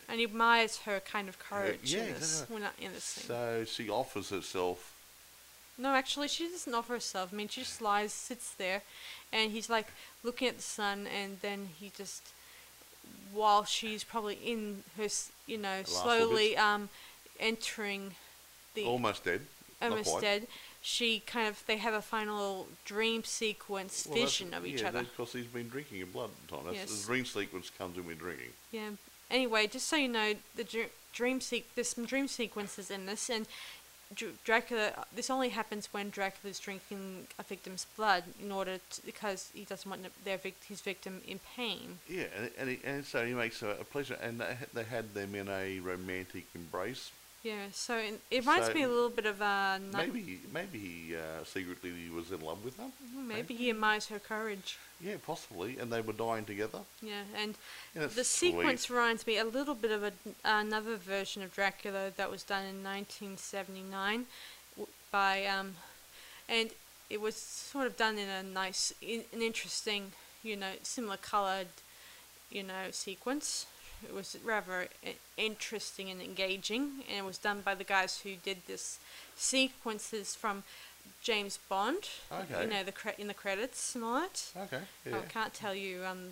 And 0.08 0.18
he 0.20 0.24
admires 0.24 0.78
her 0.78 1.00
kind 1.00 1.28
of 1.28 1.38
courage 1.38 1.92
yeah, 1.94 2.04
in 2.04 2.14
this, 2.14 2.42
exactly. 2.42 2.84
in 2.86 2.92
this 2.92 3.04
scene. 3.04 3.26
so 3.26 3.64
she 3.66 3.88
offers 3.90 4.30
herself. 4.30 4.94
No, 5.78 5.90
actually, 5.90 6.28
she 6.28 6.48
doesn't 6.48 6.74
offer 6.74 6.94
herself. 6.94 7.30
I 7.32 7.36
mean, 7.36 7.48
she 7.48 7.60
just 7.62 7.82
lies, 7.82 8.12
sits 8.12 8.52
there, 8.54 8.82
and 9.32 9.52
he's 9.52 9.68
like 9.68 9.88
looking 10.22 10.48
at 10.48 10.56
the 10.56 10.62
sun, 10.62 11.06
and 11.06 11.38
then 11.42 11.68
he 11.78 11.92
just, 11.96 12.22
while 13.32 13.64
she's 13.64 14.02
probably 14.04 14.38
in 14.44 14.82
her, 14.96 15.08
you 15.46 15.58
know, 15.58 15.82
slowly 15.84 16.56
um, 16.56 16.88
entering 17.38 18.14
the 18.74 18.84
almost 18.84 19.24
dead. 19.24 19.42
almost 19.82 20.20
dead, 20.20 20.46
she 20.80 21.20
kind 21.26 21.46
of 21.48 21.62
they 21.66 21.76
have 21.76 21.92
a 21.94 22.00
final 22.02 22.68
dream 22.84 23.24
sequence 23.24 24.06
Well, 24.08 24.18
vision 24.18 24.54
of 24.54 24.64
each 24.64 24.82
other. 24.82 24.82
yeah, 24.82 24.88
other. 25.00 25.02
because 25.04 25.32
he's 25.32 25.46
been 25.46 25.68
drinking 25.68 26.00
in 26.00 26.10
blood 26.10 26.30
time. 26.48 26.60
That's, 26.64 26.76
Yes. 26.76 27.00
The 27.02 27.06
dream 27.06 27.24
sequence 27.26 27.70
comes 27.76 27.96
when 27.96 28.06
we're 28.06 28.14
drinking. 28.14 28.52
Yeah. 28.72 28.90
Anyway, 29.30 29.66
just 29.66 29.88
so 29.88 29.96
you 29.96 30.08
know, 30.08 30.34
the 30.54 30.64
dr- 30.64 30.90
dream 31.12 31.40
sequ- 31.40 31.64
there's 31.74 31.88
some 31.88 32.06
dream 32.06 32.28
sequences 32.28 32.90
in 32.90 33.06
this, 33.06 33.28
and 33.28 33.46
Dr- 34.14 34.42
Dracula. 34.44 35.06
This 35.14 35.30
only 35.30 35.48
happens 35.50 35.88
when 35.92 36.10
Dracula 36.10 36.50
is 36.50 36.58
drinking 36.58 37.26
a 37.38 37.42
victim's 37.42 37.86
blood 37.96 38.24
in 38.40 38.52
order 38.52 38.78
to, 38.90 39.06
because 39.06 39.50
he 39.54 39.64
doesn't 39.64 39.88
want 39.88 40.06
their 40.24 40.38
vic- 40.38 40.62
his 40.68 40.80
victim 40.80 41.20
in 41.26 41.40
pain. 41.56 41.98
Yeah, 42.08 42.24
and, 42.36 42.50
and, 42.58 42.68
he, 42.70 42.80
and 42.84 43.04
so 43.04 43.26
he 43.26 43.34
makes 43.34 43.62
a, 43.62 43.70
a 43.80 43.84
pleasure, 43.84 44.18
and 44.22 44.40
they, 44.40 44.56
they 44.72 44.84
had 44.84 45.14
them 45.14 45.34
in 45.34 45.48
a 45.48 45.80
romantic 45.80 46.46
embrace. 46.54 47.10
Yeah. 47.42 47.66
So 47.72 47.96
in, 47.96 48.18
it 48.30 48.40
reminds 48.40 48.66
So 48.66 48.74
me 48.74 48.82
a 48.82 48.88
little 48.88 49.10
bit 49.10 49.26
of 49.26 49.40
uh, 49.40 49.78
Ni- 49.78 50.06
Maybe, 50.06 50.40
maybe 50.52 50.78
he 50.78 51.16
uh, 51.16 51.44
secretly 51.44 51.90
he 51.90 52.10
was 52.10 52.32
in 52.32 52.40
love 52.40 52.64
with 52.64 52.76
her. 52.78 52.90
maybe 53.16 53.54
he 53.54 53.70
admires 53.70 54.06
her 54.08 54.18
courage. 54.18 54.78
Yeah, 55.00 55.16
possibly, 55.24 55.78
and 55.78 55.92
they 55.92 56.00
were 56.00 56.12
dying 56.14 56.44
together. 56.44 56.80
Yeah, 57.02 57.22
and 57.36 57.54
that's 57.94 58.14
the 58.14 58.24
sweet. 58.24 58.52
sequence 58.52 58.90
reminds 58.90 59.26
me 59.26 59.36
a 59.38 59.44
little 59.44 59.74
bit 59.74 59.90
of 59.92 60.02
a, 60.02 60.12
another 60.44 60.96
version 60.96 61.42
of 61.42 61.54
Dracula 61.54 62.10
that 62.16 62.30
was 62.30 62.42
done 62.42 62.64
in 62.64 62.82
1979 62.82 64.26
by 65.12 65.46
um, 65.46 65.74
and 66.48 66.70
it 67.08 67.20
was 67.20 67.36
sort 67.36 67.86
of 67.86 67.96
done 67.96 68.18
in 68.18 68.28
a 68.28 68.42
nice, 68.42 68.92
in, 69.00 69.24
an 69.32 69.42
interesting, 69.42 70.12
you 70.42 70.56
know, 70.56 70.72
similar 70.82 71.16
colored, 71.16 71.68
you 72.50 72.62
know, 72.62 72.90
sequence. 72.90 73.66
It 74.04 74.14
was 74.14 74.36
rather 74.44 74.88
interesting 75.36 76.10
and 76.10 76.20
engaging, 76.20 77.02
and 77.08 77.18
it 77.18 77.24
was 77.24 77.38
done 77.38 77.60
by 77.62 77.74
the 77.74 77.84
guys 77.84 78.20
who 78.20 78.34
did 78.36 78.58
this 78.66 78.98
sequences 79.36 80.34
from 80.34 80.62
James 81.22 81.58
Bond. 81.68 82.08
Okay. 82.30 82.64
You 82.64 82.70
know, 82.70 82.82
the 82.84 82.92
cre- 82.92 83.18
in 83.18 83.26
the 83.28 83.34
credits 83.34 83.94
and 83.94 84.04
all 84.04 84.20
that. 84.20 84.44
Okay, 84.56 84.80
yeah. 85.06 85.16
I 85.18 85.20
can't 85.22 85.54
tell 85.54 85.74
you 85.74 86.04
um 86.04 86.28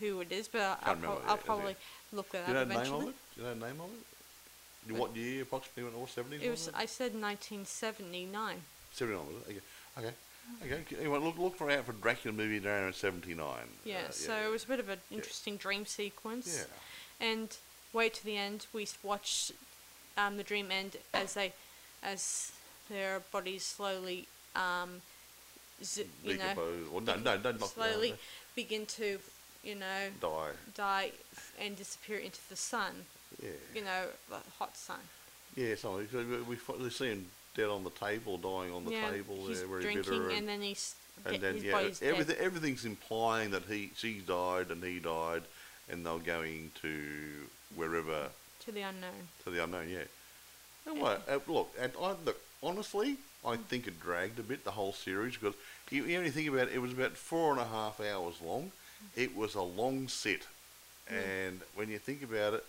who 0.00 0.20
it 0.20 0.32
is, 0.32 0.48
but 0.48 0.60
I'll, 0.60 0.76
Can't 0.76 0.96
remember 1.02 1.06
prob- 1.06 1.18
what 1.18 1.28
I'll 1.28 1.34
it 1.34 1.38
is, 1.38 1.44
probably 1.46 1.70
yeah. 1.72 2.16
look 2.16 2.28
that 2.32 2.46
Do 2.46 2.52
you 2.52 2.54
know 2.54 2.62
up 2.62 2.68
the 2.68 2.74
name 2.74 2.80
eventually. 2.82 3.02
of 3.02 3.08
it? 3.10 3.14
Do 3.34 3.40
you 3.40 3.46
know 3.46 3.54
the 3.54 3.66
name 3.66 3.80
of 3.80 3.90
it? 3.90 4.92
What? 4.92 5.00
What 5.00 5.16
year 5.16 5.42
approximately? 5.42 5.84
When 5.84 5.92
it 5.94 6.00
was 6.00 6.10
seventies? 6.10 6.42
It 6.42 6.50
was 6.50 6.70
I 6.74 6.86
said 6.86 7.12
1979. 7.14 8.56
seventy 8.92 9.16
nine. 9.16 9.26
was 9.26 9.48
it? 9.48 9.62
Okay, 9.98 10.12
okay, 10.62 10.74
okay. 10.74 10.96
Anyway, 11.00 11.18
look 11.20 11.38
look 11.38 11.56
for 11.56 11.70
out 11.70 11.86
for 11.86 11.92
Dracula 11.92 12.36
movie 12.36 12.66
around 12.66 12.94
seventy 12.94 13.34
nine. 13.34 13.68
Yeah, 13.84 14.10
so 14.10 14.34
it 14.34 14.50
was 14.50 14.64
a 14.64 14.68
bit 14.68 14.80
of 14.80 14.88
an 14.90 14.98
interesting 15.10 15.56
dream 15.56 15.86
sequence. 15.86 16.54
Yeah. 16.58 16.74
And 17.24 17.56
wait 17.94 18.12
to 18.14 18.24
the 18.24 18.36
end. 18.36 18.66
We 18.74 18.86
watch 19.02 19.50
um, 20.18 20.36
the 20.36 20.42
dream 20.42 20.70
end 20.70 20.96
as 21.14 21.34
they, 21.34 21.52
as 22.02 22.52
their 22.90 23.20
bodies 23.32 23.62
slowly, 23.62 24.26
um, 24.54 25.00
z- 25.82 26.04
you 26.22 26.36
know, 26.36 26.52
Well, 26.92 27.00
no, 27.00 27.16
no, 27.16 27.36
knock 27.36 27.70
slowly 27.72 28.14
begin 28.54 28.84
to, 28.86 29.18
you 29.62 29.74
know, 29.74 30.10
die. 30.20 30.50
die 30.76 31.12
f- 31.32 31.54
and 31.58 31.76
disappear 31.76 32.18
into 32.18 32.40
the 32.50 32.56
sun. 32.56 32.92
Yeah. 33.42 33.50
You 33.74 33.84
know, 33.84 34.04
the 34.28 34.36
hot 34.58 34.76
sun. 34.76 35.00
Yeah, 35.56 35.76
so 35.76 36.02
we, 36.12 36.24
we, 36.42 36.58
we 36.78 36.90
see 36.90 37.06
him 37.06 37.26
dead 37.56 37.68
on 37.68 37.84
the 37.84 37.90
table, 37.90 38.36
dying 38.36 38.72
on 38.72 38.84
the 38.84 38.92
yeah, 38.92 39.10
table 39.10 39.36
he's 39.46 39.60
there, 39.60 39.68
very 39.68 39.82
drinking, 39.82 40.02
bitter, 40.02 40.28
and, 40.28 40.38
and, 40.38 40.48
then 40.48 40.60
he's 40.60 40.94
and 41.24 41.40
then 41.40 41.56
yeah, 41.62 41.80
dead. 41.80 41.96
everything 42.02 42.36
everything's 42.40 42.84
implying 42.84 43.50
that 43.52 43.62
he 43.68 43.90
she 43.96 44.18
died 44.18 44.70
and 44.70 44.82
he 44.82 44.98
died, 44.98 45.42
and 45.90 46.04
they're 46.04 46.18
going 46.18 46.70
to 46.82 46.94
wherever 47.74 48.28
to 48.64 48.72
the 48.72 48.82
unknown. 48.82 49.28
to 49.44 49.50
the 49.50 49.62
unknown. 49.62 49.88
Yeah. 49.88 50.04
And 50.86 51.00
what? 51.00 51.26
Uh, 51.28 51.38
look, 51.46 51.70
and 51.80 51.92
I 52.00 52.14
look 52.24 52.40
honestly, 52.62 53.16
Mm. 53.44 53.52
I 53.52 53.56
think 53.56 53.86
it 53.86 54.00
dragged 54.00 54.38
a 54.38 54.42
bit 54.42 54.64
the 54.64 54.70
whole 54.70 54.92
series 54.92 55.36
because 55.36 55.54
you, 55.90 56.04
you 56.04 56.16
only 56.16 56.30
think 56.30 56.48
about 56.48 56.68
it, 56.68 56.74
it 56.74 56.78
was 56.78 56.92
about 56.92 57.12
four 57.12 57.52
and 57.52 57.60
a 57.60 57.66
half 57.66 58.00
hours 58.00 58.40
long. 58.44 58.72
Mm. 59.16 59.22
It 59.22 59.36
was 59.36 59.54
a 59.54 59.62
long 59.62 60.08
sit, 60.08 60.46
and 61.08 61.60
when 61.74 61.90
you 61.90 61.98
think 61.98 62.22
about 62.22 62.54
it, 62.54 62.64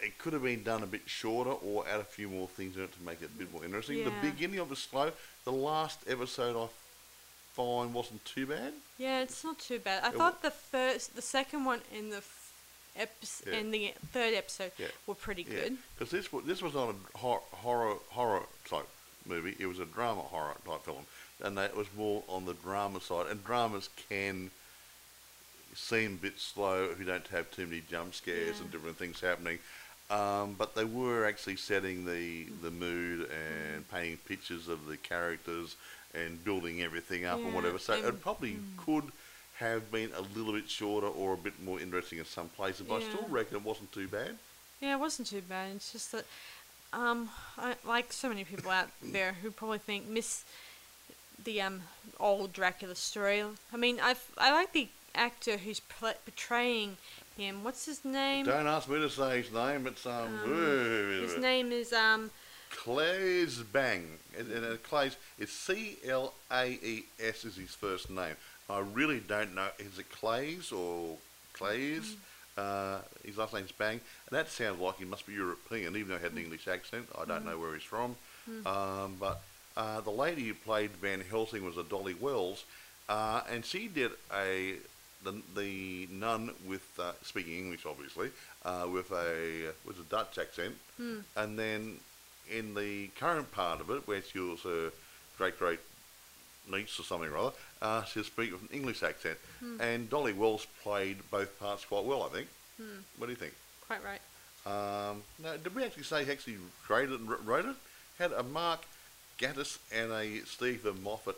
it 0.00 0.16
could 0.18 0.32
have 0.32 0.44
been 0.44 0.62
done 0.62 0.84
a 0.84 0.86
bit 0.86 1.02
shorter 1.06 1.50
or 1.50 1.84
add 1.88 1.98
a 1.98 2.04
few 2.04 2.28
more 2.28 2.46
things 2.46 2.76
in 2.76 2.84
it 2.84 2.92
to 2.96 3.02
make 3.02 3.20
it 3.20 3.30
a 3.34 3.38
bit 3.38 3.52
more 3.52 3.64
interesting. 3.64 3.98
Yeah. 3.98 4.04
The 4.04 4.30
beginning 4.30 4.60
of 4.60 4.68
the 4.68 4.76
slow, 4.76 5.10
the 5.44 5.50
last 5.52 5.98
episode 6.06 6.56
I 6.56 6.68
fine, 7.58 7.92
wasn't 7.92 8.24
too 8.24 8.46
bad. 8.46 8.72
Yeah, 8.98 9.20
it's 9.22 9.42
not 9.42 9.58
too 9.58 9.80
bad. 9.80 10.04
I 10.04 10.08
It 10.10 10.14
thought 10.14 10.42
the 10.42 10.50
first, 10.52 11.16
the 11.16 11.22
second 11.22 11.64
one, 11.64 11.80
and 11.92 12.12
the 12.12 12.18
f- 12.18 12.52
eps- 12.96 13.42
Yeah. 13.46 13.54
and 13.56 13.74
the 13.74 13.94
third 14.12 14.32
episode 14.34 14.70
Yeah. 14.78 14.88
were 15.06 15.16
pretty 15.16 15.42
Yeah, 15.42 15.54
good. 15.60 15.78
because 15.98 16.10
this 16.12 16.28
this 16.46 16.62
was 16.62 16.74
not 16.74 16.94
a 16.94 17.18
hor- 17.18 17.42
horror 17.50 17.96
horror 18.10 18.44
type 18.64 18.88
movie. 19.26 19.56
It 19.58 19.66
was 19.66 19.80
a 19.80 19.84
drama 19.84 20.22
horror 20.22 20.54
type 20.64 20.84
film, 20.84 21.04
and 21.40 21.58
that 21.58 21.74
was 21.74 21.88
more 21.96 22.22
on 22.28 22.44
the 22.46 22.54
drama 22.54 23.00
side. 23.00 23.26
And 23.26 23.44
dramas 23.44 23.88
can 24.08 24.50
seem 25.74 26.14
a 26.14 26.22
bit 26.22 26.38
slow 26.40 26.84
if 26.90 26.98
you 27.00 27.04
don't 27.04 27.26
have 27.28 27.50
too 27.50 27.66
many 27.66 27.82
jump 27.90 28.14
scares 28.14 28.60
and 28.60 28.70
different 28.70 28.96
things 28.98 29.20
happening. 29.20 29.58
Um, 30.10 30.54
but 30.54 30.74
they 30.74 30.84
were 30.84 31.26
actually 31.26 31.56
setting 31.56 32.06
the, 32.06 32.44
the 32.62 32.70
mood 32.70 33.28
and 33.30 33.84
Mm. 33.86 33.90
painting 33.92 34.16
pictures 34.26 34.66
of 34.66 34.86
the 34.86 34.96
characters 34.96 35.76
and 36.14 36.42
building 36.44 36.82
everything 36.82 37.24
up 37.24 37.38
and 37.38 37.54
whatever. 37.54 37.78
So 37.78 37.94
it 37.94 38.20
probably 38.20 38.52
mm. 38.52 38.76
could 38.76 39.04
have 39.58 39.90
been 39.90 40.10
a 40.16 40.38
little 40.38 40.52
bit 40.52 40.70
shorter 40.70 41.08
or 41.08 41.34
a 41.34 41.36
bit 41.36 41.60
more 41.62 41.80
interesting 41.80 42.18
in 42.18 42.24
some 42.24 42.48
places. 42.50 42.86
But 42.88 43.02
I 43.02 43.04
still 43.04 43.26
reckon 43.28 43.56
it 43.56 43.64
wasn't 43.64 43.92
too 43.92 44.08
bad. 44.08 44.36
Yeah, 44.80 44.94
it 44.94 45.00
wasn't 45.00 45.28
too 45.28 45.42
bad. 45.42 45.72
It's 45.74 45.92
just 45.92 46.12
that, 46.12 46.24
um, 46.92 47.28
I, 47.56 47.74
like 47.86 48.12
so 48.12 48.28
many 48.28 48.44
people 48.44 48.70
out 48.70 48.88
there 49.02 49.34
who 49.42 49.50
probably 49.50 49.78
think 49.78 50.08
miss 50.08 50.44
the 51.44 51.60
um 51.60 51.82
old 52.18 52.52
Dracula 52.52 52.94
story. 52.94 53.44
I 53.72 53.76
mean, 53.76 53.98
I 54.00 54.14
I 54.36 54.52
like 54.52 54.72
the 54.72 54.88
actor 55.14 55.56
who's 55.56 55.80
pl- 55.80 56.14
portraying 56.24 56.96
him. 57.36 57.64
What's 57.64 57.86
his 57.86 58.04
name? 58.04 58.46
Don't 58.46 58.66
ask 58.66 58.88
me 58.88 58.98
to 58.98 59.10
say 59.10 59.42
his 59.42 59.52
name. 59.52 59.86
It's 59.86 60.06
um, 60.06 60.40
Um, 60.44 61.20
His 61.22 61.36
name 61.38 61.72
is 61.72 61.92
um. 61.92 62.30
Claes 62.70 63.58
Bang. 63.58 64.06
And, 64.38 64.50
and 64.50 64.64
uh, 64.64 64.76
Claes, 64.88 65.16
it's 65.38 65.52
C 65.52 65.96
L 66.06 66.34
A 66.50 66.66
E 66.66 67.04
S 67.22 67.44
is 67.44 67.56
his 67.56 67.74
first 67.74 68.10
name. 68.10 68.36
I 68.70 68.80
really 68.80 69.20
don't 69.20 69.54
know. 69.54 69.68
Is 69.78 69.98
it 69.98 70.10
Claes 70.10 70.72
or 70.72 71.16
Claes? 71.54 72.16
Uh, 72.56 72.98
his 73.24 73.38
last 73.38 73.54
name's 73.54 73.70
Bang, 73.70 74.00
and 74.28 74.36
that 74.36 74.48
sounds 74.48 74.80
like 74.80 74.98
he 74.98 75.04
must 75.04 75.24
be 75.26 75.32
European, 75.32 75.94
even 75.94 76.08
though 76.08 76.16
he 76.16 76.22
had 76.24 76.32
an 76.32 76.38
English 76.38 76.66
accent. 76.66 77.06
I 77.16 77.24
don't 77.24 77.44
know 77.44 77.56
where 77.56 77.72
he's 77.72 77.84
from. 77.84 78.16
Um, 78.66 79.16
but 79.20 79.42
uh, 79.76 80.00
the 80.00 80.10
lady 80.10 80.48
who 80.48 80.54
played 80.54 80.90
Van 81.00 81.20
Helsing 81.20 81.64
was 81.64 81.76
a 81.76 81.84
Dolly 81.84 82.14
Wells, 82.14 82.64
uh, 83.08 83.42
and 83.48 83.64
she 83.64 83.86
did 83.86 84.10
a 84.34 84.74
the, 85.22 85.40
the 85.54 86.08
nun 86.10 86.50
with 86.66 86.82
uh, 86.98 87.12
speaking 87.22 87.58
English, 87.58 87.86
obviously, 87.86 88.30
uh, 88.64 88.86
with 88.92 89.12
a 89.12 89.70
with 89.86 90.00
a 90.00 90.04
Dutch 90.10 90.36
accent, 90.38 90.74
and 91.36 91.58
then 91.58 91.98
in 92.50 92.74
the 92.74 93.08
current 93.18 93.50
part 93.52 93.80
of 93.80 93.90
it, 93.90 94.06
where 94.06 94.22
she 94.22 94.38
was 94.38 94.64
a 94.64 94.90
great 95.36 95.58
great 95.58 95.80
niece 96.70 96.98
or 96.98 97.02
something 97.02 97.30
or 97.30 97.36
other, 97.38 97.52
uh, 97.80 98.04
she'll 98.04 98.24
speak 98.24 98.52
with 98.52 98.62
an 98.62 98.68
English 98.72 99.02
accent, 99.02 99.38
and 99.80 100.10
Dolly 100.10 100.32
Wells 100.32 100.66
played 100.82 101.18
both 101.30 101.58
parts 101.58 101.84
quite 101.84 102.04
well, 102.04 102.22
I 102.24 102.28
think. 102.28 102.48
What 103.16 103.26
do 103.26 103.32
you 103.32 103.36
think? 103.36 103.54
Quite 103.86 104.00
right. 104.04 104.20
Um, 104.66 105.22
now, 105.42 105.56
did 105.56 105.74
we 105.74 105.82
actually 105.84 106.02
say 106.02 106.24
he 106.24 106.30
actually 106.30 106.56
created 106.84 107.18
and 107.20 107.28
wrote 107.46 107.64
it? 107.64 107.76
Had 108.18 108.32
a 108.32 108.42
Mark 108.42 108.80
Gatiss 109.38 109.78
and 109.92 110.12
a 110.12 110.44
Steven 110.44 111.02
Moffat 111.02 111.36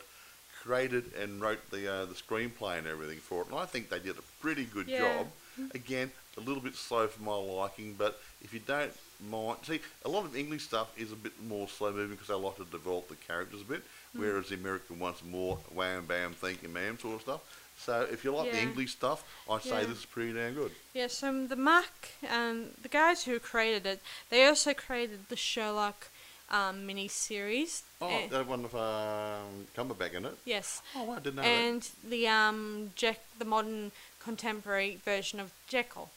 created 0.61 1.13
and 1.19 1.41
wrote 1.41 1.69
the 1.71 1.91
uh, 1.91 2.05
the 2.05 2.13
screenplay 2.13 2.77
and 2.77 2.87
everything 2.87 3.19
for 3.19 3.41
it, 3.43 3.47
and 3.49 3.57
I 3.57 3.65
think 3.65 3.89
they 3.89 3.99
did 3.99 4.17
a 4.17 4.21
pretty 4.41 4.65
good 4.65 4.87
Yeah. 4.87 4.99
job. 4.99 5.27
Again, 5.73 6.11
a 6.37 6.39
little 6.41 6.61
bit 6.61 6.75
slow 6.75 7.07
for 7.07 7.21
my 7.23 7.35
liking, 7.35 7.93
but 7.97 8.19
if 8.41 8.53
you 8.53 8.59
don't 8.65 8.91
mind, 9.29 9.57
see, 9.63 9.79
a 10.05 10.09
lot 10.09 10.25
of 10.25 10.35
English 10.35 10.63
stuff 10.63 10.91
is 10.97 11.11
a 11.11 11.15
bit 11.15 11.33
more 11.43 11.67
slow 11.67 11.91
moving 11.91 12.11
because 12.11 12.27
they 12.27 12.33
like 12.33 12.57
to 12.57 12.65
develop 12.65 13.07
the 13.09 13.15
characters 13.15 13.61
a 13.61 13.65
bit, 13.65 13.83
whereas 14.15 14.49
the 14.49 14.55
American 14.55 14.99
ones 14.99 15.21
are 15.21 15.25
more 15.29 15.57
wham 15.73 16.05
bam, 16.05 16.33
thank 16.33 16.63
you 16.63 16.69
ma'am 16.69 16.97
sort 16.99 17.15
of 17.15 17.21
stuff. 17.21 17.41
So 17.77 18.07
if 18.11 18.23
you 18.23 18.31
like 18.35 18.51
the 18.51 18.61
English 18.61 18.91
stuff, 18.91 19.23
I 19.49 19.59
say 19.59 19.81
Yeah. 19.81 19.85
this 19.87 19.99
is 19.99 20.05
pretty 20.05 20.33
damn 20.33 20.53
good. 20.53 20.71
Yeah, 20.93 21.07
so 21.07 21.45
the 21.47 21.55
Mac, 21.55 22.11
um, 22.29 22.67
the 22.81 22.89
guys 22.89 23.23
who 23.23 23.39
created 23.39 23.85
it, 23.87 24.01
they 24.29 24.45
also 24.45 24.73
created 24.73 25.27
the 25.29 25.35
Sherlock 25.35 26.09
um, 26.51 26.85
mini-series. 26.85 27.83
Oh, 28.01 28.07
Eh, 28.09 28.27
that 28.27 28.45
one 28.45 28.63
with 28.63 28.75
um, 28.75 29.67
Cumberbatch 29.75 30.13
in 30.13 30.25
it. 30.25 30.37
yes, 30.45 30.81
Oh, 30.95 31.11
I 31.11 31.19
didn't 31.19 31.37
know 31.37 31.41
that. 31.43 31.47
and 31.47 31.89
the 32.07 32.27
um, 32.27 32.91
Jack, 32.95 33.19
the 33.39 33.45
modern 33.45 33.91
contemporary 34.19 34.99
version 35.03 35.39
of 35.39 35.51
Jekyll, 35.67 36.09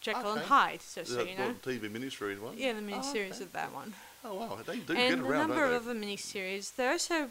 Jekyll 0.00 0.32
and 0.34 0.42
Hyde. 0.42 0.82
So, 0.82 1.04
so 1.04 1.22
you 1.22 1.36
know, 1.36 1.54
the 1.62 1.78
TV 1.78 1.90
miniseries 1.90 2.40
one? 2.40 2.54
yeah, 2.56 2.72
the 2.72 2.80
mini-series 2.82 3.34
okay. 3.36 3.44
of 3.44 3.52
that 3.52 3.72
one, 3.74 3.94
Oh 4.24 4.34
wow, 4.34 4.58
they 4.66 4.76
do 4.78 4.94
and 4.94 4.96
get 4.96 5.18
a 5.18 5.22
around, 5.22 5.48
number 5.48 5.54
don't 5.66 5.74
of 5.74 5.84
they? 5.84 5.90
other 5.90 5.98
mini-series. 6.00 6.70
They're 6.72 6.92
also 6.92 7.30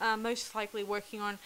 uh, 0.00 0.16
most 0.16 0.54
likely 0.54 0.82
working 0.84 1.20
on 1.20 1.38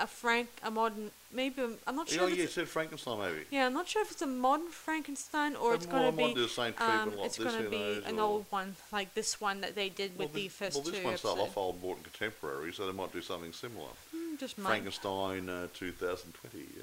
a 0.00 0.08
Frank, 0.08 0.48
a 0.64 0.72
modern, 0.72 1.12
maybe 1.32 1.62
a- 1.62 1.70
I'm 1.86 1.94
not 1.94 2.08
sure. 2.08 2.28
if 2.28 2.36
yeah, 2.36 2.42
it's 2.44 2.52
it 2.52 2.54
said 2.54 2.68
Frankenstein 2.68 3.16
maybe. 3.20 3.44
Yeah, 3.52 3.66
I'm 3.66 3.72
not 3.74 3.86
sure 3.86 4.02
if 4.02 4.10
it's 4.10 4.22
a 4.22 4.26
modern 4.26 4.66
Frankenstein 4.68 5.54
or 5.54 5.70
But 5.70 5.74
it's 5.76 5.86
going 5.86 6.10
to 6.10 6.20
might 6.20 6.28
be. 6.28 6.34
do 6.34 6.42
the 6.42 6.48
same 6.48 6.72
treatment 6.72 7.00
Um, 7.12 7.16
like 7.16 7.26
it's 7.26 7.38
going 7.38 7.62
to 7.62 7.70
be 7.70 8.02
an 8.04 8.18
or- 8.18 8.22
old 8.22 8.46
one 8.50 8.74
like 8.90 9.14
this 9.14 9.40
one 9.40 9.60
that 9.60 9.76
they 9.76 9.88
did 9.88 10.18
with 10.18 10.18
well, 10.18 10.28
the 10.34 10.42
this, 10.48 10.52
first 10.52 10.74
well, 10.76 10.84
this 10.84 10.98
two 11.00 11.04
one 11.06 11.16
started 11.16 11.42
episodes. 11.42 11.56
off 11.56 11.56
old 11.82 11.96
and 11.96 12.02
contemporary, 12.02 12.72
so 12.72 12.86
they 12.86 12.92
might 12.92 13.12
do 13.12 13.22
something 13.22 13.52
similar. 13.52 13.86
Mm, 14.14 14.38
just. 14.40 14.56
Frankenstein 14.56 15.48
uh, 15.48 15.68
2020. 15.74 16.58
Yeah. 16.76 16.82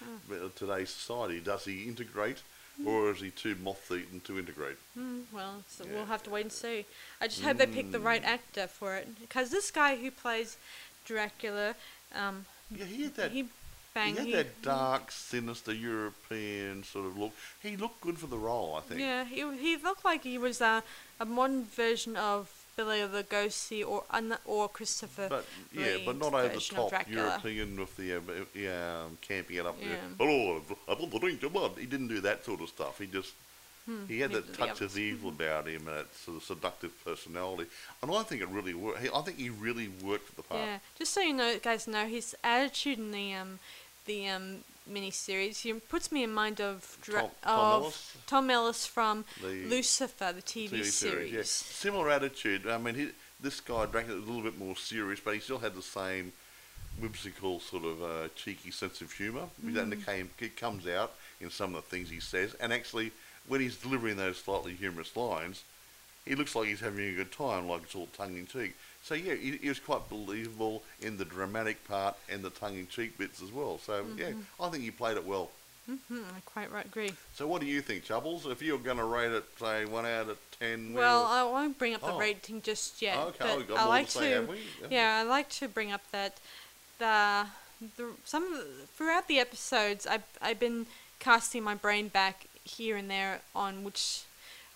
Ah. 0.00 0.06
But 0.26 0.38
in 0.38 0.50
today's 0.56 0.88
society, 0.88 1.40
does 1.40 1.66
he 1.66 1.84
integrate, 1.84 2.38
or 2.86 3.10
is 3.10 3.20
he 3.20 3.30
too 3.30 3.56
moth-eaten 3.62 4.20
to 4.20 4.38
integrate? 4.38 4.76
Mm, 4.96 5.24
well, 5.32 5.62
so 5.68 5.84
Yeah. 5.84 5.94
we'll 5.94 6.06
have 6.06 6.22
to 6.24 6.30
wait 6.30 6.42
and 6.42 6.52
see. 6.52 6.84
I 7.20 7.26
just 7.28 7.42
hope 7.42 7.56
they 7.58 7.66
pick 7.66 7.90
the 7.90 8.00
right 8.00 8.22
actor 8.24 8.66
for 8.68 8.94
it 8.96 9.18
because 9.20 9.50
this 9.50 9.70
guy 9.70 9.96
who 9.96 10.10
plays 10.10 10.56
Dracula, 11.04 11.74
um, 12.14 12.46
Yeah, 12.70 12.84
he 12.84 13.02
had 13.04 13.14
that. 13.16 13.30
he 13.32 13.48
bang. 13.94 14.12
he 14.12 14.16
had 14.18 14.26
he- 14.26 14.32
that 14.34 14.62
dark, 14.62 15.10
sinister 15.10 15.72
European 15.72 16.84
sort 16.84 17.06
of 17.06 17.16
look. 17.18 17.32
He 17.62 17.76
looked 17.76 18.00
good 18.00 18.18
for 18.18 18.26
the 18.26 18.38
role, 18.38 18.74
I 18.76 18.80
think. 18.82 19.00
Yeah, 19.00 19.24
he 19.24 19.40
he 19.58 19.76
looked 19.76 20.04
like 20.04 20.22
he 20.24 20.38
was 20.38 20.60
a 20.60 20.82
a 21.18 21.24
modern 21.24 21.64
version 21.64 22.16
of 22.16 22.57
Bela 22.78 23.08
Lugosi 23.08 23.84
or 23.84 24.04
an- 24.10 24.38
or 24.44 24.68
Christopher. 24.68 25.26
But 25.28 25.44
yeah, 25.72 25.96
but 26.06 26.16
not 26.16 26.32
over 26.32 26.54
the 26.54 26.60
top 26.60 27.10
European 27.10 27.80
with 27.80 27.96
the 27.96 28.18
uh, 28.18 28.20
yeah, 28.54 29.02
um, 29.04 29.18
camping 29.20 29.56
it 29.56 29.66
up 29.66 29.80
there. 29.80 29.88
Yeah. 29.90 30.16
Hello, 30.16 30.62
I 30.88 30.94
want 30.94 31.10
to 31.10 31.18
drink 31.18 31.52
blood. 31.52 31.72
He 31.76 31.86
didn't 31.86 32.08
do 32.08 32.20
that 32.20 32.44
sort 32.44 32.60
of 32.60 32.68
stuff. 32.68 32.98
He 32.98 33.06
just 33.06 33.32
Hmm, 33.86 34.04
he 34.06 34.20
had 34.20 34.32
that 34.32 34.46
the 34.46 34.52
touch 34.52 34.82
of 34.82 34.98
evil 34.98 35.30
about 35.38 35.66
him 35.66 35.88
and 35.88 35.96
that 35.96 36.14
sort 36.14 36.36
of 36.36 36.42
seductive 36.44 36.92
personality. 37.04 37.70
And 38.02 38.12
I 38.12 38.22
think 38.22 38.42
it 38.42 38.48
really 38.48 38.74
worked. 38.74 38.98
I 39.02 39.22
think 39.22 39.38
he 39.38 39.48
really 39.48 39.88
worked 39.88 40.28
for 40.28 40.36
the 40.36 40.42
part. 40.42 40.60
Yeah, 40.60 40.78
just 40.98 41.14
so 41.14 41.22
you 41.22 41.32
know, 41.32 41.58
guys 41.58 41.88
know 41.88 42.06
his 42.06 42.36
attitude 42.44 42.98
in 42.98 43.10
the 43.12 43.34
um 43.34 43.58
the 44.04 44.28
um 44.28 44.64
miniseries. 44.92 45.60
He 45.60 45.72
puts 45.72 46.10
me 46.12 46.22
in 46.24 46.32
mind 46.32 46.60
of 46.60 46.98
Dra- 47.02 47.20
Tom- 47.22 47.30
Tom 47.42 47.60
of 47.76 47.82
Ellis? 47.82 48.16
Tom 48.26 48.50
Ellis 48.50 48.86
from 48.86 49.24
The 49.42 49.66
Lucifer, 49.66 50.32
the 50.34 50.42
TV, 50.42 50.70
TV 50.70 50.84
series. 50.84 51.32
yeah. 51.32 51.42
Similar 51.44 52.10
attitude. 52.10 52.66
I 52.66 52.78
mean, 52.78 52.94
he, 52.94 53.08
this 53.40 53.60
guy 53.60 53.86
Dracula 53.86 54.16
was 54.20 54.24
a 54.24 54.32
little 54.32 54.42
bit 54.50 54.58
more 54.58 54.76
serious, 54.76 55.20
but 55.20 55.34
he 55.34 55.40
still 55.40 55.58
had 55.58 55.74
the 55.74 55.82
same 55.82 56.32
whimsical 57.00 57.60
sort 57.60 57.84
of 57.84 58.02
uh, 58.02 58.28
cheeky 58.34 58.70
sense 58.70 59.00
of 59.00 59.12
humour. 59.12 59.44
And 59.64 59.92
it, 59.92 60.04
came, 60.04 60.30
it 60.40 60.56
comes 60.56 60.86
out 60.86 61.12
in 61.40 61.50
some 61.50 61.74
of 61.74 61.84
the 61.84 61.88
things 61.90 62.10
he 62.10 62.20
says. 62.20 62.54
And 62.60 62.72
actually, 62.72 63.12
when 63.46 63.60
he's 63.60 63.76
delivering 63.76 64.16
those 64.16 64.38
slightly 64.38 64.74
humorous 64.74 65.16
lines, 65.16 65.62
he 66.26 66.34
looks 66.34 66.54
like 66.54 66.66
he's 66.68 66.80
having 66.80 67.08
a 67.08 67.14
good 67.14 67.32
time, 67.32 67.68
like 67.68 67.82
it's 67.84 67.94
all 67.94 68.08
tongue 68.16 68.36
in 68.36 68.46
cheek. 68.46 68.74
So 69.08 69.14
yeah, 69.14 69.34
he, 69.34 69.56
he 69.56 69.68
was 69.70 69.80
quite 69.80 70.06
believable 70.10 70.82
in 71.00 71.16
the 71.16 71.24
dramatic 71.24 71.82
part 71.88 72.14
and 72.28 72.42
the 72.42 72.50
tongue 72.50 72.76
in 72.76 72.86
cheek 72.88 73.16
bits 73.16 73.42
as 73.42 73.50
well. 73.50 73.78
So 73.78 74.04
yeah, 74.18 74.32
I 74.60 74.68
think 74.68 74.84
he 74.84 74.90
played 74.90 75.16
it 75.16 75.24
well. 75.24 75.48
hmm 75.86 76.20
I 76.36 76.40
quite 76.44 76.70
right, 76.70 76.84
agree. 76.84 77.12
So 77.34 77.46
what 77.46 77.62
do 77.62 77.66
you 77.66 77.80
think, 77.80 78.04
Chubbles? 78.04 78.44
If 78.50 78.60
you're 78.60 78.76
going 78.76 78.98
to 78.98 79.04
rate 79.04 79.32
it, 79.32 79.44
say 79.58 79.86
one 79.86 80.04
out 80.04 80.28
of 80.28 80.38
ten, 80.60 80.92
Well, 80.92 81.24
I 81.24 81.42
won't 81.42 81.78
bring 81.78 81.94
up 81.94 82.02
the 82.02 82.12
Oh. 82.12 82.18
rating 82.18 82.60
just 82.60 83.00
yet, 83.00 83.16
okay, 83.16 83.36
but 83.40 83.56
we've 83.56 83.68
got 83.68 83.78
I 83.78 83.84
like 83.86 84.06
to 84.06 84.12
say, 84.12 84.34
to. 84.34 84.42
we? 84.42 84.58
Yeah, 84.90 85.16
I 85.20 85.22
like 85.22 85.48
to 85.60 85.68
bring 85.68 85.90
up 85.90 86.02
that 86.12 86.38
the 86.98 87.46
the 87.96 88.10
some 88.24 88.44
of 88.44 88.50
the, 88.58 88.86
throughout 88.94 89.26
the 89.26 89.38
episodes, 89.38 90.06
I've 90.06 90.24
I've 90.42 90.60
been 90.60 90.84
casting 91.18 91.62
my 91.62 91.74
brain 91.74 92.08
back 92.08 92.44
here 92.64 92.96
and 92.98 93.08
there 93.08 93.40
on 93.54 93.84
which 93.84 94.24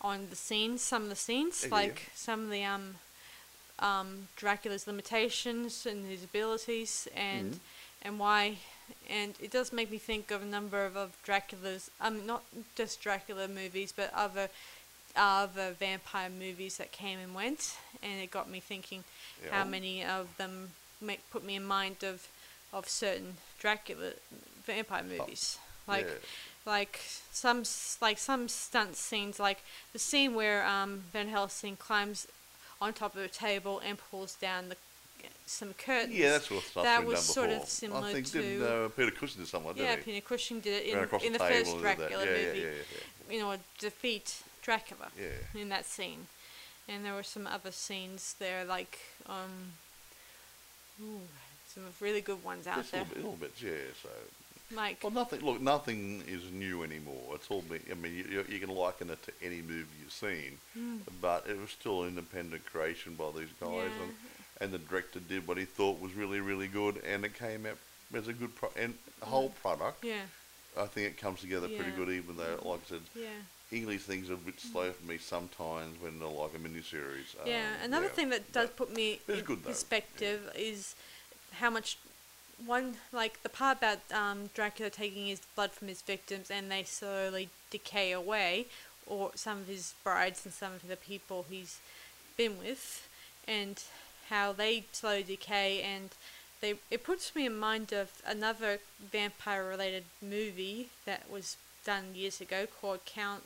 on 0.00 0.28
the 0.30 0.36
scenes, 0.36 0.80
some 0.80 1.02
of 1.02 1.08
the 1.10 1.16
scenes, 1.16 1.62
Yeah, 1.62 1.68
yeah. 1.68 1.74
like 1.74 2.10
some 2.14 2.44
of 2.44 2.50
the 2.50 2.64
um 2.64 2.94
um 3.82 4.28
Dracula's 4.36 4.86
limitations 4.86 5.84
and 5.86 6.06
his 6.06 6.22
abilities 6.24 7.08
and 7.14 7.54
Mhm. 7.54 7.58
and 8.04 8.18
why. 8.18 8.58
And 9.08 9.34
it 9.40 9.50
does 9.50 9.72
make 9.72 9.90
me 9.90 9.98
think 9.98 10.30
of 10.30 10.42
a 10.42 10.44
number 10.56 10.84
of, 10.84 10.96
of 10.96 11.10
Dracula's, 11.24 11.90
um, 12.00 12.26
not 12.26 12.42
just 12.76 13.00
Dracula 13.00 13.48
movies, 13.48 13.92
but 13.92 14.12
other 14.14 14.48
other 15.14 15.72
vampire 15.72 16.30
movies 16.30 16.78
that 16.78 16.90
came 16.90 17.18
and 17.18 17.34
went, 17.34 17.76
and 18.02 18.20
it 18.22 18.30
got 18.30 18.48
me 18.48 18.60
thinking 18.60 19.04
Yeah. 19.44 19.50
how 19.58 19.64
many 19.64 20.02
of 20.04 20.34
them 20.38 20.72
make 21.00 21.20
put 21.30 21.42
me 21.44 21.54
in 21.56 21.64
mind 21.66 22.02
of 22.02 22.28
of 22.72 22.88
certain 22.88 23.36
Dracula 23.58 24.12
vampire 24.66 25.02
movies, 25.02 25.58
like 25.86 26.06
yeah. 26.06 26.14
like 26.64 27.00
some 27.32 27.64
like 28.00 28.18
some 28.18 28.48
stunt 28.48 28.96
scenes, 28.96 29.38
like 29.38 29.60
the 29.92 29.98
scene 29.98 30.34
where 30.34 30.64
um, 30.66 31.04
Van 31.12 31.28
Helsing 31.28 31.76
climbs 31.76 32.26
on 32.82 32.92
top 32.92 33.14
of 33.14 33.22
a 33.22 33.28
table 33.28 33.80
and 33.86 33.96
pulls 34.10 34.34
down 34.34 34.68
the 34.68 34.76
some 35.46 35.72
curtains. 35.74 36.14
Yeah, 36.14 36.30
that's 36.30 36.50
what 36.50 36.62
stuff 36.62 36.84
That 36.84 37.00
been 37.00 37.08
was 37.08 37.26
done 37.26 37.34
sort 37.34 37.50
of 37.50 37.54
before. 37.56 37.66
similar 37.66 38.08
I 38.08 38.12
think 38.12 38.32
didn't 38.32 38.58
to- 38.58 38.84
uh, 38.84 38.88
Peter 38.88 39.10
Cushing 39.10 39.40
did 39.40 39.48
something 39.48 39.68
like 39.68 39.76
that, 39.76 39.82
yeah, 39.82 39.90
didn't? 39.90 40.04
Peter 40.04 40.20
Cushing 40.20 40.60
did 40.60 40.82
it 40.82 40.92
in, 40.92 40.98
across 40.98 41.22
in 41.22 41.32
the, 41.32 41.38
the, 41.38 41.44
first 41.44 41.64
table 41.66 41.86
and 41.86 41.98
did 41.98 41.98
that. 41.98 42.10
Dracula 42.10 42.24
yeah, 42.24 42.46
movie. 42.46 42.58
Yeah, 42.58 42.64
yeah, 42.66 43.34
You 43.34 43.40
know, 43.40 43.56
defeat 43.78 44.42
Dracula 44.62 45.08
in 45.54 45.68
that 45.68 45.84
scene, 45.84 46.26
and 46.88 47.04
there 47.04 47.14
were 47.14 47.22
some 47.22 47.46
other 47.46 47.70
scenes 47.70 48.34
there, 48.38 48.64
like 48.64 48.98
um, 49.28 49.74
ooh, 51.02 51.20
some 51.68 51.84
really 52.00 52.20
good 52.20 52.42
ones 52.42 52.66
out 52.66 52.76
Just 52.78 52.90
a 52.90 52.92
there. 52.92 53.06
little, 53.14 53.32
bit, 53.32 53.52
little 53.62 53.70
bit, 53.70 53.84
yeah. 53.86 53.92
So, 54.02 54.08
Like, 54.74 54.98
well, 55.02 55.12
nothing. 55.12 55.40
Look, 55.44 55.60
nothing 55.60 56.22
is 56.26 56.42
new 56.50 56.82
anymore. 56.82 57.22
It's 57.34 57.50
all 57.50 57.62
been. 57.62 57.82
I 57.90 57.94
mean, 57.94 58.14
you, 58.14 58.24
you- 58.30 58.46
you 58.48 58.58
can 58.58 58.70
liken 58.74 59.10
it 59.10 59.22
to 59.24 59.32
any 59.42 59.60
movie 59.62 59.86
you've 60.00 60.12
seen, 60.12 60.58
mm, 60.78 60.98
but 61.20 61.46
it 61.48 61.58
was 61.60 61.70
still 61.70 62.04
independent 62.04 62.64
creation 62.66 63.14
by 63.14 63.30
these 63.36 63.48
guys, 63.60 63.70
yeah, 63.70 64.02
and 64.04 64.12
and 64.60 64.72
the 64.72 64.78
director 64.78 65.18
did 65.20 65.46
what 65.48 65.58
he 65.58 65.64
thought 65.64 66.00
was 66.00 66.12
really, 66.14 66.38
really 66.40 66.68
good, 66.68 67.02
and 67.04 67.24
it 67.24 67.34
came 67.36 67.66
out 67.66 67.78
as 68.14 68.28
a 68.28 68.32
good 68.32 68.54
pro- 68.54 68.70
and 68.76 68.94
whole 69.22 69.48
product. 69.62 70.04
yeah, 70.04 70.22
I 70.78 70.86
think 70.86 71.06
it 71.08 71.18
comes 71.18 71.40
together 71.40 71.66
pretty 71.68 71.90
good, 71.90 72.08
even 72.10 72.36
though, 72.36 72.60
like 72.70 72.80
I 72.86 72.88
said, 72.90 73.00
yeah. 73.14 73.28
English 73.72 74.02
things 74.02 74.28
are 74.30 74.34
a 74.34 74.36
bit 74.36 74.60
slow 74.60 74.92
for 74.92 75.04
me 75.06 75.16
sometimes 75.18 76.00
when 76.00 76.18
they're 76.18 76.28
like 76.28 76.50
a 76.54 76.58
miniseries. 76.58 77.34
Yeah, 77.46 77.70
Um, 77.78 77.84
another 77.84 78.06
yeah. 78.06 78.12
thing 78.12 78.28
that 78.30 78.52
does 78.52 78.68
put 78.70 78.92
me 78.94 79.18
in 79.28 79.40
good 79.40 79.62
though, 79.64 79.70
yeah. 79.70 79.72
perspective 79.74 80.52
is 80.54 80.94
how 81.52 81.70
much 81.70 81.96
one 82.66 82.94
like 83.12 83.42
the 83.42 83.48
part 83.48 83.78
about 83.78 83.98
um, 84.12 84.50
Dracula 84.54 84.90
taking 84.90 85.26
his 85.26 85.40
blood 85.54 85.72
from 85.72 85.88
his 85.88 86.02
victims 86.02 86.50
and 86.50 86.70
they 86.70 86.82
slowly 86.84 87.48
decay 87.70 88.12
away, 88.12 88.66
or 89.06 89.32
some 89.34 89.58
of 89.58 89.66
his 89.68 89.94
brides 90.04 90.44
and 90.44 90.54
some 90.54 90.72
of 90.72 90.86
the 90.88 90.96
people 90.96 91.46
he's 91.50 91.78
been 92.36 92.58
with, 92.58 93.08
and 93.48 93.82
how 94.28 94.52
they 94.52 94.84
slowly 94.92 95.22
decay 95.22 95.82
and. 95.82 96.10
They, 96.60 96.74
it 96.92 97.02
puts 97.02 97.34
me 97.34 97.44
in 97.46 97.58
mind 97.58 97.92
of 97.92 98.12
another 98.24 98.78
vampire 99.10 99.64
related 99.64 100.04
movie 100.22 100.90
that 101.06 101.28
was 101.28 101.56
done 101.84 102.14
years 102.14 102.40
ago 102.40 102.68
called 102.80 103.00
Count 103.04 103.42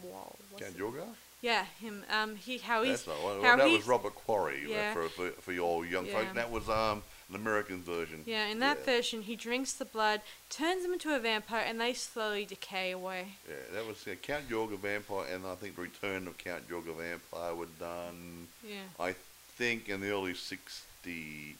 Wall. 0.00 0.36
Count 0.56 0.78
Yorga? 0.78 1.06
Yeah, 1.42 1.64
him. 1.80 2.04
Um, 2.08 2.36
he 2.36 2.58
how 2.58 2.84
he's 2.84 3.02
That's 3.02 3.08
not 3.08 3.24
one. 3.24 3.42
how 3.42 3.56
that 3.56 3.68
was 3.68 3.84
Robert 3.84 4.14
Quarry 4.14 4.64
uh, 4.66 4.68
Yeah. 4.68 4.92
for, 4.92 5.08
for 5.08 5.30
for 5.32 5.52
your 5.52 5.84
young 5.84 6.06
Yeah. 6.06 6.12
folks. 6.12 6.34
That 6.34 6.52
was 6.52 6.68
um 6.68 7.02
an 7.28 7.34
American 7.34 7.82
version. 7.82 8.22
Yeah, 8.24 8.46
in 8.46 8.60
that 8.60 8.78
yeah. 8.80 8.96
version, 8.96 9.22
he 9.22 9.36
drinks 9.36 9.72
the 9.72 9.84
blood, 9.84 10.20
turns 10.48 10.84
him 10.84 10.92
into 10.92 11.14
a 11.14 11.18
vampire, 11.18 11.64
and 11.66 11.80
they 11.80 11.92
slowly 11.92 12.44
decay 12.44 12.92
away. 12.92 13.26
Yeah, 13.48 13.54
that 13.74 13.86
was 13.86 14.06
uh, 14.06 14.14
Count 14.22 14.48
Yorga 14.48 14.78
Vampire, 14.78 15.26
and 15.34 15.46
I 15.46 15.54
think 15.56 15.76
Return 15.76 16.26
of 16.28 16.38
Count 16.38 16.68
Yorga 16.68 16.96
Vampire 16.96 17.54
were 17.54 17.66
done. 17.80 18.48
Yeah. 18.66 18.76
I 19.00 19.14
think 19.56 19.88
in 19.88 20.00
the 20.00 20.10
early 20.10 20.34
'60s. 20.34 20.82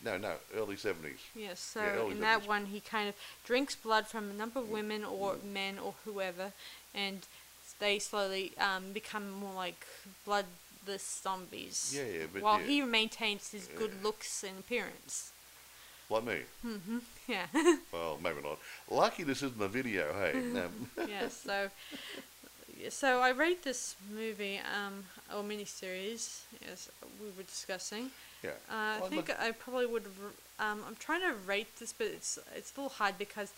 No, 0.04 0.16
no, 0.16 0.34
early 0.56 0.76
'70s. 0.76 1.18
Yeah, 1.34 1.54
so 1.54 1.80
Yeah, 1.80 2.10
in 2.12 2.20
that 2.20 2.48
one, 2.48 2.66
he 2.66 2.80
kind 2.80 3.08
of 3.08 3.14
drinks 3.44 3.74
blood 3.76 4.06
from 4.06 4.30
a 4.30 4.34
number 4.34 4.58
of 4.60 4.70
women 4.70 5.04
or 5.04 5.36
men 5.44 5.78
or 5.78 5.94
whoever, 6.04 6.52
and 6.94 7.26
they 7.78 7.98
slowly 7.98 8.52
um, 8.58 8.92
become 8.92 9.30
more 9.30 9.54
like 9.54 9.86
bloodless 10.24 11.20
zombies. 11.22 11.92
Yeah, 11.96 12.18
yeah, 12.18 12.26
but 12.32 12.42
while 12.42 12.60
yeah, 12.60 12.66
he 12.66 12.82
maintains 12.82 13.50
his 13.50 13.68
good 13.76 14.02
looks 14.02 14.42
and 14.42 14.58
appearance. 14.58 15.32
Like 16.10 16.24
me. 16.24 16.38
hmm 16.62 16.98
Yeah. 17.28 17.46
Well, 17.92 18.18
maybe 18.22 18.40
not. 18.42 18.58
Lucky 18.90 19.22
this 19.24 19.42
isn't 19.42 19.60
a 19.60 19.68
video. 19.68 20.12
Hey, 20.14 20.38
um, 20.60 20.88
yeah, 21.08 21.28
so 21.28 21.70
so 22.90 23.20
I 23.20 23.30
rate 23.30 23.62
this 23.64 23.96
movie 24.14 24.60
um 24.76 25.04
or 25.34 25.42
miniseries 25.42 26.42
as 26.72 26.88
we 27.20 27.26
were 27.36 27.42
discussing. 27.42 28.10
yeah. 28.44 28.50
Uh, 28.70 29.04
I 29.04 29.08
think 29.08 29.30
I 29.38 29.50
probably 29.52 29.86
would. 29.86 30.04
Um, 30.58 30.80
I'm 30.86 30.96
trying 30.98 31.22
to 31.22 31.34
rate 31.46 31.78
this, 31.80 31.92
but 31.92 32.06
it's 32.08 32.38
it's 32.54 32.72
a 32.76 32.80
little 32.80 32.96
hard 32.96 33.18
because 33.18 33.52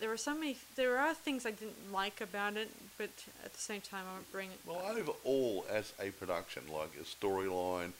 there 0.00 0.10
are 0.10 0.16
so 0.16 0.34
many. 0.34 0.56
There 0.76 0.96
are 0.98 1.14
things 1.14 1.44
I 1.44 1.50
didn't 1.50 1.92
like 1.92 2.20
about 2.20 2.56
it, 2.56 2.70
but 2.96 3.10
at 3.44 3.52
the 3.52 3.60
same 3.60 3.80
time, 3.82 4.04
I 4.08 4.12
won't 4.14 4.32
bring 4.32 4.48
it. 4.50 4.58
Well, 4.64 4.82
overall, 4.96 5.66
as 5.70 5.92
a 6.00 6.10
production, 6.10 6.62
like 6.72 6.92
a 6.98 7.04
storyline, 7.04 7.92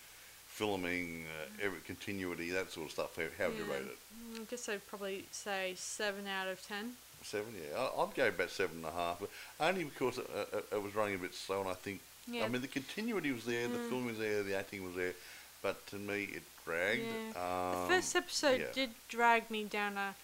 filming, 0.61 1.25
uh, 1.41 1.65
every 1.65 1.81
continuity, 1.87 2.51
that 2.51 2.71
sort 2.71 2.87
of 2.87 2.93
stuff, 2.93 3.17
how, 3.17 3.23
how 3.39 3.49
would 3.49 3.57
you 3.59 3.65
rate 3.65 3.81
it? 3.81 3.97
I 4.41 4.45
guess 4.45 4.69
I'd 4.69 4.87
probably 4.87 5.25
say 5.31 5.73
seven 5.75 6.27
out 6.27 6.49
of 6.49 6.63
ten. 6.67 6.93
Seven, 7.25 7.55
yeah. 7.57 7.79
I- 7.81 8.03
I'd 8.03 8.15
go 8.15 8.29
about 8.29 8.51
seven 8.51 8.77
and 8.77 8.85
a 8.87 8.91
half, 8.91 9.21
but 9.21 9.31
only 9.59 9.85
because 9.85 10.19
it, 10.19 10.27
it, 10.53 10.65
it 10.73 10.83
was 10.83 10.95
running 10.95 11.15
a 11.15 11.19
bit 11.19 11.35
slow, 11.35 11.61
and 11.61 11.71
I 11.71 11.75
think, 11.75 12.01
Yeah. 12.29 12.45
I 12.45 12.49
mean, 12.49 12.61
the 12.61 12.69
continuity 12.69 13.33
was 13.33 13.47
there, 13.47 13.67
the 13.69 13.79
Mm. 13.79 13.89
film 13.89 14.05
was 14.07 14.19
there, 14.19 14.43
the 14.43 14.55
acting 14.55 14.85
was 14.85 14.95
there, 14.95 15.15
but 15.63 15.87
to 15.89 15.97
me, 15.97 16.25
it 16.25 16.43
dragged. 16.67 17.05
Yeah. 17.07 17.73
Um, 17.73 17.89
the 17.89 17.95
first 17.95 18.15
episode 18.15 18.61
yeah. 18.61 18.67
did 18.75 18.91
drag 19.09 19.51
me 19.51 19.65
down 19.65 19.97
a 19.97 20.15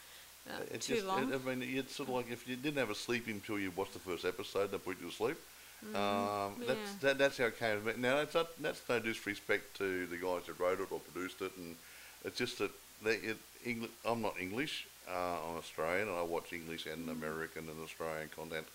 uh, 0.49 0.59
too 0.79 0.97
just, 0.97 1.07
long. 1.07 1.33
I 1.33 1.39
mean, 1.39 1.63
it's 1.79 1.97
sort 1.97 2.11
of 2.11 2.15
like 2.15 2.31
if 2.31 2.47
you 2.47 2.57
didn't 2.57 2.79
have 2.79 2.91
a 2.91 2.95
sleep 2.95 3.27
until 3.27 3.59
you 3.59 3.73
watched 3.75 3.95
the 3.95 3.99
first 4.11 4.25
episode, 4.27 4.71
they 4.71 4.79
put 4.79 5.01
you 5.01 5.09
to 5.09 5.15
sleep. 5.15 5.39
Um, 5.83 5.93
Mm, 5.95 6.67
that's 6.67 6.79
yeah. 6.79 6.85
that, 7.01 7.19
that's 7.19 7.39
how 7.39 7.45
it 7.45 7.59
came 7.59 7.77
about. 7.79 7.99
Now 7.99 8.17
that's 8.17 8.35
not, 8.35 8.49
that's 8.63 8.83
no 8.89 8.99
disrespect 8.99 9.77
to 9.79 10.07
the 10.07 10.17
guys 10.17 10.43
that 10.47 10.59
wrote 10.59 10.81
it 10.81 10.91
or 10.91 11.01
produced 11.01 11.41
it, 11.43 11.53
and 11.57 11.77
it's 12.25 12.39
just 12.39 12.59
that 12.59 12.71
they 13.03 13.17
it, 13.17 13.37
I'm 14.05 14.23
not 14.23 14.41
English. 14.41 14.87
Uh, 15.09 15.37
I'm 15.49 15.57
Australian, 15.59 16.09
and 16.09 16.17
I 16.17 16.23
watch 16.23 16.53
English 16.53 16.87
and 16.87 17.09
American 17.09 17.69
and 17.69 17.81
Australian 17.85 18.29
content, 18.35 18.67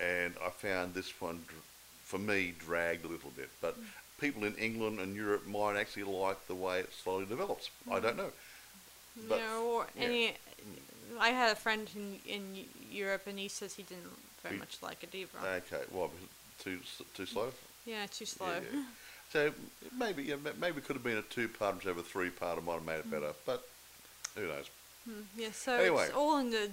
and 0.00 0.32
I 0.42 0.48
found 0.50 0.94
this 0.94 1.12
one, 1.20 1.42
dr- 1.46 1.62
for 2.04 2.18
me, 2.18 2.54
dragged 2.58 3.04
a 3.04 3.08
little 3.08 3.30
bit. 3.36 3.50
But 3.60 3.76
people 4.18 4.44
in 4.44 4.54
England 4.56 4.98
and 5.00 5.14
Europe 5.14 5.46
might 5.46 5.76
actually 5.76 6.04
like 6.04 6.46
the 6.46 6.54
way 6.54 6.80
it 6.80 6.92
slowly 6.92 7.26
develops. 7.26 7.68
I 7.90 8.00
don't 8.00 8.16
know. 8.16 8.30
But 9.28 9.42
or 9.60 9.86
yeah. 9.96 10.02
any. 10.04 10.34
I 11.20 11.28
had 11.30 11.52
a 11.52 11.56
friend 11.56 11.88
in 11.94 12.18
in 12.26 12.64
Europe, 12.90 13.26
and 13.26 13.38
he 13.38 13.48
says 13.48 13.74
he 13.74 13.82
didn't 13.82 14.16
very 14.42 14.54
He- 14.54 14.60
much 14.60 14.78
like 14.82 15.02
it 15.02 15.14
either. 15.14 15.38
Okay, 15.46 15.84
well, 15.92 16.10
too 16.58 16.78
too 17.14 17.26
slow. 17.26 17.52
yeah, 17.86 18.06
too 18.06 18.26
slow. 18.26 18.46
Yeah, 18.54 18.60
yeah. 18.72 18.82
So 19.32 19.52
maybe 19.98 20.22
yeah, 20.24 20.36
ma- 20.36 20.50
maybe 20.60 20.78
it 20.78 20.84
could 20.84 20.96
have 20.96 21.04
been 21.04 21.18
a 21.18 21.22
two-part 21.22 21.74
instead 21.76 21.90
of 21.90 21.98
a 21.98 22.02
three-part. 22.02 22.58
It 22.58 22.64
might 22.64 22.74
have 22.74 22.86
made 22.86 22.98
it 22.98 23.10
better, 23.10 23.32
but 23.46 23.66
who 24.34 24.46
knows? 24.46 24.70
Mm, 25.08 25.24
Yeah, 25.36 25.48
so 25.52 25.72
Anyway. 25.74 26.04
it's 26.04 26.14
all 26.14 26.38
in 26.38 26.50
the, 26.50 26.70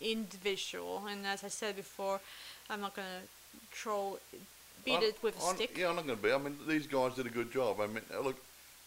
individual, 0.00 1.04
and 1.08 1.26
as 1.26 1.42
I 1.42 1.48
said 1.48 1.76
before, 1.76 2.20
I'm 2.70 2.80
not 2.80 2.94
gonna 2.94 3.22
troll, 3.70 4.18
beat 4.84 4.94
I'm- 4.94 5.02
it 5.02 5.16
with 5.22 5.38
a 5.40 5.44
I'm- 5.44 5.56
stick. 5.56 5.76
Yeah, 5.76 5.88
I'm 5.88 5.96
not 5.96 6.06
going 6.06 6.18
to 6.18 6.22
be. 6.22 6.32
I 6.32 6.38
mean, 6.38 6.58
these 6.66 6.86
guys 6.86 7.14
did 7.14 7.26
a 7.26 7.30
good 7.30 7.50
job. 7.52 7.80
I 7.80 7.86
mean, 7.86 8.04
look, 8.22 8.36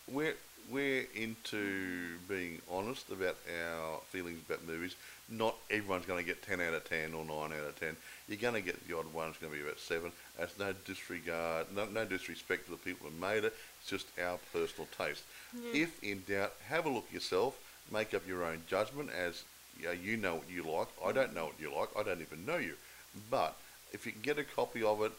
we're 0.07 0.35
we're 0.69 1.05
into 1.13 2.17
being 2.27 2.59
honest 2.71 3.09
about 3.11 3.37
our 3.61 3.99
feelings 4.11 4.39
about 4.49 4.63
movies. 4.65 4.95
Not 5.27 5.55
everyone's 5.71 6.05
going 6.05 6.23
to 6.23 6.25
get 6.25 6.43
10 6.43 6.61
out 6.61 6.73
of 6.73 6.87
10 6.87 7.13
or 7.13 7.25
9 7.25 7.29
out 7.29 7.67
of 7.67 7.79
10. 7.79 7.95
You're 8.27 8.37
going 8.37 8.53
to 8.53 8.61
get 8.61 8.87
the 8.87 8.97
odd 8.97 9.11
one. 9.11 9.29
It's 9.29 9.37
going 9.39 9.51
to 9.51 9.57
be 9.57 9.63
about 9.63 9.79
7. 9.79 10.11
That's 10.37 10.57
no 10.59 10.73
disregard, 10.85 11.67
no, 11.75 11.85
no 11.85 12.05
disrespect 12.05 12.65
to 12.65 12.71
the 12.71 12.77
people 12.77 13.09
who 13.09 13.19
made 13.19 13.43
it. 13.43 13.53
It's 13.81 13.89
just 13.89 14.07
our 14.23 14.37
personal 14.53 14.87
taste. 14.97 15.23
Yeah. 15.53 15.83
If 15.83 16.03
in 16.03 16.23
doubt, 16.27 16.53
have 16.69 16.85
a 16.85 16.89
look 16.89 17.11
yourself. 17.11 17.57
Make 17.91 18.13
up 18.13 18.27
your 18.27 18.43
own 18.43 18.61
judgment 18.67 19.09
as 19.11 19.43
you 19.79 19.85
know, 19.87 19.91
you 19.91 20.17
know 20.17 20.35
what 20.35 20.49
you 20.49 20.63
like. 20.63 20.87
I 21.03 21.11
don't 21.11 21.33
know 21.35 21.45
what 21.45 21.59
you 21.59 21.71
like. 21.75 21.89
I 21.97 22.03
don't 22.03 22.21
even 22.21 22.45
know 22.45 22.57
you. 22.57 22.75
But 23.29 23.55
if 23.93 24.05
you 24.05 24.11
can 24.11 24.21
get 24.21 24.39
a 24.39 24.43
copy 24.43 24.83
of 24.83 25.01
it, 25.01 25.11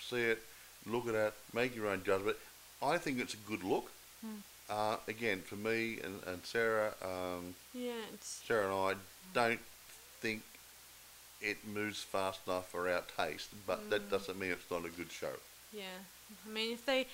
see 0.00 0.20
it, 0.20 0.42
look 0.86 1.08
at 1.08 1.14
it, 1.14 1.34
make 1.52 1.74
your 1.74 1.88
own 1.88 2.02
judgment. 2.04 2.36
I 2.82 2.98
think 2.98 3.20
it's 3.20 3.34
a 3.34 3.38
good 3.48 3.62
look. 3.62 3.90
Hmm. 4.20 4.40
Uh, 4.70 4.96
again, 5.08 5.42
for 5.42 5.56
me 5.56 5.98
and, 6.02 6.20
and 6.26 6.44
Sarah, 6.44 6.94
um, 7.02 7.54
Yeah, 7.74 7.92
it's 8.14 8.42
Sarah 8.46 8.64
and 8.74 8.96
I 8.96 9.00
don't 9.34 9.60
think 10.20 10.42
it 11.42 11.58
moves 11.66 12.02
fast 12.02 12.40
enough 12.46 12.70
for 12.70 12.88
our 12.88 13.02
taste, 13.16 13.50
but 13.66 13.90
that 13.90 14.06
Mm. 14.08 14.10
doesn't 14.10 14.38
mean 14.38 14.52
it's 14.52 14.70
not 14.70 14.84
a 14.86 14.88
good 14.90 15.12
show. 15.12 15.34
yeah. 15.72 15.98
I 16.46 16.48
mean, 16.48 16.72
if 16.72 16.86
they 16.86 17.06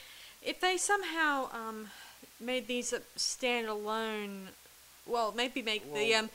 if 0.43 0.61
they 0.61 0.77
somehow 0.77 1.51
um 1.53 1.91
made 2.39 2.69
these 2.69 2.93
a 2.93 3.01
standalone, 3.19 4.47
well, 5.07 5.33
maybe 5.37 5.61
make 5.63 5.93
the 5.93 6.15
um 6.15 6.31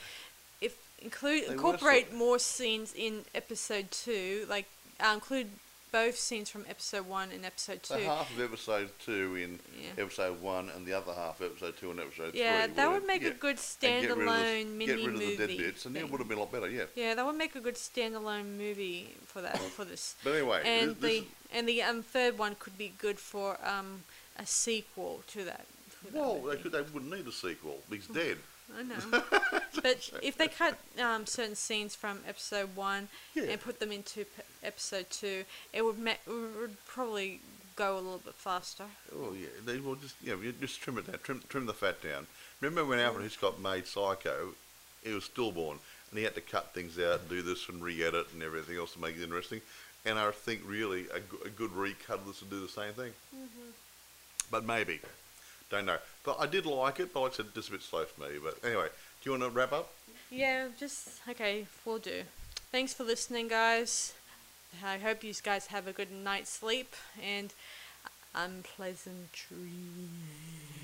if 0.59 0.75
include 1.01 1.45
incorporate 1.45 2.13
more 2.13 2.37
scenes 2.39 2.93
in 2.93 3.23
episode 3.33 3.89
two, 3.91 4.45
like 4.49 4.65
uh, 4.99 5.11
include 5.13 5.47
both 5.95 6.17
scenes 6.19 6.49
from 6.49 6.65
episode 6.69 7.07
one 7.07 7.31
and 7.31 7.45
episode 7.45 7.81
two. 7.81 7.93
The 7.93 8.01
half 8.03 8.29
of 8.37 8.41
episode 8.43 8.89
two 9.05 9.37
in 9.37 9.59
Yeah. 9.81 10.03
episode 10.03 10.41
one, 10.41 10.69
and 10.75 10.85
the 10.85 10.91
other 10.91 11.13
half 11.13 11.39
episode 11.41 11.77
two 11.77 11.89
and 11.89 12.01
episode 12.01 12.35
Yeah, 12.35 12.65
three. 12.65 12.75
that 12.75 12.91
would've- 12.91 13.05
make 13.07 13.21
yeah, 13.21 13.29
a 13.29 13.31
good 13.31 13.57
and 13.57 13.79
get 13.79 14.01
rid 14.01 14.11
of 14.11 14.17
the- 14.17 14.23
standalone 14.25 14.65
mini 14.73 14.91
rid 14.91 15.05
of 15.05 15.13
movie. 15.13 15.35
the 15.37 15.47
dead 15.47 15.57
bits, 15.57 15.85
and 15.85 15.95
it 15.95 16.09
would 16.09 16.19
have 16.19 16.27
been 16.27 16.37
a 16.37 16.41
lot 16.41 16.51
better. 16.51 16.69
Yeah. 16.69 16.87
Yeah, 16.95 17.13
that 17.15 17.25
would 17.25 17.37
make 17.37 17.55
a 17.55 17.61
good 17.61 17.75
standalone 17.75 18.57
movie 18.57 19.15
for 19.25 19.41
that 19.41 19.57
for 19.57 19.85
this. 19.85 20.15
But 20.21 20.33
anyway, 20.33 20.63
And 20.65 20.89
this, 20.91 20.99
this 20.99 21.21
the 21.21 21.27
and 21.57 21.69
the 21.69 21.81
um, 21.83 22.03
third 22.03 22.37
one 22.37 22.55
could 22.55 22.77
be 22.77 22.89
good 22.97 23.17
for 23.17 23.57
um, 23.65 24.03
a 24.37 24.45
sequel 24.45 25.23
to 25.27 25.45
that. 25.45 25.65
to 25.91 26.11
that 26.11 26.13
Well, 26.13 26.41
they, 26.41 26.57
could, 26.57 26.73
they 26.73 26.81
wouldn't 26.81 27.09
need 27.15 27.25
a 27.25 27.31
sequel. 27.31 27.81
He's 27.89 28.07
dead. 28.21 28.37
I 28.77 28.83
know. 28.83 28.95
but 29.83 30.09
if 30.23 30.37
they 30.37 30.47
cut 30.47 30.77
um, 31.01 31.25
certain 31.25 31.55
scenes 31.55 31.95
from 31.95 32.19
episode 32.27 32.75
one 32.75 33.09
Yeah. 33.33 33.43
and 33.43 33.61
put 33.61 33.79
them 33.79 33.91
into 33.91 34.25
p- 34.25 34.43
episode 34.63 35.09
two, 35.09 35.43
it 35.73 35.83
would 35.83 35.99
ma- 35.99 36.11
it 36.11 36.29
would 36.59 36.77
probably 36.87 37.41
go 37.75 37.95
a 37.95 37.99
little 38.01 38.19
bit 38.23 38.33
faster. 38.35 38.85
Oh 39.13 39.33
yeah, 39.39 39.47
they 39.65 39.79
will 39.79 39.95
just 39.95 40.15
you 40.23 40.35
know 40.35 40.41
you 40.41 40.51
just 40.53 40.81
trim 40.81 40.97
it 40.97 41.07
down, 41.07 41.19
trim 41.23 41.41
trim 41.49 41.65
the 41.65 41.73
fat 41.73 42.01
down. 42.01 42.25
Remember 42.61 42.85
when 42.85 42.99
Alfred 42.99 43.23
Hitchcock 43.23 43.59
made 43.59 43.85
Psycho? 43.85 44.53
He 45.03 45.11
was 45.11 45.25
stillborn, 45.25 45.77
and 46.09 46.17
he 46.17 46.23
had 46.23 46.33
to 46.35 46.41
cut 46.41 46.73
things 46.73 46.97
out 46.97 47.29
do 47.29 47.41
this 47.43 47.69
and 47.69 47.83
re-edit 47.83 48.27
and 48.33 48.41
everything 48.41 48.77
else 48.77 48.93
to 48.93 48.99
make 48.99 49.15
it 49.17 49.23
interesting. 49.23 49.61
And 50.05 50.17
I 50.17 50.31
think 50.31 50.61
really 50.65 51.05
a, 51.13 51.45
a 51.45 51.49
good 51.49 51.71
recut 51.73 52.19
of 52.19 52.25
this 52.27 52.39
would 52.41 52.49
do 52.49 52.59
the 52.61 52.67
same 52.67 52.93
thing. 52.93 53.11
But 54.51 54.65
maybe, 54.65 54.99
don't 55.69 55.85
know. 55.85 55.97
But 56.25 56.37
I 56.39 56.47
did 56.47 56.65
like 56.65 56.99
it, 56.99 57.13
but 57.13 57.21
like 57.21 57.33
I 57.33 57.35
said, 57.35 57.53
just 57.53 57.69
a 57.69 57.73
bit 57.73 57.83
slow 57.83 58.03
for 58.05 58.21
me. 58.21 58.37
But 58.43 58.57
anyway, 58.65 58.87
do 58.87 59.29
you 59.29 59.31
want 59.31 59.43
to 59.43 59.49
wrap 59.49 59.71
up? 59.71 59.93
Yeah, 60.31 60.67
just 60.77 61.21
okay, 61.29 61.67
we'll 61.85 61.99
do. 61.99 62.23
Thanks 62.71 62.93
for 62.93 63.03
listening, 63.03 63.47
guys. 63.47 64.13
I 64.83 64.97
hope 64.97 65.23
you 65.23 65.33
guys 65.41 65.67
have 65.67 65.87
a 65.87 65.93
good 65.93 66.11
night's 66.11 66.49
sleep 66.49 66.93
and 67.23 67.53
unpleasant 68.33 69.31
dreams. 69.31 70.74